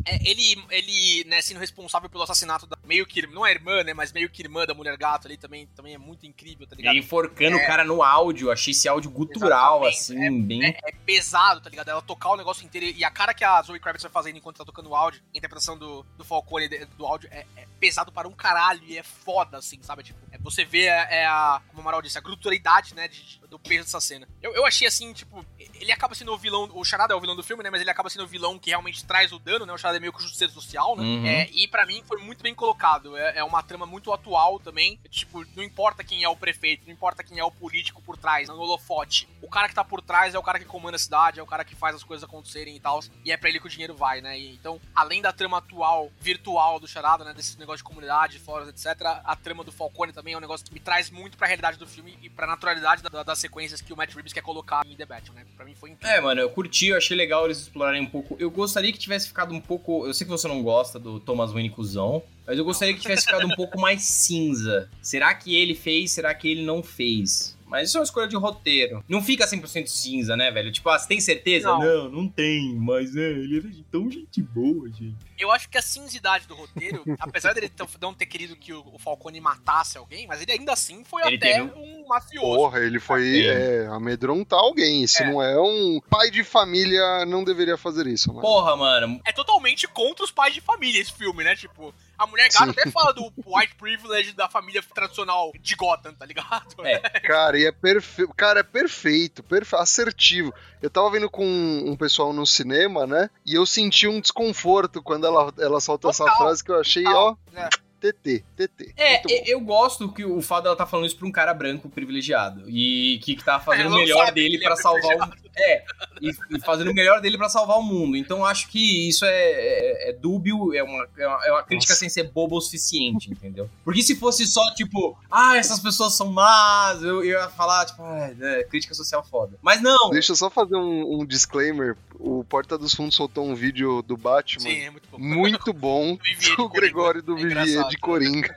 É, 0.06 0.16
ele, 0.28 0.64
ele, 0.70 1.24
né, 1.28 1.42
sendo 1.42 1.60
responsável 1.60 2.10
pelo 2.10 2.24
assassinato 2.24 2.66
da 2.66 2.78
meio 2.86 3.06
que, 3.06 3.26
não 3.28 3.46
é 3.46 3.52
irmã, 3.52 3.84
né, 3.84 3.94
mas 3.94 4.12
meio 4.12 4.30
que 4.30 4.42
irmã 4.42 4.66
da 4.66 4.74
mulher 4.74 4.98
gato 4.98 5.28
ali 5.28 5.38
também, 5.38 5.68
também 5.68 5.94
é 5.94 5.98
muito 5.98 6.26
incrível, 6.26 6.66
tá 6.66 6.76
ligado? 6.76 6.94
Ele 6.96 7.04
enforcando 7.04 7.58
É. 7.58 7.64
o 7.64 7.68
cara 7.68 7.84
no 7.84 8.02
áudio. 8.02 8.50
Achei 8.52 8.72
esse 8.72 8.88
áudio 8.88 9.12
gutural, 9.12 9.86
assim, 9.86 10.42
bem. 10.42 10.64
É, 10.66 10.78
é 10.86 10.92
pesado, 11.06 11.62
tá 11.62 11.70
ligado? 11.70 11.90
Ela 11.90 12.02
tocar 12.02 12.30
o 12.30 12.38
negócio 12.38 12.64
inteiro 12.66 12.88
e 12.98 13.04
a 13.04 13.12
cara 13.12 13.34
que 13.34 13.44
a 13.44 13.62
Zoe 13.62 13.80
Kravitz 13.80 14.04
vai 14.04 14.12
fazendo 14.12 14.38
enquanto 14.38 14.58
tá 14.58 14.66
tocando 14.66 14.90
o 14.90 14.96
áudio, 14.96 15.22
a 15.34 15.38
interpretação 15.38 15.78
do, 15.78 16.04
do 16.18 16.24
Falcone 16.24 16.68
do 16.98 17.06
áudio 17.06 17.30
é, 17.32 17.46
é 17.56 17.68
pesado 17.80 18.12
para 18.12 18.28
um 18.28 18.34
caralho 18.34 18.82
e 18.86 18.98
é 18.98 19.04
foda, 19.04 19.58
assim, 19.58 19.80
sabe? 19.84 20.04
Tipo, 20.04 20.20
é, 20.32 20.38
você 20.40 20.64
vê 20.66 20.86
é, 20.86 21.20
é 21.22 21.26
a, 21.26 21.62
como 21.68 21.80
o 21.80 21.82
Amaral 21.82 22.02
disse, 22.02 22.18
a 22.18 22.22
gruturaridade, 22.22 22.96
né, 22.96 23.08
de- 23.08 23.40
do 23.50 23.58
peso 23.60 23.84
dessa 23.86 24.00
cena. 24.00 24.28
Eu, 24.42 24.54
eu 24.54 24.66
achei 24.66 24.88
assim, 24.88 25.12
tipo, 25.14 25.44
ele 25.58 25.92
acaba 25.92 26.14
sendo 26.14 26.32
o 26.34 26.38
vilão, 26.38 26.70
o 26.74 26.84
Charada 26.86 27.14
é 27.14 27.18
o 27.18 27.20
vilão 27.22 27.36
do 27.36 27.44
filme, 27.44 27.64
né, 27.64 27.70
mas 27.70 27.82
ele 27.82 27.90
acaba 27.90 28.10
sendo 28.10 28.24
o 28.24 28.28
vilão 28.28 28.60
que 28.60 28.70
realmente 28.70 29.04
traz 29.06 29.32
o 29.32 29.40
dano, 29.40 29.66
né, 29.66 29.74
o 29.74 29.78
Charada 29.78 29.89
é 29.98 30.00
meio 30.00 30.12
que 30.14 30.20
o 30.20 30.22
justiceiro 30.22 30.54
social, 30.54 30.96
né, 30.96 31.04
Uhum. 31.04 31.26
é, 31.26 31.50
e 31.52 31.68
pra 31.68 31.86
mim 31.86 32.04
foi 32.08 32.22
muito 32.22 32.42
bem 32.44 32.54
colocado, 32.56 33.16
é, 33.18 33.38
é 33.40 33.44
uma 33.44 33.62
trama 33.64 33.86
muito 33.86 34.12
atual 34.14 34.60
também, 34.60 35.00
tipo, 35.10 35.46
não 35.56 35.64
importa 35.64 36.04
quem 36.04 36.24
é 36.24 36.30
o 36.30 36.36
prefeito, 36.36 36.84
não 36.86 36.94
importa 36.94 37.24
quem 37.24 37.40
é 37.40 37.44
o 37.44 37.52
político 37.52 38.02
por 38.02 38.18
trás, 38.18 38.48
no 38.50 38.58
holofote, 38.60 39.28
o 39.42 39.50
cara 39.50 39.68
que 39.70 39.76
tá 39.76 39.84
por 39.84 40.02
trás 40.02 40.34
é 40.36 40.40
o 40.40 40.44
cara 40.44 40.60
que 40.60 40.66
comanda 40.66 40.96
a 40.96 41.00
cidade, 41.00 41.40
é 41.40 41.44
o 41.44 41.48
cara 41.48 41.64
que 41.66 41.76
faz 41.76 41.96
as 41.96 42.04
coisas 42.04 42.24
acontecerem 42.24 42.76
e 42.76 42.80
tal, 42.80 43.00
e 43.26 43.32
é 43.32 43.38
pra 43.38 43.50
ele 43.50 43.60
que 43.60 43.68
o 43.68 43.70
dinheiro 43.70 43.96
vai, 43.96 44.22
né, 44.22 44.38
e, 44.40 44.54
então, 44.54 44.80
além 44.96 45.22
da 45.22 45.32
trama 45.34 45.58
atual, 45.58 46.12
virtual 46.20 46.80
do 46.80 46.88
Charada, 46.88 47.24
né, 47.24 47.34
desse 47.34 47.58
negócio 47.58 47.78
de 47.80 47.84
comunidade, 47.84 48.40
fóruns, 48.40 48.70
etc, 48.70 49.02
a 49.24 49.36
trama 49.36 49.64
do 49.64 49.72
Falcone 49.72 50.14
também 50.14 50.34
é 50.34 50.38
um 50.38 50.42
negócio 50.42 50.66
que 50.66 50.74
me 50.74 50.80
traz 50.80 51.10
muito 51.10 51.38
pra 51.38 51.48
realidade 51.48 51.78
do 51.78 51.88
filme 51.88 52.18
e 52.22 52.30
pra 52.30 52.46
naturalidade 52.48 53.02
da- 53.04 53.24
das 53.24 53.40
sequências 53.40 53.82
que 53.82 53.92
o 53.94 53.98
Matt 53.98 54.14
Reeves 54.14 54.34
quer 54.34 54.42
colocar 54.42 54.86
em 54.86 54.96
The 54.96 55.06
Batman, 55.06 55.36
né, 55.40 55.46
pra 55.56 55.66
mim 55.66 55.76
foi 55.76 55.92
incrível. 55.92 56.16
É, 56.16 56.22
mano, 56.22 56.42
eu 56.42 56.50
curti, 56.50 56.88
eu 56.88 56.98
achei 56.98 57.16
legal 57.16 57.46
eles 57.46 57.60
explorarem 57.60 58.02
um 58.02 58.06
pouco. 58.10 58.36
Eu 58.40 58.50
gostaria 58.52 58.92
que 58.92 58.98
tivesse 59.00 59.28
ficado 59.28 59.54
um 59.54 59.62
pouco. 59.62 59.79
Eu 59.88 60.14
sei 60.14 60.26
que 60.26 60.32
você 60.32 60.48
não 60.48 60.62
gosta 60.62 61.00
do 61.00 61.20
Thomas 61.20 61.52
Wayne 61.52 61.70
cuzão, 61.70 62.24
mas 62.46 62.58
eu 62.58 62.66
gostaria 62.66 62.94
que 62.94 63.02
tivesse 63.02 63.26
ficado 63.26 63.46
um 63.46 63.56
pouco 63.56 63.80
mais 63.80 64.02
cinza. 64.02 64.90
Será 65.02 65.34
que 65.34 65.56
ele 65.56 65.76
fez? 65.76 66.12
Será 66.12 66.34
que 66.34 66.48
ele 66.48 66.64
não 66.64 66.82
fez? 66.82 67.58
Mas 67.68 67.90
isso 67.90 67.98
é 67.98 68.00
uma 68.00 68.04
escolha 68.04 68.28
de 68.28 68.36
roteiro. 68.36 69.04
Não 69.08 69.22
fica 69.22 69.46
100% 69.46 69.86
cinza, 69.86 70.36
né, 70.36 70.50
velho? 70.50 70.72
Tipo, 70.72 70.90
ah, 70.90 70.98
você 70.98 71.08
tem 71.08 71.22
certeza? 71.22 71.68
Não. 71.68 71.80
Não, 71.80 72.10
não 72.10 72.28
tem. 72.28 72.76
Mas 72.76 73.16
é, 73.16 73.30
ele 73.30 73.58
era 73.58 73.68
tão 73.92 74.10
gente 74.10 74.42
boa, 74.42 74.90
gente. 74.90 75.16
Eu 75.40 75.52
acho 75.52 75.70
que 75.70 75.78
a 75.78 75.82
cinzidade 75.82 76.46
do 76.48 76.54
roteiro, 76.54 77.04
apesar 77.20 77.54
dele 77.54 77.72
não 78.02 78.14
ter 78.14 78.26
querido 78.26 78.56
que 78.56 78.74
o, 78.74 79.00
Falcone 79.00 79.40
matasse 79.40 79.98
alguém, 79.98 80.28
mas 80.28 80.42
ele 80.42 80.52
ainda 80.52 80.74
assim 80.74 81.04
foi 81.06 81.26
Ele 81.26 81.38
até 81.38 81.54
teve 81.54 81.72
um 81.76 82.06
mafioso. 82.08 82.56
Porra, 82.56 82.80
ele 82.80 83.00
foi 83.00 83.46
é, 83.46 83.88
amedrontar 83.88 84.60
alguém. 84.60 85.08
Se 85.08 85.24
É. 85.24 85.32
não 85.32 85.42
é 85.42 85.60
um 85.60 86.02
pai 86.10 86.30
de 86.30 86.44
família, 86.44 87.26
não 87.26 87.44
deveria 87.44 87.78
fazer 87.78 88.06
isso, 88.08 88.28
mano. 88.30 88.42
Porra, 88.42 88.76
mano. 88.76 89.22
É 89.26 89.32
totalmente 89.32 89.88
contra 89.88 90.26
os 90.26 90.32
pais 90.32 90.54
de 90.54 90.60
família 90.60 91.02
esse 91.02 91.14
filme, 91.14 91.44
né? 91.44 91.56
Tipo, 91.56 91.94
a 92.18 92.28
mulher 92.28 92.50
gata 92.50 92.66
Sim. 92.66 92.72
até 92.72 92.92
fala 92.92 93.14
do 93.14 93.32
white 93.46 93.76
privilege 93.76 94.34
da 94.34 94.50
família 94.50 94.84
tradicional 94.94 95.54
de 95.58 95.76
Gotham, 95.76 96.14
tá 96.14 96.26
ligado? 96.26 96.86
É. 96.86 97.00
Cara, 97.22 97.58
e 97.58 97.66
é 97.66 97.72
perfeito. 97.72 98.34
Cara, 98.36 98.60
é 98.60 98.64
perfeito, 98.64 99.42
perfe... 99.42 99.76
assertivo. 99.78 100.54
Eu 100.82 100.90
tava 100.90 101.10
vendo 101.12 101.30
com 101.30 101.46
um 101.46 101.96
pessoal 101.96 102.34
no 102.34 102.46
cinema, 102.46 103.08
né? 103.08 103.30
E 103.46 103.56
eu 103.56 103.66
senti 103.66 104.08
um 104.08 104.20
desconforto 104.20 105.02
quando 105.02 105.29
ela, 105.30 105.54
ela 105.60 105.80
solta 105.80 106.10
essa 106.10 106.24
Total, 106.24 106.38
frase 106.38 106.64
que 106.64 106.72
eu 106.72 106.80
achei, 106.80 107.04
total, 107.04 107.38
ó, 107.52 107.52
né? 107.54 107.70
TT, 108.00 108.44
TT. 108.56 108.94
É, 108.98 109.22
eu 109.52 109.60
gosto 109.60 110.12
que 110.12 110.24
o 110.24 110.42
fato 110.42 110.64
dela 110.64 110.76
tá 110.76 110.86
falando 110.86 111.06
isso 111.06 111.18
pra 111.18 111.28
um 111.28 111.32
cara 111.32 111.54
branco 111.54 111.90
privilegiado. 111.90 112.64
E 112.70 113.20
que, 113.24 113.36
que 113.36 113.44
tá 113.44 113.60
fazendo 113.60 113.88
Ela 113.88 113.96
o 113.96 114.00
melhor 114.00 114.32
dele 114.32 114.56
ele 114.56 114.64
pra 114.64 114.74
é 114.74 114.78
salvar 114.78 115.30
o. 115.30 115.49
É. 115.60 115.84
e, 116.22 116.32
e 116.52 116.60
fazendo 116.62 116.92
o 116.92 116.94
melhor 116.94 117.22
dele 117.22 117.38
pra 117.38 117.50
salvar 117.50 117.78
o 117.78 117.84
mundo. 117.84 118.16
Então 118.18 118.46
acho 118.46 118.68
que 118.70 119.10
isso 119.10 119.26
é, 119.26 119.30
é, 119.32 120.10
é 120.10 120.14
dúbio, 120.14 120.74
é 120.74 120.82
uma, 120.84 121.08
é 121.18 121.28
uma, 121.28 121.46
é 121.48 121.52
uma 121.52 121.64
crítica 121.64 121.94
Nossa. 121.94 122.00
sem 122.00 122.10
ser 122.10 122.24
boba 122.32 122.56
o 122.56 122.62
suficiente, 122.62 123.32
entendeu? 123.32 123.70
Porque 123.84 124.02
se 124.02 124.16
fosse 124.16 124.46
só, 124.46 124.74
tipo, 124.74 125.18
ah, 125.30 125.58
essas 125.58 125.80
pessoas 125.80 126.16
são 126.16 126.32
más, 126.32 127.02
eu, 127.02 127.24
eu 127.24 127.40
ia 127.40 127.50
falar, 127.50 127.86
tipo, 127.86 128.02
ah, 128.04 128.32
é, 128.40 128.64
crítica 128.64 128.94
social 128.94 129.24
foda. 129.24 129.58
Mas 129.62 129.82
não, 129.82 130.10
Deixa 130.12 130.32
eu 130.32 130.36
só 130.36 130.50
fazer 130.50 130.76
um, 130.76 131.20
um 131.22 131.26
disclaimer. 131.26 131.96
O 132.20 132.44
Porta 132.44 132.78
dos 132.78 132.94
Fundos 132.94 133.16
soltou 133.16 133.46
um 133.48 133.56
vídeo 133.56 134.02
do 134.02 134.18
Batman. 134.18 134.62
Sim, 134.70 134.80
é 134.82 134.90
muito 134.92 135.08
bom. 135.10 135.18
Muito 135.20 135.74
bom 135.74 136.18
Do. 136.58 136.70
Gregório 136.70 137.22
do 137.24 137.38
É 137.38 137.42
Vivier 137.42 137.88
de 137.88 137.98
Coringa. 137.98 138.56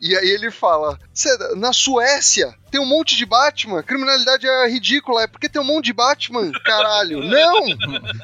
E 0.00 0.16
aí 0.16 0.28
ele 0.28 0.50
fala: 0.50 0.98
"Cê- 1.12 1.36
na 1.56 1.72
Suécia 1.72 2.54
tem 2.70 2.80
um 2.80 2.86
monte 2.86 3.16
de 3.16 3.24
Batman, 3.24 3.82
criminalidade 3.82 4.46
é 4.46 4.68
ridícula, 4.68 5.22
é 5.22 5.26
porque 5.26 5.48
tem 5.48 5.60
um 5.60 5.64
monte 5.64 5.86
de 5.86 5.92
Batman, 5.92 6.50
caralho. 6.64 7.22
Não! 7.24 7.66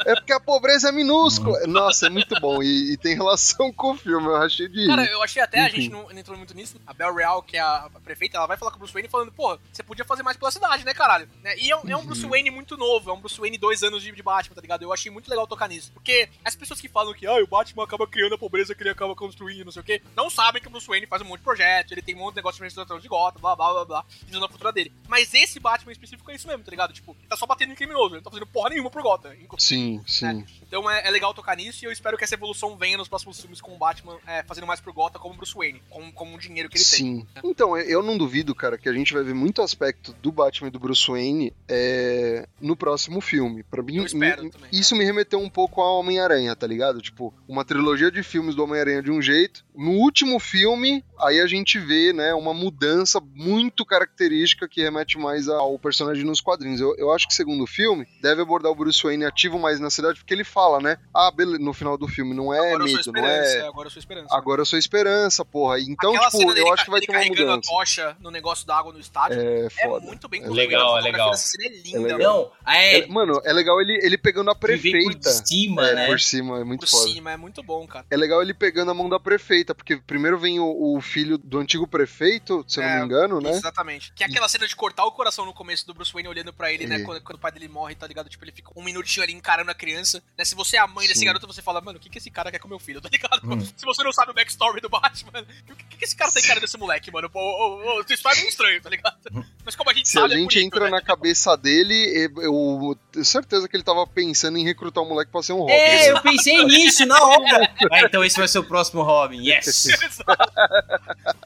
É 0.06 0.14
porque 0.14 0.32
a 0.32 0.40
pobreza 0.40 0.88
é 0.88 0.92
minúscula. 0.92 1.66
Nossa, 1.66 2.06
é 2.06 2.10
muito 2.10 2.38
bom. 2.40 2.62
E, 2.62 2.92
e 2.92 2.96
tem 2.96 3.14
relação 3.14 3.72
com 3.72 3.92
o 3.92 3.96
filme, 3.96 4.26
eu 4.26 4.36
achei 4.36 4.68
de. 4.68 4.86
Cara, 4.86 5.04
eu 5.04 5.22
achei 5.22 5.42
até, 5.42 5.60
a 5.60 5.68
Enfim. 5.68 5.82
gente 5.82 5.92
não, 5.92 6.08
não 6.08 6.18
entrou 6.18 6.36
muito 6.36 6.54
nisso. 6.54 6.80
A 6.86 6.92
Bel 6.92 7.14
Real, 7.14 7.42
que 7.42 7.56
é 7.56 7.60
a, 7.60 7.88
a 7.94 8.00
prefeita, 8.00 8.36
ela 8.36 8.46
vai 8.46 8.56
falar 8.56 8.70
com 8.70 8.76
o 8.76 8.80
Bruce 8.80 8.92
Wayne 8.92 9.08
falando, 9.08 9.32
porra, 9.32 9.58
você 9.72 9.82
podia 9.82 10.04
fazer 10.04 10.22
mais 10.22 10.36
pela 10.36 10.50
cidade, 10.50 10.84
né, 10.84 10.94
caralho? 10.94 11.28
Né? 11.42 11.56
E 11.58 11.70
é 11.70 11.76
um, 11.76 11.88
é 11.88 11.96
um 11.96 12.04
Bruce 12.04 12.26
Wayne 12.26 12.50
muito 12.50 12.76
novo, 12.76 13.10
é 13.10 13.12
um 13.12 13.20
Bruce 13.20 13.40
Wayne 13.40 13.58
dois 13.58 13.82
anos 13.82 14.02
de, 14.02 14.12
de 14.12 14.22
Batman, 14.22 14.54
tá 14.54 14.60
ligado? 14.60 14.82
Eu 14.82 14.92
achei 14.92 15.10
muito 15.10 15.28
legal 15.28 15.46
tocar 15.46 15.68
nisso. 15.68 15.90
Porque 15.92 16.28
as 16.44 16.54
pessoas 16.54 16.80
que 16.80 16.88
falam 16.88 17.14
que, 17.14 17.26
ah, 17.26 17.42
o 17.42 17.46
Batman 17.46 17.84
acaba 17.84 18.06
criando 18.06 18.34
a 18.34 18.38
pobreza 18.38 18.74
que 18.74 18.82
ele 18.82 18.90
acaba 18.90 19.14
construindo, 19.14 19.64
não 19.64 19.72
sei 19.72 19.82
o 19.82 19.84
quê, 19.84 20.02
não 20.16 20.28
sabem 20.28 20.60
que 20.60 20.68
o 20.68 20.70
Bruce 20.70 20.86
Wayne 20.86 21.06
faz 21.06 21.22
um 21.22 21.26
monte 21.26 21.38
de 21.38 21.44
projeto, 21.44 21.92
ele 21.92 22.02
tem 22.02 22.14
um 22.14 22.18
monte 22.18 22.34
de 22.34 22.36
negócio 22.36 22.56
de 22.56 22.62
reestruturação 22.62 23.00
de 23.00 23.08
gota, 23.08 23.38
blá, 23.38 23.56
blá, 23.56 23.72
blá, 23.72 23.84
blá, 23.84 24.04
visando 24.34 24.46
a 24.46 24.48
futura 24.48 24.72
dele. 24.72 24.92
Mas 25.08 25.32
esse 25.34 25.58
Batman 25.60 25.90
em 25.90 25.94
específico 25.94 26.30
é 26.30 26.34
isso 26.34 26.46
mesmo, 26.46 26.62
tá 26.64 26.70
ligado? 26.70 26.92
Tipo, 26.92 27.12
ele 27.18 27.28
tá 27.28 27.36
só 27.36 27.46
batendo 27.46 27.72
em 27.72 27.74
criminoso, 27.76 28.08
ele 28.08 28.16
não 28.16 28.22
tá 28.22 28.30
fazendo 28.30 28.46
porra 28.46 28.70
nenhuma 28.70 28.90
por 28.90 29.02
gota. 29.02 29.34
Sim, 29.58 30.02
sim. 30.06 30.44
Então 30.62 30.90
é, 30.90 31.06
é 31.06 31.10
legal 31.10 31.32
tocar 31.32 31.56
nisso 31.56 31.84
e 31.84 31.86
eu 31.86 31.92
espero 31.92 32.16
que 32.18 32.24
essa 32.24 32.34
evolução 32.34 32.76
venha 32.76 32.98
nos 32.98 33.08
próximos 33.08 33.40
filmes 33.40 33.60
com 33.60 33.74
o 33.74 33.78
Batman 33.78 34.18
é, 34.26 34.42
fazendo 34.42 34.66
mais 34.66 34.80
por 34.80 34.92
Gotham 34.92 35.20
como 35.20 35.34
Bruce 35.36 35.54
Wayne, 35.54 35.82
com, 35.88 36.10
com 36.12 36.34
o 36.34 36.38
dinheiro 36.38 36.68
que 36.68 36.76
ele 36.76 36.84
tem. 36.84 36.98
Sim. 36.98 37.26
Então, 37.42 37.76
eu- 37.76 37.84
eu 37.94 38.02
não 38.02 38.18
duvido, 38.18 38.54
cara, 38.54 38.76
que 38.76 38.88
a 38.88 38.92
gente 38.92 39.12
vai 39.12 39.22
ver 39.22 39.34
muito 39.34 39.62
aspecto 39.62 40.12
do 40.20 40.32
Batman 40.32 40.68
e 40.68 40.70
do 40.70 40.78
Bruce 40.78 41.06
Wayne 41.08 41.52
é, 41.68 42.46
no 42.60 42.76
próximo 42.76 43.20
filme. 43.20 43.62
Pra 43.62 43.82
mim, 43.82 43.96
Eu 43.98 44.06
espero 44.06 44.44
me- 44.44 44.50
também, 44.50 44.68
isso 44.72 44.96
me 44.96 45.04
remeteu 45.04 45.38
um 45.40 45.50
pouco 45.50 45.80
ao 45.80 46.00
Homem-Aranha, 46.00 46.54
tá 46.56 46.66
ligado? 46.66 47.00
Tipo, 47.00 47.32
uma 47.46 47.64
trilogia 47.64 48.10
de 48.10 48.22
filmes 48.22 48.54
do 48.54 48.64
Homem-Aranha 48.64 49.02
de 49.02 49.10
um 49.10 49.20
jeito. 49.22 49.64
No 49.74 49.92
último 49.92 50.38
filme, 50.40 51.04
aí 51.20 51.40
a 51.40 51.46
gente 51.46 51.78
vê, 51.78 52.12
né, 52.12 52.34
uma 52.34 52.52
mudança 52.54 53.20
muito 53.34 53.84
característica 53.84 54.23
que 54.68 54.82
remete 54.82 55.18
mais 55.18 55.48
ao 55.48 55.78
personagem 55.78 56.24
nos 56.24 56.40
quadrinhos. 56.40 56.80
Eu, 56.80 56.94
eu 56.96 57.12
acho 57.12 57.26
que 57.28 57.34
segundo 57.34 57.66
filme, 57.66 58.06
deve 58.20 58.42
abordar 58.42 58.70
o 58.70 58.74
Bruce 58.74 59.02
Wayne 59.02 59.24
ativo 59.24 59.58
mais 59.58 59.80
na 59.80 59.90
cidade, 59.90 60.18
porque 60.18 60.34
ele 60.34 60.44
fala, 60.44 60.80
né? 60.80 60.98
Ah, 61.14 61.30
beleza, 61.30 61.58
no 61.58 61.72
final 61.72 61.96
do 61.98 62.08
filme, 62.08 62.34
não 62.34 62.52
é 62.52 62.58
agora 62.58 62.84
eu 62.84 62.88
sou 62.88 63.12
medo, 63.12 63.12
não 63.12 63.24
esperança, 63.24 63.56
é. 63.56 63.68
agora 63.68 63.86
eu 63.86 63.90
sou 63.90 63.98
esperança. 64.00 64.36
Agora 64.36 64.60
eu 64.60 64.66
sou 64.66 64.78
esperança, 64.78 65.44
porra. 65.44 65.80
Então, 65.80 66.10
Aquela 66.10 66.26
tipo, 66.26 66.38
cena 66.38 66.54
dele, 66.54 66.66
eu 66.68 66.72
acho 66.72 66.84
que 66.84 66.90
vai 66.90 67.00
ter 67.00 67.10
uma 67.10 67.18
carregando 67.18 67.50
mudança. 67.50 67.70
a 67.70 67.74
tocha 67.76 68.16
no 68.20 68.30
negócio 68.30 68.66
da 68.66 68.76
água 68.76 68.92
no 68.92 68.98
estádio 69.00 69.40
É 69.40 69.66
é, 69.66 69.70
foda. 69.70 70.04
muito 70.06 70.28
bem 70.28 70.40
É 70.40 70.44
construída. 70.44 70.70
legal, 70.70 70.94
a 70.96 70.98
é 70.98 71.02
legal. 71.02 71.30
dessa 71.30 71.46
cena 71.46 71.64
é 71.66 71.78
linda, 71.82 71.98
É 71.98 72.16
legal. 72.16 72.18
mano. 72.18 72.50
não, 72.66 72.72
é, 72.72 72.98
É, 72.98 73.06
mano, 73.06 73.40
é 73.44 73.52
legal 73.52 73.80
ele, 73.80 73.98
ele 74.02 74.16
pegando 74.18 74.50
a 74.50 74.54
prefeita. 74.54 75.18
por 75.30 75.46
cima, 75.46 75.88
é, 75.88 75.94
né? 75.94 76.06
por 76.06 76.20
cima, 76.20 76.60
é 76.60 76.64
muito 76.64 76.80
Por 76.80 76.88
foda. 76.88 77.10
cima, 77.12 77.32
é 77.32 77.36
muito 77.36 77.62
bom, 77.62 77.86
cara. 77.86 78.06
É 78.10 78.16
legal 78.16 78.42
ele 78.42 78.54
pegando 78.54 78.90
a 78.90 78.94
mão 78.94 79.08
da 79.08 79.18
prefeita, 79.20 79.74
porque 79.74 79.96
primeiro 79.96 80.38
vem 80.38 80.58
o, 80.60 80.96
o 80.96 81.00
filho 81.00 81.36
do 81.38 81.58
antigo 81.58 81.86
prefeito, 81.86 82.64
se 82.68 82.80
eu 82.80 82.84
não 82.84 82.90
É, 82.90 82.98
me 82.98 83.04
engano, 83.04 83.40
né? 83.40 83.50
Exatamente. 83.50 84.12
Que 84.14 84.22
é 84.22 84.26
aquela 84.26 84.48
cena 84.48 84.66
de 84.66 84.76
cortar 84.76 85.04
o 85.04 85.12
coração 85.12 85.44
no 85.44 85.52
começo 85.52 85.86
do 85.86 85.94
Bruce 85.94 86.12
Wayne 86.12 86.28
olhando 86.28 86.52
pra 86.52 86.72
ele, 86.72 86.86
né? 86.86 86.96
É. 86.96 87.00
Quando, 87.00 87.20
quando 87.20 87.36
o 87.36 87.40
pai 87.40 87.50
dele 87.50 87.68
morre, 87.68 87.94
tá 87.94 88.06
ligado? 88.06 88.28
Tipo, 88.28 88.44
ele 88.44 88.52
fica 88.52 88.70
um 88.76 88.82
minutinho 88.82 89.24
ali 89.24 89.32
encarando 89.32 89.70
a 89.70 89.74
criança. 89.74 90.22
Né? 90.38 90.44
Se 90.44 90.54
você 90.54 90.76
é 90.76 90.80
a 90.80 90.86
mãe 90.86 91.08
desse 91.08 91.20
Sim. 91.20 91.26
garoto, 91.26 91.46
você 91.46 91.60
fala, 91.60 91.80
mano, 91.80 91.98
o 91.98 92.00
que, 92.00 92.08
que 92.08 92.18
esse 92.18 92.30
cara 92.30 92.50
quer 92.50 92.58
com 92.58 92.68
meu 92.68 92.78
filho, 92.78 93.00
tá 93.02 93.08
ligado? 93.08 93.40
Hum. 93.44 93.60
Se 93.60 93.84
você 93.84 94.02
não 94.02 94.12
sabe 94.12 94.30
o 94.30 94.34
backstory 94.34 94.80
do 94.80 94.88
Batman, 94.88 95.40
o 95.68 95.74
que, 95.74 95.96
que 95.96 96.04
esse 96.04 96.16
cara 96.16 96.30
tá 96.30 96.40
encarando 96.40 96.64
esse 96.64 96.78
moleque, 96.78 97.10
mano? 97.10 97.28
Pô, 97.28 97.40
ô, 97.40 97.98
ô, 97.98 98.04
isso 98.08 98.28
é 98.28 98.34
meio 98.36 98.48
estranho, 98.48 98.80
tá 98.80 98.90
ligado? 98.90 99.16
Mas 99.64 99.74
como 99.74 99.90
a 99.90 99.94
gente 99.94 100.08
Se 100.08 100.18
a 100.18 100.22
sabe, 100.22 100.34
é 100.34 100.36
gente 100.38 100.54
bonito, 100.54 100.66
entra 100.66 100.84
né? 100.84 100.90
na 100.90 101.02
cabeça 101.02 101.56
dele, 101.56 101.94
eu, 101.94 102.42
eu 102.42 102.98
tenho 103.10 103.24
certeza 103.24 103.68
que 103.68 103.76
ele 103.76 103.82
tava 103.82 104.06
pensando 104.06 104.58
em 104.58 104.64
recrutar 104.64 105.02
o 105.02 105.08
moleque 105.08 105.32
pra 105.32 105.42
ser 105.42 105.54
um 105.54 105.60
Robin. 105.60 105.72
É, 105.72 106.10
eu 106.10 106.20
pensei 106.20 106.64
nisso 106.64 107.04
na 107.06 107.18
hora. 107.18 107.74
Ah, 107.90 108.00
então 108.02 108.24
esse 108.24 108.38
vai 108.38 108.46
ser 108.46 108.58
o 108.58 108.64
próximo 108.64 109.02
Robin. 109.02 109.42
Yes. 109.42 109.88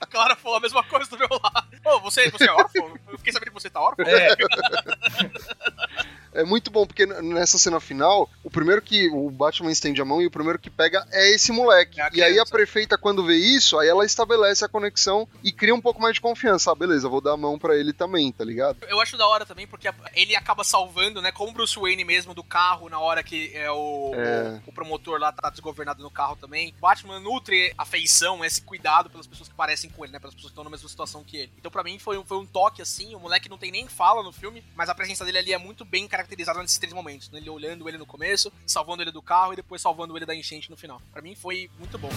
A 0.00 0.06
Clara 0.06 0.36
falou 0.36 0.58
a 0.58 0.60
mesma 0.60 0.82
coisa 0.84 1.08
do 1.08 1.18
meu 1.18 1.28
lado. 1.30 1.68
Ô, 1.84 2.00
você, 2.00 2.30
você 2.30 2.44
é 2.44 2.52
órfão? 2.58 2.98
Eu 3.08 3.18
fiquei 3.18 3.32
sabendo 3.32 3.48
que 3.48 3.54
você 3.54 3.70
tá 3.70 3.80
órfão. 3.80 4.04
É, 4.06 4.28
É 6.40 6.44
muito 6.44 6.70
bom, 6.70 6.86
porque 6.86 7.04
nessa 7.06 7.58
cena 7.58 7.80
final, 7.80 8.30
o 8.44 8.50
primeiro 8.50 8.80
que 8.80 9.08
o 9.10 9.30
Batman 9.30 9.70
estende 9.72 10.00
a 10.00 10.04
mão 10.04 10.22
e 10.22 10.26
o 10.26 10.30
primeiro 10.30 10.58
que 10.58 10.70
pega 10.70 11.06
é 11.10 11.34
esse 11.34 11.50
moleque. 11.50 12.00
É 12.00 12.08
e 12.14 12.22
aí 12.22 12.38
a 12.38 12.46
prefeita, 12.46 12.96
quando 12.96 13.24
vê 13.24 13.36
isso, 13.36 13.78
aí 13.78 13.88
ela 13.88 14.04
estabelece 14.04 14.64
a 14.64 14.68
conexão 14.68 15.28
e 15.42 15.50
cria 15.50 15.74
um 15.74 15.80
pouco 15.80 16.00
mais 16.00 16.14
de 16.14 16.20
confiança. 16.20 16.70
Ah, 16.70 16.74
beleza, 16.74 17.08
vou 17.08 17.20
dar 17.20 17.32
a 17.32 17.36
mão 17.36 17.58
pra 17.58 17.76
ele 17.76 17.92
também, 17.92 18.30
tá 18.30 18.44
ligado? 18.44 18.78
Eu 18.88 19.00
acho 19.00 19.16
da 19.16 19.26
hora 19.26 19.44
também, 19.44 19.66
porque 19.66 19.88
ele 20.14 20.36
acaba 20.36 20.62
salvando, 20.62 21.20
né, 21.20 21.32
como 21.32 21.52
Bruce 21.52 21.78
Wayne 21.78 22.04
mesmo, 22.04 22.32
do 22.34 22.44
carro, 22.44 22.88
na 22.88 23.00
hora 23.00 23.22
que 23.24 23.50
é 23.54 23.68
o, 23.72 24.12
É. 24.14 24.60
o, 24.64 24.70
o 24.70 24.72
promotor 24.72 25.18
lá 25.18 25.32
tá 25.32 25.50
desgovernado 25.50 26.02
no 26.04 26.10
carro 26.10 26.36
também. 26.36 26.72
Batman 26.80 27.18
nutre 27.18 27.74
afeição, 27.76 28.44
esse 28.44 28.62
cuidado 28.62 29.10
pelas 29.10 29.26
pessoas 29.26 29.48
que 29.48 29.54
parecem 29.56 29.90
com 29.90 30.04
ele, 30.04 30.12
né, 30.12 30.20
pelas 30.20 30.34
pessoas 30.34 30.50
que 30.50 30.52
estão 30.52 30.62
na 30.64 30.70
mesma 30.70 30.88
situação 30.88 31.24
que 31.24 31.36
ele. 31.36 31.52
Então 31.58 31.70
pra 31.70 31.82
mim 31.82 31.98
foi, 31.98 32.16
um- 32.16 32.24
foi 32.24 32.38
um 32.38 32.46
toque, 32.46 32.80
assim, 32.80 33.14
o 33.16 33.18
moleque 33.18 33.48
não 33.48 33.58
tem 33.58 33.72
nem 33.72 33.88
fala 33.88 34.22
no 34.22 34.32
filme, 34.32 34.62
mas 34.76 34.88
a 34.88 34.94
presença 34.94 35.24
dele 35.24 35.38
ali 35.38 35.52
é 35.52 35.58
muito 35.58 35.84
bem 35.84 36.06
caracterizada 36.06 36.27
nesses 36.62 36.78
três 36.78 36.92
momentos, 36.92 37.30
né, 37.30 37.38
ele 37.38 37.50
olhando 37.50 37.88
ele 37.88 37.98
no 37.98 38.06
começo, 38.06 38.52
salvando 38.66 39.02
ele 39.02 39.12
do 39.12 39.22
carro 39.22 39.52
e 39.52 39.56
depois 39.56 39.80
salvando 39.80 40.16
ele 40.16 40.26
da 40.26 40.34
enchente 40.34 40.70
no 40.70 40.76
final. 40.76 41.00
Pra 41.12 41.22
mim 41.22 41.34
foi 41.34 41.70
muito 41.78 41.98
bom. 41.98 42.10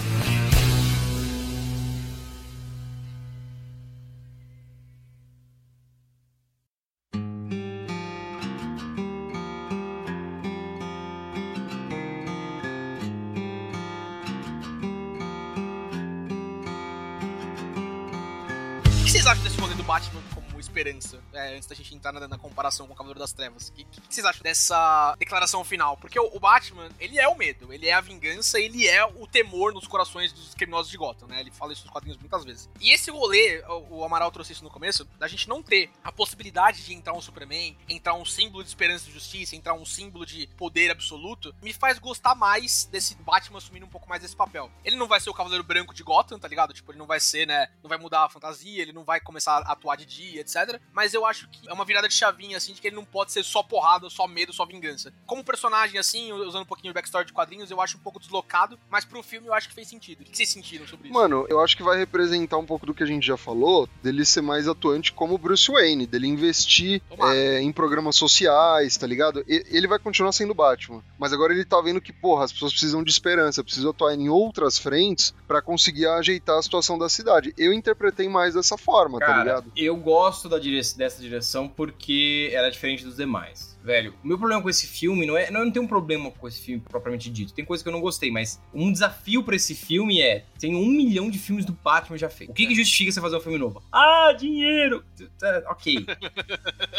Esperança? 20.82 21.22
É, 21.32 21.56
antes 21.56 21.68
da 21.68 21.74
gente 21.74 21.94
entrar 21.94 22.12
na, 22.12 22.26
na 22.26 22.38
comparação 22.38 22.86
com 22.86 22.92
o 22.92 22.96
Cavaleiro 22.96 23.20
das 23.20 23.32
Trevas. 23.32 23.68
O 23.68 23.72
que, 23.72 23.84
que 23.84 24.14
vocês 24.14 24.26
acham 24.26 24.42
dessa 24.42 25.14
declaração 25.18 25.64
final? 25.64 25.96
Porque 25.96 26.18
o, 26.18 26.30
o 26.34 26.40
Batman, 26.40 26.88
ele 26.98 27.18
é 27.18 27.28
o 27.28 27.36
medo, 27.36 27.72
ele 27.72 27.86
é 27.86 27.92
a 27.92 28.00
vingança, 28.00 28.58
ele 28.58 28.86
é 28.86 29.04
o 29.04 29.26
temor 29.26 29.72
nos 29.72 29.86
corações 29.86 30.32
dos 30.32 30.54
criminosos 30.54 30.90
de 30.90 30.96
Gotham, 30.96 31.28
né? 31.28 31.40
Ele 31.40 31.50
fala 31.50 31.72
isso 31.72 31.82
nos 31.82 31.92
quadrinhos 31.92 32.18
muitas 32.18 32.44
vezes. 32.44 32.68
E 32.80 32.92
esse 32.92 33.10
rolê, 33.10 33.62
o, 33.68 33.98
o 33.98 34.04
Amaral 34.04 34.30
trouxe 34.30 34.52
isso 34.52 34.64
no 34.64 34.70
começo, 34.70 35.04
da 35.18 35.28
gente 35.28 35.48
não 35.48 35.62
ter 35.62 35.90
a 36.02 36.10
possibilidade 36.10 36.84
de 36.84 36.94
entrar 36.94 37.12
um 37.12 37.20
Superman, 37.20 37.76
entrar 37.88 38.14
um 38.14 38.24
símbolo 38.24 38.62
de 38.62 38.68
esperança 38.68 39.08
e 39.08 39.12
justiça, 39.12 39.54
entrar 39.54 39.74
um 39.74 39.84
símbolo 39.84 40.26
de 40.26 40.48
poder 40.56 40.90
absoluto, 40.90 41.54
me 41.62 41.72
faz 41.72 41.98
gostar 41.98 42.34
mais 42.34 42.84
desse 42.86 43.14
Batman 43.16 43.58
assumindo 43.58 43.86
um 43.86 43.90
pouco 43.90 44.08
mais 44.08 44.20
desse 44.20 44.34
papel. 44.34 44.70
Ele 44.84 44.96
não 44.96 45.06
vai 45.06 45.20
ser 45.20 45.30
o 45.30 45.34
Cavaleiro 45.34 45.64
Branco 45.64 45.94
de 45.94 46.02
Gotham, 46.02 46.38
tá 46.38 46.48
ligado? 46.48 46.72
Tipo, 46.72 46.90
ele 46.90 46.98
não 46.98 47.06
vai 47.06 47.20
ser, 47.20 47.46
né? 47.46 47.68
Não 47.82 47.88
vai 47.88 47.98
mudar 47.98 48.24
a 48.24 48.28
fantasia, 48.28 48.82
ele 48.82 48.92
não 48.92 49.04
vai 49.04 49.20
começar 49.20 49.58
a 49.58 49.72
atuar 49.72 49.96
de 49.96 50.06
dia, 50.06 50.40
etc. 50.40 50.71
Mas 50.92 51.14
eu 51.14 51.24
acho 51.26 51.48
que 51.48 51.68
é 51.68 51.72
uma 51.72 51.84
virada 51.84 52.08
de 52.08 52.14
chavinha, 52.14 52.56
assim, 52.56 52.72
de 52.72 52.80
que 52.80 52.86
ele 52.88 52.96
não 52.96 53.04
pode 53.04 53.32
ser 53.32 53.42
só 53.44 53.62
porrada, 53.62 54.08
só 54.10 54.26
medo, 54.26 54.52
só 54.52 54.64
vingança. 54.66 55.12
Como 55.26 55.44
personagem, 55.44 55.98
assim, 55.98 56.32
usando 56.32 56.62
um 56.62 56.66
pouquinho 56.66 56.90
o 56.90 56.94
backstory 56.94 57.26
de 57.26 57.32
quadrinhos, 57.32 57.70
eu 57.70 57.80
acho 57.80 57.96
um 57.96 58.00
pouco 58.00 58.18
deslocado, 58.20 58.78
mas 58.90 59.04
pro 59.04 59.22
filme 59.22 59.48
eu 59.48 59.54
acho 59.54 59.68
que 59.68 59.74
fez 59.74 59.88
sentido. 59.88 60.20
O 60.20 60.24
que 60.24 60.36
vocês 60.36 60.48
sentiram 60.48 60.86
sobre 60.86 61.08
isso? 61.08 61.14
Mano, 61.18 61.46
eu 61.48 61.60
acho 61.60 61.76
que 61.76 61.82
vai 61.82 61.96
representar 61.98 62.58
um 62.58 62.66
pouco 62.66 62.86
do 62.86 62.94
que 62.94 63.02
a 63.02 63.06
gente 63.06 63.26
já 63.26 63.36
falou, 63.36 63.88
dele 64.02 64.24
ser 64.24 64.40
mais 64.42 64.68
atuante 64.68 65.12
como 65.12 65.38
Bruce 65.38 65.70
Wayne, 65.70 66.06
dele 66.06 66.26
investir 66.26 67.02
é, 67.32 67.60
em 67.60 67.72
programas 67.72 68.16
sociais, 68.16 68.96
tá 68.96 69.06
ligado? 69.06 69.44
E- 69.48 69.64
ele 69.70 69.86
vai 69.86 69.98
continuar 69.98 70.32
sendo 70.32 70.54
Batman, 70.54 71.02
mas 71.18 71.32
agora 71.32 71.52
ele 71.52 71.64
tá 71.64 71.80
vendo 71.80 72.00
que, 72.00 72.12
porra, 72.12 72.44
as 72.44 72.52
pessoas 72.52 72.72
precisam 72.72 73.02
de 73.02 73.10
esperança, 73.10 73.62
precisam 73.64 73.90
atuar 73.90 74.14
em 74.14 74.28
outras 74.28 74.78
frentes 74.78 75.34
pra 75.46 75.62
conseguir 75.62 76.06
ajeitar 76.06 76.58
a 76.58 76.62
situação 76.62 76.98
da 76.98 77.08
cidade. 77.08 77.54
Eu 77.56 77.72
interpretei 77.72 78.28
mais 78.28 78.54
dessa 78.54 78.76
forma, 78.78 79.18
tá 79.18 79.26
Cara, 79.26 79.42
ligado? 79.44 79.72
eu 79.76 79.96
gosto 79.96 80.48
da 80.48 80.58
dire- 80.62 80.80
dessa 80.96 81.20
direção 81.20 81.68
porque 81.68 82.50
ela 82.52 82.68
é 82.68 82.70
diferente 82.70 83.04
dos 83.04 83.16
demais. 83.16 83.72
Velho, 83.84 84.14
o 84.22 84.26
meu 84.28 84.38
problema 84.38 84.62
com 84.62 84.70
esse 84.70 84.86
filme 84.86 85.26
não 85.26 85.36
é. 85.36 85.50
Não, 85.50 85.60
eu 85.60 85.66
não 85.66 85.72
tenho 85.72 85.84
um 85.84 85.88
problema 85.88 86.30
com 86.30 86.46
esse 86.46 86.60
filme 86.60 86.80
propriamente 86.88 87.28
dito. 87.28 87.52
Tem 87.52 87.64
coisa 87.64 87.82
que 87.82 87.88
eu 87.88 87.92
não 87.92 88.00
gostei, 88.00 88.30
mas 88.30 88.60
um 88.72 88.92
desafio 88.92 89.42
pra 89.42 89.56
esse 89.56 89.74
filme 89.74 90.20
é: 90.22 90.44
tem 90.58 90.74
um 90.76 90.86
milhão 90.86 91.28
de 91.28 91.38
filmes 91.38 91.64
do 91.64 91.72
Batman 91.72 92.16
já 92.16 92.30
feitos. 92.30 92.52
O 92.52 92.56
que, 92.56 92.66
que 92.68 92.74
justifica 92.76 93.10
você 93.10 93.20
fazer 93.20 93.36
um 93.36 93.40
filme 93.40 93.58
novo? 93.58 93.82
Ah, 93.90 94.32
dinheiro! 94.38 95.04
Tá, 95.38 95.64
ok. 95.68 96.06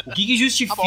O 0.06 0.14
que, 0.14 0.26
que 0.26 0.36
justifica. 0.38 0.78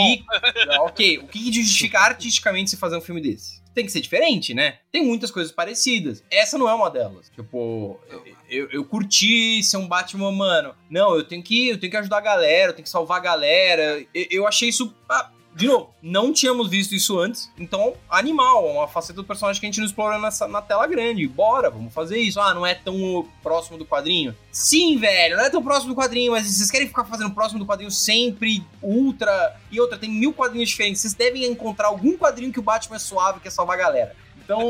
ok. 0.83 1.19
O 1.19 1.27
que, 1.29 1.39
que 1.45 1.53
justifica 1.53 1.99
artisticamente 2.01 2.71
você 2.71 2.77
fazer 2.77 2.97
um 2.97 3.01
filme 3.01 3.21
desse? 3.23 3.65
Tem 3.77 3.85
que 3.85 3.93
ser 3.93 4.01
diferente, 4.01 4.55
né? 4.55 4.79
Tem 4.91 5.05
muitas 5.05 5.31
coisas 5.31 5.53
parecidas. 5.53 6.25
Essa 6.31 6.57
não 6.57 6.67
é 6.67 6.73
uma 6.73 6.89
delas. 6.89 7.29
Tipo, 7.29 8.01
eu, 8.49 8.71
eu 8.71 8.83
curti 8.87 9.63
ser 9.63 9.77
um 9.77 9.87
Batman, 9.87 10.33
mano. 10.33 10.75
Não, 10.89 11.15
eu 11.15 11.23
tenho 11.23 11.43
que, 11.43 11.69
eu 11.69 11.79
tenho 11.79 11.91
que 11.91 11.97
ajudar 11.99 12.17
a 12.17 12.23
galera, 12.23 12.71
eu 12.71 12.75
tenho 12.75 12.85
que 12.85 12.89
salvar 12.89 13.19
a 13.19 13.23
galera. 13.23 14.03
Eu, 14.15 14.27
eu 14.31 14.47
achei 14.47 14.71
isso. 14.71 14.95
ah, 15.11 15.31
de 15.57 15.67
novo, 15.67 15.89
não 16.03 16.35
tínhamos 16.35 16.69
visto 16.69 16.95
isso 16.95 17.19
antes, 17.19 17.51
então 17.59 17.95
animal, 18.11 18.67
uma 18.67 18.87
faceta 18.87 19.15
do 19.15 19.25
personagem 19.25 19.59
que 19.59 19.65
a 19.65 19.71
gente 19.71 19.79
não 19.79 19.87
explora 19.87 20.19
nessa, 20.19 20.47
na 20.47 20.61
tela 20.61 20.87
grande. 20.87 21.27
Bora, 21.27 21.71
vamos 21.71 21.95
fazer 21.95 22.19
isso. 22.19 22.39
Ah, 22.39 22.53
não 22.53 22.67
é 22.67 22.75
tão 22.75 23.27
próximo 23.43 23.79
do 23.79 23.87
quadrinho? 23.87 24.37
Sim, 24.53 24.99
velho, 24.99 25.35
não 25.35 25.45
é 25.45 25.49
tão 25.49 25.63
próximo 25.63 25.95
do 25.95 25.99
quadrinho, 25.99 26.33
mas 26.33 26.47
vocês 26.47 26.71
querem 26.71 26.87
ficar 26.87 27.07
fazendo 27.07 27.31
próximo 27.31 27.59
do 27.59 27.65
quadrinho 27.65 27.91
sempre, 27.91 28.63
ultra 28.83 29.59
e 29.73 29.81
outra, 29.81 29.97
tem 29.97 30.11
mil 30.11 30.35
quadrinhos 30.35 30.69
diferentes. 30.69 31.01
Vocês 31.01 31.15
devem 31.15 31.47
encontrar 31.47 31.87
algum 31.87 32.19
quadrinho 32.19 32.53
que 32.53 32.61
o 32.61 32.63
Batman 32.63 32.97
é 32.97 32.99
suave, 32.99 33.41
que 33.41 33.49
é 33.49 33.51
salvar 33.51 33.79
a 33.79 33.81
galera. 33.81 34.26
Então, 34.47 34.61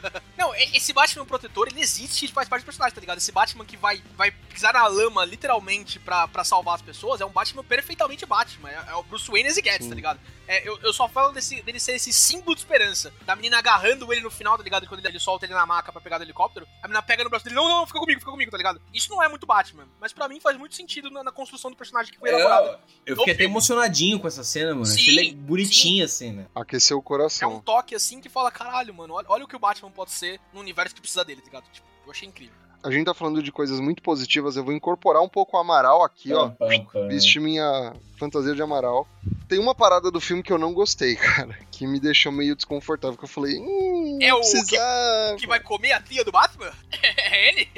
Não, 0.36 0.54
esse 0.54 0.92
Batman 0.92 1.26
protetor, 1.26 1.68
ele 1.68 1.80
existe 1.80 2.24
e 2.24 2.28
faz 2.28 2.48
parte 2.48 2.62
do 2.62 2.66
personagem, 2.66 2.94
tá 2.94 3.00
ligado? 3.00 3.18
Esse 3.18 3.30
Batman 3.32 3.64
que 3.64 3.76
vai, 3.76 4.02
vai 4.16 4.30
pisar 4.30 4.72
na 4.72 4.86
lama, 4.86 5.24
literalmente, 5.24 5.98
pra, 5.98 6.26
pra 6.26 6.42
salvar 6.42 6.76
as 6.76 6.82
pessoas, 6.82 7.20
é 7.20 7.26
um 7.26 7.30
Batman 7.30 7.62
perfeitamente 7.62 8.24
Batman. 8.24 8.70
É, 8.70 8.84
é 8.88 8.94
o 8.94 9.02
Bruce 9.02 9.30
Wayne 9.30 9.50
e 9.50 9.62
Guedes, 9.62 9.88
tá 9.88 9.94
ligado? 9.94 10.18
É, 10.48 10.66
eu, 10.66 10.78
eu 10.82 10.92
só 10.92 11.08
falo 11.08 11.32
desse, 11.32 11.60
dele 11.62 11.78
ser 11.80 11.92
esse 11.96 12.12
símbolo 12.12 12.54
de 12.54 12.60
esperança. 12.62 13.12
Da 13.24 13.34
menina 13.36 13.58
agarrando 13.58 14.10
ele 14.12 14.22
no 14.22 14.30
final, 14.30 14.56
tá 14.56 14.62
ligado? 14.62 14.86
Quando 14.86 15.00
ele, 15.00 15.08
ele 15.08 15.20
solta 15.20 15.44
ele 15.44 15.52
na 15.54 15.66
maca 15.66 15.92
pra 15.92 16.00
pegar 16.00 16.18
do 16.18 16.24
helicóptero, 16.24 16.66
a 16.82 16.86
menina 16.88 17.02
pega 17.02 17.24
no 17.24 17.30
braço 17.30 17.44
dele, 17.44 17.56
não, 17.56 17.68
não, 17.68 17.86
fica 17.86 17.98
comigo, 17.98 18.20
fica 18.20 18.30
comigo, 18.30 18.50
tá 18.50 18.56
ligado? 18.56 18.80
Isso 18.94 19.10
não 19.10 19.22
é 19.22 19.28
muito 19.28 19.46
Batman, 19.46 19.86
mas 20.00 20.12
pra 20.12 20.28
mim 20.28 20.40
faz 20.40 20.56
muito 20.56 20.74
sentido 20.76 21.10
na, 21.10 21.24
na 21.24 21.32
construção 21.32 21.70
do 21.70 21.76
personagem 21.76 22.12
que 22.12 22.18
foi 22.18 22.28
elaborado. 22.30 22.78
eu, 23.04 23.14
eu 23.14 23.16
fiquei 23.16 23.34
até 23.34 23.44
emocionadinho 23.44 24.20
com 24.20 24.28
essa 24.28 24.44
cena, 24.44 24.72
mano. 24.72 24.86
Sim, 24.86 25.00
Achei 25.00 25.34
bonitinha 25.34 26.04
a 26.04 26.08
cena. 26.08 26.50
Aqueceu 26.54 26.96
o 26.96 27.00
É 27.00 27.00
um 27.00 27.02
coração. 27.02 27.60
toque 27.60 27.94
assim 27.94 28.20
que 28.20 28.28
fala, 28.28 28.50
caralho, 28.50 28.94
mano, 28.94 29.14
olha, 29.14 29.25
olha 29.28 29.44
o 29.44 29.48
que 29.48 29.56
o 29.56 29.58
Batman 29.58 29.90
pode 29.90 30.12
ser 30.12 30.40
no 30.52 30.60
universo 30.60 30.94
que 30.94 31.00
precisa 31.00 31.24
dele, 31.24 31.40
tá 31.40 31.46
ligado? 31.46 31.64
Tipo, 31.72 31.86
eu 32.04 32.10
achei 32.10 32.28
incrível. 32.28 32.54
A 32.82 32.90
gente 32.90 33.06
tá 33.06 33.14
falando 33.14 33.42
de 33.42 33.50
coisas 33.50 33.80
muito 33.80 34.02
positivas. 34.02 34.56
Eu 34.56 34.64
vou 34.64 34.72
incorporar 34.72 35.22
um 35.22 35.28
pouco 35.28 35.56
o 35.56 35.60
Amaral 35.60 36.04
aqui, 36.04 36.32
ó. 36.32 36.50
Pam, 36.50 36.84
pam. 36.84 37.08
Vestir 37.08 37.40
minha 37.40 37.92
fantasia 38.18 38.54
de 38.54 38.62
Amaral. 38.62 39.06
Tem 39.48 39.58
uma 39.58 39.74
parada 39.74 40.10
do 40.10 40.20
filme 40.20 40.42
que 40.42 40.52
eu 40.52 40.58
não 40.58 40.72
gostei, 40.74 41.14
cara. 41.16 41.56
Que 41.70 41.86
me 41.86 42.00
deixou 42.00 42.32
meio 42.32 42.56
desconfortável. 42.56 43.16
Que 43.16 43.24
eu 43.24 43.28
falei, 43.28 43.56
hum, 43.58 44.18
É 44.20 44.32
o 44.34 44.40
que- 44.40 44.50
precisava. 44.50 45.36
Que 45.38 45.46
vai 45.46 45.60
comer 45.60 45.92
a 45.92 46.00
tia 46.00 46.24
do 46.24 46.32
Batman? 46.32 46.72
É 47.28 47.48
ele? 47.48 47.68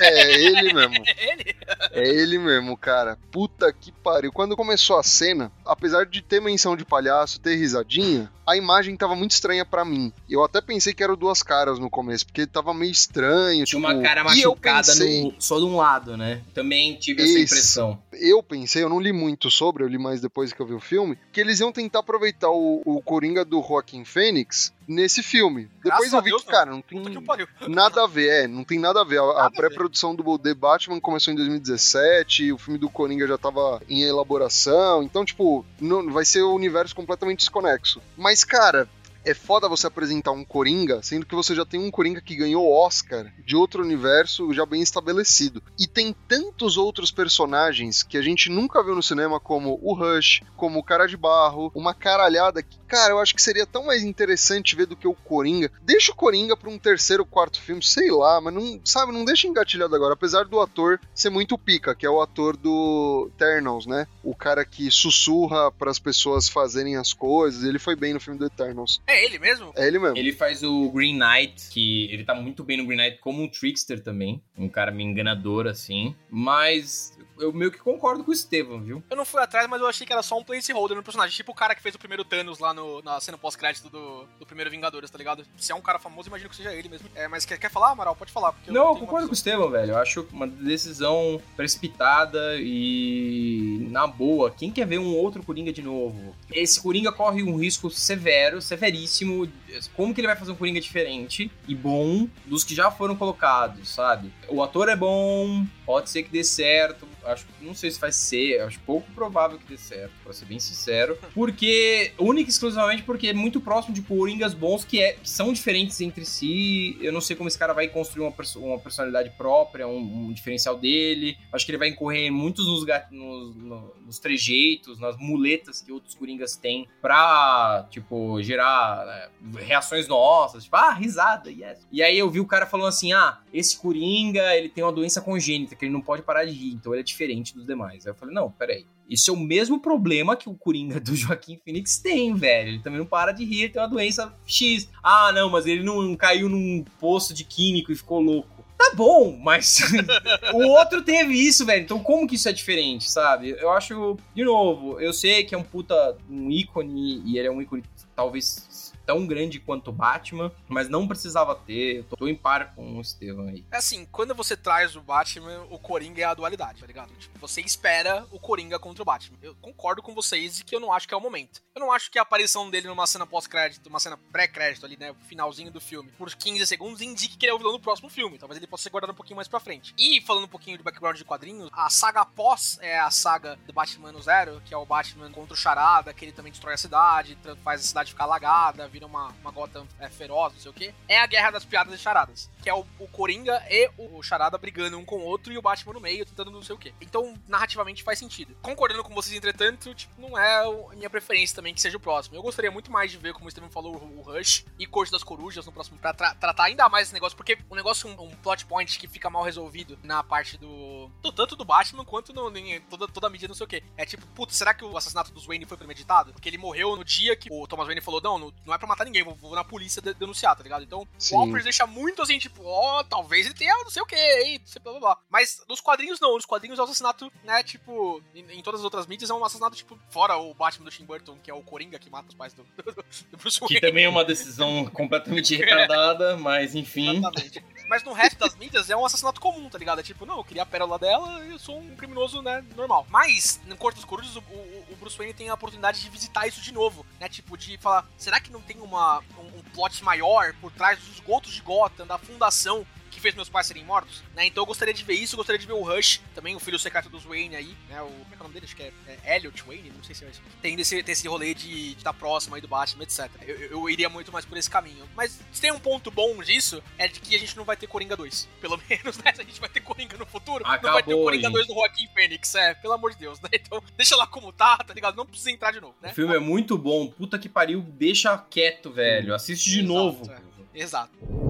É 0.00 0.34
ele 0.44 0.72
mesmo. 0.72 0.94
É 1.06 1.32
ele? 1.32 1.56
É 1.92 2.08
ele 2.08 2.38
mesmo, 2.38 2.76
cara. 2.76 3.18
Puta 3.30 3.72
que 3.72 3.90
pariu. 3.92 4.32
Quando 4.32 4.56
começou 4.56 4.98
a 4.98 5.02
cena, 5.02 5.50
apesar 5.64 6.06
de 6.06 6.22
ter 6.22 6.40
menção 6.40 6.76
de 6.76 6.84
palhaço, 6.84 7.40
ter 7.40 7.56
risadinha, 7.56 8.30
a 8.46 8.56
imagem 8.56 8.96
tava 8.96 9.14
muito 9.16 9.32
estranha 9.32 9.64
pra 9.64 9.84
mim. 9.84 10.12
Eu 10.28 10.44
até 10.44 10.60
pensei 10.60 10.92
que 10.94 11.02
era 11.02 11.12
o 11.12 11.16
duas 11.16 11.42
caras 11.42 11.78
no 11.78 11.90
começo, 11.90 12.26
porque 12.26 12.46
tava 12.46 12.72
meio 12.74 12.90
estranho. 12.92 13.64
Tinha 13.64 13.64
tipo, 13.64 13.78
uma 13.78 14.00
cara 14.02 14.24
machucada 14.24 14.86
pensei, 14.86 15.22
no- 15.24 15.34
só 15.38 15.58
de 15.58 15.64
um 15.64 15.76
lado, 15.76 16.16
né? 16.16 16.42
Também 16.54 16.96
tive 16.96 17.22
essa 17.22 17.38
impressão. 17.38 18.02
Eu 18.20 18.42
pensei, 18.42 18.82
eu 18.82 18.88
não 18.88 19.00
li 19.00 19.12
muito 19.12 19.50
sobre, 19.50 19.82
eu 19.82 19.88
li 19.88 19.98
mais 19.98 20.20
depois 20.20 20.52
que 20.52 20.60
eu 20.60 20.66
vi 20.66 20.74
o 20.74 20.80
filme, 20.80 21.18
que 21.32 21.40
eles 21.40 21.58
iam 21.60 21.72
tentar 21.72 22.00
aproveitar 22.00 22.50
o, 22.50 22.82
o 22.84 23.00
Coringa 23.02 23.44
do 23.44 23.62
Joaquim 23.62 24.04
Fênix 24.04 24.72
nesse 24.86 25.22
filme. 25.22 25.70
Depois 25.82 26.10
Graças 26.10 26.12
eu 26.12 26.22
vi 26.22 26.30
Deus, 26.30 26.42
que, 26.42 26.50
cara, 26.50 26.70
não 26.70 26.82
tem 26.82 27.00
nada 27.68 28.04
a 28.04 28.06
ver, 28.06 28.44
é, 28.44 28.46
não 28.46 28.62
tem 28.64 28.78
nada 28.78 29.00
a 29.00 29.04
ver. 29.04 29.20
A- 29.20 29.46
A, 29.46 29.50
pré-produção 29.50 30.14
do 30.14 30.38
The 30.38 30.52
Batman 30.54 31.00
começou 31.00 31.32
em 31.32 31.36
2017, 31.36 32.52
o 32.52 32.58
filme 32.58 32.78
do 32.78 32.90
Coringa 32.90 33.26
já 33.26 33.38
tava 33.38 33.80
em 33.88 34.02
elaboração, 34.02 35.02
então, 35.02 35.24
tipo, 35.24 35.64
não, 35.80 36.10
vai 36.12 36.24
ser 36.24 36.42
o 36.42 36.54
universo 36.54 36.94
completamente 36.94 37.38
desconexo. 37.38 38.00
Mas, 38.16 38.44
cara. 38.44 38.88
É 39.24 39.34
foda 39.34 39.68
você 39.68 39.86
apresentar 39.86 40.32
um 40.32 40.44
Coringa, 40.44 41.02
sendo 41.02 41.26
que 41.26 41.34
você 41.34 41.54
já 41.54 41.64
tem 41.64 41.78
um 41.78 41.90
Coringa 41.90 42.20
que 42.20 42.34
ganhou 42.34 42.70
Oscar 42.72 43.32
de 43.44 43.54
outro 43.54 43.82
universo 43.82 44.52
já 44.52 44.64
bem 44.64 44.80
estabelecido. 44.80 45.62
E 45.78 45.86
tem 45.86 46.14
tantos 46.26 46.76
outros 46.76 47.10
personagens 47.10 48.02
que 48.02 48.16
a 48.16 48.22
gente 48.22 48.48
nunca 48.48 48.82
viu 48.82 48.94
no 48.94 49.02
cinema, 49.02 49.38
como 49.38 49.78
o 49.82 49.92
Rush, 49.92 50.40
como 50.56 50.78
o 50.78 50.82
Cara 50.82 51.06
de 51.06 51.16
Barro, 51.16 51.70
uma 51.74 51.92
caralhada 51.92 52.62
que, 52.62 52.78
cara, 52.88 53.12
eu 53.12 53.18
acho 53.18 53.34
que 53.34 53.42
seria 53.42 53.66
tão 53.66 53.86
mais 53.86 54.02
interessante 54.02 54.74
ver 54.74 54.86
do 54.86 54.96
que 54.96 55.06
o 55.06 55.14
Coringa. 55.14 55.70
Deixa 55.82 56.12
o 56.12 56.16
Coringa 56.16 56.56
pra 56.56 56.70
um 56.70 56.78
terceiro, 56.78 57.24
quarto 57.24 57.60
filme, 57.60 57.82
sei 57.82 58.10
lá, 58.10 58.40
mas 58.40 58.54
não, 58.54 58.80
sabe, 58.84 59.12
não 59.12 59.24
deixa 59.24 59.46
engatilhado 59.46 59.94
agora. 59.94 60.14
Apesar 60.14 60.44
do 60.44 60.60
ator 60.60 61.00
ser 61.14 61.30
muito 61.30 61.58
pica, 61.58 61.94
que 61.94 62.06
é 62.06 62.10
o 62.10 62.22
ator 62.22 62.56
do 62.56 63.30
Eternals, 63.34 63.86
né? 63.86 64.06
O 64.24 64.34
cara 64.34 64.64
que 64.64 64.90
sussurra 64.90 65.70
pras 65.70 65.98
pessoas 65.98 66.48
fazerem 66.48 66.96
as 66.96 67.12
coisas. 67.12 67.64
Ele 67.64 67.78
foi 67.78 67.94
bem 67.94 68.14
no 68.14 68.20
filme 68.20 68.38
do 68.38 68.46
Eternals. 68.46 69.00
É 69.10 69.24
ele 69.24 69.38
mesmo? 69.38 69.72
É 69.76 69.86
ele 69.86 69.98
mesmo. 69.98 70.16
Ele 70.16 70.32
faz 70.32 70.62
o 70.62 70.90
Green 70.90 71.18
Knight, 71.18 71.68
que 71.70 72.04
ele 72.12 72.24
tá 72.24 72.34
muito 72.34 72.62
bem 72.62 72.76
no 72.76 72.86
Green 72.86 72.96
Knight 72.96 73.18
como 73.18 73.42
um 73.42 73.48
trickster 73.48 74.00
também. 74.00 74.40
Um 74.56 74.68
cara 74.68 74.92
meio 74.92 75.10
enganador, 75.10 75.66
assim. 75.66 76.14
Mas 76.30 77.18
eu 77.40 77.52
meio 77.52 77.70
que 77.70 77.78
concordo 77.78 78.22
com 78.22 78.30
o 78.30 78.34
Estevam, 78.34 78.80
viu? 78.80 79.02
Eu 79.10 79.16
não 79.16 79.24
fui 79.24 79.40
atrás, 79.42 79.68
mas 79.68 79.80
eu 79.80 79.86
achei 79.86 80.06
que 80.06 80.12
era 80.12 80.22
só 80.22 80.38
um 80.38 80.44
placeholder 80.44 80.96
no 80.96 81.02
personagem. 81.02 81.34
Tipo 81.34 81.52
o 81.52 81.54
cara 81.54 81.74
que 81.74 81.82
fez 81.82 81.94
o 81.94 81.98
primeiro 81.98 82.24
Thanos 82.24 82.58
lá 82.58 82.72
no, 82.72 83.02
na 83.02 83.20
cena 83.20 83.38
pós-crédito 83.38 83.88
do, 83.88 84.26
do 84.38 84.46
primeiro 84.46 84.70
Vingadores, 84.70 85.10
tá 85.10 85.18
ligado? 85.18 85.44
Se 85.56 85.72
é 85.72 85.74
um 85.74 85.80
cara 85.80 85.98
famoso, 85.98 86.28
imagino 86.28 86.50
que 86.50 86.56
seja 86.56 86.72
ele 86.72 86.88
mesmo. 86.88 87.08
É, 87.14 87.26
mas 87.26 87.44
quer, 87.44 87.58
quer 87.58 87.70
falar, 87.70 87.90
Amaral? 87.90 88.14
Pode 88.14 88.32
falar. 88.32 88.52
Porque 88.52 88.70
Não, 88.70 88.88
eu 88.88 88.96
concordo 88.96 89.26
com 89.26 89.32
o. 89.32 89.34
Estevam, 89.34 89.70
velho. 89.70 89.92
Eu 89.92 89.98
acho 89.98 90.26
uma 90.32 90.46
decisão 90.46 91.40
precipitada 91.56 92.56
e 92.58 93.88
na 93.90 94.06
boa. 94.06 94.50
Quem 94.50 94.70
quer 94.70 94.86
ver 94.86 94.98
um 94.98 95.14
outro 95.16 95.42
Coringa 95.42 95.72
de 95.72 95.82
novo? 95.82 96.34
Esse 96.52 96.80
Coringa 96.80 97.10
corre 97.10 97.42
um 97.42 97.56
risco 97.56 97.90
severo, 97.90 98.60
severíssimo. 98.60 99.48
Como 99.96 100.14
que 100.14 100.20
ele 100.20 100.28
vai 100.28 100.36
fazer 100.36 100.52
um 100.52 100.56
Coringa 100.56 100.80
diferente 100.80 101.50
e 101.66 101.74
bom 101.74 102.28
dos 102.44 102.64
que 102.64 102.74
já 102.74 102.90
foram 102.90 103.16
colocados, 103.16 103.88
sabe? 103.88 104.32
O 104.48 104.62
ator 104.62 104.88
é 104.88 104.96
bom, 104.96 105.64
pode 105.86 106.10
ser 106.10 106.22
que 106.22 106.30
dê 106.30 106.44
certo. 106.44 107.08
Acho, 107.24 107.46
não 107.60 107.74
sei 107.74 107.90
se 107.90 108.00
vai 108.00 108.10
ser, 108.12 108.60
acho 108.62 108.78
pouco 108.80 109.10
provável 109.12 109.58
que 109.58 109.64
dê 109.66 109.76
certo, 109.76 110.12
pra 110.24 110.32
ser 110.32 110.44
bem 110.46 110.58
sincero. 110.58 111.18
Porque, 111.34 112.12
única 112.18 112.48
e 112.48 112.52
exclusivamente 112.52 113.02
porque 113.02 113.28
é 113.28 113.32
muito 113.32 113.60
próximo 113.60 113.94
de 113.94 114.02
Coringas 114.02 114.54
bons 114.54 114.84
que, 114.84 115.00
é, 115.00 115.12
que 115.12 115.28
são 115.28 115.52
diferentes 115.52 116.00
entre 116.00 116.24
si. 116.24 116.96
Eu 117.00 117.12
não 117.12 117.20
sei 117.20 117.36
como 117.36 117.48
esse 117.48 117.58
cara 117.58 117.72
vai 117.72 117.88
construir 117.88 118.22
uma, 118.24 118.32
perso- 118.32 118.60
uma 118.60 118.78
personalidade 118.78 119.30
própria, 119.36 119.86
um, 119.86 120.26
um 120.28 120.32
diferencial 120.32 120.76
dele. 120.78 121.36
Acho 121.52 121.64
que 121.66 121.70
ele 121.72 121.78
vai 121.78 121.88
incorrer 121.88 122.30
muitos 122.30 122.66
nos, 122.66 122.84
nos, 123.10 123.56
no- 123.56 123.94
nos 124.10 124.18
trejeitos, 124.18 124.98
nas 124.98 125.16
muletas 125.16 125.80
que 125.80 125.92
outros 125.92 126.16
Coringas 126.16 126.56
têm 126.56 126.88
pra, 127.00 127.86
tipo, 127.90 128.42
gerar 128.42 129.06
né, 129.06 129.60
reações 129.60 130.08
nossas. 130.08 130.64
Tipo, 130.64 130.76
ah, 130.76 130.92
risada, 130.92 131.48
yes. 131.48 131.86
E 131.92 132.02
aí 132.02 132.18
eu 132.18 132.28
vi 132.28 132.40
o 132.40 132.46
cara 132.46 132.66
falando 132.66 132.88
assim, 132.88 133.12
ah, 133.12 133.38
esse 133.54 133.78
Coringa, 133.78 134.56
ele 134.56 134.68
tem 134.68 134.82
uma 134.82 134.92
doença 134.92 135.20
congênita, 135.20 135.76
que 135.76 135.84
ele 135.84 135.92
não 135.92 136.00
pode 136.00 136.22
parar 136.22 136.44
de 136.44 136.50
rir, 136.50 136.72
então 136.72 136.92
ele 136.92 137.02
é 137.02 137.04
diferente 137.04 137.54
dos 137.54 137.64
demais. 137.64 138.04
Aí 138.04 138.10
eu 138.10 138.16
falei, 138.16 138.34
não, 138.34 138.50
peraí. 138.50 138.84
Isso 139.08 139.30
é 139.30 139.34
o 139.34 139.36
mesmo 139.36 139.80
problema 139.80 140.36
que 140.36 140.48
o 140.48 140.54
Coringa 140.54 140.98
do 141.00 141.14
Joaquim 141.14 141.56
Phoenix 141.64 141.98
tem, 141.98 142.34
velho. 142.34 142.70
Ele 142.70 142.78
também 142.80 142.98
não 142.98 143.06
para 143.06 143.30
de 143.30 143.44
rir, 143.44 143.62
ele 143.62 143.72
tem 143.72 143.82
uma 143.82 143.88
doença 143.88 144.34
X. 144.44 144.88
Ah, 145.02 145.30
não, 145.32 145.48
mas 145.48 145.66
ele 145.66 145.84
não 145.84 146.16
caiu 146.16 146.48
num 146.48 146.84
poço 146.98 147.32
de 147.32 147.44
químico 147.44 147.92
e 147.92 147.96
ficou 147.96 148.20
louco. 148.20 148.59
Tá 148.80 148.92
bom, 148.94 149.36
mas 149.38 149.78
o 150.54 150.68
outro 150.68 151.02
teve 151.02 151.34
isso, 151.34 151.66
velho. 151.66 151.82
Então 151.82 151.98
como 151.98 152.26
que 152.26 152.36
isso 152.36 152.48
é 152.48 152.52
diferente, 152.52 153.10
sabe? 153.10 153.50
Eu 153.60 153.70
acho, 153.70 154.16
de 154.34 154.42
novo, 154.42 154.98
eu 154.98 155.12
sei 155.12 155.44
que 155.44 155.54
é 155.54 155.58
um 155.58 155.62
puta 155.62 156.16
um 156.30 156.50
ícone 156.50 157.22
e 157.26 157.36
ele 157.36 157.46
é 157.46 157.50
um 157.50 157.60
ícone 157.60 157.84
talvez 158.16 158.66
tão 159.10 159.26
grande 159.26 159.58
quanto 159.58 159.90
Batman, 159.90 160.52
mas 160.68 160.88
não 160.88 161.08
precisava 161.08 161.56
ter. 161.56 161.96
Eu 161.96 162.04
tô, 162.16 162.28
em 162.28 162.36
par 162.36 162.76
com 162.76 162.96
o 162.96 163.00
Estevam 163.00 163.48
aí. 163.48 163.64
É 163.72 163.78
assim, 163.78 164.06
quando 164.06 164.36
você 164.36 164.56
traz 164.56 164.94
o 164.94 165.00
Batman, 165.00 165.66
o 165.68 165.80
Coringa 165.80 166.22
é 166.22 166.24
a 166.24 166.32
dualidade, 166.32 166.80
tá 166.80 166.86
ligado? 166.86 167.12
Tipo, 167.18 167.36
você 167.40 167.60
espera 167.60 168.24
o 168.30 168.38
Coringa 168.38 168.78
contra 168.78 169.02
o 169.02 169.04
Batman. 169.04 169.36
Eu 169.42 169.56
concordo 169.56 170.00
com 170.00 170.14
vocês 170.14 170.58
de 170.58 170.64
que 170.64 170.76
eu 170.76 170.78
não 170.78 170.92
acho 170.92 171.08
que 171.08 171.14
é 171.14 171.16
o 171.16 171.20
momento. 171.20 171.60
Eu 171.74 171.80
não 171.80 171.90
acho 171.90 172.08
que 172.08 172.20
a 172.20 172.22
aparição 172.22 172.70
dele 172.70 172.86
numa 172.86 173.04
cena 173.04 173.26
pós-crédito, 173.26 173.88
uma 173.88 173.98
cena 173.98 174.16
pré-crédito 174.30 174.86
ali, 174.86 174.96
né? 174.96 175.12
Finalzinho 175.26 175.72
do 175.72 175.80
filme, 175.80 176.12
por 176.16 176.32
15 176.32 176.64
segundos, 176.64 177.00
indique 177.00 177.36
que 177.36 177.46
ele 177.46 177.50
é 177.50 177.54
o 177.54 177.58
vilão 177.58 177.72
do 177.72 177.80
próximo 177.80 178.08
filme. 178.08 178.38
Talvez 178.38 178.58
ele 178.58 178.68
possa 178.68 178.84
ser 178.84 178.90
guardado 178.90 179.10
um 179.10 179.16
pouquinho 179.16 179.36
mais 179.36 179.48
pra 179.48 179.58
frente. 179.58 179.92
E 179.98 180.20
falando 180.20 180.44
um 180.44 180.48
pouquinho 180.48 180.78
de 180.78 180.84
background 180.84 181.16
de 181.16 181.24
quadrinhos, 181.24 181.68
a 181.72 181.90
saga 181.90 182.24
pós 182.24 182.78
é 182.80 183.00
a 183.00 183.10
saga 183.10 183.58
do 183.66 183.72
Batman 183.72 184.12
no 184.12 184.22
Zero, 184.22 184.62
que 184.64 184.72
é 184.72 184.76
o 184.76 184.86
Batman 184.86 185.32
contra 185.32 185.54
o 185.54 185.56
Charada, 185.56 186.14
que 186.14 186.24
ele 186.24 186.32
também 186.32 186.52
destrói 186.52 186.74
a 186.74 186.78
cidade, 186.78 187.36
faz 187.64 187.80
a 187.80 187.84
cidade 187.84 188.12
ficar 188.12 188.24
alagada, 188.24 188.86
vira 188.86 188.99
uma, 189.04 189.28
uma 189.40 189.50
Gotham 189.50 189.86
é, 189.98 190.08
feroz, 190.08 190.52
não 190.54 190.60
sei 190.60 190.70
o 190.70 190.74
quê. 190.74 190.94
É 191.08 191.18
a 191.18 191.26
guerra 191.26 191.50
das 191.50 191.64
piadas 191.64 191.92
e 191.94 191.98
charadas. 191.98 192.48
Que 192.62 192.68
é 192.70 192.74
o, 192.74 192.86
o 192.98 193.08
Coringa 193.08 193.62
e 193.68 193.90
o 193.98 194.22
Charada 194.22 194.56
brigando 194.58 194.98
um 194.98 195.04
com 195.04 195.16
o 195.16 195.24
outro 195.24 195.52
e 195.52 195.58
o 195.58 195.62
Batman 195.62 195.94
no 195.94 196.00
meio, 196.00 196.24
tentando 196.26 196.50
não 196.50 196.62
sei 196.62 196.74
o 196.74 196.78
quê. 196.78 196.92
Então, 197.00 197.34
narrativamente 197.48 198.02
faz 198.02 198.18
sentido. 198.18 198.54
Concordando 198.62 199.02
com 199.02 199.14
vocês, 199.14 199.34
entretanto, 199.36 199.94
tipo, 199.94 200.20
não 200.20 200.38
é 200.38 200.64
a 200.64 200.94
minha 200.94 201.10
preferência 201.10 201.56
também 201.56 201.74
que 201.74 201.80
seja 201.80 201.96
o 201.96 202.00
próximo. 202.00 202.36
Eu 202.36 202.42
gostaria 202.42 202.70
muito 202.70 202.90
mais 202.92 203.10
de 203.10 203.16
ver, 203.18 203.32
como 203.32 203.46
o 203.48 203.50
Steven 203.50 203.70
falou, 203.70 203.96
o 203.96 204.22
Rush 204.22 204.64
e 204.78 204.86
Corte 204.86 205.10
das 205.10 205.24
Corujas 205.24 205.66
no 205.66 205.72
próximo, 205.72 205.98
pra 205.98 206.12
tra- 206.12 206.34
tratar 206.34 206.64
ainda 206.64 206.88
mais 206.88 207.06
esse 207.08 207.14
negócio, 207.14 207.36
porque 207.36 207.58
o 207.68 207.74
negócio, 207.74 208.08
um, 208.08 208.12
um 208.12 208.30
plot 208.30 208.50
plot 208.50 208.66
point 208.66 208.98
que 208.98 209.06
fica 209.06 209.30
mal 209.30 209.42
resolvido 209.44 209.98
na 210.02 210.22
parte 210.24 210.58
do. 210.58 211.08
do 211.22 211.32
tanto 211.32 211.54
do 211.54 211.64
Batman 211.64 212.04
quanto 212.04 212.32
no, 212.32 212.54
em 212.56 212.80
toda, 212.82 213.06
toda 213.06 213.26
a 213.26 213.30
mídia, 213.30 213.46
não 213.48 213.54
sei 213.54 213.64
o 213.64 213.68
quê. 213.68 213.82
É 213.96 214.04
tipo, 214.04 214.26
putz, 214.28 214.56
será 214.56 214.74
que 214.74 214.84
o 214.84 214.96
assassinato 214.96 215.30
dos 215.32 215.46
Wayne 215.46 215.64
foi 215.66 215.76
premeditado? 215.76 216.32
Porque 216.32 216.48
ele 216.48 216.58
morreu 216.58 216.96
no 216.96 217.04
dia 217.04 217.36
que 217.36 217.48
o 217.50 217.66
Thomas 217.66 217.86
Wayne 217.86 218.00
falou: 218.00 218.20
não, 218.20 218.38
não, 218.38 218.52
não 218.66 218.74
é 218.74 218.78
pra 218.80 218.88
matar 218.88 219.04
ninguém, 219.04 219.22
vou, 219.22 219.34
vou 219.36 219.54
na 219.54 219.62
polícia 219.62 220.02
de- 220.02 220.14
denunciar, 220.14 220.56
tá 220.56 220.62
ligado? 220.62 220.82
Então, 220.82 221.06
Sim. 221.18 221.36
o 221.36 221.40
Alfred 221.40 221.62
deixa 221.62 221.86
muito 221.86 222.20
assim, 222.22 222.38
tipo, 222.38 222.62
ó, 222.64 223.02
talvez 223.04 223.46
ele 223.46 223.54
tenha 223.54 223.74
não 223.78 223.90
sei 223.90 224.02
o 224.02 224.06
quê, 224.06 224.16
hein, 224.44 224.60
blá 224.82 224.92
blá 224.92 225.00
blá. 225.00 225.18
Mas 225.30 225.62
nos 225.68 225.80
quadrinhos 225.80 226.18
não, 226.20 226.34
nos 226.34 226.44
quadrinhos 226.46 226.78
é 226.78 226.82
um 226.82 226.84
assassinato, 226.84 227.30
né, 227.44 227.62
tipo, 227.62 228.22
em, 228.34 228.58
em 228.58 228.62
todas 228.62 228.80
as 228.80 228.84
outras 228.84 229.06
mídias 229.06 229.30
é 229.30 229.34
um 229.34 229.44
assassinato, 229.44 229.76
tipo, 229.76 229.98
fora 230.10 230.36
o 230.36 230.52
Batman 230.54 230.84
do 230.86 230.90
Tim 230.90 231.04
Burton, 231.04 231.38
que 231.42 231.50
é 231.50 231.54
o 231.54 231.62
Coringa 231.62 231.98
que 231.98 232.10
mata 232.10 232.28
os 232.28 232.34
pais 232.34 232.52
do, 232.54 232.64
do, 232.82 232.92
do 233.30 233.36
Bruce 233.36 233.60
Wayne. 233.60 233.74
Que 233.74 233.80
também 233.80 234.04
é 234.04 234.08
uma 234.08 234.24
decisão 234.24 234.86
completamente 234.92 235.54
retardada, 235.56 236.36
mas 236.36 236.74
enfim. 236.74 237.18
Exatamente. 237.18 237.64
Mas 237.88 238.02
no 238.04 238.12
resto 238.12 238.38
das 238.38 238.54
mídias 238.56 238.88
é 238.88 238.96
um 238.96 239.04
assassinato 239.04 239.40
comum, 239.40 239.68
tá 239.68 239.76
ligado? 239.78 239.98
É 240.00 240.02
tipo, 240.02 240.24
não, 240.24 240.38
eu 240.38 240.44
queria 240.44 240.62
a 240.62 240.66
pérola 240.66 240.98
dela 240.98 241.44
e 241.44 241.50
eu 241.50 241.58
sou 241.58 241.78
um 241.78 241.94
criminoso, 241.96 242.40
né, 242.40 242.64
normal. 242.76 243.06
Mas, 243.10 243.60
no 243.66 243.76
Corto 243.76 243.96
dos 243.96 244.04
Corujas, 244.04 244.36
o, 244.36 244.40
o- 244.40 244.84
o 244.92 244.96
Bruce 244.96 245.16
Wayne 245.18 245.34
tem 245.34 245.48
a 245.48 245.54
oportunidade 245.54 246.00
de 246.00 246.08
visitar 246.08 246.46
isso 246.46 246.60
de 246.60 246.72
novo, 246.72 247.04
né? 247.18 247.28
Tipo, 247.28 247.56
de 247.56 247.76
falar, 247.78 248.06
será 248.16 248.40
que 248.40 248.50
não 248.50 248.60
tem 248.72 248.80
uma, 248.80 249.18
um, 249.36 249.58
um 249.58 249.62
plot 249.74 250.04
maior 250.04 250.54
por 250.60 250.70
trás 250.70 250.98
dos 251.00 251.14
esgotos 251.14 251.52
de 251.52 251.60
Gotham, 251.60 252.06
da 252.06 252.18
fundação 252.18 252.86
que 253.10 253.20
fez 253.20 253.34
meus 253.34 253.48
pais 253.48 253.66
serem 253.66 253.84
mortos, 253.84 254.22
né? 254.34 254.46
Então 254.46 254.62
eu 254.62 254.66
gostaria 254.66 254.94
de 254.94 255.02
ver 255.04 255.14
isso, 255.14 255.34
eu 255.34 255.38
gostaria 255.38 255.58
de 255.58 255.66
ver 255.66 255.72
o 255.72 255.82
Rush, 255.82 256.20
também 256.34 256.54
o 256.54 256.60
filho 256.60 256.78
secreto 256.78 257.08
dos 257.08 257.24
Wayne 257.24 257.56
aí, 257.56 257.76
né? 257.88 258.00
O, 258.02 258.06
como 258.06 258.26
é 258.26 258.28
que 258.30 258.34
é 258.34 258.40
o 258.40 258.42
nome 258.44 258.54
dele? 258.54 258.66
Acho 258.66 258.76
que 258.76 258.82
é, 258.82 258.92
é 259.24 259.36
Elliot 259.36 259.62
Wayne, 259.64 259.90
não 259.90 260.02
sei 260.04 260.14
se 260.14 260.24
é 260.24 260.28
isso. 260.30 260.40
Tem 260.62 260.80
esse, 260.80 261.02
tem 261.02 261.12
esse 261.12 261.26
rolê 261.28 261.54
de 261.54 261.92
estar 261.92 262.12
próximo 262.12 262.54
aí 262.54 262.60
do 262.60 262.68
Batman, 262.68 263.02
etc. 263.04 263.28
Eu, 263.46 263.56
eu- 263.56 263.90
iria 263.90 264.08
muito 264.08 264.30
mais 264.32 264.44
por 264.44 264.56
esse 264.56 264.70
caminho. 264.70 265.08
Mas 265.16 265.40
se 265.52 265.60
tem 265.60 265.72
um 265.72 265.78
ponto 265.80 266.10
bom 266.10 266.42
disso, 266.42 266.82
é 266.96 267.08
de 267.08 267.18
que 267.20 267.34
a 267.34 267.38
gente 267.38 267.56
não 267.56 267.64
vai 267.64 267.76
ter 267.76 267.86
Coringa 267.86 268.16
2. 268.16 268.48
Pelo 268.60 268.80
menos, 268.88 269.18
né? 269.18 269.32
Se 269.34 269.40
a 269.40 269.44
gente 269.44 269.60
vai 269.60 269.68
ter 269.68 269.80
Coringa 269.80 270.16
no 270.16 270.26
futuro, 270.26 270.62
não 270.64 270.70
vai 270.70 270.78
ter 270.80 270.86
o 270.86 270.90
Acabou, 270.96 271.24
Coringa 271.24 271.44
gente. 271.48 271.52
2 271.54 271.66
do 271.66 271.74
Joaquim 271.74 272.06
Fênix, 272.14 272.54
é, 272.54 272.74
pelo 272.74 272.94
amor 272.94 273.10
de 273.12 273.18
Deus, 273.18 273.40
né? 273.40 273.48
Então, 273.52 273.82
deixa 273.96 274.14
lá 274.16 274.26
como 274.26 274.52
tá, 274.52 274.78
tá 274.78 274.94
ligado? 274.94 275.16
Não 275.16 275.26
precisa 275.26 275.50
entrar 275.50 275.72
de 275.72 275.80
novo, 275.80 275.94
né? 276.00 276.10
O 276.10 276.14
filme 276.14 276.34
é 276.34 276.38
muito 276.38 276.78
bom, 276.78 277.08
puta 277.08 277.38
que 277.38 277.48
pariu, 277.48 277.80
deixa 277.82 278.36
quieto, 278.38 278.90
velho. 278.92 279.34
Assiste 279.34 279.70
de 279.70 279.78
Exato, 279.80 279.92
novo. 279.92 280.30
é. 280.32 280.40
Exato. 280.72 281.49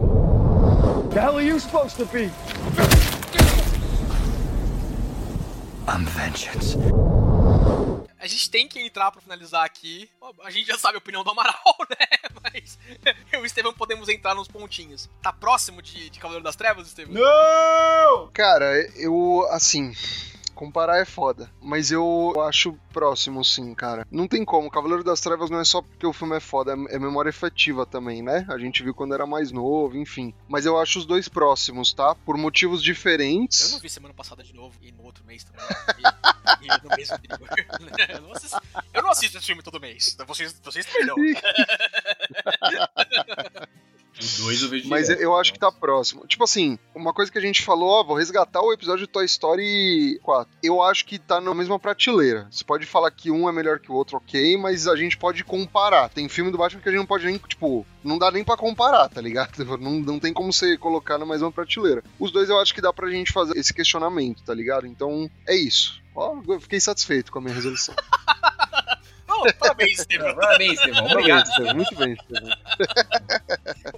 The 1.10 1.20
hell 1.20 1.36
are 1.36 1.42
you 1.42 1.58
supposed 1.58 1.96
to 1.96 2.06
be? 2.06 2.30
I'm 5.88 6.04
vengeance. 6.06 6.76
A 8.20 8.26
gente 8.28 8.48
tem 8.48 8.68
que 8.68 8.78
entrar 8.78 9.10
pra 9.10 9.20
finalizar 9.20 9.64
aqui. 9.64 10.08
A 10.44 10.50
gente 10.50 10.68
já 10.68 10.78
sabe 10.78 10.94
a 10.94 10.98
opinião 10.98 11.24
do 11.24 11.30
Amaral, 11.30 11.54
né? 11.90 12.06
Mas 12.44 12.78
eu 13.32 13.40
e 13.40 13.42
o 13.42 13.46
Estevão 13.46 13.72
podemos 13.72 14.08
entrar 14.08 14.36
nos 14.36 14.46
pontinhos. 14.46 15.10
Tá 15.20 15.32
próximo 15.32 15.82
de, 15.82 16.10
de 16.10 16.20
Cavaleiro 16.20 16.44
das 16.44 16.54
Trevas, 16.54 16.86
Estevão? 16.86 17.14
Cara, 18.32 18.72
eu, 18.96 19.48
assim. 19.50 19.92
Comparar 20.60 21.00
é 21.00 21.06
foda, 21.06 21.50
mas 21.58 21.90
eu 21.90 22.34
acho 22.46 22.78
próximo, 22.92 23.42
sim, 23.42 23.74
cara. 23.74 24.06
Não 24.10 24.28
tem 24.28 24.44
como. 24.44 24.70
Cavaleiro 24.70 25.02
das 25.02 25.18
Trevas 25.18 25.48
não 25.48 25.58
é 25.58 25.64
só 25.64 25.80
porque 25.80 26.06
o 26.06 26.12
filme 26.12 26.36
é 26.36 26.40
foda, 26.40 26.72
é 26.72 26.96
é 26.96 26.98
memória 26.98 27.30
efetiva 27.30 27.86
também, 27.86 28.22
né? 28.22 28.44
A 28.46 28.58
gente 28.58 28.82
viu 28.82 28.92
quando 28.92 29.14
era 29.14 29.24
mais 29.26 29.50
novo, 29.50 29.96
enfim. 29.96 30.34
Mas 30.46 30.66
eu 30.66 30.78
acho 30.78 30.98
os 30.98 31.06
dois 31.06 31.30
próximos, 31.30 31.94
tá? 31.94 32.14
Por 32.14 32.36
motivos 32.36 32.80
Eu 32.80 32.84
diferentes. 32.84 33.72
não 33.72 33.78
vi 33.78 33.88
semana 33.88 34.12
passada 34.12 34.44
de 34.44 34.54
novo 34.54 34.76
e 34.82 34.92
no 34.92 35.02
outro 35.02 35.24
mês 35.24 35.44
também. 35.44 35.64
E, 36.60 36.66
e 36.66 36.68
no 36.68 36.92
anterior. 36.92 37.48
Eu 38.10 38.20
não 38.20 38.32
assisto, 38.32 38.60
eu 38.92 39.02
não 39.02 39.10
assisto 39.10 39.38
esse 39.38 39.46
filme 39.46 39.62
todo 39.62 39.80
mês. 39.80 40.14
Vocês, 40.26 40.60
vocês 40.62 40.84
perdão. 40.84 41.16
O 44.20 44.42
2 44.42 44.62
eu 44.62 44.68
vejo 44.68 44.88
Mas 44.88 45.08
eu, 45.08 45.16
direto, 45.16 45.22
eu 45.22 45.36
acho 45.36 45.52
que 45.52 45.58
tá 45.58 45.72
próximo. 45.72 46.26
Tipo 46.26 46.44
assim, 46.44 46.78
uma 46.94 47.12
coisa 47.12 47.32
que 47.32 47.38
a 47.38 47.40
gente 47.40 47.62
falou, 47.62 47.88
ó, 47.88 48.04
vou 48.04 48.16
resgatar 48.16 48.60
o 48.60 48.72
episódio 48.72 49.06
de 49.06 49.12
Toy 49.12 49.24
Story 49.24 50.18
4. 50.22 50.52
Eu 50.62 50.82
acho 50.82 51.04
que 51.04 51.18
tá 51.18 51.40
na 51.40 51.54
mesma 51.54 51.78
prateleira. 51.78 52.46
Você 52.50 52.64
pode 52.64 52.86
falar 52.86 53.10
que 53.10 53.30
um 53.30 53.48
é 53.48 53.52
melhor 53.52 53.78
que 53.78 53.90
o 53.90 53.94
outro, 53.94 54.16
ok, 54.16 54.56
mas 54.56 54.86
a 54.86 54.96
gente 54.96 55.16
pode 55.16 55.42
comparar. 55.44 56.08
Tem 56.08 56.28
filme 56.28 56.50
do 56.50 56.58
Batman 56.58 56.80
que 56.82 56.88
a 56.88 56.92
gente 56.92 57.00
não 57.00 57.06
pode 57.06 57.24
nem, 57.24 57.38
tipo, 57.38 57.86
não 58.04 58.18
dá 58.18 58.30
nem 58.30 58.44
pra 58.44 58.56
comparar, 58.56 59.08
tá 59.08 59.20
ligado? 59.20 59.50
Não, 59.80 59.92
não 60.00 60.18
tem 60.18 60.32
como 60.32 60.52
você 60.52 60.76
colocar 60.76 61.16
na 61.16 61.24
mesma 61.24 61.50
prateleira. 61.50 62.02
Os 62.18 62.30
dois 62.30 62.48
eu 62.48 62.58
acho 62.58 62.74
que 62.74 62.80
dá 62.80 62.92
pra 62.92 63.10
gente 63.10 63.32
fazer 63.32 63.56
esse 63.56 63.72
questionamento, 63.72 64.42
tá 64.42 64.52
ligado? 64.52 64.86
Então, 64.86 65.30
é 65.46 65.54
isso. 65.54 66.00
Ó, 66.14 66.36
eu 66.48 66.60
fiquei 66.60 66.80
satisfeito 66.80 67.32
com 67.32 67.38
a 67.38 67.42
minha 67.42 67.54
resolução. 67.54 67.94
Parabéns, 69.58 70.00
Estevão. 70.00 70.34
Parabéns, 70.34 70.78
Estevão. 70.78 71.06
Obrigado. 71.06 71.48
Estevão, 71.48 71.74
Muito 71.74 71.94
bem, 71.96 72.12
Estevão. 72.12 72.56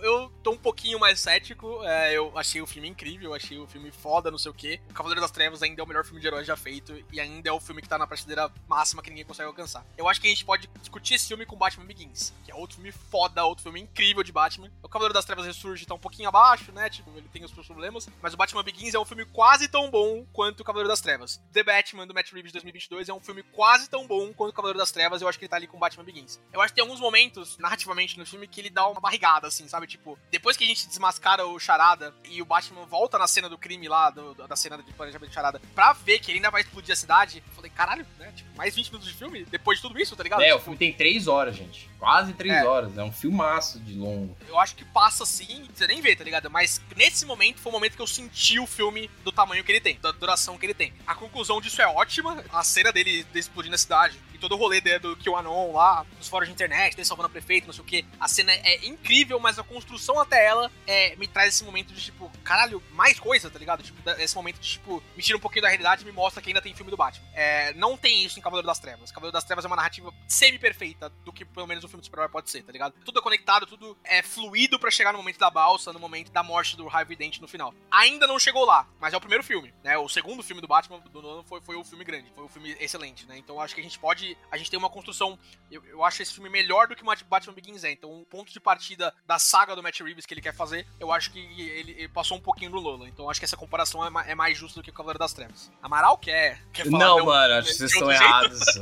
Eu 0.03 0.33
tô 0.43 0.53
um 0.53 0.59
pouquinho 0.59 0.99
mais 0.99 1.21
cético. 1.21 1.83
é, 1.85 2.17
eu 2.17 2.37
achei 2.37 2.61
o 2.61 2.67
filme 2.67 2.89
incrível, 2.89 3.31
eu 3.31 3.35
achei 3.35 3.59
o 3.59 3.67
filme 3.67 3.91
foda, 3.91 4.31
não 4.31 4.39
sei 4.39 4.51
o 4.51 4.55
quê. 4.55 4.81
O 4.91 4.95
Cavaleiro 4.95 5.21
das 5.21 5.31
Trevas 5.31 5.63
ainda 5.63 5.81
é 5.81 5.85
o 5.85 5.87
melhor 5.89 6.05
filme 6.05 6.21
de 6.21 6.27
herói 6.27 6.45
já 6.45 6.57
feito 6.57 6.95
e 7.13 7.21
ainda 7.21 7.49
é 7.49 7.53
o 7.53 7.61
filme 7.61 7.81
que 7.83 7.89
tá 7.89 7.99
na 7.99 8.07
prateleira 8.07 8.51
máxima 8.69 9.03
que 9.03 9.11
ninguém 9.11 9.25
consegue 9.25 9.47
alcançar. 9.49 9.85
Eu 9.97 10.09
acho 10.09 10.21
que 10.21 10.27
a 10.27 10.31
gente 10.31 10.45
pode 10.45 10.69
discutir 10.81 11.15
esse 11.15 11.29
filme 11.29 11.47
com 11.47 11.57
Batman 11.57 11.85
Begins, 11.87 12.33
que 12.45 12.51
é 12.51 12.55
outro 12.55 12.77
filme 12.77 12.93
foda, 12.93 13.45
outro 13.45 13.63
filme 13.63 13.81
incrível 13.81 14.23
de 14.23 14.33
Batman. 14.33 14.71
O 14.83 14.89
Cavaleiro 14.89 15.15
das 15.15 15.25
Trevas 15.25 15.47
Ressurge 15.47 15.87
tá 15.87 15.95
um 15.95 15.99
pouquinho 15.99 16.29
abaixo, 16.29 16.73
né? 16.73 16.89
Tipo, 16.91 17.11
ele 17.17 17.29
tem 17.33 17.45
os 17.45 17.51
seus 17.53 17.67
problemas, 17.67 18.09
mas 18.21 18.35
o 18.35 18.37
Batman 18.37 18.63
Begins 18.63 18.95
é 18.95 18.99
um 18.99 19.05
filme 19.05 19.25
quase 19.27 19.69
tão 19.69 19.91
bom 19.91 20.25
quanto 20.33 20.61
o 20.61 20.65
Cavaleiro 20.65 20.89
das 20.89 21.01
Trevas. 21.01 21.41
The 21.53 21.63
Batman 21.63 22.07
do 22.07 22.15
Matt 22.15 22.33
Reeves 22.33 22.51
de 22.51 22.59
2022 22.59 23.09
é 23.09 23.15
um 23.15 23.21
filme 23.21 23.43
quase 23.43 23.89
tão 23.89 24.07
bom 24.07 24.33
quanto 24.33 24.51
o 24.51 24.55
Cavaleiro 24.55 24.79
das 24.79 24.93
Trevas. 24.93 25.23
Eu 25.23 25.29
acho 25.33 25.39
que 25.39 25.45
ele 25.45 25.51
tá 25.51 25.57
ali 25.57 25.67
com 25.67 25.77
o 25.77 25.81
Batman 25.81 26.05
Begins. 26.05 26.41
Eu 26.53 26.61
acho 26.61 26.73
que 26.73 26.77
tem 26.77 26.83
alguns 26.83 27.01
momentos 27.01 27.59
narrativamente 27.59 28.19
no 28.19 28.25
filme 28.27 28.47
que 28.47 28.61
ele 28.61 28.71
dá 28.71 28.87
uma 28.87 29.01
barrigada, 29.01 29.47
assim, 29.49 29.67
sabe? 29.67 29.87
Tipo, 29.87 30.19
depois 30.31 30.57
que 30.57 30.65
a 30.65 30.67
gente 30.67 30.87
desmascara 30.87 31.47
o 31.47 31.59
Charada 31.59 32.15
e 32.29 32.41
o 32.41 32.45
Batman 32.45 32.85
volta 32.87 33.19
na 33.19 33.27
cena 33.27 33.49
do 33.49 33.59
crime 33.59 33.89
lá, 33.89 34.11
do- 34.11 34.35
da 34.35 34.55
cena 34.57 34.83
de 34.83 34.93
planejamento 34.93 35.29
de 35.31 35.35
Charada, 35.35 35.61
pra 35.75 35.93
ver 35.93 36.19
que 36.21 36.31
ele 36.31 36.39
ainda 36.39 36.51
vai 36.51 36.61
explodir 36.63 36.93
a 36.93 36.97
cidade, 36.97 37.43
eu 37.47 37.53
falei, 37.55 37.71
caralho, 37.71 38.07
né? 38.19 38.33
Tipo, 38.37 38.57
mais 38.57 38.75
20 38.75 38.87
minutos 38.89 39.09
de 39.09 39.15
filme 39.15 39.45
depois 39.45 39.79
de 39.79 39.83
tudo 39.83 39.99
isso, 40.01 40.15
tá 40.15 40.23
ligado? 40.23 40.43
É, 40.43 40.53
o 40.53 40.57
Tipo, 40.59 40.65
filme 40.65 40.79
tem 40.79 40.93
3 40.93 41.27
horas, 41.27 41.57
gente. 41.57 41.89
Quase 42.03 42.33
3 42.33 42.53
É. 42.53 42.65
horas. 42.65 42.99
É 42.99 43.05
um 43.05 43.13
filmaço 43.13 43.79
de 43.79 43.95
longo. 43.95 44.37
eu 44.49 44.59
acho 44.59 44.75
que 44.75 44.85
passa 44.85 45.23
assim, 45.23 45.69
você 45.73 45.87
nem 45.87 46.01
vê, 46.01 46.17
tá 46.17 46.25
ligado? 46.25 46.51
Mas 46.51 46.81
nesse 46.97 47.25
momento 47.25 47.61
foi 47.61 47.71
o 47.71 47.73
momento 47.73 47.95
que 47.95 48.03
eu 48.03 48.07
senti 48.09 48.59
o 48.59 48.67
filme 48.67 49.09
do 49.23 49.31
tamanho 49.31 49.63
que 49.63 49.71
ele 49.71 49.81
tem, 49.81 50.01
da 50.01 50.11
duração 50.11 50.59
que 50.59 50.67
ele 50.67 50.75
tem. 50.75 50.93
A 51.07 51.15
conclusão 51.15 51.61
disso 51.61 51.81
é 51.81 51.87
ótima, 51.87 52.43
a 52.53 52.65
cena 52.65 52.91
dele, 52.91 53.23
dele 53.25 53.39
explodindo 53.39 53.77
a 53.77 53.79
cidade 53.79 54.19
e 54.35 54.39
todo 54.39 54.57
o 54.57 54.59
rolê 54.59 54.81
dele 54.81 54.99
do 54.99 55.17
QAnon 55.17 55.73
lá, 55.73 56.05
dos 56.19 56.27
fóruns 56.27 56.49
de 56.49 56.53
internet, 56.53 56.97
dele 56.97 57.07
salvando 57.07 57.29
a 57.29 57.31
prefeito, 57.31 57.67
não 57.69 57.73
sei 57.73 57.83
o 57.83 57.87
que. 57.87 58.05
A 58.19 58.27
cena 58.27 58.53
é 58.53 58.85
incrível, 58.85 59.39
mas 59.39 59.57
a 59.61 59.63
construção 59.63 60.19
até 60.19 60.45
ela 60.45 60.73
é, 60.89 61.15
me 61.15 61.29
traz 61.29 61.55
esse 61.55 61.63
momento 61.65 61.95
de 61.95 62.01
tipo, 62.03 62.29
caralho, 62.43 62.83
mais 62.91 63.21
coisa, 63.21 63.49
tá 63.49 63.59
ligado? 63.61 63.81
Tipo, 63.85 64.11
esse 64.19 64.35
momento 64.35 64.59
de 64.59 64.69
tipo, 64.73 65.01
me 65.17 65.23
tira 65.23 65.39
um 65.39 65.41
pouquinho 65.41 65.63
da 65.63 65.69
realidade 65.69 66.03
e 66.03 66.05
me 66.05 66.11
mostra 66.13 66.43
que 66.43 66.51
ainda 66.51 66.61
tem 66.61 66.75
filme 66.75 66.91
do 66.91 66.97
Batman. 66.97 67.25
É, 67.33 67.73
não 67.75 67.97
tem 67.97 68.25
isso 68.25 68.39
em 68.41 68.43
Cavaleiro 68.43 68.67
das 68.67 68.81
Trevas. 68.81 69.13
Cavaleiro 69.13 69.33
das 69.33 69.45
Trevas 69.45 69.65
é 69.65 69.69
uma 69.69 69.77
narrativa 69.77 70.13
semi-perfeita 70.27 71.09
do 71.25 71.33
que 71.33 71.45
pelo 71.45 71.67
menos 71.69 71.85
um 71.85 71.92
filme 71.93 72.01
de 72.03 72.07
super-herói 72.07 72.31
pode 72.31 72.51
ser, 72.51 72.63
tá 72.63 72.73
ligado? 72.73 72.95
Tudo 73.05 73.19
é 73.19 73.23
conectado, 73.23 73.67
tudo 73.67 73.97
é 74.05 74.23
fluido 74.23 74.79
pra 74.79 74.91
chegar 74.91 75.13
no 75.13 75.19
momento 75.19 75.39
da 75.39 75.51
balsa, 75.51 75.93
no 75.93 75.99
momento 76.01 76.33
da 76.33 76.43
morte 76.43 76.77
do 76.77 76.89
Harvey 76.89 77.17
Dent 77.17 77.39
no 77.41 77.47
final. 77.49 77.73
Ainda 77.91 78.27
não 78.27 78.39
chegou 78.39 78.65
lá, 78.65 78.87
mas 79.01 79.15
é 79.15 79.17
o 79.17 79.21
primeiro 79.21 79.45
filme, 79.45 79.73
né? 79.85 79.97
O 79.99 80.09
segundo 80.09 80.43
filme 80.43 80.61
do 80.61 80.69
Batman 80.69 80.99
do 81.01 81.23
Nolan 81.23 81.43
foi, 81.45 81.61
foi 81.61 81.77
o 81.77 81.85
filme 81.85 82.05
grande, 82.05 82.31
foi 82.35 82.45
o 82.45 82.49
filme 82.49 82.77
excelente, 82.81 83.27
né? 83.27 83.39
Então 83.39 83.61
acho 83.61 83.75
que 83.75 83.81
a 83.81 83.85
gente 83.85 83.99
pode, 83.99 84.37
a 84.51 84.57
gente 84.57 84.71
tem 84.71 84.79
uma 84.79 84.91
construção, 84.91 85.39
eu, 85.71 85.85
eu 85.87 86.05
acho 86.05 86.23
esse 86.23 86.35
filme 86.35 86.49
melhor 86.51 86.87
do 86.89 86.97
que 86.97 87.03
o 87.03 87.07
Batman 87.29 87.53
Begins 87.55 87.85
é. 87.85 87.93
Então 87.93 88.21
o 88.21 88.25
ponto 88.27 88.53
de 88.53 88.59
partida 88.61 89.15
da 89.27 89.39
saga 89.39 89.77
do 89.77 89.83
Matt 89.83 90.01
Reeves 90.01 90.27
que 90.27 90.35
ele 90.35 90.41
quer 90.43 90.55
fazer, 90.55 90.87
eu 90.99 91.13
acho 91.13 91.31
que 91.33 91.39
ele, 91.39 91.93
ele 91.93 92.09
passou 92.09 92.37
um 92.37 92.41
pouquinho 92.41 92.71
no 92.71 92.81
Nolan. 92.81 93.09
Então 93.09 93.29
acho 93.31 93.41
que 93.41 93.45
essa 93.45 93.57
comparação 93.57 94.05
é, 94.05 94.11
ma- 94.11 94.25
é 94.27 94.35
mais 94.35 94.57
justa 94.57 94.81
do 94.81 94.85
que 94.85 94.91
o 94.91 94.95
Cavaleiro 94.95 95.19
das 95.19 95.33
Trevas. 95.33 95.71
Amaral 95.83 96.17
quer, 96.19 96.63
quer 96.73 96.85
falar 96.85 96.99
Não, 96.99 97.17
meu- 97.17 97.27
mano, 97.27 97.55
acho 97.55 97.69
que 97.69 97.75
vocês 97.75 97.93
estão 97.93 98.11
errados. 98.11 98.61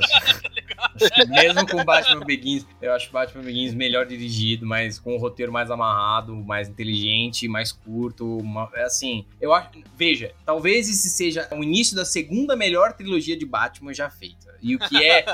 Acho 0.95 1.09
que 1.11 1.25
Mesmo 1.25 1.67
com 1.67 1.83
Batman 1.85 2.25
Begins, 2.25 2.65
eu 2.81 2.93
acho 2.93 3.00
Batman 3.09 3.41
Begins 3.43 3.73
melhor 3.73 4.05
dirigido, 4.05 4.65
mas 4.65 4.99
com 4.99 5.15
um 5.15 5.17
roteiro 5.17 5.51
mais 5.51 5.71
amarrado, 5.71 6.35
mais 6.35 6.67
inteligente, 6.67 7.47
mais 7.47 7.71
curto. 7.71 8.37
uma- 8.39 8.69
é 8.75 8.83
assim, 8.83 9.25
eu 9.39 9.53
acho. 9.53 9.69
Veja, 9.95 10.33
talvez 10.45 10.89
esse 10.89 11.09
seja 11.09 11.47
o 11.51 11.63
início 11.63 11.95
da 11.95 12.03
segunda 12.05 12.55
melhor 12.55 12.93
trilogia 12.93 13.37
de 13.37 13.45
Batman 13.45 13.93
já 13.93 14.09
feita. 14.09 14.50
E 14.61 14.75
o 14.75 14.79
que 14.79 15.03
é, 15.03 15.25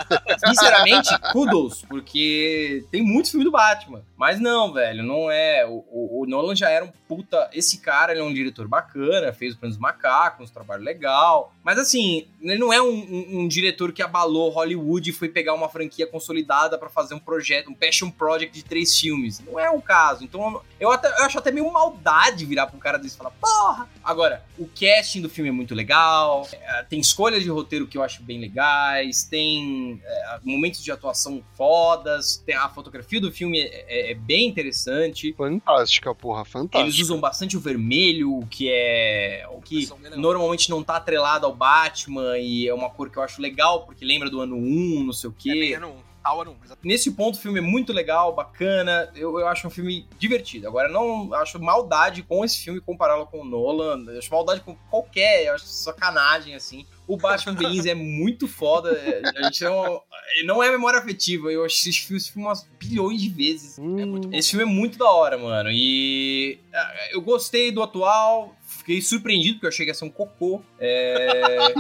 sinceramente, 0.47 1.09
kudos, 1.31 1.83
porque 1.87 2.85
tem 2.91 3.01
muito 3.03 3.29
filme 3.29 3.43
do 3.43 3.51
Batman. 3.51 4.01
Mas 4.15 4.39
não, 4.39 4.73
velho, 4.73 5.03
não 5.03 5.29
é. 5.29 5.65
O, 5.65 5.83
o- 5.91 6.23
o 6.23 6.25
Nolan 6.25 6.55
já 6.55 6.69
era 6.69 6.83
um 6.85 6.91
puta. 7.07 7.49
Esse 7.53 7.79
cara, 7.79 8.11
ele 8.11 8.21
é 8.21 8.23
um 8.23 8.33
diretor 8.33 8.67
bacana, 8.67 9.31
fez 9.33 9.53
o 9.53 9.57
Plano 9.57 9.73
dos 9.73 9.79
Macacos, 9.81 10.49
um 10.49 10.53
trabalho 10.53 10.83
legal. 10.83 11.53
Mas 11.63 11.77
assim, 11.77 12.25
ele 12.41 12.57
não 12.57 12.71
é 12.73 12.81
um, 12.81 12.87
um- 12.89 13.39
um 13.41 13.47
diretor 13.47 13.91
que 13.91 14.01
abalou 14.01 14.49
Hollywood 14.49 15.09
e 15.09 15.13
foi 15.13 15.29
pegar 15.29 15.53
uma 15.53 15.69
franquia 15.69 16.07
consolidada 16.07 16.77
pra 16.77 16.89
fazer 16.89 17.13
um 17.13 17.19
projeto, 17.19 17.69
um 17.69 17.73
passion 17.75 18.09
project 18.09 18.53
de 18.55 18.63
três 18.63 18.97
filmes. 18.97 19.39
Não 19.39 19.59
é 19.59 19.69
o 19.69 19.81
caso. 19.81 20.23
Então 20.23 20.61
eu, 20.79 20.89
até- 20.91 21.09
eu 21.09 21.25
acho 21.25 21.37
até 21.37 21.51
meio 21.51 21.71
maldade 21.71 22.45
virar 22.45 22.67
pra 22.67 22.75
um 22.75 22.79
cara 22.79 22.97
desse 22.97 23.15
e 23.15 23.17
falar, 23.17 23.31
porra! 23.31 23.87
Agora, 24.03 24.43
o 24.57 24.67
casting 24.67 25.21
do 25.21 25.29
filme 25.29 25.49
é 25.49 25.53
muito 25.53 25.75
legal, 25.75 26.47
é, 26.53 26.83
tem 26.83 26.99
escolhas 26.99 27.43
de 27.43 27.49
roteiro 27.49 27.85
que 27.87 27.97
eu 27.97 28.03
acho 28.03 28.23
bem 28.23 28.39
legais. 28.39 29.16
Legais, 29.17 29.23
tem 29.23 30.01
é, 30.03 30.39
momentos 30.43 30.83
de 30.83 30.91
atuação 30.91 31.43
fodas, 31.55 32.37
tem 32.45 32.55
a 32.55 32.69
fotografia 32.69 33.19
do 33.19 33.31
filme 33.31 33.59
é, 33.59 33.85
é- 33.87 34.11
é 34.11 34.13
bem 34.15 34.47
interessante. 34.47 35.33
Fantástica, 35.33 36.13
porra, 36.13 36.41
Eles 36.41 36.51
fantástica. 36.51 37.03
usam 37.03 37.19
bastante 37.19 37.57
o 37.57 37.59
vermelho, 37.59 38.39
que 38.49 38.69
é 38.69 39.45
o 39.51 39.61
que 39.61 39.89
normalmente 40.15 40.69
não 40.69 40.83
tá 40.83 40.97
atrelado 40.97 41.45
ao 41.45 41.55
Batman 41.55 42.37
e 42.37 42.67
é 42.67 42.73
uma 42.73 42.89
cor 42.89 43.09
que 43.09 43.17
eu 43.17 43.23
acho 43.23 43.41
legal 43.41 43.85
porque 43.85 44.05
lembra 44.05 44.29
do 44.29 44.39
ano 44.39 44.55
1, 44.55 45.03
não 45.03 45.13
sei 45.13 45.29
o 45.29 45.35
É 45.37 45.41
quê. 45.41 45.51
bem 45.53 45.73
ano 45.73 45.89
1, 45.89 45.93
tal 46.27 46.41
ano 46.41 46.51
1. 46.51 46.65
exatamente. 46.65 46.87
Nesse 46.87 47.11
ponto, 47.11 47.35
o 47.35 47.41
filme 47.41 47.59
é 47.59 47.61
muito 47.61 47.93
legal, 47.93 48.33
bacana. 48.35 49.09
Eu, 49.15 49.39
eu 49.39 49.47
acho 49.47 49.67
um 49.67 49.69
filme 49.69 50.05
divertido. 50.19 50.67
Agora, 50.67 50.89
não 50.89 51.33
acho 51.33 51.59
maldade 51.59 52.21
com 52.23 52.43
esse 52.43 52.59
filme 52.63 52.81
compará-lo 52.81 53.25
com 53.27 53.41
o 53.41 53.45
Nolan. 53.45 54.03
Eu 54.11 54.17
acho 54.19 54.31
maldade 54.31 54.61
com 54.61 54.75
qualquer, 54.89 55.45
eu 55.47 55.53
acho 55.55 55.65
sacanagem, 55.65 56.53
assim. 56.55 56.85
O 57.07 57.15
Batman 57.15 57.53
Begins 57.55 57.85
é 57.85 57.95
muito 57.95 58.47
foda. 58.47 58.91
é, 58.91 59.21
A 59.39 59.43
gente 59.43 59.63
não, 59.63 60.01
não 60.45 60.61
é 60.63 60.69
memória 60.69 60.99
afetiva. 60.99 61.49
Eu 61.51 61.63
assisti 61.63 62.13
esse 62.13 62.31
filme, 62.31 62.47
umas 62.47 62.67
bilhões 62.77 63.21
de 63.21 63.29
vezes. 63.29 63.77
Hum, 63.79 64.19
Esse 64.33 64.49
filme 64.51 64.63
é 64.63 64.67
muito 64.67 64.97
da 64.97 65.09
hora, 65.09 65.37
mano. 65.37 65.69
E 65.71 66.59
ah, 66.73 66.93
eu 67.11 67.21
gostei 67.21 67.71
do 67.71 67.81
atual. 67.81 68.53
Fiquei 68.87 69.01
surpreendido, 69.01 69.55
porque 69.55 69.65
eu 69.65 69.69
achei 69.69 69.85
que 69.85 69.89
ia 69.91 69.93
ser 69.93 70.05
um 70.05 70.09
cocô. 70.09 70.61
É... 70.79 71.73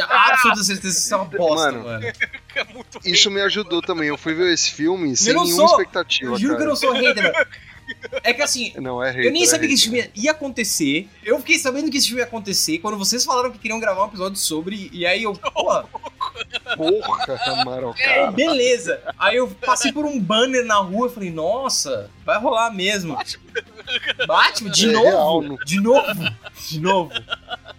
Absoluta 0.00 0.64
certeza 0.64 0.94
que 0.94 0.98
isso 1.00 1.14
é 1.14 1.16
uma 1.16 1.24
bosta, 1.26 1.70
Mano, 1.72 1.84
mano. 1.84 2.04
É. 2.06 2.12
Isso 3.04 3.30
me 3.30 3.40
ajudou 3.42 3.80
também. 3.80 4.08
Eu 4.08 4.18
fui 4.18 4.34
ver 4.34 4.52
esse 4.52 4.72
filme 4.72 5.16
sem 5.16 5.32
nenhuma 5.32 5.54
sou- 5.54 5.66
expectativa. 5.66 6.32
Eu 6.32 6.38
juro 6.38 6.56
que 6.56 6.62
eu 6.62 6.66
cara. 6.66 6.68
não 6.70 6.76
sou 6.76 6.92
hater, 6.92 7.22
mano. 7.32 7.46
É 8.24 8.32
que 8.32 8.42
assim, 8.42 8.72
Não, 8.80 9.02
é 9.02 9.10
hater, 9.10 9.26
eu 9.26 9.32
nem 9.32 9.42
é 9.42 9.46
sabia 9.46 9.66
que 9.68 9.74
esse 9.74 9.84
filme 9.84 10.10
ia 10.14 10.30
acontecer. 10.32 11.08
Eu 11.24 11.38
fiquei 11.38 11.58
sabendo 11.58 11.88
que 11.90 11.96
esse 11.98 12.06
filme 12.08 12.20
ia 12.20 12.26
acontecer 12.26 12.78
quando 12.78 12.96
vocês 12.98 13.24
falaram 13.24 13.50
que 13.52 13.58
queriam 13.58 13.78
gravar 13.80 14.04
um 14.04 14.08
episódio 14.08 14.36
sobre. 14.38 14.90
E 14.92 15.06
aí 15.06 15.22
eu, 15.22 15.32
porra, 15.34 15.88
Porra, 16.76 17.40
Amaral, 17.60 17.94
cara. 17.94 18.30
beleza. 18.32 19.00
Aí 19.18 19.36
eu 19.36 19.48
passei 19.48 19.92
por 19.92 20.04
um 20.04 20.18
banner 20.20 20.64
na 20.64 20.76
rua 20.76 21.08
e 21.08 21.10
falei, 21.10 21.30
nossa, 21.30 22.10
vai 22.24 22.38
rolar 22.38 22.70
mesmo. 22.72 23.16
Batman, 24.26 24.70
de 24.70 24.88
É 24.88 24.92
novo? 24.92 25.04
real, 25.08 25.42
não- 25.42 25.56
De 25.56 25.80
novo? 25.80 26.24
De 26.68 26.80
novo? 26.80 27.12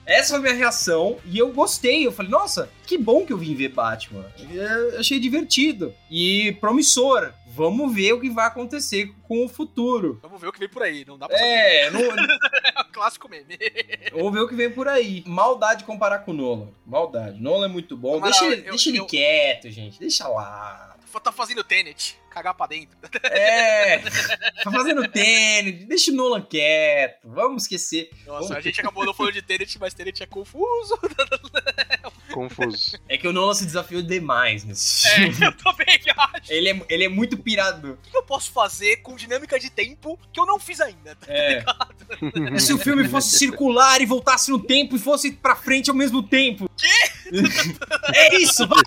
Essa 0.05 0.29
foi 0.29 0.39
a 0.39 0.41
minha 0.41 0.55
reação 0.55 1.17
e 1.25 1.37
eu 1.37 1.51
gostei. 1.53 2.05
Eu 2.05 2.11
falei, 2.11 2.31
nossa, 2.31 2.69
que 2.85 2.97
bom 2.97 3.25
que 3.25 3.31
eu 3.31 3.37
vim 3.37 3.55
ver 3.55 3.69
Batman. 3.69 4.25
Eu 4.51 4.99
achei 4.99 5.19
divertido 5.19 5.93
e 6.09 6.51
promissor. 6.59 7.31
Vamos 7.53 7.93
ver 7.93 8.13
o 8.13 8.19
que 8.21 8.29
vai 8.29 8.47
acontecer 8.47 9.13
com 9.27 9.45
o 9.45 9.49
futuro. 9.49 10.19
Vamos 10.23 10.39
ver 10.39 10.47
o 10.47 10.53
que 10.53 10.59
vem 10.59 10.69
por 10.69 10.83
aí. 10.83 11.03
Não 11.05 11.17
dá 11.17 11.27
pra 11.27 11.37
saber. 11.37 11.49
É, 11.49 11.89
não, 11.91 11.99
É 12.01 12.15
clássico 13.01 13.27
meme. 13.27 13.57
Vamos 14.13 14.31
ver 14.31 14.39
o 14.41 14.47
que 14.47 14.55
vem 14.55 14.69
por 14.71 14.87
aí. 14.87 15.23
Maldade 15.25 15.83
comparar 15.85 16.19
com 16.19 16.31
o 16.31 16.33
Nolan. 16.35 16.69
Maldade. 16.85 17.41
Nolan 17.41 17.65
é 17.65 17.69
muito 17.69 17.97
bom. 17.97 18.17
Amaral, 18.17 18.29
deixa 18.31 18.45
ele, 18.45 18.61
eu- 18.67 18.69
deixa 18.71 18.89
ele 18.89 18.99
eu- 18.99 19.05
quieto, 19.07 19.69
gente. 19.71 19.99
Deixa 19.99 20.27
lá. 20.27 20.95
Tá 21.23 21.31
fazendo 21.31 21.61
Tenet. 21.61 22.17
Cagar 22.29 22.53
pra 22.53 22.67
dentro. 22.67 22.97
É. 23.25 23.97
tá 24.63 24.71
fazendo 24.71 25.05
tênis. 25.09 25.85
Deixa 25.85 26.09
o 26.11 26.15
Nolan 26.15 26.41
quieto. 26.41 27.19
Vamos 27.27 27.63
esquecer. 27.63 28.09
Nossa, 28.25 28.39
Vamos- 28.47 28.51
a 28.51 28.61
gente 28.61 28.79
acabou 28.79 29.05
não 29.05 29.13
falando 29.13 29.33
de 29.33 29.41
Tenet, 29.41 29.77
mas 29.77 29.93
Tenet 29.93 30.23
é 30.23 30.25
confuso. 30.25 30.97
Confuso. 32.31 32.97
É 33.07 33.17
que 33.17 33.27
o 33.27 33.33
Nolan 33.33 33.53
se 33.53 33.65
desafiou 33.65 34.01
demais 34.01 34.63
nesse 34.63 35.07
É, 35.07 35.31
filme. 35.31 35.35
eu 35.45 35.51
também 35.53 35.99
acho. 36.17 36.51
Ele 36.51 36.69
é, 36.69 36.81
ele 36.89 37.03
é 37.05 37.09
muito 37.09 37.37
pirado. 37.37 37.97
O 38.07 38.11
que 38.11 38.17
eu 38.17 38.23
posso 38.23 38.51
fazer 38.51 38.97
com 38.97 39.15
dinâmica 39.15 39.59
de 39.59 39.69
tempo 39.69 40.19
que 40.31 40.39
eu 40.39 40.45
não 40.45 40.59
fiz 40.59 40.79
ainda? 40.81 41.17
É. 41.27 41.63
Se 42.59 42.73
o 42.73 42.77
filme 42.77 43.07
fosse 43.07 43.37
circular 43.37 44.01
e 44.01 44.05
voltasse 44.05 44.51
no 44.51 44.59
tempo 44.59 44.95
e 44.95 44.99
fosse 44.99 45.31
pra 45.31 45.55
frente 45.55 45.89
ao 45.89 45.95
mesmo 45.95 46.23
tempo. 46.23 46.69
Quê? 46.77 46.87
é 48.13 48.35
isso, 48.37 48.67
vai! 48.67 48.81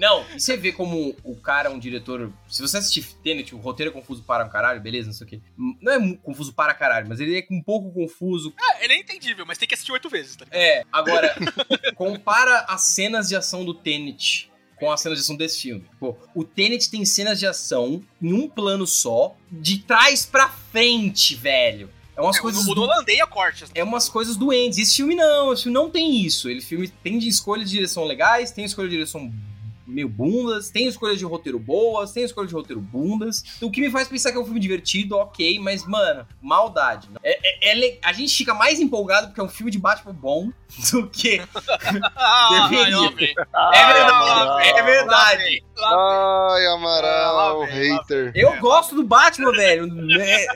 Não, 0.00 0.24
e 0.34 0.40
você 0.40 0.56
vê 0.56 0.72
como 0.72 1.14
o 1.24 1.36
cara 1.36 1.68
é 1.68 1.72
um 1.72 1.78
diretor. 1.78 2.32
Se 2.48 2.60
você 2.62 2.78
assistir 2.78 3.02
Tenet, 3.22 3.54
o 3.54 3.58
roteiro 3.58 3.90
é 3.90 3.94
confuso 3.94 4.22
para 4.22 4.44
um 4.44 4.48
caralho, 4.48 4.80
beleza, 4.80 5.06
não 5.08 5.14
sei 5.14 5.26
o 5.26 5.30
quê. 5.30 5.40
Não 5.80 5.92
é 5.92 6.14
confuso 6.16 6.52
para 6.52 6.74
caralho, 6.74 7.08
mas 7.08 7.20
ele 7.20 7.38
é 7.38 7.46
um 7.50 7.62
pouco 7.62 7.90
confuso. 7.92 8.52
É, 8.60 8.84
ele 8.84 8.94
é 8.94 8.98
entendível, 8.98 9.44
mas 9.46 9.58
tem 9.58 9.66
que 9.68 9.74
assistir 9.74 9.92
oito 9.92 10.08
vezes, 10.08 10.36
tá 10.36 10.44
ligado? 10.44 10.60
É, 10.60 10.84
agora, 10.92 11.34
compara 11.94 12.64
as 12.68 12.82
cenas 12.82 13.28
de 13.28 13.36
ação 13.36 13.64
do 13.64 13.74
Tenet 13.74 14.50
com 14.78 14.90
as 14.90 15.00
cenas 15.00 15.18
de 15.18 15.24
ação 15.24 15.36
desse 15.36 15.60
filme. 15.62 15.84
Pô, 15.98 16.16
o 16.34 16.44
Tenet 16.44 16.90
tem 16.90 17.04
cenas 17.04 17.38
de 17.38 17.46
ação 17.46 18.02
em 18.20 18.32
um 18.32 18.48
plano 18.48 18.86
só, 18.86 19.34
de 19.50 19.78
trás 19.78 20.26
pra 20.26 20.48
frente, 20.50 21.34
velho. 21.34 21.88
É 22.14 22.20
umas 22.20 22.36
É, 22.36 22.40
coisas. 22.40 22.62
o, 22.66 22.74
do- 22.74 22.80
Nolan 22.82 23.00
odeia 23.00 23.26
cortes. 23.26 23.70
é 23.74 23.82
umas 23.84 24.08
coisas 24.08 24.36
doentes. 24.36 24.78
Esse 24.78 24.96
filme 24.96 25.14
não, 25.14 25.52
esse 25.52 25.64
filme 25.64 25.74
não 25.78 25.90
tem 25.90 26.24
isso. 26.24 26.48
Ele 26.48 26.60
filme 26.62 26.88
tem 26.88 27.18
de 27.18 27.28
escolha 27.28 27.64
de 27.64 27.70
direção 27.70 28.04
legais, 28.04 28.50
tem 28.50 28.64
escolha 28.64 28.88
de 28.88 28.94
direção 28.94 29.30
meio 29.86 30.08
bundas, 30.08 30.70
tem 30.70 30.86
escolhas 30.86 31.18
de 31.18 31.24
roteiro 31.24 31.58
boas, 31.58 32.12
tem 32.12 32.24
escolha 32.24 32.46
de 32.48 32.54
roteiro 32.54 32.80
bundas. 32.80 33.42
O 33.60 33.70
que 33.70 33.80
me 33.80 33.90
faz 33.90 34.08
pensar 34.08 34.32
que 34.32 34.38
é 34.38 34.40
um 34.40 34.44
filme 34.44 34.60
divertido, 34.60 35.16
ok, 35.16 35.58
mas, 35.60 35.86
mano, 35.86 36.26
maldade. 36.42 37.08
É, 37.22 37.70
é- 37.70 37.94
é 37.94 37.98
a 38.02 38.12
gente 38.12 38.34
fica 38.34 38.52
mais 38.54 38.80
empolgado 38.80 39.28
porque 39.28 39.40
é 39.40 39.44
um 39.44 39.48
filme 39.48 39.70
de 39.70 39.78
Batman 39.78 40.12
bom 40.12 40.50
do 40.90 41.08
que. 41.08 41.40
Ah, 42.18 42.68
Deveria. 42.68 43.36
É 43.74 43.92
verdade, 43.92 44.68
é 44.68 44.82
verdade. 44.82 45.64
Ai, 45.78 46.66
Amaral, 46.66 47.60
lá 47.60 47.66
hater. 47.66 48.32
Eu 48.34 48.58
gosto 48.60 48.94
do 48.94 49.02
Batman, 49.04 49.52
velho. 49.52 49.86
É, 50.20 50.46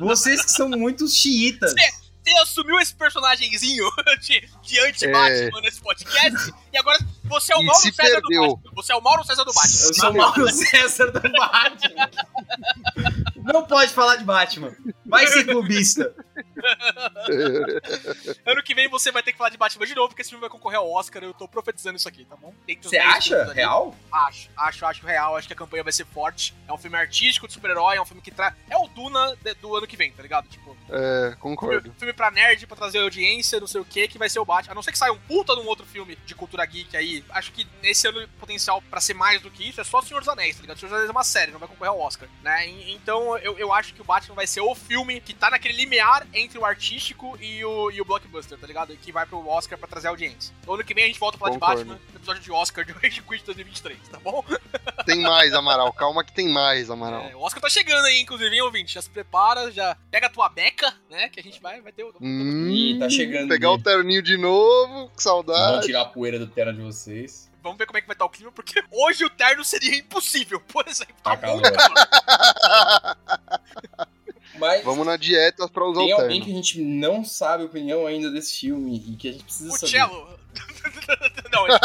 vocês 0.00 0.44
que 0.44 0.52
são 0.52 0.68
muito 0.68 1.08
xiitas. 1.08 1.74
Você 2.30 2.38
assumiu 2.38 2.78
esse 2.78 2.94
personagemzinho 2.94 3.84
de, 4.20 4.48
de 4.62 4.80
anti-Batman 4.80 5.60
nesse 5.62 5.80
podcast 5.80 6.54
e 6.72 6.78
agora 6.78 6.98
você 7.24 7.52
é 7.52 7.56
o 7.56 7.62
E 7.62 7.66
Mauro 7.66 7.80
César 7.80 8.02
perdeu. 8.02 8.20
do 8.22 8.56
Batman. 8.56 8.72
Você 8.74 8.92
é 8.92 8.96
o 8.96 9.00
Mauro 9.02 9.24
César 9.24 9.44
do 9.44 9.52
Batman. 9.52 9.86
Eu 9.86 9.94
sou 9.94 10.10
o 10.10 10.16
Mauro 10.16 10.48
César 10.50 11.10
do 11.10 11.20
Batman. 11.20 12.10
Não 13.44 13.64
pode 13.66 13.92
falar 13.92 14.16
de 14.16 14.24
Batman. 14.24 14.74
Vai 15.06 15.26
ser 15.26 15.44
clubista. 15.44 16.14
Ano 18.46 18.62
que 18.62 18.74
vem 18.74 18.88
você 18.88 19.10
vai 19.12 19.22
ter 19.22 19.32
que 19.32 19.38
falar 19.38 19.50
de 19.50 19.56
Batman 19.58 19.86
de 19.86 19.94
novo, 19.94 20.08
porque 20.08 20.22
esse 20.22 20.30
filme 20.30 20.40
vai 20.40 20.50
concorrer 20.50 20.78
ao 20.78 20.90
Oscar. 20.90 21.22
Eu 21.22 21.34
tô 21.34 21.46
profetizando 21.48 21.96
isso 21.96 22.08
aqui, 22.08 22.24
tá 22.24 22.36
bom? 22.36 22.52
Você 22.82 22.98
10 22.98 23.04
acha? 23.16 23.52
Real? 23.52 23.94
Acho, 24.12 24.48
acho, 24.56 24.86
acho 24.86 25.06
real. 25.06 25.36
Acho 25.36 25.46
que 25.46 25.52
a 25.52 25.56
campanha 25.56 25.82
vai 25.82 25.92
ser 25.92 26.06
forte. 26.06 26.54
É 26.68 26.72
um 26.72 26.78
filme 26.78 26.96
artístico 26.96 27.46
de 27.46 27.52
super-herói, 27.52 27.96
é 27.96 28.00
um 28.02 28.06
filme 28.06 28.22
que 28.22 28.30
traz. 28.30 28.54
É 28.68 28.76
o 28.76 28.86
Duna 28.88 29.36
de- 29.42 29.54
do 29.54 29.74
ano 29.76 29.86
que 29.86 29.96
vem, 29.96 30.12
tá 30.12 30.22
ligado? 30.22 30.48
Tipo, 30.48 30.76
É, 30.88 31.20
filme, 31.22 31.36
concordo. 31.36 31.92
filme 31.98 32.12
pra 32.12 32.30
nerd, 32.30 32.66
pra 32.66 32.76
trazer 32.76 32.98
audiência, 33.00 33.60
não 33.60 33.66
sei 33.66 33.80
o 33.80 33.84
que, 33.84 34.08
que 34.08 34.18
vai 34.18 34.28
ser 34.28 34.38
o 34.38 34.44
Batman. 34.44 34.72
A 34.72 34.74
não 34.74 34.82
ser 34.82 34.92
que 34.92 34.98
saia 34.98 35.12
um 35.12 35.18
puta 35.18 35.54
de 35.54 35.60
um 35.60 35.66
outro 35.66 35.86
filme 35.86 36.16
de 36.26 36.34
cultura 36.34 36.64
geek 36.66 36.96
aí. 36.96 37.24
Acho 37.30 37.52
que 37.52 37.66
nesse 37.82 38.06
ano 38.08 38.26
potencial 38.38 38.82
pra 38.90 39.00
ser 39.00 39.14
mais 39.14 39.40
do 39.42 39.50
que 39.50 39.68
isso 39.68 39.80
é 39.80 39.84
só 39.84 40.00
Senhor 40.02 40.20
dos 40.20 40.28
Anéis, 40.28 40.56
tá 40.56 40.62
ligado? 40.62 40.78
Senhor 40.78 40.88
dos 40.90 40.96
Anéis 40.96 41.08
é 41.08 41.12
uma 41.12 41.24
série, 41.24 41.52
não 41.52 41.58
vai 41.58 41.68
concorrer 41.68 41.90
ao 41.90 42.00
Oscar, 42.00 42.28
né? 42.42 42.68
E- 42.68 42.92
Então 43.30 43.38
eu, 43.38 43.58
eu 43.58 43.72
acho 43.72 43.94
que 43.94 44.00
o 44.00 44.04
Batman 44.04 44.34
vai 44.34 44.46
ser 44.46 44.60
o 44.60 44.74
filme 44.74 45.20
que 45.20 45.32
tá 45.34 45.50
naquele 45.50 45.74
limiar 45.74 46.26
entre 46.34 46.58
o 46.58 46.64
artístico 46.64 47.38
e 47.40 47.64
o, 47.64 47.90
e 47.90 48.00
o 48.00 48.04
blockbuster, 48.04 48.58
tá 48.58 48.66
ligado? 48.66 48.92
E 48.92 48.96
que 48.96 49.12
vai 49.12 49.26
pro 49.26 49.46
Oscar 49.46 49.78
pra 49.78 49.86
trazer 49.86 50.08
audiência. 50.08 50.52
Então, 50.60 50.74
ano 50.74 50.84
que 50.84 50.94
vem 50.94 51.04
a 51.04 51.06
gente 51.06 51.20
volta 51.20 51.36
a 51.36 51.40
falar 51.40 51.52
Concordo. 51.52 51.84
de 51.84 51.90
Batman 51.90 52.00
no 52.12 52.18
episódio 52.18 52.42
de 52.42 52.50
Oscar 52.50 52.84
de 52.84 52.92
Rage 52.92 53.22
Quit 53.22 53.44
2023, 53.44 53.98
tá 54.08 54.18
bom? 54.18 54.44
Tem 55.06 55.20
mais, 55.20 55.52
Amaral. 55.54 55.92
Calma 55.92 56.24
que 56.24 56.32
tem 56.32 56.48
mais, 56.48 56.90
Amaral. 56.90 57.22
É, 57.22 57.34
o 57.34 57.40
Oscar 57.40 57.60
tá 57.62 57.70
chegando 57.70 58.04
aí, 58.04 58.20
inclusive, 58.20 58.54
hein, 58.54 58.62
ouvinte? 58.62 58.94
Já 58.94 59.02
se 59.02 59.10
prepara, 59.10 59.70
já 59.70 59.96
pega 60.10 60.26
a 60.26 60.30
tua 60.30 60.48
beca, 60.48 60.92
né? 61.08 61.28
Que 61.28 61.40
a 61.40 61.42
gente 61.42 61.60
vai, 61.60 61.80
vai 61.80 61.90
ter 61.92 62.04
o. 62.04 62.14
Hum, 62.20 62.68
Ih, 62.68 62.98
tá 62.98 63.08
chegando. 63.08 63.48
Pegar 63.48 63.70
o 63.72 63.82
terninho 63.82 64.22
de 64.22 64.36
novo, 64.36 65.08
que 65.08 65.22
Vamos 65.22 65.22
saudade. 65.22 65.86
tirar 65.86 66.02
a 66.02 66.04
poeira 66.04 66.38
do 66.38 66.46
terno 66.46 66.74
de 66.74 66.82
vocês. 66.82 67.49
Vamos 67.62 67.78
ver 67.78 67.86
como 67.86 67.98
é 67.98 68.00
que 68.00 68.06
vai 68.06 68.14
estar 68.14 68.24
o 68.24 68.30
clima, 68.30 68.50
porque 68.52 68.82
hoje 68.90 69.24
o 69.24 69.30
terno 69.30 69.64
seria 69.64 69.96
impossível, 69.96 70.60
por 70.60 70.86
exemplo. 70.88 71.14
Tá 71.22 71.36
bom? 71.36 71.60
Mas 74.58 74.84
Vamos 74.84 75.06
na 75.06 75.16
dieta 75.16 75.68
pra 75.68 75.84
usar 75.84 76.00
tem 76.00 76.12
o 76.12 76.16
alguém 76.20 76.40
que 76.40 76.46
terno. 76.46 76.60
a 76.60 76.62
gente 76.62 76.80
não 76.82 77.24
sabe 77.24 77.62
a 77.62 77.66
opinião 77.66 78.06
ainda 78.06 78.30
desse 78.30 78.58
filme 78.60 78.96
e 78.96 79.16
que 79.16 79.28
a 79.28 79.32
gente 79.32 79.44
precisa 79.44 79.70
O 79.70 79.72
saber. 79.78 79.88
cello. 79.92 80.38
Não, 81.52 81.66
ele- 81.66 81.78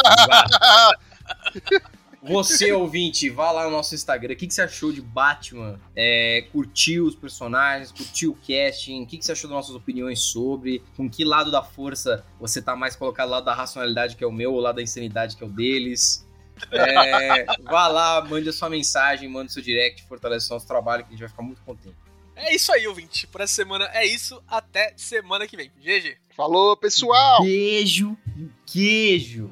Você, 2.28 2.72
ouvinte, 2.72 3.30
vá 3.30 3.52
lá 3.52 3.66
no 3.66 3.72
nosso 3.72 3.94
Instagram. 3.94 4.34
O 4.34 4.38
que, 4.38 4.48
que 4.48 4.54
você 4.54 4.62
achou 4.62 4.92
de 4.92 5.02
Batman? 5.02 5.80
É, 5.96 6.46
curtiu 6.52 7.06
os 7.06 7.16
personagens? 7.16 7.92
Curtiu 7.92 8.32
o 8.32 8.36
casting? 8.36 9.04
O 9.04 9.06
que, 9.06 9.18
que 9.18 9.26
você 9.26 9.32
achou 9.32 9.50
das 9.50 9.58
nossas 9.58 9.76
opiniões 9.76 10.20
sobre? 10.20 10.82
Com 10.98 11.10
que 11.10 11.24
lado 11.24 11.52
da 11.52 11.64
força 11.64 12.26
você 12.40 12.62
tá 12.62 12.76
mais 12.76 12.96
colocado? 12.96 13.30
Lado 13.30 13.46
da 13.46 13.54
racionalidade, 13.54 14.16
que 14.16 14.24
é 14.24 14.28
o 14.28 14.32
meu, 14.32 14.54
ou 14.54 14.60
lado 14.60 14.76
da 14.76 14.82
insanidade, 14.82 15.36
que 15.36 15.44
é 15.44 15.48
o 15.48 15.50
deles? 15.50 16.26
É, 16.72 17.46
vá 17.64 17.88
lá, 17.88 18.24
mande 18.24 18.50
a 18.50 18.54
sua 18.54 18.70
mensagem, 18.70 19.28
mande 19.30 19.52
seu 19.52 19.62
direct, 19.62 20.04
fortalece 20.04 20.50
o 20.50 20.54
nosso 20.54 20.68
trabalho, 20.68 21.04
que 21.04 21.10
a 21.10 21.12
gente 21.12 21.20
vai 21.20 21.30
ficar 21.30 21.44
muito 21.44 21.62
contente. 21.62 21.96
é 22.36 22.56
isso 22.56 22.72
aí, 22.72 22.88
ouvinte. 22.88 23.28
Por 23.28 23.42
essa 23.42 23.54
semana 23.54 23.90
é 23.94 24.06
isso. 24.06 24.42
Até 24.48 24.94
semana 24.96 25.48
que 25.48 25.58
vem. 25.58 25.72
GG. 25.80 26.18
Falou, 26.36 26.76
pessoal! 26.76 27.42
Queijo, 27.42 28.18
queijo. 28.66 29.52